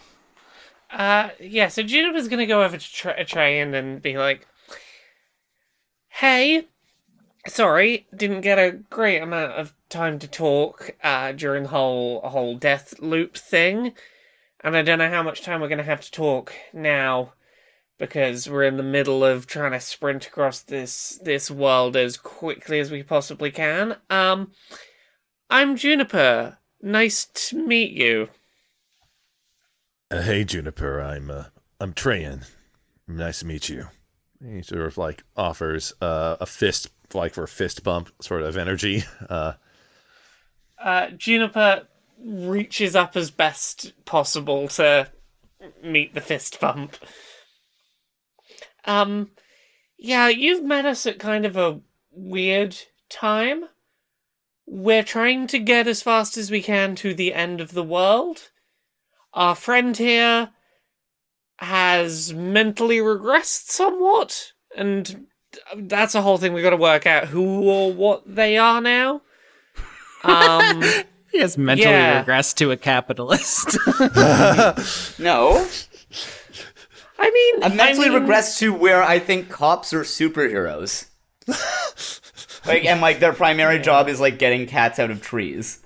Uh, 0.89 1.29
yeah, 1.39 1.67
so 1.67 1.83
Juniper's 1.83 2.27
gonna 2.27 2.45
go 2.45 2.63
over 2.63 2.77
to 2.77 2.93
Tra- 2.93 3.25
Treyan 3.25 3.73
and 3.73 4.01
be 4.01 4.17
like, 4.17 4.47
Hey, 6.09 6.67
sorry, 7.47 8.07
didn't 8.15 8.41
get 8.41 8.57
a 8.57 8.71
great 8.89 9.21
amount 9.21 9.53
of 9.53 9.73
time 9.89 10.19
to 10.19 10.27
talk 10.27 10.91
uh, 11.03 11.31
during 11.33 11.63
the 11.63 11.69
whole, 11.69 12.21
whole 12.21 12.55
death 12.57 12.95
loop 12.99 13.37
thing. 13.37 13.93
And 14.61 14.75
I 14.75 14.81
don't 14.81 14.99
know 14.99 15.09
how 15.09 15.23
much 15.23 15.41
time 15.43 15.61
we're 15.61 15.67
gonna 15.67 15.83
have 15.83 16.01
to 16.01 16.11
talk 16.11 16.53
now 16.73 17.33
because 17.97 18.49
we're 18.49 18.63
in 18.63 18.77
the 18.77 18.83
middle 18.83 19.23
of 19.23 19.47
trying 19.47 19.71
to 19.71 19.79
sprint 19.79 20.27
across 20.27 20.61
this 20.61 21.19
this 21.23 21.49
world 21.49 21.95
as 21.95 22.17
quickly 22.17 22.79
as 22.79 22.91
we 22.91 23.03
possibly 23.03 23.51
can. 23.51 23.97
Um, 24.09 24.51
I'm 25.49 25.75
Juniper. 25.75 26.57
Nice 26.81 27.25
to 27.25 27.65
meet 27.65 27.91
you. 27.91 28.29
Uh, 30.09 30.21
hey, 30.21 30.43
Juniper. 30.43 31.01
I'm 31.01 31.29
uh, 31.29 31.45
I'm 31.79 31.93
Treyan. 31.93 32.45
Nice 33.07 33.39
to 33.39 33.45
meet 33.45 33.69
you. 33.69 33.87
He 34.43 34.61
sort 34.61 34.81
of 34.81 34.97
like 34.97 35.23
offers 35.35 35.93
uh, 36.01 36.37
a 36.39 36.45
fist, 36.45 36.89
like 37.13 37.33
for 37.33 37.43
a 37.43 37.47
fist 37.47 37.83
bump, 37.83 38.11
sort 38.21 38.43
of 38.43 38.57
energy. 38.57 39.03
Uh, 39.29 39.53
Uh, 40.79 41.09
Juniper, 41.09 41.87
reaches 42.23 42.95
up 42.95 43.15
as 43.17 43.31
best 43.31 43.93
possible 44.05 44.67
to 44.69 45.09
meet 45.83 46.13
the 46.13 46.21
fist 46.21 46.59
bump. 46.59 46.97
Um, 48.85 49.31
yeah, 49.97 50.27
you've 50.29 50.63
met 50.63 50.85
us 50.85 51.05
at 51.05 51.19
kind 51.19 51.45
of 51.45 51.57
a 51.57 51.81
weird 52.11 52.77
time. 53.09 53.65
We're 54.67 55.03
trying 55.03 55.47
to 55.47 55.59
get 55.59 55.87
as 55.87 56.03
fast 56.03 56.37
as 56.37 56.51
we 56.51 56.61
can 56.61 56.95
to 56.97 57.13
the 57.13 57.33
end 57.33 57.59
of 57.59 57.73
the 57.73 57.83
world. 57.83 58.51
Our 59.37 59.53
friend 59.53 59.95
here 59.95 60.49
has 61.59 62.33
mentally 62.33 62.97
regressed 62.97 63.69
somewhat, 63.69 64.53
and 64.75 65.27
that's 65.75 66.15
a 66.15 66.23
whole 66.23 66.39
thing 66.39 66.53
we've 66.53 66.63
got 66.63 66.71
to 66.71 66.75
work 66.77 67.05
out 67.05 67.25
who 67.27 67.61
or 67.69 67.93
what 67.93 68.23
they 68.25 68.57
are 68.57 68.81
now. 68.81 69.21
Um, 70.23 70.81
He 71.31 71.39
has 71.39 71.55
mentally 71.57 71.91
Yeah. 71.91 72.23
regressed 72.23 72.55
to 72.55 72.71
a 72.71 72.77
capitalist. 72.77 73.77
No, 75.19 75.67
I 77.19 77.29
mean, 77.29 77.63
I 77.63 77.75
mentally 77.75 78.07
I 78.07 78.09
mean, 78.09 78.21
regress 78.21 78.57
to 78.59 78.73
where 78.73 79.03
I 79.03 79.19
think 79.19 79.49
cops 79.49 79.93
are 79.93 80.01
superheroes. 80.01 81.05
like, 82.65 82.85
and 82.85 83.01
like 83.01 83.19
their 83.19 83.33
primary 83.33 83.77
job 83.79 84.07
is 84.09 84.19
like 84.19 84.39
getting 84.39 84.65
cats 84.65 84.97
out 84.99 85.11
of 85.11 85.21
trees. 85.21 85.79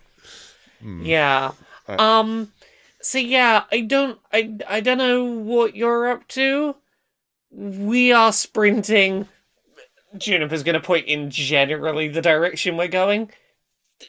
Yeah. 1.02 1.52
Um. 1.90 2.54
So 3.02 3.18
yeah, 3.18 3.64
I 3.72 3.82
don't, 3.82 4.20
I, 4.32 4.58
I 4.68 4.80
don't 4.80 4.98
know 4.98 5.24
what 5.24 5.76
you're 5.76 6.10
up 6.10 6.28
to. 6.30 6.76
We 7.52 8.12
are 8.12 8.32
sprinting. 8.32 9.28
Juniper's 10.18 10.64
gonna 10.64 10.80
point 10.80 11.08
in 11.08 11.30
generally 11.30 12.08
the 12.08 12.22
direction 12.22 12.78
we're 12.78 12.88
going. 12.88 13.32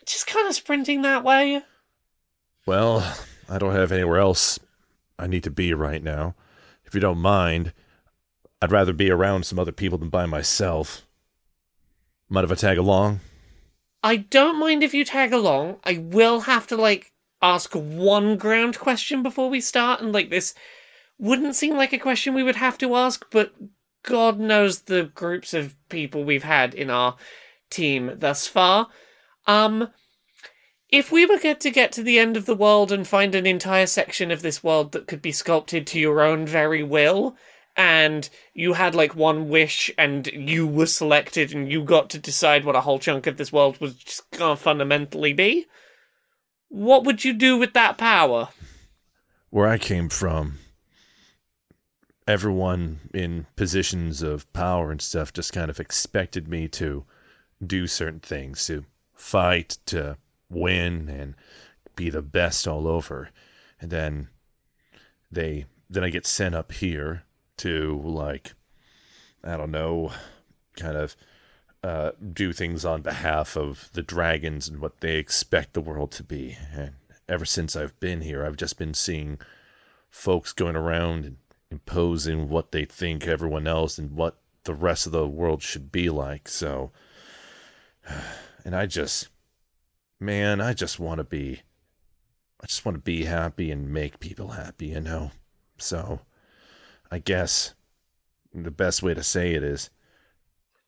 Just 0.07 0.27
kind 0.27 0.49
of 0.49 0.55
sprinting 0.55 1.03
that 1.03 1.25
way. 1.25 1.63
Well, 2.67 3.17
I 3.49 3.59
don't 3.59 3.75
have 3.75 3.93
anywhere 3.93 4.19
else 4.19 4.59
I 5.19 5.27
need 5.27 5.45
to 5.45 5.51
be 5.51 5.75
right 5.75 6.03
now. 6.03 6.35
If 6.85 6.95
you 6.95 7.01
don't 7.01 7.19
mind, 7.19 7.73
I'd 8.61 8.73
rather 8.73 8.93
be 8.93 9.11
around 9.11 9.45
some 9.45 9.59
other 9.59 9.73
people 9.73 9.99
than 9.99 10.09
by 10.09 10.27
myself. 10.27 11.07
Mind 12.29 12.45
if 12.45 12.53
I 12.53 12.55
tag 12.55 12.79
along? 12.79 13.21
I 14.03 14.17
don't 14.17 14.59
mind 14.59 14.83
if 14.83 14.95
you 14.95 15.05
tag 15.05 15.33
along. 15.33 15.79
I 15.85 15.99
will 15.99 16.41
have 16.41 16.67
to 16.69 16.77
like 16.77 17.12
ask 17.43 17.75
one 17.75 18.37
ground 18.37 18.79
question 18.79 19.23
before 19.23 19.51
we 19.51 19.61
start, 19.61 20.01
and 20.01 20.13
like 20.13 20.31
this 20.31 20.55
wouldn't 21.19 21.57
seem 21.57 21.77
like 21.77 21.93
a 21.93 21.99
question 21.99 22.35
we 22.35 22.43
would 22.43 22.57
have 22.57 22.79
to 22.79 22.95
ask, 22.95 23.27
but 23.31 23.53
God 24.03 24.39
knows 24.39 24.83
the 24.83 25.05
groups 25.05 25.53
of 25.53 25.75
people 25.89 26.25
we've 26.25 26.45
had 26.45 26.75
in 26.75 26.91
our 26.91 27.17
team 27.71 28.13
thus 28.17 28.47
far. 28.47 28.89
Um, 29.47 29.89
if 30.89 31.11
we 31.11 31.25
were 31.25 31.39
to 31.39 31.71
get 31.71 31.91
to 31.93 32.03
the 32.03 32.19
end 32.19 32.37
of 32.37 32.47
the 32.47 32.55
world 32.55 32.93
and 32.93 33.07
find 33.07 33.35
an 33.35 33.47
entire 33.47 33.87
section 33.87 34.31
of 34.31 34.43
this 34.43 34.63
world 34.63 34.93
that 34.93 35.07
could 35.07 35.23
be 35.23 35.33
sculpted 35.33 35.87
to 35.89 35.99
your 35.99 36.21
own 36.21 36.47
very 36.47 36.83
will, 36.83 37.37
and 37.77 38.29
you 38.53 38.75
had 38.75 38.95
like 38.95 39.17
one 39.17 39.49
wish 39.49 39.91
and 39.97 40.27
you 40.27 40.67
were 40.67 40.87
selected 40.87 41.55
and 41.55 41.73
you 41.73 41.83
got 41.83 42.11
to 42.11 42.19
decide 42.19 42.65
what 42.65 42.77
a 42.77 42.83
whole 42.83 42.99
chunk 42.99 43.27
of 43.27 43.39
this 43.39 43.53
world 43.53 43.81
was 43.81 43.95
just 43.95 44.31
gonna 44.33 44.57
fundamentally 44.57 45.33
be, 45.33 45.67
what 46.73 47.05
would 47.05 47.23
you 47.23 47.35
do 47.35 47.59
with 47.59 47.75
that 47.75 47.99
power? 47.99 48.49
Where 49.51 49.69
I 49.69 49.77
came 49.77 50.09
from, 50.09 50.59
everyone 52.27 53.01
in 53.13 53.47
positions 53.57 54.23
of 54.23 54.51
power 54.55 54.91
and 54.91 55.01
stuff 55.01 55.35
just 55.35 55.53
kind 55.53 55.71
of 55.71 55.79
expected 55.79 56.49
me 56.49 56.69
to 56.69 57.05
do 57.65 57.87
certain 57.87 58.21
things, 58.21 58.67
to 58.67 58.87
fight, 59.15 59.77
to 59.87 60.17
win, 60.49 61.11
and 61.11 61.35
be 61.95 62.09
the 62.09 62.23
best 62.23 62.67
all 62.67 62.89
over. 62.89 63.29
And 63.79 63.91
then 63.91 64.29
they 65.31 65.67
then 65.91 66.03
I 66.03 66.09
get 66.09 66.27
sent 66.27 66.55
up 66.55 66.73
here 66.73 67.25
to 67.59 68.01
like 68.03 68.55
I 69.45 69.59
don't 69.59 69.71
know, 69.71 70.13
kind 70.77 70.97
of 70.97 71.17
uh, 71.83 72.13
do 72.33 72.53
things 72.53 72.85
on 72.85 73.03
behalf 73.03 73.57
of 73.57 73.91
the 73.93 74.03
dragons 74.03 74.69
and 74.69 74.81
what 74.81 75.01
they 75.01 75.17
expect 75.17 75.73
the 75.73 75.81
world 75.81 76.13
to 76.13 76.23
be. 76.23 76.57
And 76.73 76.93
ever 77.29 77.45
since 77.45 77.75
I've 77.75 77.99
been 77.99 78.21
here, 78.21 78.45
I've 78.45 78.57
just 78.57 78.79
been 78.79 78.95
seeing 78.95 79.39
folks 80.11 80.53
going 80.53 80.77
around 80.77 81.25
and 81.25 81.37
imposing 81.71 82.49
what 82.49 82.71
they 82.71 82.85
think 82.85 83.27
everyone 83.27 83.67
else 83.67 83.99
and 83.99 84.13
what 84.13 84.37
the 84.65 84.75
rest 84.75 85.07
of 85.07 85.13
the 85.13 85.27
world 85.27 85.63
should 85.63 85.91
be 85.91 86.09
like. 86.09 86.49
So, 86.49 86.93
and 88.65 88.77
I 88.77 88.87
just, 88.87 89.29
man, 90.21 90.61
I 90.61 90.75
just 90.75 91.01
want 91.01 91.19
to 91.19 91.25
be, 91.25 91.63
I 92.63 92.67
just 92.67 92.85
want 92.85 92.95
to 92.95 93.03
be 93.03 93.25
happy 93.25 93.73
and 93.73 93.93
make 93.93 94.21
people 94.21 94.49
happy, 94.49 94.89
you 94.89 95.01
know? 95.01 95.33
So, 95.79 96.21
I 97.11 97.19
guess 97.19 97.75
the 98.55 98.71
best 98.71 99.03
way 99.03 99.15
to 99.15 99.23
say 99.23 99.55
it 99.55 99.65
is 99.65 99.91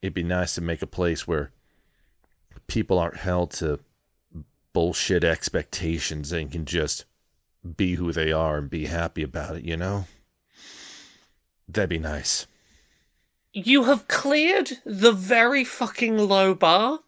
it'd 0.05 0.13
be 0.13 0.23
nice 0.23 0.55
to 0.55 0.61
make 0.61 0.83
a 0.83 0.87
place 0.87 1.27
where 1.27 1.51
people 2.67 2.99
aren't 2.99 3.17
held 3.17 3.51
to 3.51 3.81
bullshit 4.75 5.25
expectations 5.25 6.31
and 6.31 6.53
can 6.53 6.67
just 6.67 7.07
be 7.79 7.95
who 7.95 8.13
they 8.13 8.31
are 8.31 8.59
and 8.59 8.69
be 8.69 8.85
happy 8.85 9.23
about 9.23 9.57
it, 9.57 9.65
you 9.65 9.79
know? 9.79 10.05
That'd 11.67 11.89
be 11.89 11.99
nice. 11.99 12.47
You 13.55 13.85
have 13.85 14.07
cleared 14.07 14.73
the 14.85 15.13
very 15.13 15.65
fucking 15.65 16.19
low 16.19 16.55
bar 16.55 17.01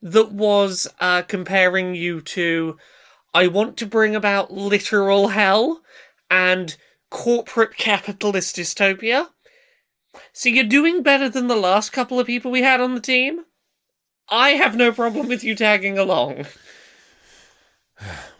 that 0.00 0.30
was 0.30 0.86
uh, 1.00 1.22
comparing 1.22 1.96
you 1.96 2.20
to 2.20 2.78
I 3.34 3.48
want 3.48 3.76
to 3.78 3.86
bring 3.86 4.14
about 4.14 4.52
literal 4.52 5.28
hell 5.28 5.82
and 6.30 6.76
corporate 7.10 7.76
capitalist 7.76 8.54
dystopia. 8.54 9.30
So 10.32 10.48
you're 10.48 10.64
doing 10.64 11.02
better 11.02 11.28
than 11.28 11.46
the 11.48 11.56
last 11.56 11.92
couple 11.92 12.20
of 12.20 12.26
people 12.26 12.50
we 12.50 12.62
had 12.62 12.80
on 12.80 12.94
the 12.94 13.00
team. 13.00 13.44
I 14.28 14.50
have 14.50 14.76
no 14.76 14.92
problem 14.92 15.28
with 15.28 15.44
you 15.44 15.54
tagging 15.54 15.98
along. 15.98 16.46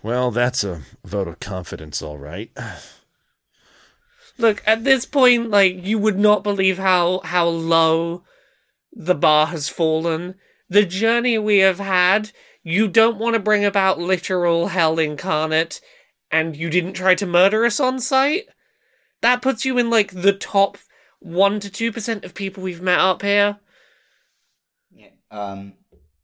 Well, 0.02 0.30
that's 0.30 0.62
a 0.64 0.82
vote 1.02 1.28
of 1.28 1.40
confidence, 1.40 2.02
all 2.02 2.18
right. 2.18 2.50
Look, 4.36 4.62
at 4.66 4.84
this 4.84 5.06
point, 5.06 5.48
like 5.48 5.82
you 5.82 5.98
would 5.98 6.18
not 6.18 6.42
believe 6.42 6.76
how 6.76 7.20
how 7.24 7.46
low 7.46 8.24
the 8.92 9.14
bar 9.14 9.46
has 9.46 9.68
fallen. 9.68 10.34
The 10.68 10.84
journey 10.84 11.38
we 11.38 11.58
have 11.58 11.78
had, 11.78 12.32
you 12.62 12.88
don't 12.88 13.18
want 13.18 13.34
to 13.34 13.40
bring 13.40 13.64
about 13.64 13.98
literal 13.98 14.68
hell 14.68 14.98
incarnate, 14.98 15.80
and 16.30 16.56
you 16.56 16.68
didn't 16.68 16.94
try 16.94 17.14
to 17.14 17.26
murder 17.26 17.64
us 17.64 17.80
on 17.80 18.00
sight. 18.00 18.44
That 19.20 19.40
puts 19.40 19.64
you 19.64 19.78
in 19.78 19.88
like 19.88 20.10
the 20.10 20.32
top 20.32 20.78
one 21.24 21.58
to 21.60 21.70
two 21.70 21.90
percent 21.90 22.24
of 22.24 22.34
people 22.34 22.62
we've 22.62 22.82
met 22.82 23.00
up 23.00 23.22
here. 23.22 23.58
Yeah. 24.94 25.08
Um, 25.30 25.74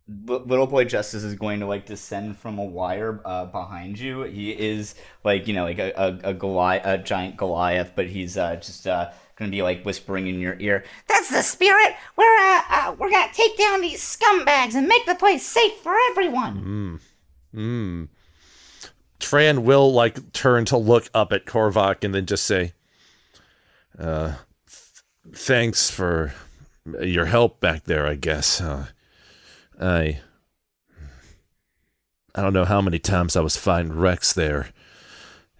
Li- 0.06 0.42
little 0.44 0.66
boy 0.66 0.84
Justice 0.84 1.22
is 1.22 1.34
going 1.34 1.60
to 1.60 1.66
like 1.66 1.86
descend 1.86 2.36
from 2.36 2.58
a 2.58 2.64
wire 2.64 3.20
uh, 3.24 3.46
behind 3.46 3.98
you. 3.98 4.22
He 4.22 4.50
is 4.50 4.94
like 5.24 5.48
you 5.48 5.54
know 5.54 5.64
like 5.64 5.78
a 5.78 5.92
a, 5.96 6.30
a, 6.30 6.34
Goli- 6.34 6.84
a 6.84 6.98
giant 6.98 7.36
Goliath, 7.36 7.92
but 7.94 8.08
he's 8.08 8.36
uh, 8.36 8.56
just 8.56 8.86
uh, 8.86 9.10
gonna 9.36 9.50
be 9.50 9.62
like 9.62 9.84
whispering 9.84 10.26
in 10.26 10.38
your 10.38 10.56
ear. 10.58 10.84
That's 11.06 11.30
the 11.30 11.42
spirit. 11.42 11.94
We're 12.16 12.36
uh, 12.36 12.62
uh 12.68 12.96
we're 12.98 13.10
gonna 13.10 13.32
take 13.32 13.56
down 13.56 13.80
these 13.80 14.02
scumbags 14.02 14.74
and 14.74 14.86
make 14.86 15.06
the 15.06 15.14
place 15.14 15.46
safe 15.46 15.74
for 15.82 15.94
everyone. 16.10 17.00
Hmm. 17.54 18.04
Tran 19.18 19.60
will 19.60 19.92
like 19.92 20.32
turn 20.32 20.64
to 20.66 20.76
look 20.76 21.08
up 21.14 21.32
at 21.32 21.46
Korvac 21.46 22.04
and 22.04 22.14
then 22.14 22.26
just 22.26 22.44
say, 22.44 22.72
uh, 23.98 24.28
th- 24.28 24.38
thanks 25.34 25.90
for 25.90 26.32
your 27.00 27.26
help 27.26 27.60
back 27.60 27.84
there, 27.84 28.06
I 28.06 28.14
guess. 28.14 28.60
Uh, 28.60 28.86
I. 29.80 30.20
I 32.32 32.42
don't 32.42 32.52
know 32.52 32.64
how 32.64 32.80
many 32.80 33.00
times 33.00 33.34
I 33.34 33.40
was 33.40 33.56
fighting 33.56 33.92
Rex 33.92 34.32
there. 34.32 34.68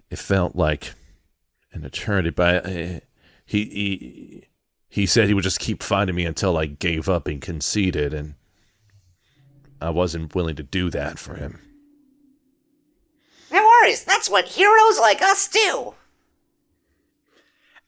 It 0.09 0.21
felt 0.21 0.55
like 0.55 0.93
an 1.73 1.85
eternity, 1.85 2.31
but 2.31 2.65
I, 2.65 3.03
he, 3.45 3.65
he 3.65 4.47
he 4.89 5.07
said 5.07 5.27
he 5.27 5.35
would 5.35 5.45
just 5.45 5.59
keep 5.59 5.83
fighting 5.83 6.15
me 6.15 6.25
until 6.25 6.57
I 6.57 6.67
gave 6.67 7.09
up 7.09 7.27
and 7.27 7.41
conceded, 7.41 8.15
and 8.15 8.35
I 9.81 9.91
wasn't 9.91 10.35
willing 10.35 10.57
to 10.57 10.63
do 10.63 10.91
that 10.91 11.19
for 11.19 11.35
him. 11.35 11.61
No 13.51 13.65
worries. 13.65 14.05
That's 14.05 14.31
what 14.31 14.47
heroes 14.47 14.99
like 15.01 15.23
us 15.23 15.49
do. 15.49 15.95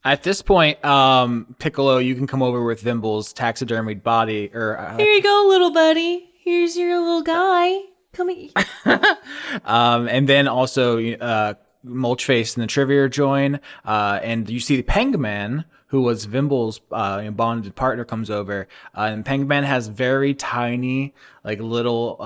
At 0.04 0.24
this 0.24 0.42
point, 0.42 0.84
um, 0.84 1.54
Piccolo, 1.60 1.98
you 1.98 2.16
can 2.16 2.26
come 2.26 2.42
over 2.42 2.64
with 2.64 2.80
Vimble's 2.80 3.32
taxidermied 3.32 4.02
body, 4.02 4.50
or 4.52 4.76
uh, 4.76 4.96
Here 4.96 5.06
you 5.06 5.22
go, 5.22 5.46
little 5.48 5.70
buddy. 5.70 6.28
Here's 6.38 6.76
your 6.76 6.98
little 6.98 7.22
guy. 7.22 7.82
Come 8.12 8.28
here. 8.30 8.50
um, 9.64 10.08
and 10.08 10.28
then 10.28 10.48
also 10.48 10.98
uh, 10.98 11.54
Mulchface 11.86 12.56
and 12.56 12.64
the 12.64 12.66
Trivia 12.66 13.08
join, 13.08 13.60
uh, 13.84 14.18
and 14.22 14.50
you 14.50 14.58
see 14.58 14.74
the 14.74 14.82
Penguin, 14.82 15.64
who 15.92 16.00
was 16.00 16.24
Vimble's 16.24 16.80
uh, 16.90 17.30
bonded 17.32 17.76
partner, 17.76 18.02
comes 18.02 18.30
over, 18.30 18.66
uh, 18.96 19.10
and 19.12 19.26
Pangman 19.26 19.62
has 19.62 19.88
very 19.88 20.32
tiny, 20.32 21.12
like 21.44 21.60
little 21.60 22.16
uh, 22.18 22.22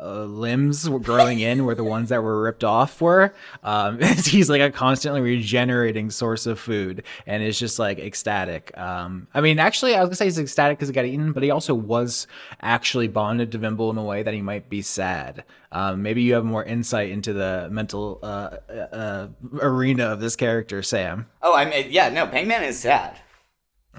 uh, 0.00 0.24
limbs 0.26 0.88
growing 0.88 1.40
in 1.40 1.64
where 1.64 1.74
the 1.74 1.82
ones 1.96 2.10
that 2.10 2.22
were 2.22 2.40
ripped 2.40 2.62
off 2.62 3.00
were. 3.00 3.34
Um, 3.64 4.00
he's 4.24 4.48
like 4.48 4.60
a 4.60 4.70
constantly 4.70 5.20
regenerating 5.20 6.10
source 6.10 6.46
of 6.46 6.60
food, 6.60 7.02
and 7.26 7.42
is 7.42 7.58
just 7.58 7.80
like 7.80 7.98
ecstatic. 7.98 8.70
Um, 8.78 9.26
I 9.34 9.40
mean, 9.40 9.58
actually, 9.58 9.96
I 9.96 10.00
was 10.00 10.10
gonna 10.10 10.16
say 10.16 10.26
he's 10.26 10.38
ecstatic 10.38 10.78
because 10.78 10.88
he 10.88 10.94
got 10.94 11.04
eaten, 11.04 11.32
but 11.32 11.42
he 11.42 11.50
also 11.50 11.74
was 11.74 12.28
actually 12.62 13.08
bonded 13.08 13.50
to 13.50 13.58
Vimble 13.58 13.90
in 13.90 13.98
a 13.98 14.04
way 14.04 14.22
that 14.22 14.32
he 14.32 14.42
might 14.42 14.70
be 14.70 14.80
sad. 14.80 15.42
Um, 15.70 16.02
maybe 16.02 16.22
you 16.22 16.34
have 16.34 16.44
more 16.44 16.64
insight 16.64 17.10
into 17.10 17.32
the 17.32 17.68
mental 17.70 18.20
uh, 18.22 18.56
uh, 18.70 19.28
arena 19.60 20.04
of 20.06 20.20
this 20.20 20.34
character, 20.34 20.82
Sam. 20.82 21.26
Oh, 21.42 21.54
I 21.54 21.66
mean, 21.66 21.88
yeah, 21.90 22.08
no, 22.08 22.26
Pangman 22.26 22.62
is 22.62 22.78
sad. 22.78 23.07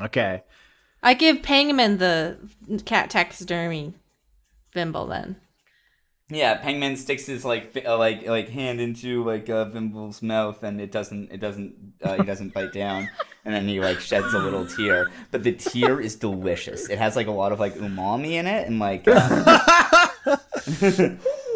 Okay. 0.01 0.43
I 1.01 1.13
give 1.13 1.41
Pangman 1.41 1.99
the 1.99 2.37
cat 2.85 3.09
taxidermy 3.09 3.93
Vimble 4.73 5.07
then. 5.07 5.37
Yeah, 6.31 6.61
Pangman 6.61 6.95
sticks 6.95 7.25
his 7.25 7.43
like 7.43 7.71
fi- 7.71 7.85
uh, 7.85 7.97
like 7.97 8.27
like 8.27 8.49
hand 8.49 8.79
into 8.79 9.23
like 9.23 9.49
uh, 9.49 9.65
Vimble's 9.65 10.21
mouth, 10.21 10.61
and 10.61 10.79
it 10.79 10.91
doesn't 10.91 11.31
it 11.31 11.39
doesn't 11.39 11.93
uh, 12.03 12.17
he 12.17 12.23
doesn't 12.23 12.53
bite 12.53 12.71
down, 12.71 13.09
and 13.45 13.55
then 13.55 13.67
he 13.67 13.79
like 13.79 13.99
sheds 13.99 14.31
a 14.35 14.37
little 14.37 14.67
tear. 14.67 15.09
But 15.31 15.43
the 15.43 15.53
tear 15.53 15.99
is 15.99 16.15
delicious. 16.15 16.87
It 16.87 16.99
has 16.99 17.15
like 17.15 17.25
a 17.25 17.31
lot 17.31 17.51
of 17.51 17.59
like 17.59 17.73
umami 17.75 18.33
in 18.33 18.45
it, 18.45 18.67
and 18.67 18.77
like 18.77 19.07
um, 19.07 19.43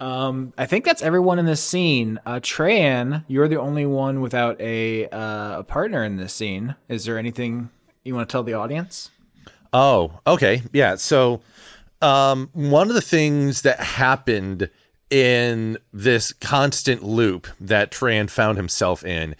Um, 0.00 0.52
I 0.56 0.66
think 0.66 0.84
that's 0.84 1.02
everyone 1.02 1.38
in 1.38 1.46
this 1.46 1.62
scene. 1.62 2.20
Uh, 2.24 2.40
Treyan, 2.40 3.24
you're 3.26 3.48
the 3.48 3.60
only 3.60 3.86
one 3.86 4.20
without 4.20 4.60
a 4.60 5.08
uh, 5.08 5.60
a 5.60 5.64
partner 5.64 6.04
in 6.04 6.16
this 6.16 6.32
scene. 6.32 6.76
Is 6.88 7.04
there 7.04 7.18
anything 7.18 7.70
you 8.04 8.14
want 8.14 8.28
to 8.28 8.32
tell 8.32 8.44
the 8.44 8.54
audience? 8.54 9.10
Oh, 9.72 10.20
okay. 10.26 10.62
Yeah. 10.72 10.94
So, 10.96 11.40
um, 12.00 12.50
one 12.52 12.88
of 12.88 12.94
the 12.94 13.00
things 13.00 13.62
that 13.62 13.80
happened 13.80 14.70
in 15.10 15.78
this 15.92 16.32
constant 16.32 17.02
loop 17.02 17.46
that 17.60 17.90
Tran 17.90 18.30
found 18.30 18.56
himself 18.56 19.04
in 19.04 19.34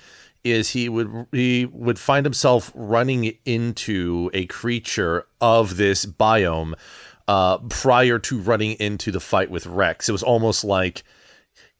is 0.44 0.70
he 0.70 0.88
would 0.88 1.26
he 1.32 1.66
would 1.66 1.98
find 1.98 2.24
himself 2.24 2.72
running 2.74 3.36
into 3.44 4.30
a 4.32 4.46
creature 4.46 5.26
of 5.40 5.76
this 5.76 6.06
biome 6.06 6.74
uh, 7.28 7.58
prior 7.68 8.18
to 8.18 8.38
running 8.38 8.72
into 8.80 9.12
the 9.12 9.20
fight 9.20 9.50
with 9.50 9.66
Rex. 9.66 10.08
It 10.08 10.12
was 10.12 10.22
almost 10.22 10.64
like 10.64 11.04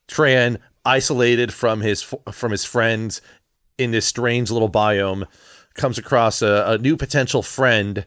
Tran 0.07 0.59
isolated 0.85 1.53
from 1.53 1.81
his 1.81 2.03
from 2.03 2.53
his 2.53 2.65
friends 2.65 3.21
in 3.79 3.91
this 3.91 4.07
strange 4.07 4.51
little 4.51 4.71
biome 4.71 5.27
comes 5.75 5.99
across 5.99 6.43
a, 6.43 6.65
a 6.67 6.79
new 6.79 6.97
potential 6.97 7.43
friend 7.43 8.05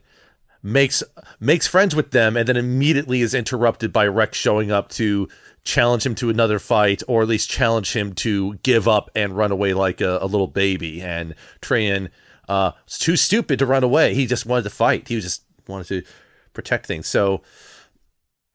makes 0.63 1.03
makes 1.39 1.67
friends 1.67 1.95
with 1.95 2.11
them 2.11 2.37
and 2.37 2.47
then 2.47 2.57
immediately 2.57 3.21
is 3.21 3.33
interrupted 3.33 3.91
by 3.91 4.05
Rex 4.05 4.37
showing 4.37 4.71
up 4.71 4.89
to 4.89 5.27
challenge 5.63 6.05
him 6.05 6.15
to 6.15 6.29
another 6.29 6.59
fight 6.59 7.01
or 7.07 7.21
at 7.21 7.27
least 7.27 7.49
challenge 7.49 7.95
him 7.95 8.13
to 8.13 8.55
give 8.63 8.87
up 8.87 9.09
and 9.15 9.37
run 9.37 9.51
away 9.51 9.73
like 9.73 10.01
a, 10.01 10.19
a 10.21 10.25
little 10.25 10.47
baby. 10.47 11.01
And 11.01 11.35
Tran 11.61 12.09
uh, 12.49 12.71
was 12.85 12.97
too 12.97 13.15
stupid 13.15 13.59
to 13.59 13.65
run 13.65 13.83
away. 13.83 14.13
He 14.13 14.25
just 14.25 14.45
wanted 14.45 14.63
to 14.63 14.69
fight. 14.71 15.07
He 15.07 15.19
just 15.19 15.43
wanted 15.67 15.87
to 15.87 16.03
protect 16.53 16.85
things 16.85 17.07
so 17.07 17.41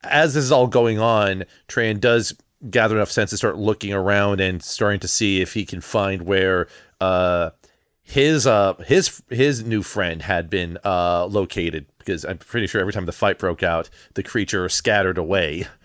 as 0.03 0.33
this 0.33 0.43
is 0.43 0.51
all 0.51 0.67
going 0.67 0.99
on 0.99 1.43
Treyan 1.67 1.99
does 1.99 2.35
gather 2.69 2.95
enough 2.95 3.11
sense 3.11 3.29
to 3.31 3.37
start 3.37 3.57
looking 3.57 3.93
around 3.93 4.41
and 4.41 4.63
starting 4.63 4.99
to 4.99 5.07
see 5.07 5.41
if 5.41 5.53
he 5.53 5.65
can 5.65 5.81
find 5.81 6.23
where 6.23 6.67
uh 7.01 7.51
his 8.03 8.47
uh 8.47 8.73
his 8.85 9.21
his 9.29 9.63
new 9.63 9.83
friend 9.83 10.21
had 10.23 10.49
been 10.49 10.77
uh 10.85 11.25
located 11.25 11.85
because 12.07 12.23
I'm 12.23 12.37
pretty 12.37 12.67
sure 12.67 12.79
every 12.79 12.93
time 12.93 13.05
the 13.05 13.11
fight 13.11 13.37
broke 13.37 13.61
out, 13.61 13.89
the 14.13 14.23
creature 14.23 14.67
scattered 14.69 15.17
away. 15.17 15.67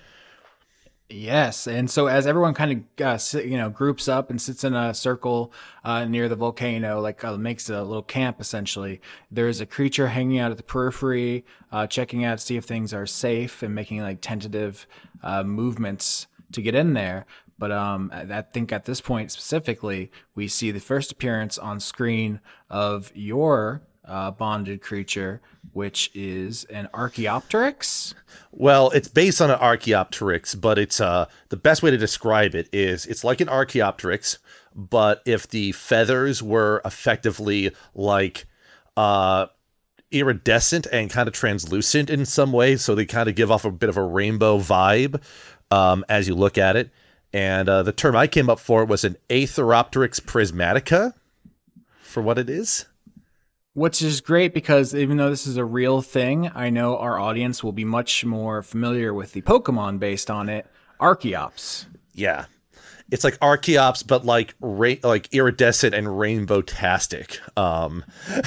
Yes, 1.14 1.66
and 1.66 1.90
so 1.90 2.06
as 2.06 2.26
everyone 2.26 2.55
kind 2.55 2.86
of 2.98 3.06
uh, 3.06 3.39
you 3.40 3.59
know 3.59 3.68
groups 3.68 4.09
up 4.09 4.30
and 4.30 4.40
sits 4.40 4.64
in 4.64 4.74
a 4.74 4.94
circle 4.94 5.52
uh, 5.84 6.06
near 6.06 6.26
the 6.26 6.36
volcano, 6.36 7.01
like 7.02 7.22
uh, 7.22 7.36
makes 7.36 7.68
a 7.68 7.82
little 7.82 8.02
camp 8.02 8.40
essentially. 8.40 8.98
There 9.30 9.47
is 9.47 9.60
a 9.60 9.66
creature 9.66 10.09
hanging 10.09 10.39
out 10.39 10.52
at 10.52 10.56
the 10.56 10.62
periphery, 10.62 11.44
uh, 11.70 11.86
checking 11.86 12.24
out 12.24 12.39
to 12.39 12.44
see 12.44 12.56
if 12.56 12.64
things 12.64 12.94
are 12.94 13.05
safe 13.05 13.62
and 13.62 13.74
making 13.74 14.01
like 14.01 14.22
tentative 14.22 14.86
uh, 15.22 15.43
movements 15.43 16.28
to 16.52 16.62
get 16.62 16.74
in 16.74 16.94
there. 16.94 17.26
But 17.59 17.72
um, 17.72 18.10
I 18.12 18.39
I 18.39 18.43
think 18.43 18.72
at 18.72 18.86
this 18.86 19.02
point 19.02 19.30
specifically, 19.30 20.10
we 20.34 20.48
see 20.48 20.70
the 20.70 20.80
first 20.80 21.12
appearance 21.12 21.59
on 21.59 21.78
screen 21.78 22.40
of 22.70 23.12
your 23.14 23.82
uh, 24.05 24.31
bonded 24.31 24.83
creature, 24.83 25.41
which 25.73 26.11
is 26.15 26.65
an 26.65 26.89
Archaeopteryx. 26.93 28.15
Well, 28.51 28.91
it's 28.91 29.09
based 29.09 29.41
on 29.41 29.51
an 29.51 29.59
Archaeopteryx, 29.59 30.55
but 30.55 30.79
it's 30.79 31.01
uh 31.01 31.27
the 31.49 31.57
best 31.57 31.83
way 31.83 31.91
to 31.91 31.97
describe 31.97 32.55
it 32.55 32.69
is 32.73 33.07
it's 33.07 33.24
like 33.24 33.41
an 33.41 33.49
Archaeopteryx, 33.49 34.39
but 34.74 35.23
if 35.24 35.49
the 35.49 35.73
feathers 35.73 36.43
were 36.43 36.81
effectively 36.85 37.70
like 37.95 38.47
uh 38.97 39.47
iridescent 40.11 40.87
and 40.93 41.11
kind 41.11 41.27
of 41.27 41.35
translucent 41.35 42.11
in 42.11 42.27
some 42.27 42.53
way, 42.53 42.77
so 42.77 42.95
they 42.95 43.07
kind 43.07 43.29
of 43.29 43.35
give 43.35 43.51
off 43.51 43.65
a 43.65 43.70
bit 43.70 43.89
of 43.89 43.97
a 43.97 44.03
rainbow 44.03 44.59
vibe 44.59 45.23
um, 45.70 46.05
as 46.09 46.29
you 46.29 46.35
look 46.35 46.59
at 46.59 46.77
it. 46.77 46.91
And 47.33 47.69
uh, 47.69 47.83
the 47.83 47.93
term 47.93 48.15
I 48.15 48.27
came 48.27 48.51
up 48.51 48.59
for 48.59 48.85
was 48.85 49.05
an 49.05 49.16
Aetheropteryx 49.31 50.20
prismatica, 50.20 51.15
for 52.03 52.23
what 52.23 52.39
it 52.39 52.51
is. 52.51 52.85
Which 53.74 54.03
is 54.03 54.20
great 54.20 54.53
because 54.53 54.94
even 54.94 55.16
though 55.16 55.31
this 55.31 55.47
is 55.47 55.57
a 55.57 55.65
real 55.65 56.03
thing, 56.03 56.51
I 56.55 56.69
know 56.69 56.99
our 56.99 57.19
audience 57.19 57.65
will 57.65 57.73
be 57.73 57.85
much 57.86 58.23
more 58.24 58.62
familiar 58.62 59.15
with 59.15 59.32
the 59.32 59.40
Pokemon 59.40 59.99
based 59.99 60.31
on 60.31 60.51
it, 60.51 60.66
Archeops. 61.01 61.86
Yeah. 62.12 62.44
It's 63.11 63.24
like 63.24 63.39
Archeops, 63.40 64.07
but 64.07 64.27
like 64.27 64.55
ra- 64.61 64.94
like 65.03 65.32
iridescent 65.32 65.94
and 65.94 66.19
rainbow 66.19 66.61
tastic. 66.61 67.40
Um, 67.57 68.05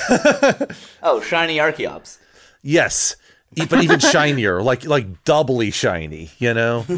oh, 1.04 1.22
shiny 1.26 1.58
Archeops. 1.58 2.18
yes, 2.62 3.16
E- 3.56 3.66
but 3.68 3.84
even 3.84 4.00
shinier, 4.00 4.62
like 4.62 4.86
like 4.86 5.24
doubly 5.24 5.72
shiny. 5.72 6.30
You 6.38 6.54
know. 6.54 6.86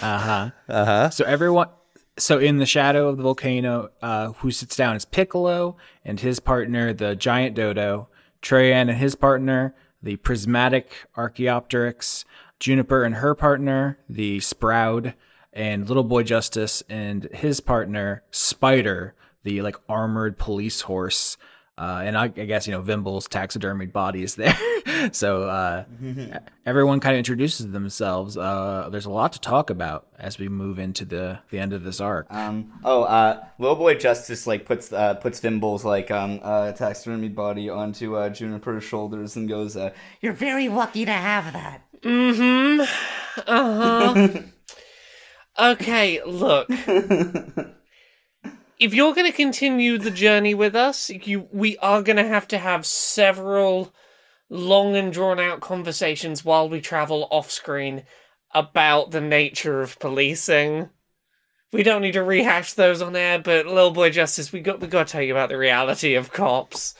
Uh 0.00 0.18
huh. 0.18 0.50
Uh 0.68 0.84
huh. 0.84 1.10
So 1.10 1.24
everyone. 1.24 1.68
So 2.16 2.38
in 2.38 2.58
the 2.58 2.66
shadow 2.66 3.08
of 3.08 3.16
the 3.16 3.24
volcano, 3.24 3.90
uh, 4.00 4.32
who 4.34 4.50
sits 4.52 4.76
down 4.76 4.94
is 4.94 5.04
Piccolo 5.04 5.76
and 6.04 6.20
his 6.20 6.38
partner, 6.38 6.92
the 6.92 7.16
giant 7.16 7.56
dodo. 7.56 8.08
Treyan 8.40 8.88
and 8.88 8.98
his 8.98 9.14
partner, 9.14 9.74
the 10.02 10.16
prismatic 10.16 11.06
Archaeopteryx. 11.16 12.24
Juniper 12.60 13.02
and 13.02 13.16
her 13.16 13.34
partner, 13.34 13.98
the 14.08 14.38
Sproud, 14.40 15.14
and 15.52 15.88
Little 15.88 16.04
Boy 16.04 16.22
Justice 16.22 16.82
and 16.88 17.24
his 17.32 17.60
partner, 17.60 18.22
Spider, 18.30 19.14
the 19.42 19.60
like 19.62 19.76
armored 19.88 20.38
police 20.38 20.82
horse. 20.82 21.36
Uh, 21.76 22.02
and 22.04 22.16
I, 22.16 22.24
I 22.24 22.28
guess 22.28 22.68
you 22.68 22.72
know 22.72 22.80
Vimble's 22.80 23.26
taxidermied 23.26 23.92
body 23.92 24.22
is 24.22 24.36
there, 24.36 24.56
so 25.12 25.42
uh, 25.42 25.84
everyone 26.66 27.00
kind 27.00 27.14
of 27.14 27.18
introduces 27.18 27.72
themselves. 27.72 28.36
Uh, 28.36 28.88
there's 28.92 29.06
a 29.06 29.10
lot 29.10 29.32
to 29.32 29.40
talk 29.40 29.70
about 29.70 30.06
as 30.16 30.38
we 30.38 30.48
move 30.48 30.78
into 30.78 31.04
the 31.04 31.40
the 31.50 31.58
end 31.58 31.72
of 31.72 31.82
this 31.82 32.00
arc. 32.00 32.26
Um. 32.30 32.78
Oh. 32.84 33.02
Uh. 33.02 33.44
Little 33.58 33.76
boy 33.76 33.96
Justice 33.96 34.46
like 34.46 34.66
puts 34.66 34.92
uh 34.92 35.14
puts 35.14 35.40
Vimble's 35.40 35.84
like 35.84 36.12
um 36.12 36.38
uh 36.44 36.70
taxidermy 36.72 37.28
body 37.28 37.68
onto 37.68 38.16
uh 38.16 38.28
Juniper's 38.28 38.84
shoulders 38.84 39.34
and 39.34 39.48
goes 39.48 39.76
uh 39.76 39.90
You're 40.20 40.32
very 40.32 40.68
lucky 40.68 41.04
to 41.04 41.12
have 41.12 41.52
that. 41.54 41.82
Mm-hmm. 42.02 42.82
Uh-huh. 43.48 44.38
okay, 45.72 46.22
look. 46.24 46.68
If 48.78 48.92
you're 48.94 49.14
going 49.14 49.30
to 49.30 49.36
continue 49.36 49.98
the 49.98 50.10
journey 50.10 50.54
with 50.54 50.74
us, 50.74 51.10
you 51.10 51.48
we 51.52 51.76
are 51.78 52.02
going 52.02 52.16
to 52.16 52.26
have 52.26 52.48
to 52.48 52.58
have 52.58 52.84
several 52.86 53.92
long 54.50 54.94
and 54.96 55.12
drawn 55.12 55.40
out 55.40 55.60
conversations 55.60 56.44
while 56.44 56.68
we 56.68 56.80
travel 56.80 57.26
off 57.30 57.50
screen 57.50 58.02
about 58.52 59.10
the 59.10 59.20
nature 59.20 59.80
of 59.82 59.98
policing. 59.98 60.90
We 61.72 61.82
don't 61.82 62.02
need 62.02 62.12
to 62.12 62.22
rehash 62.22 62.74
those 62.74 63.02
on 63.02 63.16
air, 63.16 63.38
but 63.40 63.66
little 63.66 63.90
boy 63.90 64.10
justice, 64.10 64.52
we 64.52 64.60
got 64.60 64.80
we 64.80 64.86
got 64.86 65.06
to 65.08 65.12
tell 65.12 65.22
you 65.22 65.32
about 65.32 65.48
the 65.48 65.58
reality 65.58 66.14
of 66.14 66.32
cops. 66.32 66.94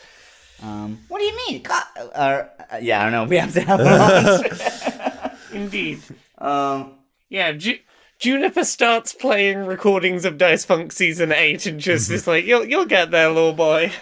um. 0.62 0.98
What 1.08 1.18
do 1.20 1.24
you 1.24 1.36
mean? 1.48 1.62
Co- 1.62 1.78
Uh, 1.96 2.44
uh, 2.72 2.76
yeah, 2.82 3.00
I 3.00 3.04
don't 3.04 3.12
know. 3.12 3.24
We 3.24 3.36
have 3.36 3.52
to 3.54 3.60
have 3.60 3.80
one. 5.22 5.30
Indeed. 5.62 6.02
um. 6.38 6.94
Yeah, 7.28 7.52
Ju- 7.52 7.78
Juniper 8.24 8.64
starts 8.64 9.12
playing 9.12 9.66
recordings 9.66 10.24
of 10.24 10.38
Dice 10.38 10.64
Funk 10.64 10.92
season 10.92 11.30
eight, 11.30 11.66
and 11.66 11.78
just 11.78 12.10
is 12.10 12.26
like, 12.26 12.46
"You'll 12.46 12.64
you'll 12.64 12.86
get 12.86 13.10
there, 13.10 13.28
little 13.28 13.52
boy." 13.52 13.92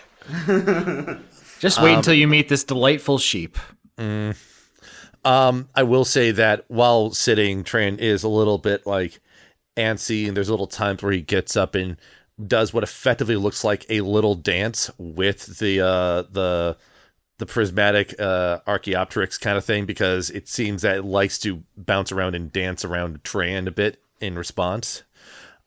Just 1.59 1.83
wait 1.83 1.95
until 1.95 2.15
you 2.15 2.29
meet 2.29 2.49
this 2.49 2.63
delightful 2.63 3.19
sheep. 3.19 3.59
Um, 3.99 5.69
I 5.75 5.83
will 5.83 6.05
say 6.05 6.31
that 6.31 6.65
while 6.69 7.11
sitting, 7.11 7.65
Tran 7.65 7.99
is 7.99 8.23
a 8.23 8.29
little 8.29 8.59
bit 8.59 8.87
like 8.87 9.19
antsy, 9.77 10.29
and 10.29 10.37
there's 10.37 10.51
little 10.51 10.69
times 10.69 11.03
where 11.03 11.11
he 11.11 11.21
gets 11.21 11.57
up 11.57 11.75
and 11.75 11.97
does 12.47 12.73
what 12.73 12.85
effectively 12.85 13.35
looks 13.35 13.65
like 13.65 13.85
a 13.91 14.03
little 14.03 14.37
dance 14.37 14.89
with 14.99 15.59
the 15.59 15.81
uh, 15.81 16.23
the 16.31 16.77
the 17.39 17.47
prismatic 17.47 18.15
uh, 18.21 18.61
Archaeopteryx 18.69 19.37
kind 19.41 19.59
of 19.59 19.65
thing 19.65 19.85
because 19.85 20.31
it 20.31 20.47
seems 20.47 20.83
that 20.83 20.99
it 20.99 21.05
likes 21.05 21.41
to 21.41 21.65
bounce 21.77 22.13
around 22.13 22.37
and 22.37 22.53
dance 22.53 22.85
around 22.85 23.25
Tran 23.25 23.67
a 23.67 23.73
bit 23.73 23.99
in 24.23 24.37
response. 24.37 25.03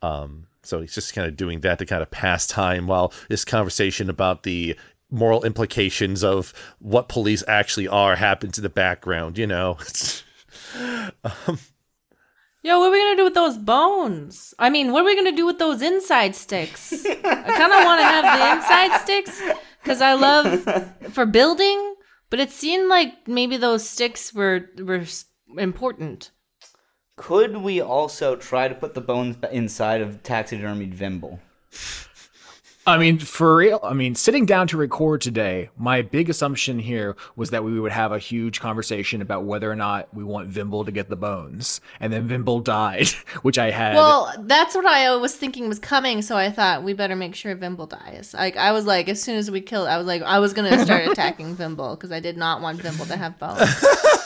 Um, 0.01 0.47
so 0.63 0.81
he's 0.81 0.95
just 0.95 1.13
kind 1.13 1.27
of 1.27 1.37
doing 1.37 1.61
that 1.61 1.79
to 1.79 1.85
kind 1.85 2.01
of 2.01 2.11
pass 2.11 2.47
time 2.47 2.87
while 2.87 3.13
this 3.29 3.45
conversation 3.45 4.09
about 4.09 4.43
the 4.43 4.75
moral 5.11 5.43
implications 5.43 6.23
of 6.23 6.53
what 6.79 7.07
police 7.07 7.43
actually 7.47 7.87
are 7.87 8.15
happens 8.15 8.57
in 8.57 8.63
the 8.63 8.69
background, 8.69 9.37
you 9.37 9.47
know. 9.47 9.77
um, 11.23 11.59
Yo, 12.63 12.79
what 12.79 12.87
are 12.87 12.91
we 12.91 12.99
gonna 12.99 13.15
do 13.15 13.23
with 13.23 13.35
those 13.35 13.59
bones? 13.59 14.55
I 14.57 14.71
mean, 14.71 14.91
what 14.91 15.03
are 15.03 15.05
we 15.05 15.15
gonna 15.15 15.31
do 15.31 15.45
with 15.45 15.59
those 15.59 15.83
inside 15.83 16.35
sticks? 16.35 17.05
I 17.05 17.13
kind 17.13 17.71
of 17.71 17.85
want 17.85 18.01
to 18.01 18.05
have 18.05 18.39
the 18.39 18.55
inside 18.55 19.01
sticks 19.01 19.41
because 19.83 20.01
I 20.01 20.13
love 20.13 21.13
for 21.13 21.27
building, 21.27 21.93
but 22.31 22.39
it 22.39 22.49
seemed 22.49 22.89
like 22.89 23.27
maybe 23.27 23.57
those 23.57 23.87
sticks 23.87 24.33
were 24.33 24.71
were 24.79 25.03
important. 25.59 26.31
Could 27.17 27.57
we 27.57 27.79
also 27.79 28.35
try 28.35 28.67
to 28.67 28.75
put 28.75 28.93
the 28.93 29.01
bones 29.01 29.37
inside 29.51 30.01
of 30.01 30.21
taxidermied 30.21 30.93
Vimble? 30.93 31.39
I 32.87 32.99
mean, 32.99 33.17
for 33.17 33.55
real. 33.55 33.79
I 33.81 33.93
mean, 33.93 34.13
sitting 34.13 34.45
down 34.45 34.67
to 34.67 34.77
record 34.77 35.21
today, 35.21 35.69
my 35.75 36.03
big 36.03 36.29
assumption 36.29 36.77
here 36.77 37.15
was 37.35 37.49
that 37.49 37.63
we 37.63 37.79
would 37.79 37.91
have 37.91 38.11
a 38.11 38.19
huge 38.19 38.59
conversation 38.59 39.23
about 39.23 39.43
whether 39.43 39.71
or 39.71 39.75
not 39.75 40.13
we 40.13 40.23
want 40.23 40.49
Vimble 40.49 40.85
to 40.85 40.91
get 40.91 41.09
the 41.09 41.15
bones. 41.15 41.81
And 41.99 42.13
then 42.13 42.27
Vimble 42.27 42.59
died, 42.59 43.07
which 43.41 43.57
I 43.57 43.71
had. 43.71 43.95
Well, 43.95 44.31
that's 44.41 44.75
what 44.75 44.85
I 44.85 45.15
was 45.15 45.35
thinking 45.35 45.67
was 45.67 45.79
coming, 45.79 46.21
so 46.21 46.37
I 46.37 46.51
thought 46.51 46.83
we 46.83 46.93
better 46.93 47.15
make 47.15 47.33
sure 47.33 47.55
Vimble 47.55 47.87
dies. 47.87 48.35
Like 48.37 48.55
I 48.55 48.71
was 48.71 48.85
like, 48.85 49.09
as 49.09 49.19
soon 49.19 49.37
as 49.37 49.49
we 49.49 49.61
killed, 49.61 49.87
I 49.87 49.97
was 49.97 50.05
like, 50.05 50.21
I 50.21 50.37
was 50.37 50.53
gonna 50.53 50.83
start 50.85 51.07
attacking 51.09 51.55
Vimble 51.55 51.95
because 51.95 52.11
I 52.11 52.19
did 52.19 52.37
not 52.37 52.61
want 52.61 52.81
Vimble 52.81 53.05
to 53.05 53.17
have 53.17 53.39
bones. 53.39 53.83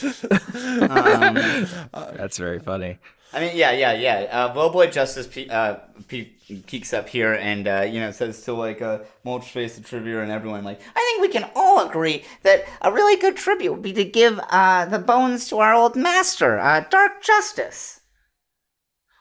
That's 1.92 2.38
very 2.38 2.58
funny. 2.58 2.98
I 3.32 3.40
mean, 3.40 3.56
yeah, 3.56 3.72
yeah, 3.72 3.92
yeah. 3.92 4.28
Uh, 4.30 4.54
Lowboy 4.54 4.92
Justice 4.92 5.26
pe- 5.26 5.48
uh, 5.48 5.76
pe- 6.06 6.30
peeks 6.66 6.92
up 6.92 7.08
here 7.08 7.32
and, 7.32 7.66
uh, 7.66 7.80
you 7.80 7.98
know, 7.98 8.12
says 8.12 8.40
to, 8.44 8.52
like, 8.52 8.80
uh, 8.80 9.00
Mulch 9.24 9.50
Face, 9.50 9.76
the 9.76 9.82
trivia, 9.82 10.22
and 10.22 10.30
everyone, 10.30 10.62
like, 10.62 10.80
I 10.94 11.00
think 11.00 11.20
we 11.20 11.28
can 11.40 11.50
all 11.56 11.84
agree 11.84 12.22
that 12.44 12.64
a 12.80 12.92
really 12.92 13.20
good 13.20 13.36
tribute 13.36 13.72
would 13.72 13.82
be 13.82 13.92
to 13.94 14.04
give 14.04 14.38
uh, 14.50 14.84
the 14.86 15.00
bones 15.00 15.48
to 15.48 15.58
our 15.58 15.74
old 15.74 15.96
master, 15.96 16.60
uh, 16.60 16.84
Dark 16.88 17.22
Justice. 17.24 18.02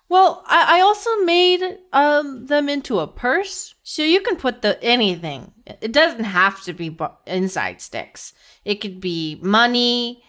Well, 0.10 0.44
I, 0.46 0.78
I 0.78 0.82
also 0.82 1.10
made 1.24 1.80
um 1.92 2.46
them 2.46 2.70
into 2.70 3.00
a 3.00 3.08
purse, 3.08 3.74
so 3.82 4.04
you 4.04 4.22
can 4.22 4.36
put 4.36 4.62
the 4.62 4.82
anything. 4.84 5.54
It 5.66 5.92
doesn't 5.92 6.26
have 6.26 6.62
to 6.66 6.74
be 6.74 6.90
bu- 6.90 7.08
inside 7.26 7.82
sticks. 7.82 8.34
It 8.64 8.76
could 8.76 9.02
be 9.02 9.40
money. 9.42 10.22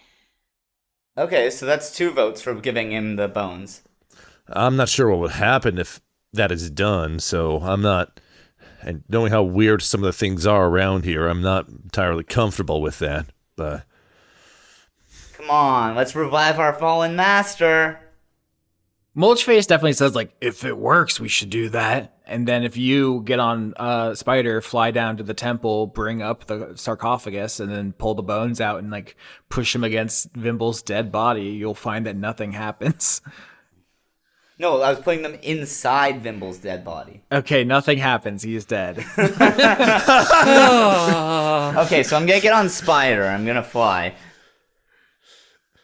Okay, 1.17 1.49
so 1.49 1.65
that's 1.65 1.95
two 1.95 2.11
votes 2.11 2.41
for 2.41 2.53
giving 2.55 2.91
him 2.91 3.15
the 3.15 3.27
bones. 3.27 3.81
I'm 4.47 4.75
not 4.75 4.89
sure 4.89 5.09
what 5.09 5.19
would 5.19 5.31
happen 5.31 5.77
if 5.77 6.01
that 6.33 6.51
is 6.51 6.69
done, 6.69 7.19
so 7.19 7.59
I'm 7.61 7.81
not. 7.81 8.19
And 8.81 9.03
knowing 9.09 9.31
how 9.31 9.41
weird 9.41 9.81
some 9.81 10.01
of 10.01 10.05
the 10.05 10.13
things 10.13 10.45
are 10.45 10.67
around 10.67 11.05
here, 11.05 11.27
I'm 11.27 11.41
not 11.41 11.67
entirely 11.67 12.23
comfortable 12.23 12.81
with 12.81 12.99
that. 12.99 13.27
But 13.55 13.85
Come 15.33 15.49
on, 15.49 15.95
let's 15.95 16.15
revive 16.15 16.59
our 16.59 16.73
fallen 16.73 17.15
master. 17.15 17.99
Mulchface 19.15 19.67
definitely 19.67 19.93
says 19.93 20.15
like, 20.15 20.35
if 20.41 20.63
it 20.65 20.77
works, 20.77 21.19
we 21.19 21.29
should 21.29 21.49
do 21.49 21.69
that. 21.69 22.14
And 22.27 22.47
then 22.47 22.63
if 22.63 22.75
you 22.75 23.21
get 23.23 23.39
on 23.39 23.73
uh, 23.77 24.15
Spider, 24.15 24.61
fly 24.61 24.91
down 24.91 25.17
to 25.17 25.23
the 25.23 25.33
temple, 25.33 25.87
bring 25.87 26.21
up 26.21 26.47
the 26.47 26.73
sarcophagus, 26.75 27.59
and 27.59 27.71
then 27.71 27.93
pull 27.93 28.15
the 28.15 28.23
bones 28.23 28.59
out 28.59 28.79
and 28.79 28.91
like 28.91 29.15
push 29.49 29.75
him 29.75 29.83
against 29.83 30.33
Vimble's 30.33 30.81
dead 30.81 31.11
body, 31.11 31.43
you'll 31.43 31.75
find 31.75 32.05
that 32.07 32.15
nothing 32.15 32.51
happens. 32.53 33.21
No, 34.57 34.81
I 34.81 34.91
was 34.91 35.01
putting 35.01 35.21
them 35.21 35.33
inside 35.43 36.23
Vimble's 36.23 36.59
dead 36.59 36.85
body. 36.85 37.21
Okay, 37.29 37.65
nothing 37.65 37.97
happens. 37.97 38.41
He's 38.41 38.65
dead. 38.65 39.05
Okay, 41.75 42.03
so 42.03 42.15
I'm 42.15 42.25
gonna 42.25 42.39
get 42.39 42.53
on 42.53 42.69
Spider. 42.69 43.25
I'm 43.25 43.45
gonna 43.45 43.63
fly. 43.63 44.15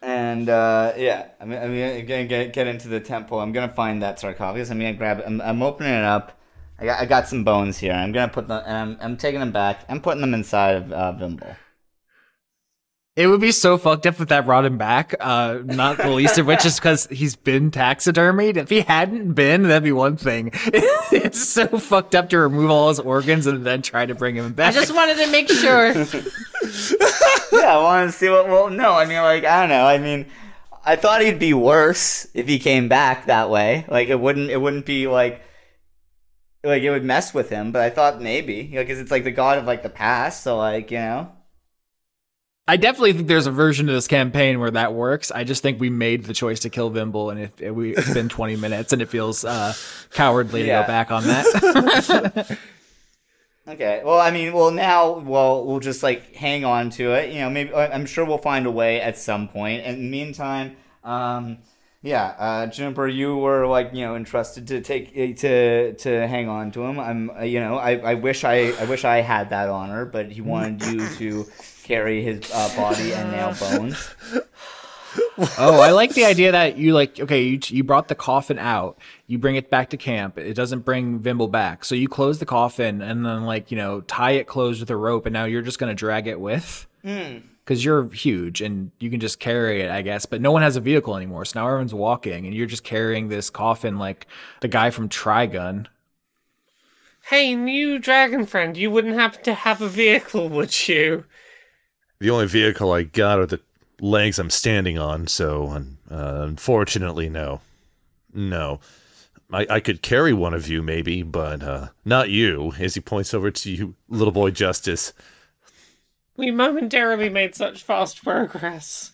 And 0.02 0.50
uh, 0.50 0.94
yeah, 0.98 1.28
I'm, 1.40 1.52
I'm 1.52 1.60
gonna 1.60 2.02
gonna 2.02 2.26
get, 2.26 2.54
get 2.54 2.68
into 2.68 2.88
the 2.88 3.00
temple. 3.00 3.40
I'm 3.40 3.52
gonna 3.52 3.72
find 3.72 4.02
that 4.02 4.20
sarcophagus. 4.20 4.72
I'm 4.72 4.80
gonna 4.80 4.94
grab. 4.94 5.22
I'm, 5.26 5.40
I'm 5.42 5.62
opening 5.62 5.94
it 5.94 6.04
up. 6.04 6.40
I 6.80 6.86
got, 6.86 7.00
I 7.00 7.06
got 7.06 7.28
some 7.28 7.44
bones 7.44 7.78
here. 7.78 7.94
I'm 7.94 8.12
gonna 8.12 8.32
put 8.32 8.48
them. 8.48 8.64
And 8.66 8.78
I'm, 8.78 8.98
I'm 9.02 9.18
taking 9.18 9.40
them 9.40 9.52
back. 9.52 9.86
I'm 9.90 10.02
putting 10.02 10.22
them 10.22 10.34
inside 10.34 10.76
of 10.76 10.92
uh, 10.92 11.12
Vimble. 11.12 11.56
It 13.18 13.28
would 13.28 13.42
be 13.42 13.52
so 13.52 13.78
fucked 13.78 14.08
up 14.08 14.22
if 14.22 14.30
that 14.30 14.46
brought 14.46 14.64
him 14.64 14.78
back. 14.78 15.14
Uh, 15.20 15.60
not 15.66 15.98
the 15.98 16.10
least 16.12 16.38
of 16.38 16.46
which 16.46 16.66
is 16.66 16.80
because 16.80 17.08
he's 17.08 17.36
been 17.36 17.70
taxidermied. 17.70 18.56
If 18.56 18.70
he 18.70 18.82
hadn't 18.82 19.34
been, 19.34 19.64
that'd 19.64 19.84
be 19.84 19.92
one 19.92 20.16
thing. 20.16 20.52
it's 20.54 21.46
so 21.46 21.68
fucked 21.68 22.16
up 22.16 22.30
to 22.30 22.40
remove 22.40 22.72
all 22.72 22.88
his 22.88 23.02
organs 23.02 23.48
and 23.48 23.66
then 23.66 23.82
try 23.82 24.06
to 24.06 24.16
bring 24.16 24.36
him 24.36 24.54
back. 24.54 24.74
I 24.74 24.80
just 24.80 24.96
wanted 24.96 25.18
to 25.18 25.28
make 25.30 25.50
sure. 25.50 25.88
yeah, 27.52 27.76
I 27.76 27.84
wanted 27.84 28.06
to 28.06 28.12
see 28.14 28.30
what. 28.30 28.48
Well, 28.48 28.70
no, 28.70 28.94
I 28.94 29.06
mean, 29.06 29.18
like, 29.18 29.44
I 29.44 29.60
don't 29.60 29.70
know. 29.70 29.86
I 29.86 29.98
mean, 29.98 30.28
I 30.86 30.96
thought 30.96 31.22
he'd 31.22 31.38
be 31.38 31.54
worse 31.54 32.30
if 32.34 32.48
he 32.48 32.60
came 32.60 32.88
back 32.88 33.26
that 33.26 33.50
way. 33.50 33.84
Like, 33.90 34.08
it 34.08 34.22
wouldn't. 34.22 34.50
It 34.50 34.58
wouldn't 34.58 34.86
be 34.86 35.08
like. 35.08 35.42
Like 36.64 36.84
it 36.84 36.92
would 36.92 37.04
mess 37.04 37.34
with 37.34 37.50
him, 37.50 37.72
but 37.72 37.82
I 37.82 37.90
thought 37.90 38.22
maybe, 38.22 38.58
you 38.58 38.76
know, 38.76 38.84
because 38.84 39.00
it's 39.00 39.10
like 39.10 39.24
the 39.24 39.32
god 39.32 39.58
of 39.58 39.66
like 39.66 39.82
the 39.82 39.90
past, 39.90 40.44
so 40.44 40.58
like 40.58 40.92
you 40.92 41.00
know, 41.00 41.32
I 42.72 42.78
definitely 42.78 43.12
think 43.12 43.28
there's 43.28 43.48
a 43.48 43.52
version 43.52 43.90
of 43.90 43.96
this 43.96 44.08
campaign 44.08 44.62
where 44.62 44.72
that 44.72 44.94
works. 44.94 45.30
I 45.30 45.44
just 45.44 45.62
think 45.62 45.82
we 45.82 45.90
made 45.90 46.24
the 46.24 46.34
choice 46.34 46.62
to 46.62 46.70
kill 46.70 46.90
Vimble, 46.90 47.30
and 47.30 47.38
if 47.38 47.62
it, 47.62 47.72
we, 47.72 47.94
it's 47.94 48.14
been 48.14 48.30
20 48.30 48.56
minutes, 48.56 48.94
and 48.94 49.02
it 49.02 49.10
feels 49.10 49.44
uh, 49.44 49.74
cowardly 50.12 50.62
to 50.62 50.68
go 50.68 50.84
back 50.88 51.12
on 51.12 51.24
that. 51.26 52.58
Okay. 53.68 54.02
Well, 54.04 54.20
I 54.20 54.32
mean, 54.32 54.54
well 54.54 54.72
now, 54.72 55.20
well, 55.20 55.66
we'll 55.66 55.80
just 55.80 56.02
like 56.02 56.36
hang 56.36 56.66
on 56.66 56.90
to 56.92 57.14
it. 57.14 57.32
You 57.32 57.42
know, 57.42 57.50
maybe 57.50 57.74
I'm 57.74 58.08
sure 58.08 58.26
we'll 58.26 58.40
find 58.40 58.66
a 58.66 58.72
way 58.72 59.00
at 59.00 59.20
some 59.20 59.48
point. 59.48 59.84
And 59.86 59.98
in 59.98 60.04
the 60.06 60.10
meantime, 60.10 60.76
um, 61.04 61.60
yeah, 62.02 62.34
uh, 62.40 62.68
Juniper, 62.68 63.08
you 63.08 63.38
were 63.38 63.68
like 63.68 63.92
you 63.94 64.04
know 64.04 64.16
entrusted 64.16 64.68
to 64.70 64.82
take 64.82 65.12
eh, 65.16 65.34
to 65.34 65.94
to 65.94 66.28
hang 66.28 66.50
on 66.50 66.72
to 66.72 66.84
him. 66.84 67.00
I'm 67.00 67.30
uh, 67.30 67.44
you 67.44 67.60
know 67.60 67.78
I, 67.78 67.98
I 67.98 68.14
wish 68.16 68.44
I 68.44 68.72
I 68.80 68.86
wish 68.86 69.06
I 69.06 69.22
had 69.22 69.52
that 69.52 69.70
honor, 69.70 70.06
but 70.06 70.32
he 70.32 70.42
wanted 70.42 70.84
you 70.88 71.08
to 71.18 71.46
carry 71.92 72.24
his 72.24 72.50
uh, 72.54 72.74
body 72.74 73.14
and 73.14 73.32
nail 73.32 73.54
bones. 73.60 74.16
oh, 75.58 75.82
I 75.82 75.92
like 75.92 76.14
the 76.14 76.24
idea 76.24 76.54
that 76.54 76.78
you 76.78 76.94
like. 76.94 77.20
Okay, 77.20 77.44
you 77.44 77.60
you 77.68 77.84
brought 77.84 78.08
the 78.08 78.16
coffin 78.16 78.58
out. 78.58 78.98
You 79.28 79.38
bring 79.38 79.58
it 79.58 79.70
back 79.70 79.90
to 79.90 79.98
camp. 79.98 80.38
It 80.38 80.54
doesn't 80.54 80.86
bring 80.86 81.20
Vimble 81.20 81.50
back, 81.50 81.84
so 81.84 81.94
you 81.94 82.08
close 82.08 82.40
the 82.40 82.46
coffin 82.46 83.02
and 83.02 83.26
then 83.26 83.44
like 83.44 83.72
you 83.72 83.78
know 83.78 84.02
tie 84.02 84.32
it 84.32 84.48
closed 84.48 84.80
with 84.80 84.90
a 84.90 84.96
rope, 84.96 85.26
and 85.26 85.34
now 85.34 85.44
you're 85.44 85.62
just 85.62 85.80
gonna 85.80 85.94
drag 85.94 86.28
it 86.28 86.40
with. 86.40 86.88
Because 87.04 87.84
you're 87.86 88.10
huge 88.10 88.62
and 88.62 88.92
you 89.00 89.10
can 89.10 89.20
just 89.20 89.40
carry 89.40 89.82
it, 89.82 89.90
I 89.92 90.02
guess. 90.02 90.26
But 90.26 90.42
no 90.42 90.52
one 90.52 90.62
has 90.62 90.78
a 90.78 90.82
vehicle 90.82 91.16
anymore, 91.16 91.46
so 91.46 91.60
now 91.60 91.68
everyone's 91.68 91.94
walking, 91.94 92.46
and 92.46 92.56
you're 92.56 92.68
just 92.68 92.84
carrying 92.84 93.28
this 93.28 93.50
coffin 93.50 93.98
like 93.98 94.28
the 94.62 94.68
guy 94.68 94.92
from 94.92 95.10
Trigun. 95.10 95.88
Hey, 97.26 97.54
new 97.54 98.00
dragon 98.00 98.46
friend, 98.46 98.76
you 98.76 98.90
wouldn't 98.90 99.14
happen 99.16 99.44
to 99.44 99.54
have 99.54 99.82
a 99.82 99.88
vehicle, 99.88 100.50
would 100.50 100.88
you? 100.88 101.26
The 102.22 102.30
only 102.30 102.46
vehicle 102.46 102.92
I 102.94 103.02
got 103.02 103.40
are 103.40 103.48
the 103.48 103.60
legs 104.00 104.38
I'm 104.38 104.52
standing 104.52 105.00
on, 105.00 105.26
so 105.26 105.70
uh, 105.70 106.44
unfortunately, 106.44 107.30
no. 107.30 107.62
No. 108.32 108.80
I, 109.52 109.66
I 109.68 109.80
could 109.80 110.04
carry 110.04 110.32
one 110.32 110.54
of 110.54 110.68
you, 110.68 110.84
maybe, 110.84 111.24
but 111.24 111.64
uh, 111.64 111.88
not 112.06 112.30
you, 112.30 112.74
as 112.80 112.94
he 112.94 113.02
points 113.02 113.34
over 113.34 113.50
to 113.50 113.72
you, 113.72 113.96
little 114.08 114.32
boy 114.32 114.52
Justice. 114.52 115.14
We 116.38 116.52
momentarily 116.52 117.28
made 117.28 117.56
such 117.56 117.82
fast 117.82 118.24
progress. 118.24 119.14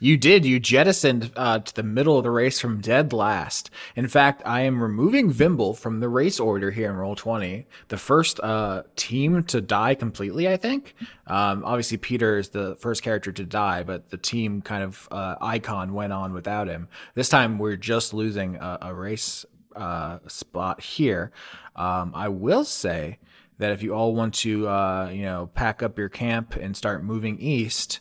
You 0.00 0.16
did. 0.16 0.44
You 0.44 0.60
jettisoned 0.60 1.32
uh, 1.36 1.60
to 1.60 1.74
the 1.74 1.82
middle 1.82 2.18
of 2.18 2.24
the 2.24 2.30
race 2.30 2.60
from 2.60 2.80
dead 2.80 3.12
last. 3.12 3.70
In 3.96 4.08
fact, 4.08 4.42
I 4.44 4.62
am 4.62 4.82
removing 4.82 5.30
Vimble 5.30 5.74
from 5.74 6.00
the 6.00 6.08
race 6.08 6.40
order 6.40 6.70
here 6.70 6.90
in 6.90 6.96
Roll20. 6.96 7.64
The 7.88 7.96
first 7.96 8.40
uh, 8.40 8.82
team 8.96 9.44
to 9.44 9.60
die 9.60 9.94
completely, 9.94 10.48
I 10.48 10.56
think. 10.56 10.94
Um, 11.26 11.64
obviously, 11.64 11.98
Peter 11.98 12.38
is 12.38 12.50
the 12.50 12.76
first 12.76 13.02
character 13.02 13.32
to 13.32 13.44
die, 13.44 13.82
but 13.82 14.10
the 14.10 14.18
team 14.18 14.62
kind 14.62 14.82
of 14.82 15.08
uh, 15.10 15.36
icon 15.40 15.94
went 15.94 16.12
on 16.12 16.32
without 16.32 16.68
him. 16.68 16.88
This 17.14 17.28
time, 17.28 17.58
we're 17.58 17.76
just 17.76 18.12
losing 18.14 18.56
a, 18.56 18.78
a 18.82 18.94
race 18.94 19.44
uh, 19.76 20.18
spot 20.26 20.80
here. 20.80 21.32
Um, 21.76 22.12
I 22.14 22.28
will 22.28 22.64
say 22.64 23.18
that 23.58 23.72
if 23.72 23.82
you 23.82 23.94
all 23.94 24.14
want 24.14 24.34
to, 24.34 24.68
uh, 24.68 25.10
you 25.12 25.22
know, 25.22 25.50
pack 25.54 25.82
up 25.82 25.98
your 25.98 26.08
camp 26.08 26.56
and 26.56 26.76
start 26.76 27.04
moving 27.04 27.38
east. 27.38 28.00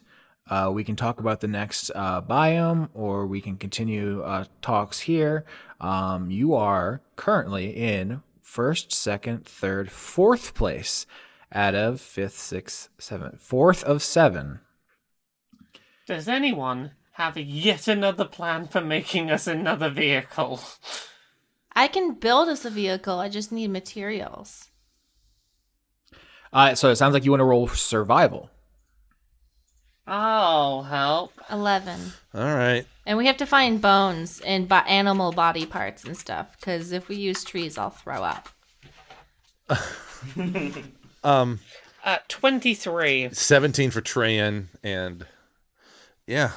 Uh, 0.49 0.70
we 0.74 0.84
can 0.84 0.95
talk 0.95 1.20
about 1.20 1.40
the 1.40 1.48
next 1.48 1.90
uh, 1.95 2.22
biome, 2.22 2.90
or 2.94 3.26
we 3.26 3.40
can 3.40 3.56
continue 3.56 4.22
uh, 4.24 4.45
talks 4.61 4.99
here. 4.99 5.45
Um, 5.80 6.30
you 6.30 6.53
are 6.53 7.02
currently 7.15 7.70
in 7.70 8.22
first, 8.41 8.91
second, 8.91 9.45
third, 9.45 9.91
fourth 9.91 10.53
place 10.53 11.06
out 11.52 11.76
of 11.76 12.02
fifth, 12.02 12.38
sixth, 12.38 12.90
seventh, 12.98 13.41
fourth 13.41 13.84
of 13.84 14.03
seven. 14.03 14.60
Does 16.06 16.28
anyone 16.28 16.91
have 17.14 17.38
yet 17.38 17.88
another 17.88 18.26
plan 18.26 18.68
for 18.68 18.82
making 18.82 19.32
us 19.32 19.48
another 19.48 19.90
vehicle? 19.90 20.60
I 21.76 21.88
can 21.88 22.15
build 22.15 22.49
us 22.49 22.65
a 22.65 22.70
vehicle. 22.70 23.20
I 23.20 23.30
just 23.30 23.52
need 23.52 23.70
materials. 23.70 24.70
Uh, 26.52 26.76
so 26.76 26.90
it 26.90 26.98
sounds 26.98 27.14
like 27.14 27.26
you 27.26 27.32
want 27.32 27.41
to 27.41 27.45
roll 27.45 27.68
survival. 27.68 28.49
I'll 30.05 30.84
help. 30.84 31.34
11. 31.51 31.99
All 32.34 32.41
right. 32.55 32.85
And 33.05 33.17
we 33.17 33.25
have 33.27 33.38
to 33.38 33.45
find 33.45 33.81
bones 33.81 34.41
and 34.41 34.67
bo- 34.67 34.75
animal 34.88 35.31
body 35.31 35.65
parts 35.65 36.03
and 36.03 36.17
stuff 36.17 36.57
because 36.59 36.91
if 36.91 37.07
we 37.07 37.15
use 37.15 37.43
trees, 37.43 37.77
I'll 37.77 37.89
throw 37.89 38.23
up. 38.23 38.49
Um, 41.23 41.59
Uh, 42.03 42.17
23. 42.27 43.30
17 43.31 43.91
for 43.91 44.01
Treyan, 44.01 44.67
and 44.84 45.25
yeah, 46.27 46.51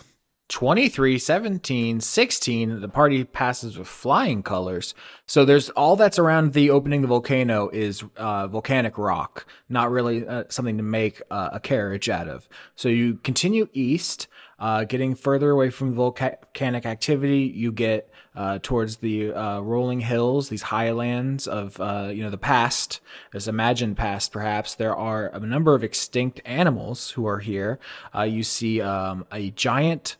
23, 0.48 1.18
17, 1.18 2.00
16, 2.00 2.80
the 2.80 2.88
party 2.88 3.22
passes 3.22 3.78
with 3.78 3.86
flying 3.86 4.42
colors. 4.42 4.92
So 5.28 5.44
there's 5.44 5.70
all 5.70 5.96
that's 5.96 6.20
around 6.20 6.52
the 6.52 6.70
opening 6.70 7.02
the 7.02 7.08
volcano 7.08 7.68
is 7.70 8.04
uh, 8.16 8.46
volcanic 8.46 8.96
rock, 8.96 9.44
not 9.68 9.90
really 9.90 10.26
uh, 10.26 10.44
something 10.48 10.76
to 10.76 10.84
make 10.84 11.20
uh, 11.32 11.50
a 11.52 11.58
carriage 11.58 12.08
out 12.08 12.28
of. 12.28 12.48
So 12.76 12.88
you 12.88 13.16
continue 13.24 13.68
east, 13.72 14.28
uh, 14.60 14.84
getting 14.84 15.16
further 15.16 15.50
away 15.50 15.70
from 15.70 15.94
volcanic 15.94 16.86
activity. 16.86 17.52
You 17.52 17.72
get 17.72 18.08
uh, 18.36 18.60
towards 18.62 18.98
the 18.98 19.32
uh, 19.32 19.60
rolling 19.60 20.00
hills, 20.00 20.48
these 20.48 20.62
highlands 20.62 21.48
of 21.48 21.76
you 22.14 22.22
know 22.22 22.30
the 22.30 22.38
past, 22.38 23.00
this 23.32 23.48
imagined 23.48 23.96
past. 23.96 24.30
Perhaps 24.30 24.76
there 24.76 24.94
are 24.94 25.26
a 25.28 25.40
number 25.40 25.74
of 25.74 25.82
extinct 25.82 26.40
animals 26.44 27.10
who 27.10 27.26
are 27.26 27.40
here. 27.40 27.80
You 28.16 28.44
see 28.44 28.80
um, 28.80 29.26
a 29.32 29.50
giant 29.50 30.16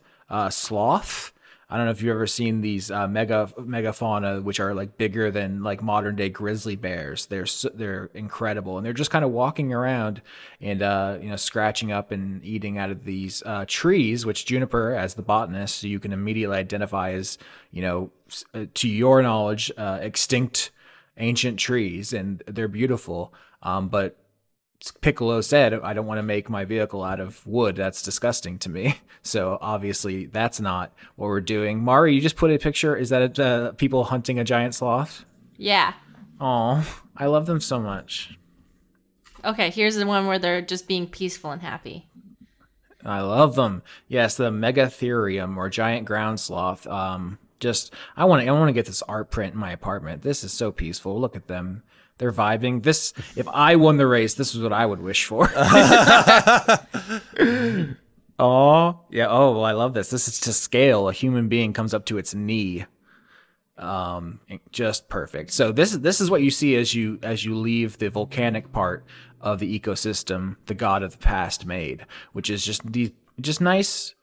sloth. 0.49 1.31
I 1.69 1.75
don't 1.75 1.85
know 1.85 1.91
if 1.91 2.01
you've 2.01 2.15
ever 2.15 2.27
seen 2.27 2.61
these 2.61 2.89
uh, 2.89 3.09
mega 3.09 3.51
megafauna, 3.59 4.41
which 4.41 4.61
are 4.61 4.73
like 4.73 4.97
bigger 4.97 5.31
than 5.31 5.63
like 5.63 5.83
modern 5.83 6.15
day 6.15 6.29
grizzly 6.29 6.77
bears. 6.77 7.25
They're 7.25 7.45
they're 7.73 8.09
incredible, 8.13 8.77
and 8.77 8.85
they're 8.85 8.93
just 8.93 9.11
kind 9.11 9.25
of 9.25 9.31
walking 9.31 9.73
around 9.73 10.21
and 10.61 10.81
uh, 10.81 11.17
you 11.21 11.29
know 11.29 11.35
scratching 11.35 11.91
up 11.91 12.11
and 12.11 12.43
eating 12.45 12.77
out 12.77 12.89
of 12.89 13.03
these 13.03 13.43
uh, 13.45 13.65
trees, 13.67 14.25
which 14.25 14.45
Juniper, 14.45 14.93
as 14.93 15.15
the 15.15 15.23
botanist, 15.23 15.83
you 15.83 15.99
can 15.99 16.13
immediately 16.13 16.57
identify 16.57 17.11
as 17.11 17.37
you 17.71 17.81
know, 17.81 18.11
uh, 18.53 18.65
to 18.73 18.87
your 18.87 19.21
knowledge, 19.21 19.71
uh, 19.77 19.99
extinct 20.01 20.71
ancient 21.17 21.59
trees, 21.59 22.13
and 22.13 22.43
they're 22.47 22.67
beautiful. 22.67 23.33
Um, 23.61 23.89
but 23.89 24.17
Piccolo 25.01 25.41
said, 25.41 25.73
I 25.73 25.93
don't 25.93 26.05
want 26.05 26.19
to 26.19 26.23
make 26.23 26.49
my 26.49 26.65
vehicle 26.65 27.03
out 27.03 27.19
of 27.19 27.45
wood. 27.45 27.75
That's 27.75 28.01
disgusting 28.01 28.59
to 28.59 28.69
me. 28.69 28.95
So 29.23 29.57
obviously, 29.59 30.27
that's 30.27 30.61
not 30.61 30.93
what 31.17 31.27
we're 31.27 31.41
doing. 31.41 31.83
Mari, 31.83 32.15
you 32.15 32.21
just 32.21 32.37
put 32.37 32.49
a 32.49 32.57
picture. 32.57 32.95
Is 32.95 33.09
that 33.09 33.37
uh, 33.37 33.73
people 33.73 34.05
hunting 34.05 34.39
a 34.39 34.45
giant 34.45 34.73
sloth? 34.73 35.25
Yeah. 35.57 35.95
Oh, 36.39 36.87
I 37.17 37.25
love 37.25 37.45
them 37.45 37.59
so 37.59 37.77
much. 37.77 38.37
Okay, 39.43 39.69
here's 39.69 39.97
the 39.97 40.05
one 40.05 40.27
where 40.27 40.39
they're 40.39 40.61
just 40.61 40.87
being 40.87 41.07
peaceful 41.07 41.51
and 41.51 41.61
happy. 41.61 42.07
I 43.03 43.19
love 43.19 43.55
them. 43.55 43.83
Yes, 44.07 44.35
the 44.37 44.49
Megatherium 44.49 45.57
or 45.57 45.69
giant 45.69 46.05
ground 46.05 46.39
sloth. 46.39 46.87
Um, 46.87 47.37
just 47.59 47.93
I 48.15 48.25
want 48.25 48.43
to 48.43 48.47
I 48.47 48.51
want 48.51 48.69
to 48.69 48.73
get 48.73 48.85
this 48.85 49.01
art 49.03 49.31
print 49.31 49.53
in 49.53 49.59
my 49.59 49.71
apartment. 49.71 50.21
This 50.21 50.43
is 50.43 50.53
so 50.53 50.71
peaceful. 50.71 51.19
Look 51.19 51.35
at 51.35 51.47
them. 51.47 51.83
They're 52.17 52.31
vibing. 52.31 52.83
This 52.83 53.13
if 53.35 53.47
I 53.47 53.75
won 53.75 53.97
the 53.97 54.07
race, 54.07 54.33
this 54.33 54.55
is 54.55 54.61
what 54.61 54.73
I 54.73 54.85
would 54.85 55.01
wish 55.01 55.25
for. 55.25 55.49
oh, 58.39 59.01
yeah. 59.09 59.27
Oh, 59.29 59.51
well, 59.53 59.65
I 59.65 59.71
love 59.73 59.93
this. 59.93 60.09
This 60.09 60.27
is 60.27 60.39
to 60.41 60.53
scale. 60.53 61.09
A 61.09 61.13
human 61.13 61.47
being 61.47 61.73
comes 61.73 61.93
up 61.93 62.05
to 62.05 62.17
its 62.17 62.33
knee. 62.33 62.85
Um, 63.77 64.39
just 64.71 65.07
perfect. 65.07 65.51
So 65.51 65.71
this 65.71 65.93
is 65.93 65.99
this 65.99 66.19
is 66.19 66.31
what 66.31 66.41
you 66.41 66.49
see 66.49 66.75
as 66.75 66.95
you 66.95 67.19
as 67.21 67.45
you 67.45 67.55
leave 67.55 67.99
the 67.99 68.09
volcanic 68.09 68.71
part 68.71 69.05
of 69.39 69.59
the 69.59 69.79
ecosystem 69.79 70.55
the 70.65 70.73
god 70.73 71.03
of 71.03 71.11
the 71.11 71.19
past 71.19 71.67
made, 71.67 72.05
which 72.33 72.49
is 72.49 72.65
just 72.65 72.91
the 72.91 73.13
just 73.39 73.61
nice, 73.61 74.15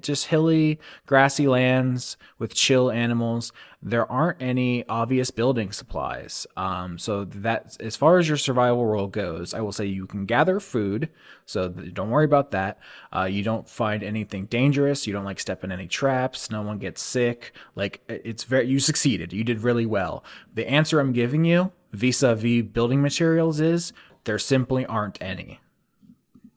just 0.00 0.26
hilly, 0.26 0.78
grassy 1.06 1.48
lands 1.48 2.16
with 2.38 2.54
chill 2.54 2.90
animals. 2.90 3.52
There 3.82 4.10
aren't 4.10 4.40
any 4.40 4.86
obvious 4.88 5.30
building 5.30 5.72
supplies. 5.72 6.46
Um, 6.56 6.98
so 6.98 7.24
that 7.24 7.76
as 7.80 7.96
far 7.96 8.18
as 8.18 8.28
your 8.28 8.36
survival 8.36 8.86
role 8.86 9.08
goes, 9.08 9.54
I 9.54 9.60
will 9.60 9.72
say 9.72 9.86
you 9.86 10.06
can 10.06 10.26
gather 10.26 10.60
food. 10.60 11.08
So 11.46 11.68
don't 11.68 12.10
worry 12.10 12.24
about 12.24 12.52
that. 12.52 12.78
Uh, 13.14 13.24
you 13.24 13.42
don't 13.42 13.68
find 13.68 14.02
anything 14.02 14.46
dangerous. 14.46 15.06
You 15.06 15.12
don't 15.12 15.24
like 15.24 15.40
step 15.40 15.64
in 15.64 15.72
any 15.72 15.88
traps. 15.88 16.50
No 16.50 16.62
one 16.62 16.78
gets 16.78 17.02
sick. 17.02 17.52
Like 17.74 18.02
it's 18.08 18.44
very 18.44 18.68
you 18.68 18.78
succeeded. 18.78 19.32
You 19.32 19.44
did 19.44 19.62
really 19.62 19.86
well. 19.86 20.24
The 20.54 20.68
answer 20.70 21.00
I'm 21.00 21.12
giving 21.12 21.44
you 21.44 21.72
vis-a-vis 21.92 22.62
building 22.62 23.02
materials 23.02 23.60
is 23.60 23.92
there 24.24 24.38
simply 24.38 24.86
aren't 24.86 25.20
any. 25.20 25.60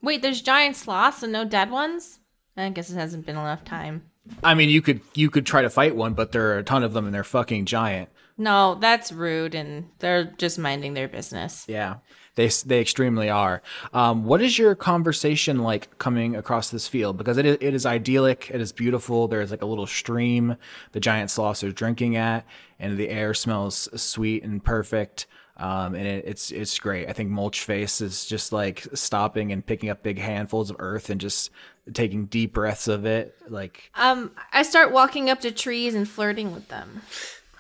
Wait, 0.04 0.22
there's 0.22 0.42
giant 0.42 0.76
sloths 0.76 1.24
and 1.24 1.32
no 1.32 1.46
dead 1.46 1.72
ones? 1.72 2.20
I 2.58 2.70
guess 2.70 2.92
it 2.92 2.96
hasn't 2.96 3.26
been 3.26 3.38
enough 3.38 3.64
time. 3.64 4.04
I 4.44 4.54
mean, 4.54 4.70
you 4.70 4.82
could 4.82 5.02
you 5.16 5.30
could 5.30 5.46
try 5.46 5.62
to 5.62 5.70
fight 5.70 5.96
one, 5.96 6.14
but 6.14 6.32
there 6.32 6.52
are 6.52 6.60
a 6.60 6.64
ton 6.64 6.84
of 6.84 6.94
them 6.94 7.06
and 7.06 7.14
they're 7.14 7.24
fucking 7.24 7.66
giant. 7.66 8.10
No, 8.38 8.76
that's 8.76 9.12
rude, 9.12 9.54
and 9.54 9.90
they're 10.00 10.26
just 10.26 10.58
minding 10.58 10.94
their 10.94 11.08
business. 11.08 11.66
Yeah, 11.68 11.98
they 12.36 12.48
they 12.66 12.82
extremely 12.82 13.30
are. 13.30 13.62
Um, 13.94 14.26
what 14.26 14.42
is 14.42 14.58
your 14.58 14.76
conversation 14.76 15.60
like 15.60 15.98
coming 16.00 16.36
across 16.36 16.70
this 16.70 16.88
field? 16.88 17.18
Because 17.18 17.38
it 17.38 17.46
is, 17.46 17.58
it 17.62 17.74
is 17.74 17.86
idyllic, 17.86 18.50
it 18.52 18.60
is 18.60 18.72
beautiful. 18.72 19.28
There's 19.28 19.52
like 19.52 19.62
a 19.62 19.68
little 19.68 19.88
stream 19.88 20.58
the 20.94 21.00
giant 21.00 21.32
sloths 21.32 21.64
are 21.64 21.72
drinking 21.72 22.16
at, 22.16 22.46
and 22.80 22.98
the 22.98 23.10
air 23.10 23.34
smells 23.34 23.88
sweet 24.02 24.44
and 24.44 24.64
perfect. 24.64 25.28
Um, 25.64 25.96
and 25.96 26.06
it, 26.06 26.26
it's 26.28 26.52
it's 26.52 26.78
great. 26.78 27.08
I 27.08 27.14
think 27.14 27.32
Mulchface 27.32 28.02
is 28.02 28.26
just 28.26 28.52
like 28.52 28.86
stopping 28.94 29.54
and 29.54 29.66
picking 29.66 29.90
up 29.90 30.04
big 30.04 30.20
handfuls 30.20 30.70
of 30.70 30.76
earth 30.80 31.10
and 31.10 31.22
just 31.22 31.52
taking 31.94 32.26
deep 32.26 32.52
breaths 32.54 32.90
of 32.90 33.06
it. 33.06 33.34
Like 33.48 33.90
Um, 33.96 34.32
I 34.52 34.64
start 34.64 34.92
walking 34.92 35.30
up 35.30 35.40
to 35.40 35.52
trees 35.52 35.96
and 35.96 36.08
flirting 36.08 36.52
with 36.52 36.68
them. 36.68 37.02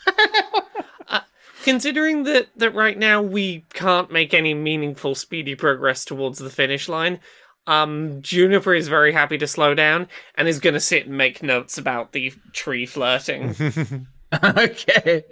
Considering 1.64 2.24
that, 2.24 2.50
that 2.58 2.76
right 2.76 2.98
now 2.98 3.22
we 3.22 3.64
can't 3.74 4.12
make 4.12 4.34
any 4.34 4.54
meaningful 4.54 5.16
speedy 5.16 5.56
progress 5.56 6.04
towards 6.04 6.40
the 6.40 6.50
finish 6.50 6.90
line, 6.90 7.22
um, 7.68 8.22
Juniper 8.22 8.76
is 8.76 8.90
very 8.90 9.14
happy 9.14 9.38
to 9.38 9.48
slow 9.48 9.74
down 9.74 10.10
and 10.36 10.50
is 10.50 10.60
going 10.60 10.74
to 10.74 10.82
sit 10.82 11.06
and 11.06 11.18
make 11.18 11.42
notes 11.42 11.78
about 11.78 12.12
the 12.12 12.34
tree 12.52 12.86
flirting. 12.86 13.56
okay, 14.44 15.26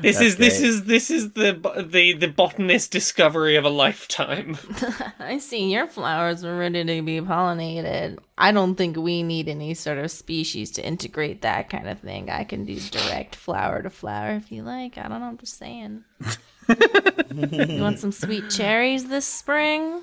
This 0.00 0.18
That's 0.18 0.20
is 0.20 0.36
this 0.36 0.60
is 0.60 0.84
this 0.84 1.10
is 1.10 1.32
the 1.32 1.52
the 1.86 2.14
the 2.14 2.28
botanist 2.28 2.90
discovery 2.90 3.56
of 3.56 3.64
a 3.64 3.68
lifetime. 3.68 4.56
I 5.18 5.38
see 5.38 5.70
your 5.72 5.86
flowers 5.86 6.44
are 6.44 6.56
ready 6.56 6.84
to 6.84 7.02
be 7.02 7.20
pollinated. 7.20 8.18
I 8.38 8.52
don't 8.52 8.76
think 8.76 8.96
we 8.96 9.22
need 9.22 9.48
any 9.48 9.74
sort 9.74 9.98
of 9.98 10.10
species 10.10 10.70
to 10.72 10.86
integrate 10.86 11.42
that 11.42 11.68
kind 11.68 11.88
of 11.88 11.98
thing. 11.98 12.30
I 12.30 12.44
can 12.44 12.64
do 12.64 12.78
direct 12.78 13.34
flower 13.34 13.82
to 13.82 13.90
flower 13.90 14.30
if 14.30 14.50
you 14.52 14.62
like. 14.62 14.96
I 14.96 15.08
don't 15.08 15.20
know. 15.20 15.26
I'm 15.26 15.38
just 15.38 15.58
saying. 15.58 16.04
you 16.68 17.82
want 17.82 17.98
some 17.98 18.12
sweet 18.12 18.48
cherries 18.50 19.08
this 19.08 19.26
spring? 19.26 20.02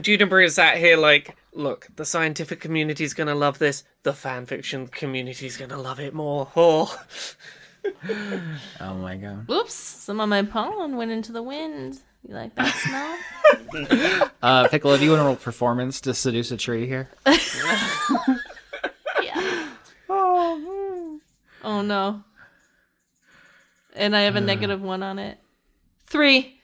Juniper 0.00 0.40
is 0.40 0.54
sat 0.54 0.76
here 0.76 0.96
like, 0.96 1.36
look, 1.52 1.88
the 1.96 2.04
scientific 2.04 2.60
community 2.60 3.04
is 3.04 3.14
gonna 3.14 3.34
love 3.34 3.58
this. 3.58 3.84
The 4.02 4.12
fanfiction 4.12 5.42
is 5.42 5.56
gonna 5.56 5.78
love 5.78 6.00
it 6.00 6.14
more. 6.14 6.50
Oh. 6.56 6.98
oh 8.80 8.94
my 8.94 9.16
god. 9.16 9.48
Oops! 9.50 9.72
Some 9.72 10.20
of 10.20 10.28
my 10.28 10.42
pollen 10.42 10.96
went 10.96 11.10
into 11.10 11.32
the 11.32 11.42
wind. 11.42 12.00
You 12.26 12.34
like 12.34 12.54
that 12.56 12.74
smell? 12.74 13.16
Uh, 14.42 14.68
Piccolo, 14.68 14.96
do 14.96 15.04
you 15.04 15.10
want 15.10 15.20
to 15.20 15.24
roll 15.24 15.36
performance 15.36 16.00
to 16.00 16.14
seduce 16.14 16.50
a 16.50 16.56
tree 16.56 16.86
here? 16.86 17.10
Yeah. 19.22 19.68
Oh 21.62 21.82
no. 21.82 22.24
And 23.94 24.16
I 24.16 24.22
have 24.22 24.36
a 24.36 24.40
negative 24.40 24.80
one 24.80 25.02
on 25.02 25.18
it. 25.18 25.38
Three. 26.06 26.59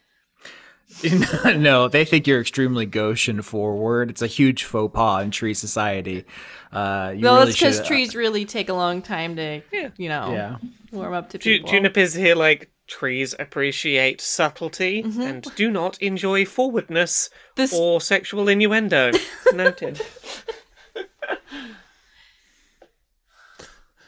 no, 1.57 1.89
they 1.89 2.05
think 2.05 2.27
you're 2.27 2.41
extremely 2.41 2.87
gauche 2.87 3.29
and 3.29 3.45
forward. 3.45 4.11
It's 4.11 4.23
a 4.23 4.27
huge 4.27 4.65
faux 4.65 4.95
pas 4.95 5.23
in 5.23 5.31
tree 5.31 5.55
society. 5.55 6.25
Uh, 6.73 7.13
you 7.15 7.23
no, 7.23 7.37
really 7.37 7.49
it's 7.51 7.59
because 7.59 7.77
should- 7.77 7.87
trees 7.87 8.15
really 8.17 8.45
take 8.45 8.69
a 8.69 8.75
long 8.75 9.03
time 9.03 9.37
to, 9.37 9.61
you 9.97 10.09
know, 10.09 10.33
Yeah. 10.33 10.57
warm 10.93 11.13
up 11.15 11.31
to 11.31 11.39
Ju- 11.39 11.57
people. 11.59 11.71
Juniper's 11.71 12.15
here 12.15 12.35
like 12.35 12.71
trees 12.87 13.35
appreciate 13.39 14.21
subtlety 14.21 15.03
Mm-hmm. 15.03 15.21
and 15.23 15.47
do 15.57 15.71
not 15.71 16.01
enjoy 16.01 16.45
forwardness 16.45 17.31
or 17.75 18.01
sexual 18.01 18.49
innuendo. 18.49 19.11
Noted. 19.55 20.01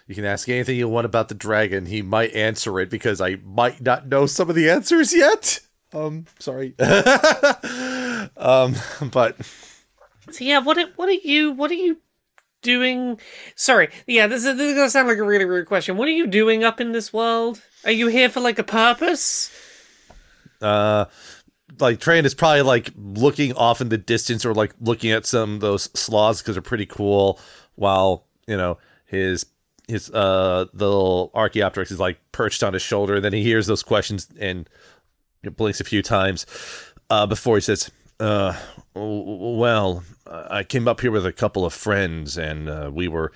You 0.06 0.15
can 0.15 0.24
ask 0.24 0.48
anything 0.48 0.77
you 0.77 0.89
want 0.89 1.05
about 1.05 1.28
the 1.28 1.35
dragon. 1.35 1.85
He 1.86 2.01
might 2.01 2.32
answer 2.32 2.81
it 2.81 2.89
because 2.89 3.20
I 3.20 3.36
might 3.44 3.82
not 3.82 4.09
know 4.09 4.24
some 4.24 4.48
of 4.48 4.56
the 4.56 4.70
answers 4.70 5.15
yet. 5.15 5.60
Um, 5.93 6.27
sorry. 6.39 6.74
um, 8.36 8.74
but 9.12 9.36
So 10.31 10.44
yeah, 10.44 10.59
what 10.59 10.78
are- 10.78 10.90
what 10.97 11.09
are 11.09 11.12
you 11.12 11.52
what 11.52 11.70
are 11.70 11.74
you 11.74 11.98
doing? 12.62 13.19
Sorry, 13.55 13.89
yeah, 14.06 14.27
this 14.27 14.44
is 14.44 14.56
this 14.56 14.70
is 14.70 14.74
gonna 14.74 14.90
sound 14.90 15.09
like 15.09 15.19
a 15.19 15.23
really 15.24 15.44
weird 15.44 15.66
question. 15.66 15.97
What 15.97 16.09
are 16.09 16.12
you 16.12 16.27
doing 16.27 16.65
up 16.65 16.81
in 16.81 16.93
this 16.93 17.12
world? 17.12 17.60
Are 17.85 17.90
you 17.93 18.09
here 18.09 18.28
for 18.28 18.40
like 18.40 18.59
a 18.59 18.65
purpose? 18.65 19.51
uh 20.60 21.05
like 21.78 22.01
Train 22.01 22.24
is 22.27 22.35
probably 22.35 22.62
like 22.62 22.90
looking 22.97 23.52
off 23.52 23.81
in 23.81 23.90
the 23.90 23.98
distance 23.98 24.44
or 24.44 24.52
like 24.55 24.74
looking 24.81 25.12
at 25.12 25.24
some 25.24 25.55
of 25.55 25.60
those 25.60 25.85
sloths 25.98 26.43
because 26.43 26.56
they're 26.56 26.62
pretty 26.62 26.86
cool 26.86 27.39
while 27.77 28.27
you 28.48 28.56
know 28.56 28.77
his 29.06 29.47
his 29.86 30.10
uh 30.10 30.65
the 30.74 30.85
little 30.89 31.31
Archaeopteryx 31.35 31.93
is 31.93 32.01
like 32.01 32.19
perched 32.32 32.65
on 32.65 32.73
his 32.73 32.82
shoulder 32.82 33.15
and 33.16 33.24
then 33.24 33.32
he 33.32 33.43
hears 33.44 33.69
those 33.69 33.85
questions 33.85 34.27
and 34.40 34.69
blinks 35.57 35.81
a 35.81 35.85
few 35.85 36.03
times 36.03 36.47
uh 37.11 37.27
before 37.27 37.57
he 37.57 37.61
says 37.61 37.91
uh 38.20 38.57
well 38.95 40.03
I 40.27 40.62
came 40.65 40.87
up 40.89 41.01
here 41.01 41.11
with 41.11 41.25
a 41.25 41.33
couple 41.33 41.65
of 41.65 41.73
friends 41.73 42.37
and 42.37 42.69
uh, 42.69 42.91
we 42.93 43.09
were 43.09 43.33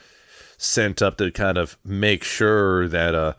sent 0.58 1.00
up 1.00 1.16
to 1.18 1.30
kind 1.30 1.56
of 1.56 1.78
make 1.84 2.22
sure 2.24 2.86
that 2.88 3.14
uh 3.14 3.32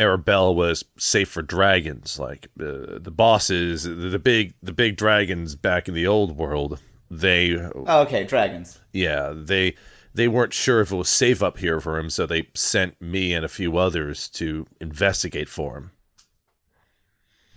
Arabella 0.00 0.50
was 0.52 0.82
safe 0.96 1.28
for 1.28 1.42
dragons. 1.42 2.18
Like 2.18 2.46
uh, 2.58 2.98
the 2.98 3.12
bosses, 3.14 3.82
the, 3.84 3.90
the 3.94 4.18
big 4.18 4.54
the 4.62 4.72
big 4.72 4.96
dragons 4.96 5.54
back 5.56 5.88
in 5.88 5.94
the 5.94 6.06
old 6.06 6.36
world. 6.38 6.80
They 7.10 7.54
Oh, 7.56 8.00
okay, 8.02 8.24
dragons. 8.24 8.80
yeah 8.92 9.32
they 9.36 9.74
they 10.14 10.26
weren't 10.26 10.52
sure 10.54 10.80
if 10.80 10.90
it 10.90 10.96
was 10.96 11.08
safe 11.10 11.42
up 11.42 11.58
here 11.58 11.80
for 11.80 11.98
him, 11.98 12.08
so 12.10 12.24
they 12.26 12.48
sent 12.54 13.00
me 13.00 13.32
and 13.34 13.44
a 13.44 13.48
few 13.48 13.76
others 13.76 14.28
to 14.30 14.66
investigate 14.80 15.48
for 15.48 15.76
him. 15.76 15.90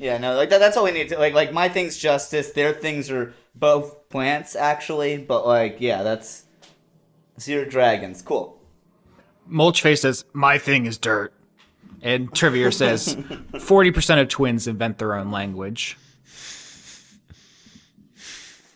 Yeah, 0.03 0.17
no, 0.17 0.35
like 0.35 0.49
that, 0.49 0.57
that's 0.57 0.75
all 0.75 0.83
we 0.83 0.91
need 0.91 1.07
to 1.09 1.17
like. 1.17 1.33
Like 1.33 1.53
my 1.53 1.69
thing's 1.69 1.97
justice. 1.97 2.51
Their 2.51 2.73
things 2.73 3.09
are 3.09 3.33
both 3.55 4.09
plants, 4.09 4.53
actually. 4.53 5.15
But 5.15 5.47
like, 5.47 5.77
yeah, 5.79 6.03
that's 6.03 6.43
zero 7.39 7.63
dragons. 7.63 8.21
Cool. 8.21 8.59
Mulchface 9.49 9.99
says, 9.99 10.25
"My 10.33 10.57
thing 10.57 10.87
is 10.87 10.97
dirt," 10.97 11.33
and 12.01 12.33
Trivier 12.33 12.69
says, 12.73 13.15
40 13.61 13.91
percent 13.91 14.19
of 14.19 14.27
twins 14.27 14.67
invent 14.67 14.97
their 14.97 15.15
own 15.15 15.31
language." 15.31 15.97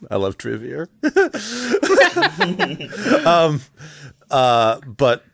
I 0.09 0.15
love 0.15 0.37
Trivier. 0.37 0.87
um, 3.25 3.59
uh, 4.31 4.79
but 4.79 5.25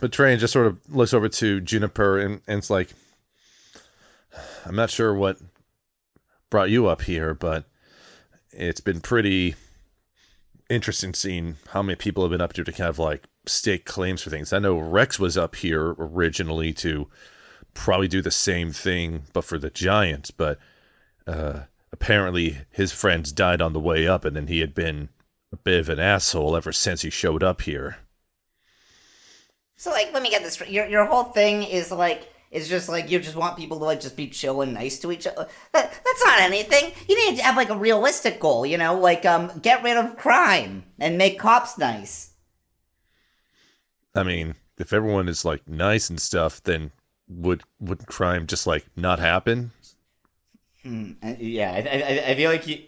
but 0.00 0.12
Train 0.12 0.38
just 0.38 0.52
sort 0.52 0.66
of 0.66 0.78
looks 0.90 1.14
over 1.14 1.30
to 1.30 1.62
Juniper 1.62 2.18
and, 2.18 2.42
and 2.46 2.58
it's 2.58 2.68
like, 2.68 2.90
I'm 4.64 4.76
not 4.76 4.90
sure 4.90 5.14
what 5.14 5.38
brought 6.50 6.70
you 6.70 6.86
up 6.86 7.02
here, 7.02 7.34
but 7.34 7.64
it's 8.50 8.80
been 8.80 9.00
pretty 9.00 9.54
interesting 10.68 11.14
seeing 11.14 11.56
how 11.68 11.82
many 11.82 11.96
people 11.96 12.22
have 12.22 12.30
been 12.30 12.40
up 12.40 12.54
here 12.54 12.64
to 12.64 12.72
kind 12.72 12.88
of 12.88 12.98
like 12.98 13.24
stake 13.46 13.84
claims 13.84 14.22
for 14.22 14.30
things. 14.30 14.52
I 14.52 14.58
know 14.58 14.78
Rex 14.78 15.18
was 15.18 15.36
up 15.36 15.56
here 15.56 15.94
originally 15.98 16.72
to 16.74 17.08
probably 17.74 18.08
do 18.08 18.22
the 18.22 18.30
same 18.30 18.72
thing, 18.72 19.22
but 19.32 19.44
for 19.44 19.58
the 19.58 19.70
Giants, 19.70 20.30
but 20.30 20.58
uh, 21.26 21.60
apparently 21.92 22.58
his 22.70 22.92
friends 22.92 23.32
died 23.32 23.62
on 23.62 23.72
the 23.72 23.80
way 23.80 24.06
up, 24.06 24.24
and 24.24 24.36
then 24.36 24.46
he 24.46 24.60
had 24.60 24.74
been 24.74 25.08
a 25.52 25.56
bit 25.56 25.80
of 25.80 25.88
an 25.88 25.98
asshole 25.98 26.56
ever 26.56 26.72
since 26.72 27.02
he 27.02 27.10
showed 27.10 27.42
up 27.42 27.62
here. 27.62 27.98
So 29.76 29.90
like, 29.90 30.12
let 30.12 30.22
me 30.22 30.30
get 30.30 30.42
this. 30.42 30.60
Your 30.68 30.86
your 30.86 31.06
whole 31.06 31.24
thing 31.24 31.62
is 31.62 31.90
like 31.90 32.29
is 32.50 32.68
just 32.68 32.88
like 32.88 33.10
you 33.10 33.20
just 33.20 33.36
want 33.36 33.56
people 33.56 33.78
to 33.78 33.84
like 33.84 34.00
just 34.00 34.16
be 34.16 34.28
chill 34.28 34.60
and 34.60 34.74
nice 34.74 34.98
to 35.00 35.12
each 35.12 35.26
other. 35.26 35.46
That 35.72 35.90
that's 36.04 36.24
not 36.24 36.40
anything. 36.40 36.92
You 37.08 37.16
need 37.16 37.36
to 37.38 37.42
have 37.44 37.56
like 37.56 37.70
a 37.70 37.76
realistic 37.76 38.40
goal. 38.40 38.66
You 38.66 38.78
know, 38.78 38.98
like 38.98 39.24
um, 39.24 39.52
get 39.60 39.82
rid 39.82 39.96
of 39.96 40.16
crime 40.16 40.84
and 40.98 41.16
make 41.16 41.38
cops 41.38 41.78
nice. 41.78 42.32
I 44.14 44.24
mean, 44.24 44.56
if 44.78 44.92
everyone 44.92 45.28
is 45.28 45.44
like 45.44 45.66
nice 45.68 46.10
and 46.10 46.20
stuff, 46.20 46.62
then 46.62 46.90
would 47.28 47.62
would 47.78 48.06
crime 48.06 48.46
just 48.46 48.66
like 48.66 48.86
not 48.96 49.20
happen? 49.20 49.70
Uh, 50.84 51.34
Yeah, 51.38 51.72
I, 51.72 51.78
I, 51.78 52.30
I 52.30 52.34
feel 52.34 52.50
like 52.50 52.66
you, 52.66 52.82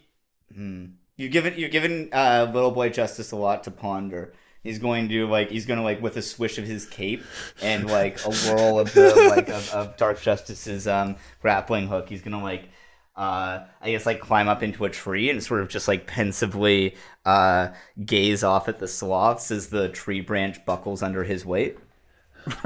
hmm. 0.52 0.86
you've 1.16 1.32
given 1.32 1.55
you've 1.56 1.70
given 1.70 2.09
uh, 2.12 2.51
little 2.52 2.72
boy 2.72 2.89
justice 2.89 3.30
a 3.30 3.36
lot 3.36 3.62
to 3.64 3.70
ponder. 3.70 4.32
He's 4.62 4.78
going 4.78 5.09
to 5.09 5.26
like 5.26 5.51
he's 5.51 5.66
going 5.66 5.78
to 5.78 5.82
like 5.82 6.01
with 6.01 6.16
a 6.16 6.22
swish 6.22 6.56
of 6.59 6.64
his 6.64 6.86
cape 6.86 7.24
and 7.60 7.89
like 7.89 8.24
a 8.24 8.30
whirl 8.30 8.78
of 8.78 8.93
the 8.94 9.12
like 9.28 9.48
of, 9.48 9.70
of 9.70 9.97
Dark 9.97 10.20
Justice's 10.20 10.86
um 10.86 11.16
grappling 11.40 11.89
hook. 11.89 12.09
He's 12.09 12.22
gonna 12.22 12.43
like 12.43 12.68
uh 13.16 13.64
I 13.80 13.90
guess 13.90 14.06
like 14.06 14.20
climb 14.20 14.48
up 14.48 14.62
into 14.62 14.84
a 14.84 14.90
tree 14.90 15.30
and 15.30 15.43
sort 15.43 15.62
of 15.62 15.68
just 15.68 15.89
like 15.89 16.06
pensively 16.06 16.94
uh 17.24 17.68
gaze 18.05 18.44
off 18.44 18.68
at 18.68 18.78
the 18.78 18.86
sloths 18.86 19.51
as 19.51 19.68
the 19.68 19.89
tree 19.89 20.20
branch 20.20 20.64
buckles 20.64 21.02
under 21.02 21.24
his 21.24 21.44
weight. 21.44 21.76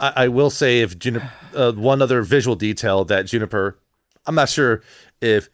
I, 0.00 0.12
I 0.16 0.28
will 0.28 0.50
say 0.50 0.80
if 0.80 0.98
Juniper, 0.98 1.30
uh, 1.54 1.72
one 1.72 2.00
other 2.00 2.22
visual 2.22 2.56
detail 2.56 3.04
that 3.04 3.26
Juniper, 3.26 3.78
I'm 4.26 4.34
not 4.34 4.48
sure 4.48 4.82
if 5.20 5.48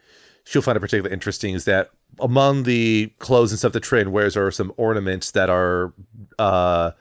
she'll 0.44 0.62
find 0.62 0.76
it 0.76 0.80
particularly 0.80 1.12
interesting 1.12 1.54
is 1.54 1.64
that 1.64 1.90
among 2.20 2.62
the 2.64 3.12
clothes 3.18 3.52
and 3.52 3.58
stuff 3.58 3.72
that 3.72 3.82
Treyan 3.82 4.08
wears 4.08 4.36
are 4.36 4.50
some 4.50 4.72
ornaments 4.76 5.30
that 5.32 5.50
are 5.50 5.92
uh 6.38 6.92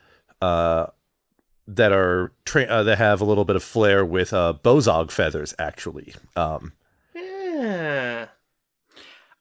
uh 0.42 0.86
that 1.68 1.92
are 1.92 2.32
tra- 2.44 2.64
uh, 2.64 2.82
that 2.84 2.98
have 2.98 3.20
a 3.20 3.24
little 3.24 3.44
bit 3.44 3.56
of 3.56 3.62
flair 3.62 4.04
with 4.04 4.32
uh 4.32 4.54
bozog 4.62 5.10
feathers 5.10 5.54
actually. 5.58 6.14
Um 6.36 6.72
Yeah. 7.14 8.26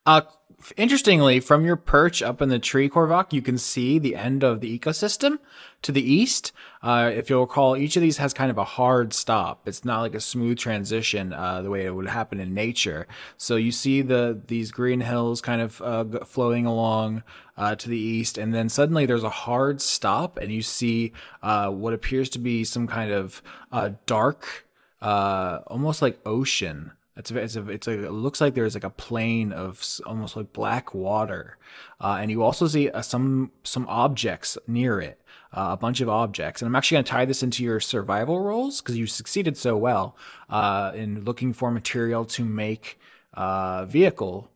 Uh, 0.07 0.21
f- 0.25 0.37
interestingly, 0.77 1.39
from 1.39 1.65
your 1.65 1.75
perch 1.75 2.21
up 2.21 2.41
in 2.41 2.49
the 2.49 2.59
tree, 2.59 2.89
Korvac, 2.89 3.33
you 3.33 3.41
can 3.41 3.57
see 3.57 3.99
the 3.99 4.15
end 4.15 4.43
of 4.43 4.61
the 4.61 4.79
ecosystem 4.79 5.39
to 5.81 5.91
the 5.91 6.01
east. 6.01 6.51
Uh, 6.81 7.11
if 7.13 7.29
you'll 7.29 7.41
recall, 7.41 7.75
each 7.75 7.95
of 7.95 8.01
these 8.01 8.17
has 8.17 8.33
kind 8.33 8.49
of 8.49 8.57
a 8.57 8.63
hard 8.63 9.13
stop. 9.13 9.67
It's 9.67 9.83
not 9.83 10.01
like 10.01 10.15
a 10.15 10.19
smooth 10.19 10.57
transition 10.57 11.33
uh, 11.33 11.61
the 11.61 11.69
way 11.69 11.85
it 11.85 11.93
would 11.93 12.07
happen 12.07 12.39
in 12.39 12.53
nature. 12.53 13.07
So 13.37 13.55
you 13.55 13.71
see 13.71 14.01
the 14.01 14.39
these 14.47 14.71
green 14.71 15.01
hills 15.01 15.41
kind 15.41 15.61
of 15.61 15.81
uh, 15.81 16.25
flowing 16.25 16.65
along 16.65 17.23
uh, 17.57 17.75
to 17.75 17.89
the 17.89 17.99
east, 17.99 18.37
and 18.37 18.53
then 18.53 18.69
suddenly 18.69 19.05
there's 19.05 19.23
a 19.23 19.29
hard 19.29 19.81
stop, 19.81 20.37
and 20.37 20.51
you 20.51 20.61
see 20.61 21.11
uh, 21.43 21.69
what 21.69 21.93
appears 21.93 22.29
to 22.29 22.39
be 22.39 22.63
some 22.63 22.87
kind 22.87 23.11
of 23.11 23.41
uh, 23.71 23.91
dark, 24.05 24.65
almost 25.01 26.01
like 26.01 26.19
ocean 26.25 26.91
it's 27.17 27.31
a, 27.31 27.37
it's 27.37 27.55
a, 27.55 27.69
it's 27.69 27.87
a, 27.87 28.05
it 28.05 28.11
looks 28.11 28.41
like 28.41 28.53
there's 28.53 28.73
like 28.73 28.83
a 28.83 28.89
plane 28.89 29.53
of 29.53 29.83
almost 30.05 30.35
like 30.35 30.51
black 30.51 30.93
water, 30.93 31.57
uh, 32.01 32.17
and 32.19 32.29
you 32.29 32.43
also 32.43 32.67
see 32.67 32.89
uh, 32.89 33.01
some 33.01 33.51
some 33.63 33.87
objects 33.87 34.57
near 34.67 34.99
it, 34.99 35.21
uh, 35.53 35.69
a 35.71 35.77
bunch 35.77 36.01
of 36.01 36.09
objects. 36.09 36.61
And 36.61 36.67
I'm 36.67 36.75
actually 36.75 36.95
going 36.95 37.05
to 37.05 37.11
tie 37.11 37.25
this 37.25 37.41
into 37.43 37.63
your 37.63 37.79
survival 37.79 38.41
rolls 38.41 38.81
because 38.81 38.97
you 38.97 39.07
succeeded 39.07 39.57
so 39.57 39.77
well 39.77 40.17
uh, 40.49 40.91
in 40.93 41.23
looking 41.23 41.53
for 41.53 41.71
material 41.71 42.25
to 42.25 42.43
make 42.43 42.99
uh, 43.33 43.85
vehicle 43.85 44.49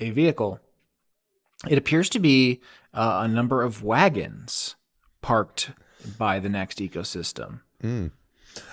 a 0.00 0.10
vehicle. 0.10 0.60
It 1.68 1.78
appears 1.78 2.08
to 2.10 2.18
be 2.18 2.60
uh, 2.94 3.20
a 3.24 3.28
number 3.28 3.62
of 3.62 3.82
wagons 3.82 4.76
parked 5.22 5.70
by 6.18 6.38
the 6.38 6.48
next 6.48 6.78
ecosystem. 6.78 7.60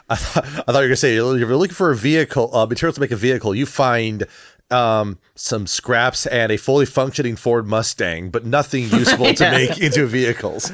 I, 0.10 0.16
thought, 0.16 0.46
I 0.46 0.50
thought 0.50 0.68
you 0.68 0.74
were 0.74 0.88
gonna 0.88 0.96
say 0.96 1.16
if 1.16 1.40
you're 1.40 1.56
looking 1.56 1.74
for 1.74 1.92
a 1.92 1.96
vehicle, 1.96 2.56
uh, 2.56 2.66
material 2.66 2.94
to 2.94 3.02
make 3.02 3.12
a 3.12 3.16
vehicle, 3.16 3.56
you 3.56 3.66
find 3.66 4.26
um, 4.70 5.20
some 5.36 5.68
scraps 5.68 6.26
and 6.26 6.52
a 6.52 6.58
fully 6.58 6.86
functioning 6.86 7.36
Ford 7.36 7.68
Mustang, 7.68 8.30
but 8.30 8.46
nothing 8.46 8.84
useful 8.90 9.34
to 9.34 9.52
make 9.52 9.80
into 9.80 10.06
vehicles. 10.06 10.72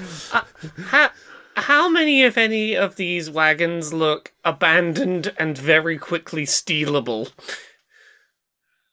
How 0.88 1.10
how 1.56 1.90
many, 1.90 2.24
if 2.24 2.38
any, 2.38 2.76
of 2.76 2.96
these 2.96 3.30
wagons 3.30 3.94
look 3.94 4.34
abandoned 4.46 5.34
and 5.38 5.58
very 5.58 5.98
quickly 5.98 6.46
stealable? 6.46 7.32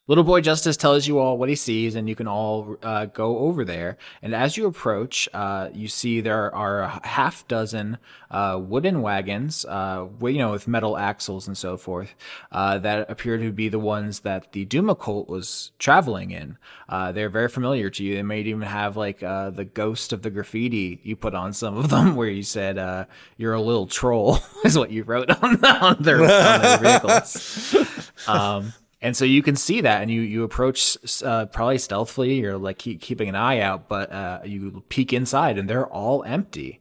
Little 0.09 0.23
Boy 0.23 0.41
Justice 0.41 0.77
tells 0.77 1.09
you 1.09 1.19
all 1.19 1.37
what 1.37 1.49
he 1.49 1.57
sees, 1.57 1.97
and 1.97 2.09
you 2.09 2.15
can 2.15 2.28
all 2.28 2.77
uh, 2.83 3.07
go 3.07 3.39
over 3.39 3.65
there. 3.65 3.97
And 4.23 4.37
as 4.37 4.57
you 4.57 4.66
approach, 4.66 5.28
uh, 5.35 5.70
you 5.74 5.89
see 5.89 6.20
there 6.20 6.55
are 6.55 6.83
a 6.83 7.01
half 7.05 7.47
dozen 7.49 7.99
uh, 8.31 8.61
wooden 8.62 9.03
wagons, 9.03 9.65
uh, 9.65 10.07
you 10.23 10.39
know, 10.39 10.53
with 10.53 10.69
metal 10.69 10.97
axles 10.97 11.49
and 11.49 11.59
so 11.59 11.77
forth, 11.77 12.15
uh, 12.53 12.78
that 12.78 13.11
appear 13.11 13.37
to 13.37 13.51
be 13.51 13.69
the 13.69 13.81
ones 13.81 14.20
that 14.20 14.53
the 14.53 14.65
Duma 14.65 14.93
Occult 14.93 15.28
was 15.28 15.73
traveling 15.81 16.31
in. 16.31 16.57
Uh, 16.89 17.11
they're 17.11 17.28
very 17.28 17.49
familiar 17.49 17.91
to 17.91 18.05
you. 18.05 18.15
They 18.15 18.23
may 18.23 18.43
even 18.43 18.62
have 18.62 18.97
like 18.97 19.24
uh, 19.24 19.51
the 19.51 19.65
ghost 19.65 20.12
of 20.12 20.23
the 20.23 20.31
graffiti 20.31 21.01
you 21.03 21.16
put 21.16 21.35
on 21.35 21.53
some 21.53 21.77
of 21.77 21.91
them, 21.91 22.15
where 22.16 22.28
you 22.28 22.45
said 22.45 22.78
uh, 22.78 23.07
"You're 23.39 23.55
a 23.55 23.61
little 23.61 23.89
troll," 23.89 24.39
is 24.65 24.78
what 24.78 24.93
you 24.93 25.03
wrote 25.03 25.31
on, 25.43 25.65
on 25.65 25.97
their, 26.01 26.23
on 26.23 26.61
their 26.61 26.78
vehicles. 26.78 27.74
Um, 28.27 28.73
and 29.07 29.16
so 29.16 29.24
you 29.24 29.43
can 29.43 29.57
see 29.57 29.81
that, 29.83 30.03
and 30.03 30.11
you 30.11 30.20
you 30.20 30.43
approach 30.43 30.99
uh, 31.23 31.47
probably 31.47 31.78
stealthily. 31.78 32.35
You're 32.41 32.59
like 32.59 32.78
keep, 32.78 33.01
keeping 33.01 33.28
an 33.28 33.37
eye 33.37 33.61
out, 33.69 33.89
but 33.89 34.11
uh, 34.11 34.41
you 34.45 34.83
peek 34.89 35.12
inside, 35.12 35.59
and 35.59 35.70
they're 35.70 35.87
all 35.87 36.24
empty. 36.24 36.81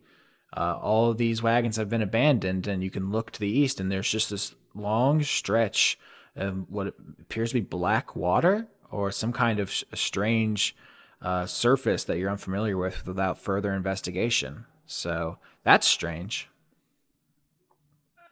uh, 0.55 0.77
all 0.81 1.11
of 1.11 1.17
these 1.17 1.43
wagons 1.43 1.77
have 1.77 1.89
been 1.89 2.01
abandoned, 2.01 2.67
and 2.67 2.83
you 2.83 2.89
can 2.89 3.11
look 3.11 3.31
to 3.31 3.39
the 3.39 3.49
east, 3.49 3.79
and 3.79 3.91
there's 3.91 4.09
just 4.09 4.29
this 4.29 4.55
long 4.73 5.21
stretch 5.21 5.99
of 6.35 6.69
what 6.69 6.87
appears 6.87 7.49
to 7.49 7.55
be 7.55 7.61
black 7.61 8.15
water 8.15 8.67
or 8.91 9.11
some 9.11 9.33
kind 9.33 9.59
of 9.59 9.71
sh- 9.71 9.83
strange 9.93 10.75
uh, 11.21 11.45
surface 11.45 12.03
that 12.05 12.17
you're 12.17 12.31
unfamiliar 12.31 12.77
with 12.77 13.05
without 13.05 13.37
further 13.37 13.73
investigation. 13.73 14.65
So 14.85 15.37
that's 15.63 15.87
strange. 15.87 16.49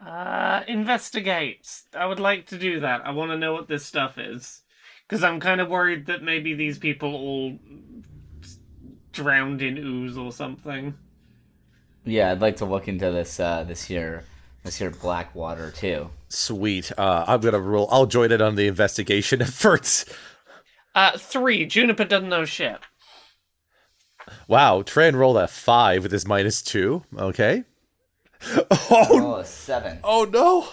Uh, 0.06 0.64
investigate. 0.68 1.68
I 1.96 2.06
would 2.06 2.20
like 2.20 2.48
to 2.48 2.58
do 2.58 2.80
that. 2.82 3.06
I 3.06 3.12
want 3.12 3.32
to 3.32 3.38
know 3.38 3.54
what 3.54 3.68
this 3.68 3.86
stuff 3.86 4.18
is. 4.18 4.62
Because 5.08 5.24
I'm 5.24 5.40
kind 5.40 5.62
of 5.62 5.70
worried 5.70 6.08
that 6.08 6.24
maybe 6.24 6.54
these 6.54 6.78
people 6.78 7.14
all 7.14 7.60
drowned 9.12 9.62
in 9.62 9.78
ooze 9.78 10.18
or 10.18 10.32
something. 10.32 10.96
Yeah, 12.04 12.32
I'd 12.32 12.42
like 12.42 12.58
to 12.58 12.66
look 12.66 12.88
into 12.88 13.12
this 13.12 13.40
uh, 13.40 13.64
this 13.64 13.84
here 13.86 14.24
this 14.64 14.78
here 14.78 14.90
black 14.90 15.36
water 15.36 15.72
too. 15.72 16.10
Sweet. 16.30 16.92
Uh, 16.98 17.26
I'm 17.28 17.42
gonna 17.42 17.60
roll. 17.60 17.88
I'll 17.92 18.06
join 18.06 18.32
it 18.32 18.42
on 18.42 18.56
the 18.56 18.68
investigation 18.68 19.42
efforts. 19.42 20.06
Uh, 20.96 21.18
three. 21.18 21.66
Juniper 21.66 22.06
doesn't 22.06 22.30
know 22.30 22.46
shit. 22.46 22.80
Wow, 24.48 24.82
Treyan 24.82 25.16
rolled 25.16 25.38
a 25.38 25.48
five 25.48 26.04
with 26.04 26.12
his 26.12 26.28
minus 26.28 26.62
two. 26.62 27.04
Okay. 27.18 27.64
Oh, 28.72 29.08
oh 29.12 29.36
a 29.36 29.46
seven. 29.46 30.00
Oh 30.04 30.26
no. 30.26 30.68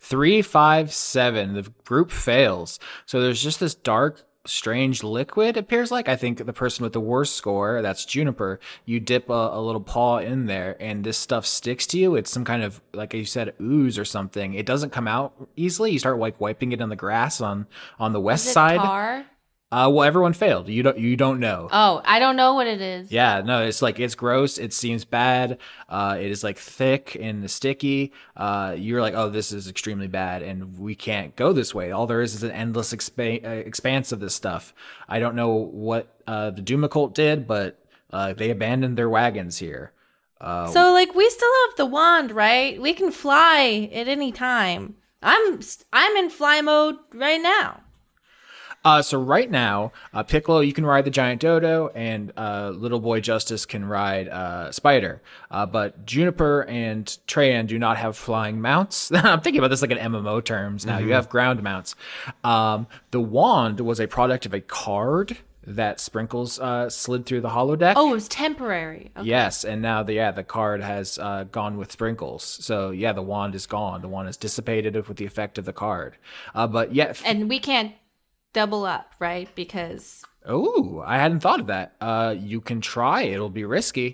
Three, 0.00 0.40
five, 0.42 0.92
seven. 0.92 1.54
The 1.54 1.70
group 1.84 2.10
fails. 2.10 2.78
So 3.06 3.20
there's 3.20 3.42
just 3.42 3.60
this 3.60 3.74
dark, 3.74 4.22
strange 4.46 5.02
liquid, 5.02 5.56
appears 5.56 5.90
like. 5.90 6.08
I 6.08 6.16
think 6.16 6.44
the 6.44 6.52
person 6.52 6.84
with 6.84 6.92
the 6.92 7.00
worst 7.00 7.34
score, 7.34 7.82
that's 7.82 8.04
Juniper, 8.04 8.60
you 8.84 9.00
dip 9.00 9.28
a, 9.28 9.32
a, 9.32 9.60
little 9.60 9.80
paw 9.80 10.18
in 10.18 10.46
there 10.46 10.76
and 10.80 11.02
this 11.02 11.18
stuff 11.18 11.44
sticks 11.44 11.86
to 11.88 11.98
you. 11.98 12.14
It's 12.14 12.30
some 12.30 12.44
kind 12.44 12.62
of, 12.62 12.80
like 12.94 13.12
you 13.14 13.24
said, 13.24 13.54
ooze 13.60 13.98
or 13.98 14.04
something. 14.04 14.54
It 14.54 14.66
doesn't 14.66 14.90
come 14.90 15.08
out 15.08 15.34
easily. 15.56 15.90
You 15.90 15.98
start 15.98 16.18
like 16.18 16.40
wiping 16.40 16.72
it 16.72 16.80
on 16.80 16.88
the 16.88 16.96
grass 16.96 17.40
on, 17.40 17.66
on 17.98 18.12
the 18.12 18.20
west 18.20 18.46
side. 18.46 18.78
Tar? 18.78 19.26
Uh, 19.72 19.90
well, 19.92 20.04
everyone 20.04 20.32
failed. 20.32 20.68
You 20.68 20.84
don't. 20.84 20.96
You 20.96 21.16
don't 21.16 21.40
know. 21.40 21.68
Oh, 21.72 22.00
I 22.04 22.20
don't 22.20 22.36
know 22.36 22.54
what 22.54 22.68
it 22.68 22.80
is. 22.80 23.10
Yeah, 23.10 23.42
no, 23.44 23.62
it's 23.64 23.82
like 23.82 23.98
it's 23.98 24.14
gross. 24.14 24.58
It 24.58 24.72
seems 24.72 25.04
bad. 25.04 25.58
Uh, 25.88 26.16
it 26.20 26.30
is 26.30 26.44
like 26.44 26.56
thick 26.56 27.16
and 27.20 27.50
sticky. 27.50 28.12
Uh, 28.36 28.76
you're 28.78 29.00
like, 29.00 29.14
oh, 29.14 29.28
this 29.28 29.50
is 29.50 29.68
extremely 29.68 30.06
bad, 30.06 30.42
and 30.42 30.78
we 30.78 30.94
can't 30.94 31.34
go 31.34 31.52
this 31.52 31.74
way. 31.74 31.90
All 31.90 32.06
there 32.06 32.22
is 32.22 32.36
is 32.36 32.44
an 32.44 32.52
endless 32.52 32.94
expa- 32.94 33.44
uh, 33.44 33.48
expanse 33.48 34.12
of 34.12 34.20
this 34.20 34.36
stuff. 34.36 34.72
I 35.08 35.18
don't 35.18 35.34
know 35.34 35.52
what 35.54 36.14
uh, 36.28 36.50
the 36.50 36.62
Duma 36.62 36.88
cult 36.88 37.16
did, 37.16 37.48
but 37.48 37.84
uh, 38.12 38.34
they 38.34 38.50
abandoned 38.50 38.96
their 38.96 39.10
wagons 39.10 39.58
here. 39.58 39.92
Uh, 40.40 40.68
so, 40.68 40.92
like, 40.92 41.12
we 41.16 41.28
still 41.28 41.52
have 41.66 41.76
the 41.76 41.86
wand, 41.86 42.30
right? 42.30 42.80
We 42.80 42.92
can 42.92 43.10
fly 43.10 43.90
at 43.92 44.06
any 44.06 44.30
time. 44.30 44.94
I'm 45.22 45.58
I'm 45.92 46.16
in 46.16 46.30
fly 46.30 46.60
mode 46.60 46.98
right 47.12 47.40
now. 47.40 47.80
Uh, 48.86 49.02
so 49.02 49.20
right 49.20 49.50
now, 49.50 49.90
uh, 50.14 50.22
Piccolo, 50.22 50.60
you 50.60 50.72
can 50.72 50.86
ride 50.86 51.04
the 51.04 51.10
giant 51.10 51.40
dodo, 51.40 51.88
and 51.88 52.32
uh, 52.36 52.70
little 52.70 53.00
boy 53.00 53.18
Justice 53.20 53.66
can 53.66 53.84
ride 53.84 54.28
uh, 54.28 54.70
Spider. 54.70 55.20
Uh, 55.50 55.66
but 55.66 56.06
Juniper 56.06 56.62
and 56.68 57.04
Treyan 57.26 57.66
do 57.66 57.80
not 57.80 57.96
have 57.96 58.16
flying 58.16 58.60
mounts. 58.60 59.10
I'm 59.14 59.40
thinking 59.40 59.58
about 59.58 59.70
this 59.70 59.82
like 59.82 59.90
in 59.90 59.98
MMO 59.98 60.44
terms 60.44 60.86
now. 60.86 60.98
Mm-hmm. 60.98 61.08
You 61.08 61.14
have 61.14 61.28
ground 61.28 61.64
mounts. 61.64 61.96
Um, 62.44 62.86
the 63.10 63.20
wand 63.20 63.80
was 63.80 63.98
a 63.98 64.06
product 64.06 64.46
of 64.46 64.54
a 64.54 64.60
card 64.60 65.36
that 65.66 65.98
Sprinkles 65.98 66.60
uh, 66.60 66.88
slid 66.88 67.26
through 67.26 67.40
the 67.40 67.48
holodeck. 67.48 67.94
Oh, 67.96 68.10
it 68.10 68.14
was 68.14 68.28
temporary. 68.28 69.10
Okay. 69.16 69.26
Yes, 69.26 69.64
and 69.64 69.82
now 69.82 70.04
the 70.04 70.12
yeah 70.14 70.30
the 70.30 70.44
card 70.44 70.80
has 70.80 71.18
uh, 71.18 71.42
gone 71.50 71.76
with 71.76 71.90
Sprinkles. 71.90 72.44
So 72.44 72.90
yeah, 72.90 73.12
the 73.12 73.22
wand 73.22 73.56
is 73.56 73.66
gone. 73.66 74.00
The 74.00 74.08
wand 74.08 74.28
is 74.28 74.36
dissipated 74.36 74.94
with 75.08 75.16
the 75.16 75.26
effect 75.26 75.58
of 75.58 75.64
the 75.64 75.72
card. 75.72 76.18
Uh, 76.54 76.68
but 76.68 76.94
yet, 76.94 77.20
and 77.24 77.48
we 77.48 77.58
can't 77.58 77.92
double 78.56 78.84
up, 78.86 79.12
right? 79.18 79.48
Because 79.54 80.24
Oh, 80.48 81.02
I 81.04 81.18
hadn't 81.18 81.40
thought 81.40 81.60
of 81.60 81.66
that. 81.68 81.94
Uh 82.00 82.34
you 82.38 82.60
can 82.60 82.80
try. 82.80 83.22
It'll 83.22 83.50
be 83.62 83.64
risky. 83.78 84.08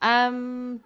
Um 0.00 0.80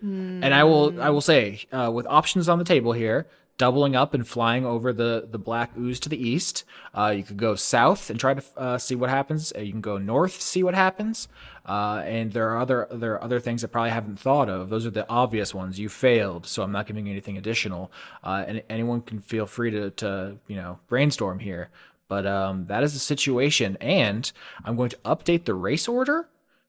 and 0.00 0.54
I 0.54 0.62
will 0.64 1.02
I 1.02 1.10
will 1.10 1.20
say, 1.32 1.42
uh, 1.72 1.90
with 1.92 2.06
options 2.06 2.48
on 2.48 2.58
the 2.62 2.64
table 2.64 2.92
here, 2.92 3.26
doubling 3.58 3.96
up 3.96 4.14
and 4.14 4.26
flying 4.26 4.64
over 4.64 4.92
the, 4.92 5.26
the 5.30 5.38
black 5.38 5.76
ooze 5.76 5.98
to 6.00 6.08
the 6.08 6.16
east. 6.16 6.64
Uh, 6.96 7.12
you 7.14 7.24
could 7.24 7.36
go 7.36 7.56
south 7.56 8.08
and 8.08 8.18
try 8.18 8.32
to 8.32 8.42
uh, 8.56 8.78
see 8.78 8.94
what 8.94 9.10
happens. 9.10 9.52
Uh, 9.54 9.60
you 9.60 9.72
can 9.72 9.80
go 9.80 9.98
north, 9.98 10.40
see 10.40 10.62
what 10.62 10.74
happens. 10.74 11.28
Uh, 11.66 12.02
and 12.06 12.32
there 12.32 12.48
are 12.50 12.58
other 12.58 12.88
there 12.90 13.12
are 13.12 13.22
other 13.22 13.40
things 13.40 13.62
I 13.62 13.66
probably 13.66 13.90
haven't 13.90 14.18
thought 14.18 14.48
of. 14.48 14.70
Those 14.70 14.86
are 14.86 14.90
the 14.90 15.08
obvious 15.10 15.52
ones. 15.52 15.78
You 15.78 15.90
failed, 15.90 16.46
so 16.46 16.62
I'm 16.62 16.72
not 16.72 16.86
giving 16.86 17.06
you 17.06 17.12
anything 17.12 17.36
additional. 17.36 17.92
Uh, 18.24 18.44
and 18.46 18.62
anyone 18.70 19.02
can 19.02 19.20
feel 19.20 19.44
free 19.44 19.70
to, 19.72 19.90
to 19.90 20.38
you 20.46 20.56
know 20.56 20.78
brainstorm 20.88 21.40
here. 21.40 21.68
But 22.06 22.26
um, 22.26 22.66
that 22.68 22.82
is 22.82 22.94
the 22.94 23.00
situation, 23.00 23.76
and 23.82 24.32
I'm 24.64 24.76
going 24.76 24.88
to 24.90 24.96
update 25.04 25.44
the 25.44 25.52
race 25.52 25.88
order 25.88 26.28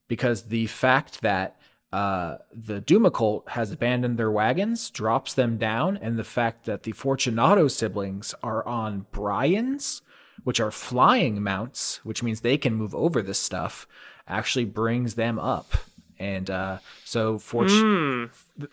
because 0.10 0.44
the 0.44 0.66
fact 0.68 1.22
that 1.22 1.56
uh, 1.92 2.38
the 2.54 2.82
Duma 2.82 3.10
cult 3.10 3.50
has 3.50 3.72
abandoned 3.72 4.18
their 4.18 4.32
wagons, 4.32 4.90
drops 4.92 5.34
them 5.34 5.58
down, 5.58 5.98
and 5.98 6.20
the 6.20 6.24
fact 6.24 6.66
that 6.66 6.84
the 6.84 6.92
Fortunato 6.92 7.68
siblings 7.68 8.36
are 8.44 8.66
on 8.68 9.08
Brian's, 9.12 10.04
which 10.44 10.60
are 10.60 10.72
flying 10.72 11.42
mounts, 11.42 12.00
which 12.04 12.22
means 12.22 12.42
they 12.42 12.58
can 12.58 12.76
move 12.76 12.94
over 12.94 13.22
this 13.22 13.40
stuff, 13.40 13.88
actually 14.28 14.66
brings 14.66 15.16
them 15.16 15.40
up. 15.40 15.74
And 16.20 16.50
uh, 16.50 16.78
so 17.06 17.38
Fortun- 17.40 18.30
mm. 18.60 18.68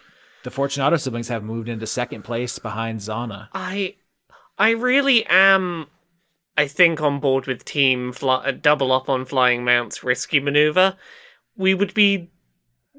the 0.44 0.51
Fortunato 0.51 0.97
siblings 0.97 1.28
have 1.28 1.43
moved 1.43 1.68
into 1.68 1.86
second 1.86 2.22
place 2.22 2.59
behind 2.59 3.01
Zana. 3.01 3.48
I, 3.55 3.94
I 4.59 4.70
really 4.70 5.24
am. 5.26 5.86
I 6.59 6.66
think 6.66 7.01
on 7.01 7.20
board 7.20 7.47
with 7.47 7.64
team 7.64 8.12
fly- 8.12 8.51
double 8.51 8.93
up 8.93 9.09
on 9.09 9.24
flying 9.24 9.64
mounts 9.64 10.02
risky 10.02 10.40
maneuver. 10.40 10.97
We 11.56 11.72
would 11.74 11.94
be 11.94 12.30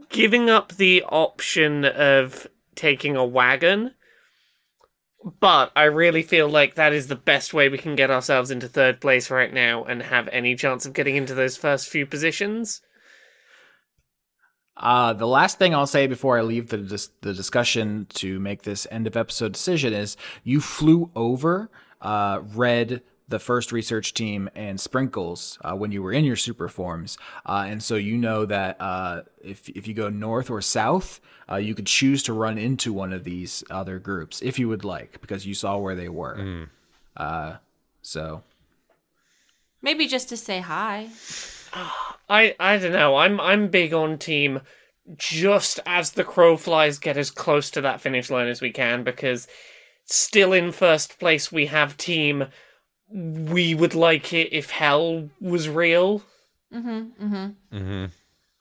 giving 0.09 0.49
up 0.49 0.73
the 0.73 1.03
option 1.03 1.85
of 1.85 2.47
taking 2.75 3.15
a 3.15 3.25
wagon, 3.25 3.93
but 5.39 5.71
I 5.75 5.83
really 5.83 6.23
feel 6.23 6.47
like 6.47 6.75
that 6.75 6.93
is 6.93 7.07
the 7.07 7.15
best 7.15 7.53
way 7.53 7.69
we 7.69 7.77
can 7.77 7.95
get 7.95 8.11
ourselves 8.11 8.51
into 8.51 8.67
third 8.67 9.01
place 9.01 9.29
right 9.29 9.53
now 9.53 9.83
and 9.83 10.01
have 10.03 10.27
any 10.29 10.55
chance 10.55 10.85
of 10.85 10.93
getting 10.93 11.15
into 11.15 11.33
those 11.33 11.57
first 11.57 11.89
few 11.89 12.05
positions. 12.05 12.81
Uh, 14.77 15.11
the 15.13 15.27
last 15.27 15.57
thing 15.57 15.73
I'll 15.73 15.87
say 15.87 16.05
before 16.05 16.37
I 16.37 16.41
leave 16.41 16.69
the 16.69 16.77
dis- 16.77 17.09
the 17.21 17.33
discussion 17.33 18.05
to 18.15 18.39
make 18.39 18.61
this 18.61 18.85
end 18.91 19.07
of 19.07 19.17
episode 19.17 19.53
decision 19.53 19.91
is 19.91 20.15
you 20.43 20.61
flew 20.61 21.09
over 21.15 21.71
uh, 21.99 22.41
red 22.53 23.01
the 23.27 23.39
first 23.39 23.71
research 23.71 24.13
team 24.13 24.49
and 24.55 24.79
Sprinkles 24.79 25.57
uh, 25.61 25.73
when 25.73 25.91
you 25.91 26.01
were 26.01 26.13
in 26.13 26.23
your 26.23 26.35
super 26.35 26.69
forms. 26.69 27.17
Uh, 27.45 27.65
and 27.67 27.83
so 27.83 27.95
you 27.95 28.17
know 28.17 28.45
that 28.45 28.77
uh, 28.79 29.21
if, 29.43 29.67
if 29.69 29.87
you 29.87 29.93
go 29.93 30.09
north 30.09 30.49
or 30.49 30.61
south, 30.61 31.19
uh, 31.49 31.55
you 31.57 31.75
could 31.75 31.87
choose 31.87 32.23
to 32.23 32.33
run 32.33 32.57
into 32.57 32.93
one 32.93 33.11
of 33.11 33.23
these 33.23 33.63
other 33.69 33.99
groups 33.99 34.41
if 34.41 34.57
you 34.57 34.67
would 34.69 34.83
like, 34.83 35.19
because 35.21 35.45
you 35.45 35.53
saw 35.53 35.77
where 35.77 35.95
they 35.95 36.09
were. 36.09 36.69
Mm. 37.17 37.59
so. 38.01 38.43
Maybe 39.81 40.07
just 40.07 40.29
to 40.29 40.37
say 40.37 40.59
hi. 40.59 41.09
I 42.29 42.55
I 42.59 42.77
don't 42.77 42.91
know. 42.91 43.15
I'm 43.15 43.39
I'm 43.39 43.69
big 43.69 43.93
on 43.93 44.17
team 44.17 44.61
just 45.15 45.79
as 45.85 46.11
the 46.11 46.23
crow 46.23 46.57
flies 46.57 46.99
get 46.99 47.17
as 47.17 47.31
close 47.31 47.69
to 47.71 47.81
that 47.81 48.01
finish 48.01 48.29
line 48.29 48.47
as 48.47 48.61
we 48.61 48.71
can 48.71 49.03
because 49.03 49.47
still 50.05 50.51
in 50.51 50.71
first 50.71 51.19
place 51.19 51.51
we 51.51 51.67
have 51.67 51.95
team 51.95 52.47
we 53.09 53.75
would 53.75 53.95
like 53.95 54.33
it 54.33 54.53
if 54.53 54.69
hell 54.69 55.29
was 55.39 55.69
real. 55.69 56.21
Mm-hmm. 56.73 57.25
Mm-hmm. 57.25 57.77
Mm-hmm. 57.77 58.05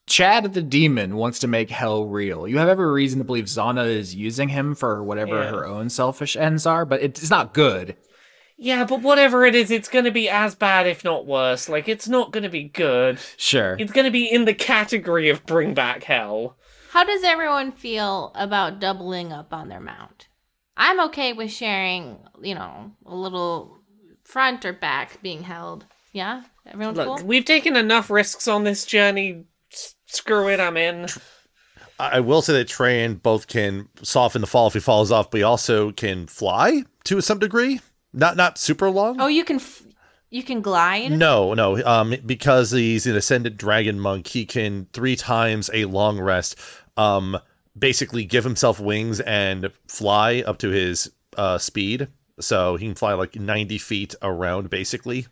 Chad 0.09 0.55
the 0.55 0.63
demon 0.63 1.17
wants 1.17 1.41
to 1.41 1.49
make 1.49 1.69
hell 1.69 2.07
real. 2.07 2.47
You 2.47 2.59
have 2.59 2.69
every 2.69 2.91
reason 2.91 3.19
to 3.19 3.25
believe 3.25 3.47
Zana 3.47 3.87
is 3.89 4.15
using 4.15 4.49
him 4.49 4.77
for 4.77 5.03
whatever 5.03 5.43
yeah. 5.43 5.51
her 5.51 5.67
own 5.67 5.89
selfish 5.91 6.37
ends 6.37 6.65
are, 6.65 6.85
but 6.85 7.03
it's 7.03 7.29
not 7.29 7.53
good. 7.53 7.97
Yeah, 8.57 8.85
but 8.85 9.03
whatever 9.03 9.45
it 9.45 9.55
is, 9.55 9.71
it's 9.71 9.89
gonna 9.89 10.13
be 10.13 10.29
as 10.29 10.55
bad, 10.55 10.87
if 10.87 11.05
not 11.05 11.27
worse. 11.27 11.69
Like, 11.69 11.89
it's 11.89 12.09
not 12.09 12.31
gonna 12.31 12.49
be 12.49 12.65
good. 12.65 13.19
Sure. 13.37 13.77
It's 13.79 13.93
gonna 13.93 14.11
be 14.11 14.31
in 14.31 14.45
the 14.45 14.55
category 14.55 15.29
of 15.29 15.45
bring 15.45 15.75
back 15.75 16.05
hell. 16.05 16.57
How 16.91 17.05
does 17.05 17.25
everyone 17.25 17.73
feel 17.73 18.33
about 18.35 18.81
doubling 18.81 19.33
up 19.33 19.53
on 19.53 19.69
their 19.69 19.81
mount? 19.81 20.29
I'm 20.77 21.01
okay 21.09 21.33
with 21.33 21.51
sharing, 21.51 22.19
you 22.43 22.55
know, 22.55 22.93
a 23.05 23.15
little 23.15 23.76
front 24.27 24.65
or 24.65 24.73
back 24.73 25.21
being 25.23 25.43
held. 25.45 25.85
Yeah, 26.13 26.43
everyone's 26.67 26.97
Look, 26.99 27.19
cool. 27.19 27.27
We've 27.27 27.45
taken 27.45 27.77
enough 27.77 28.11
risks 28.11 28.49
on 28.49 28.65
this 28.65 28.85
journey. 28.85 29.45
S- 29.73 29.95
screw 30.07 30.49
it, 30.49 30.61
I'm 30.61 30.77
in. 30.77 31.07
I 31.99 32.21
will 32.21 32.43
say 32.43 32.53
that 32.55 32.69
Treyan 32.69 33.23
both 33.23 33.47
can 33.47 33.89
soften 34.03 34.43
the 34.43 34.47
fall 34.47 34.67
if 34.67 34.75
he 34.75 34.81
falls 34.81 35.11
off, 35.11 35.31
but 35.31 35.39
he 35.39 35.43
also 35.43 35.93
can 35.93 36.27
fly 36.27 36.83
to 37.05 37.21
some 37.23 37.39
degree. 37.39 37.81
Not 38.13 38.37
not 38.37 38.59
super 38.59 38.91
long. 38.91 39.21
Oh, 39.21 39.27
you 39.29 39.45
can. 39.45 39.57
F- 39.57 39.83
You 40.29 40.43
can 40.43 40.61
glide. 40.61 41.13
No, 41.13 41.55
no. 41.55 41.83
Um, 41.85 42.15
because 42.27 42.71
he's 42.73 43.07
an 43.07 43.17
ascended 43.17 43.57
dragon 43.57 43.99
monk, 44.01 44.27
he 44.27 44.45
can 44.45 44.87
three 44.93 45.17
times 45.17 45.71
a 45.73 45.85
long 45.87 46.19
rest. 46.19 46.57
Um, 46.97 47.39
basically 47.79 48.25
give 48.25 48.45
himself 48.45 48.81
wings 48.81 49.21
and 49.21 49.71
fly 49.87 50.43
up 50.47 50.59
to 50.59 50.71
his 50.71 51.11
uh 51.37 51.59
speed. 51.59 52.09
So 52.41 52.77
he 52.77 52.87
can 52.87 52.95
fly 52.95 53.15
like 53.15 53.37
ninety 53.37 53.79
feet 53.79 54.15
around, 54.23 54.69
basically. 54.71 55.27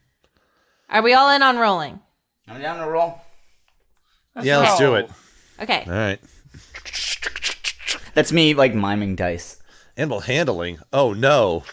Are 0.88 1.02
we 1.02 1.12
all 1.14 1.30
in 1.30 1.42
on 1.42 1.58
rolling? 1.58 2.00
I'm 2.48 2.60
down 2.60 2.84
to 2.84 2.90
roll. 2.90 3.20
yeah, 4.42 4.58
let's 4.58 4.78
do 4.78 4.94
it. 4.94 5.10
Okay. 5.60 5.84
All 5.86 5.92
right. 5.92 6.20
That's 8.14 8.32
me 8.32 8.54
like 8.54 8.74
miming 8.74 9.16
dice. 9.16 9.58
Animal 9.96 10.20
handling. 10.20 10.78
Oh 10.92 11.12
no. 11.12 11.64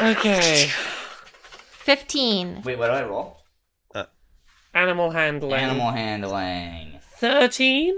Okay. 0.00 0.68
15. 0.68 2.62
Wait, 2.62 2.78
what 2.78 2.86
do 2.86 2.92
I 2.92 3.02
roll? 3.04 3.40
Uh, 3.94 4.04
Animal 4.74 5.10
handling. 5.10 5.54
Animal 5.60 5.90
handling. 5.90 7.00
13? 7.18 7.96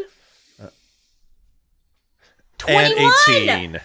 And 2.69 2.93
21! 2.95 3.13
eighteen. 3.29 3.81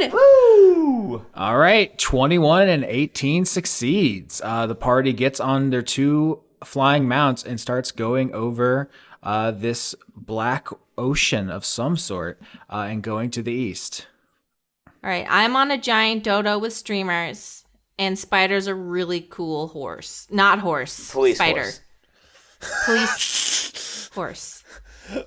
18! 0.00 0.10
Woo! 0.12 1.26
All 1.34 1.58
right, 1.58 1.96
21 1.98 2.68
and 2.68 2.84
18 2.84 3.44
succeeds. 3.44 4.40
Uh, 4.44 4.66
the 4.66 4.74
party 4.74 5.12
gets 5.12 5.40
on 5.40 5.70
their 5.70 5.82
two 5.82 6.40
flying 6.64 7.08
mounts 7.08 7.42
and 7.42 7.58
starts 7.60 7.90
going 7.92 8.32
over 8.34 8.90
uh, 9.22 9.50
this 9.50 9.94
black 10.14 10.68
ocean 10.96 11.50
of 11.50 11.64
some 11.64 11.96
sort 11.96 12.40
uh, 12.70 12.86
and 12.90 13.02
going 13.02 13.30
to 13.30 13.42
the 13.42 13.52
east. 13.52 14.06
All 15.02 15.10
right, 15.10 15.26
I'm 15.28 15.56
on 15.56 15.70
a 15.70 15.78
giant 15.78 16.24
dodo 16.24 16.58
with 16.58 16.72
streamers, 16.74 17.64
and 17.98 18.18
Spider's 18.18 18.66
a 18.66 18.74
really 18.74 19.22
cool 19.22 19.68
horse. 19.68 20.26
Not 20.30 20.58
horse. 20.58 21.10
Police 21.10 21.36
Spider. 21.36 21.62
horse. 21.62 21.80
Police 22.84 24.10
horse. 24.14 24.64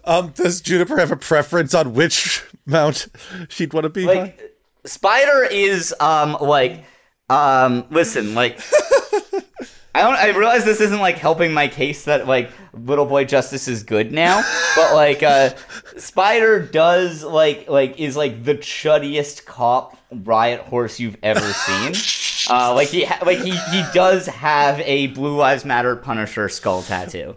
Um, 0.05 0.29
does 0.29 0.61
Juniper 0.61 0.97
have 0.97 1.11
a 1.11 1.17
preference 1.17 1.73
on 1.73 1.93
which 1.93 2.41
mount 2.65 3.07
she'd 3.49 3.73
want 3.73 3.83
to 3.85 3.89
be? 3.89 4.05
Like 4.05 4.57
Spider 4.85 5.43
is 5.49 5.93
um 5.99 6.37
like 6.41 6.83
um 7.29 7.85
listen, 7.89 8.35
like 8.35 8.59
I 9.95 10.01
don't 10.01 10.15
I 10.15 10.29
realize 10.37 10.65
this 10.65 10.81
isn't 10.81 10.99
like 10.99 11.17
helping 11.17 11.53
my 11.53 11.67
case 11.67 12.05
that 12.05 12.27
like 12.27 12.51
little 12.73 13.05
boy 13.05 13.25
justice 13.25 13.67
is 13.67 13.83
good 13.83 14.11
now, 14.11 14.41
but 14.75 14.93
like 14.95 15.21
uh 15.23 15.51
Spider 15.97 16.59
does 16.61 17.23
like 17.23 17.69
like 17.69 17.99
is 17.99 18.17
like 18.17 18.43
the 18.43 18.55
chuddiest 18.55 19.45
cop 19.45 19.95
riot 20.11 20.61
horse 20.61 20.99
you've 20.99 21.17
ever 21.23 21.39
seen. 21.39 21.93
Uh 22.49 22.73
like 22.73 22.89
he 22.89 23.05
ha- 23.05 23.23
like 23.25 23.37
he 23.39 23.51
he 23.51 23.83
does 23.93 24.25
have 24.27 24.79
a 24.81 25.07
Blue 25.07 25.37
Lives 25.37 25.63
Matter 25.63 25.95
Punisher 25.95 26.49
skull 26.49 26.81
tattoo. 26.81 27.35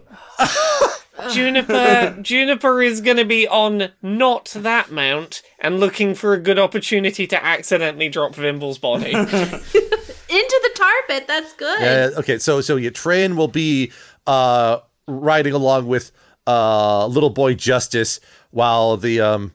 Juniper 1.31 2.17
Juniper 2.21 2.81
is 2.81 3.01
going 3.01 3.17
to 3.17 3.25
be 3.25 3.47
on 3.47 3.89
not 4.01 4.45
that 4.55 4.91
mount 4.91 5.41
and 5.59 5.79
looking 5.79 6.13
for 6.15 6.33
a 6.33 6.39
good 6.39 6.59
opportunity 6.59 7.27
to 7.27 7.43
accidentally 7.43 8.09
drop 8.09 8.35
Vimble's 8.35 8.77
body. 8.77 9.11
Into 9.13 10.59
the 10.63 10.71
tar 10.75 10.91
pit. 11.07 11.25
That's 11.27 11.53
good. 11.53 11.79
Yeah, 11.81 12.09
okay, 12.19 12.37
so 12.37 12.61
so 12.61 12.75
yeah, 12.75 12.89
Treyan 12.89 13.35
will 13.35 13.47
be 13.47 13.91
uh 14.25 14.79
riding 15.07 15.53
along 15.53 15.87
with 15.87 16.11
uh 16.45 17.05
little 17.07 17.29
boy 17.29 17.53
Justice 17.53 18.19
while 18.51 18.97
the 18.97 19.21
um 19.21 19.53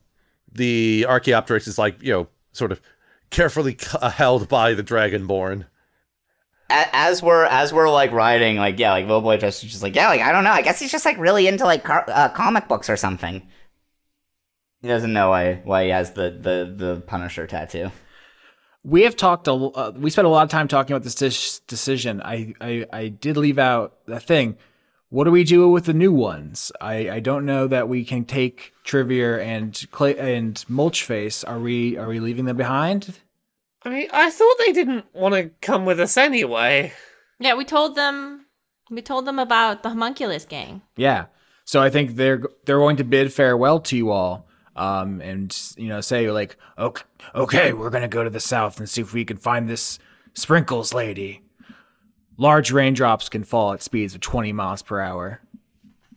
the 0.50 1.04
Archaeopteryx 1.08 1.66
is 1.66 1.78
like, 1.78 2.02
you 2.02 2.12
know, 2.12 2.28
sort 2.52 2.72
of 2.72 2.80
carefully 3.30 3.76
c- 3.78 3.98
uh, 4.00 4.10
held 4.10 4.48
by 4.48 4.74
the 4.74 4.82
Dragonborn. 4.82 5.66
As 6.92 7.22
we're 7.22 7.44
as 7.44 7.72
we're 7.72 7.90
like 7.90 8.12
riding, 8.12 8.56
like 8.56 8.78
yeah, 8.78 8.92
like 8.92 9.06
little 9.06 9.20
boy 9.20 9.36
just 9.36 9.62
just 9.62 9.82
like 9.82 9.94
Yeah, 9.94 10.08
like 10.08 10.20
I 10.20 10.32
don't 10.32 10.44
know. 10.44 10.52
I 10.52 10.62
guess 10.62 10.80
he's 10.80 10.92
just 10.92 11.04
like 11.04 11.18
really 11.18 11.46
into 11.46 11.64
like 11.64 11.84
car- 11.84 12.04
uh, 12.08 12.28
comic 12.30 12.68
books 12.68 12.88
or 12.88 12.96
something. 12.96 13.42
he 14.80 14.88
doesn't 14.88 15.12
know 15.12 15.30
why 15.30 15.60
why 15.64 15.84
he 15.84 15.90
has 15.90 16.12
the 16.12 16.30
the 16.30 16.72
the 16.74 17.00
Punisher 17.06 17.46
tattoo. 17.46 17.90
We 18.84 19.02
have 19.02 19.14
talked 19.16 19.46
a 19.48 19.52
uh, 19.52 19.92
we 19.96 20.10
spent 20.10 20.26
a 20.26 20.30
lot 20.30 20.42
of 20.44 20.50
time 20.50 20.66
talking 20.66 20.94
about 20.94 21.04
this 21.04 21.14
dis- 21.14 21.60
decision. 21.60 22.20
I, 22.24 22.54
I 22.60 22.86
I 22.92 23.08
did 23.08 23.36
leave 23.36 23.58
out 23.58 23.94
the 24.06 24.18
thing. 24.18 24.56
What 25.08 25.24
do 25.24 25.30
we 25.30 25.44
do 25.44 25.68
with 25.68 25.84
the 25.84 25.92
new 25.92 26.10
ones? 26.10 26.72
I, 26.80 27.10
I 27.10 27.20
don't 27.20 27.44
know 27.44 27.66
that 27.68 27.86
we 27.86 28.02
can 28.02 28.24
take 28.24 28.72
Trivier 28.82 29.38
and 29.38 29.78
Clay 29.90 30.16
and 30.16 30.54
Mulchface. 30.70 31.46
Are 31.46 31.60
we 31.60 31.96
are 31.98 32.08
we 32.08 32.18
leaving 32.18 32.46
them 32.46 32.56
behind? 32.56 33.18
I 33.84 33.88
mean, 33.88 34.08
I 34.12 34.30
thought 34.30 34.56
they 34.58 34.72
didn't 34.72 35.06
want 35.12 35.34
to 35.34 35.50
come 35.60 35.84
with 35.84 35.98
us 35.98 36.16
anyway. 36.16 36.92
Yeah, 37.38 37.54
we 37.54 37.64
told 37.64 37.96
them. 37.96 38.46
We 38.90 39.02
told 39.02 39.24
them 39.24 39.38
about 39.38 39.82
the 39.82 39.88
homunculus 39.88 40.44
gang. 40.44 40.82
Yeah. 40.96 41.26
So 41.64 41.80
I 41.80 41.90
think 41.90 42.16
they're 42.16 42.42
they're 42.64 42.78
going 42.78 42.96
to 42.96 43.04
bid 43.04 43.32
farewell 43.32 43.80
to 43.80 43.96
you 43.96 44.10
all, 44.10 44.46
um, 44.76 45.20
and 45.20 45.56
you 45.76 45.88
know 45.88 46.00
say 46.00 46.30
like, 46.30 46.56
okay, 46.78 47.02
okay, 47.34 47.72
we're 47.72 47.90
gonna 47.90 48.08
go 48.08 48.24
to 48.24 48.30
the 48.30 48.40
south 48.40 48.78
and 48.78 48.88
see 48.88 49.00
if 49.00 49.12
we 49.12 49.24
can 49.24 49.36
find 49.36 49.68
this 49.68 49.98
Sprinkles 50.34 50.94
lady. 50.94 51.42
Large 52.36 52.72
raindrops 52.72 53.28
can 53.28 53.44
fall 53.44 53.72
at 53.72 53.82
speeds 53.82 54.14
of 54.14 54.20
20 54.20 54.52
miles 54.52 54.82
per 54.82 55.00
hour. 55.00 55.40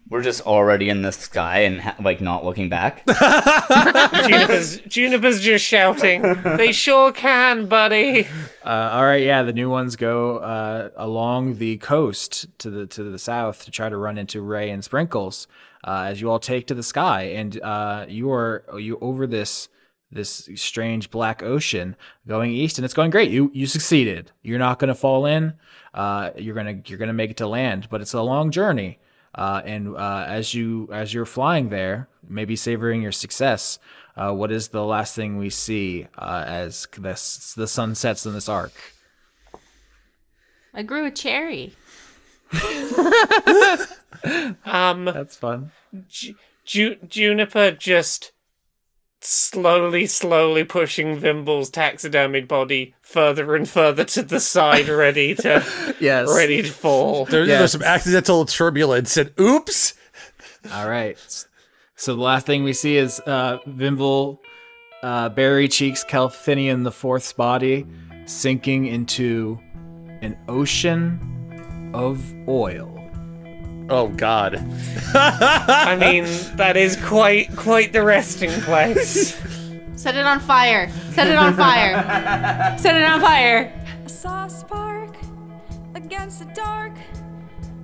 We're 0.08 0.22
just 0.22 0.42
already 0.42 0.90
in 0.90 1.02
the 1.02 1.12
sky 1.12 1.60
and 1.60 1.82
ha- 1.82 1.96
like 2.00 2.22
not 2.22 2.46
looking 2.46 2.70
back. 2.70 3.04
Juniper's 4.28 4.80
Juniper's 4.82 5.42
just 5.42 5.66
shouting. 5.66 6.22
They 6.44 6.72
sure 6.72 7.12
can, 7.12 7.66
buddy. 7.66 8.28
Uh, 8.64 8.90
all 8.94 9.04
right, 9.04 9.24
yeah, 9.24 9.42
the 9.42 9.54
new 9.54 9.70
ones 9.70 9.96
go 9.96 10.38
uh, 10.38 10.90
along 10.96 11.58
the 11.58 11.78
coast 11.78 12.46
to 12.60 12.70
the 12.70 12.86
to 12.88 13.04
the 13.04 13.18
south 13.18 13.66
to 13.66 13.72
try 13.72 13.90
to 13.90 13.98
run 13.98 14.20
into 14.20 14.42
Ray 14.42 14.70
and 14.70 14.84
Sprinkles 14.84 15.48
uh, 15.84 16.06
as 16.08 16.22
you 16.22 16.30
all 16.30 16.40
take 16.40 16.68
to 16.68 16.76
the 16.76 16.84
sky, 16.84 17.24
and 17.24 17.60
uh, 17.62 18.06
you 18.08 18.32
are 18.32 18.64
you 18.78 19.00
over 19.02 19.26
this 19.26 19.70
this 20.12 20.48
strange 20.56 21.10
black 21.10 21.42
ocean 21.42 21.96
going 22.28 22.52
east, 22.52 22.78
and 22.78 22.86
it's 22.86 22.94
going 22.94 23.10
great. 23.10 23.32
You 23.32 23.50
you 23.54 23.66
succeeded. 23.66 24.32
You're 24.44 24.60
not 24.60 24.78
going 24.78 24.90
to 24.90 24.96
fall 24.96 25.26
in. 25.26 25.54
Uh, 25.96 26.30
you're 26.38 26.56
gonna 26.56 26.82
you're 26.86 27.00
gonna 27.00 27.14
make 27.14 27.32
it 27.32 27.38
to 27.38 27.48
land, 27.48 27.88
but 27.90 28.02
it's 28.02 28.14
a 28.14 28.22
long 28.22 28.52
journey. 28.52 29.00
Uh, 29.36 29.62
and 29.66 29.96
uh, 29.96 30.26
as 30.28 30.54
you 30.54 30.88
as 30.92 31.14
you're 31.14 31.26
flying 31.26 31.70
there, 31.70 32.08
maybe 32.28 32.56
savoring 32.56 33.02
your 33.02 33.12
success, 33.12 33.78
uh, 34.16 34.32
what 34.32 34.52
is 34.52 34.70
the 34.70 34.84
last 34.84 35.14
thing 35.16 35.38
we 35.38 35.50
see 35.50 36.08
uh, 36.18 36.44
as 36.48 36.88
the 36.94 37.54
the 37.58 37.68
sun 37.68 37.94
sets 37.96 38.26
in 38.26 38.34
this 38.34 38.48
arc? 38.48 38.74
I 40.74 40.84
grew 40.84 41.06
a 41.06 41.12
cherry. 41.12 41.74
Um, 44.66 45.06
That's 45.06 45.36
fun. 45.36 45.72
Ju- 46.08 46.36
Ju- 46.64 46.98
Juniper 47.08 47.72
just 47.72 48.32
slowly, 49.26 50.06
slowly 50.08 50.64
pushing 50.64 51.18
Vimble's 51.18 51.70
taxidermied 51.70 52.48
body 52.48 52.94
further 53.02 53.56
and 53.56 53.68
further 53.68 54.04
to 54.06 54.22
the 54.24 54.40
side, 54.40 54.88
ready 54.88 55.36
to 55.36 55.64
Yes. 56.00 56.28
ready 56.34 56.62
to 56.62 56.70
fall. 56.72 57.26
There, 57.26 57.44
Yes. 57.46 57.60
There's 57.60 57.72
some 57.74 57.84
accidental 57.84 58.46
turbulence 58.46 59.18
and 59.18 59.32
oops. 59.40 59.94
All 60.72 60.88
right. 60.90 61.18
So 61.96 62.16
the 62.16 62.22
last 62.22 62.46
thing 62.46 62.64
we 62.64 62.74
see 62.74 62.98
is 62.98 63.20
uh, 63.22 63.60
Vimble, 63.66 64.42
uh, 65.04 65.30
Berry 65.30 65.68
Cheeks, 65.68 66.04
Calfinian 66.04 66.84
the 66.84 66.92
Fourth's 66.92 67.32
body 67.34 67.86
sinking 68.26 68.86
into 68.88 69.60
an 70.22 70.38
ocean 70.48 71.92
of 71.94 72.22
oil. 72.48 72.92
Oh 73.90 74.08
God. 74.08 74.56
I 75.14 75.96
mean, 76.00 76.26
that 76.56 76.76
is 76.76 76.96
quite 77.06 77.56
quite 77.56 77.94
the 77.94 78.04
resting 78.04 78.52
place. 78.62 79.36
Set 79.96 80.16
it 80.16 80.26
on 80.26 80.40
fire. 80.40 80.90
Set 81.12 81.28
it 81.28 81.38
on 81.38 81.54
fire. 81.56 82.78
Set 82.78 82.96
it 82.96 83.04
on 83.04 83.22
fire. 83.22 83.72
I 84.04 84.08
saw 84.08 84.46
a 84.46 84.50
spark 84.50 85.16
against 85.94 86.40
the 86.40 86.46
dark, 86.54 86.94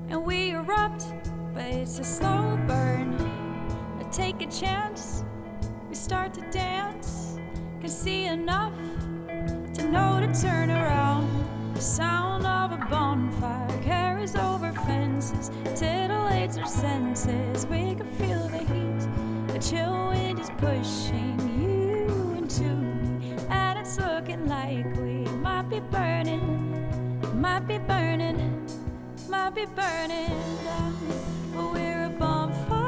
and 0.09 0.23
we 0.23 0.51
erupt, 0.51 1.05
but 1.53 1.65
it's 1.65 1.99
a 1.99 2.03
slow 2.03 2.59
burn. 2.67 3.15
I 3.99 4.03
take 4.11 4.41
a 4.41 4.47
chance, 4.47 5.23
we 5.87 5.95
start 5.95 6.33
to 6.33 6.41
dance, 6.51 7.39
can 7.79 7.89
see 7.89 8.25
enough 8.25 8.73
to 9.75 9.83
know 9.89 10.19
to 10.19 10.41
turn 10.41 10.69
around. 10.69 11.29
The 11.81 11.87
sound 11.87 12.45
of 12.45 12.73
a 12.73 12.85
bonfire 12.91 13.81
carries 13.81 14.35
over 14.35 14.71
fences, 14.71 15.49
titillates 15.73 16.59
our 16.59 16.67
senses. 16.67 17.65
We 17.65 17.95
can 17.95 18.05
feel 18.19 18.47
the 18.49 18.59
heat, 18.59 19.55
a 19.55 19.57
chill 19.57 20.09
wind 20.09 20.37
is 20.37 20.51
pushing 20.59 21.39
you 21.59 22.35
into 22.37 22.65
me, 22.65 23.35
and 23.49 23.79
it's 23.79 23.97
looking 23.99 24.47
like 24.47 24.85
we 24.97 25.25
might 25.41 25.69
be 25.71 25.79
burning, 25.79 27.41
might 27.41 27.67
be 27.67 27.79
burning, 27.79 28.63
might 29.27 29.55
be 29.55 29.65
burning 29.65 30.37
down. 30.63 30.95
But 31.51 31.73
we're 31.73 32.05
a 32.05 32.09
bonfire. 32.09 32.81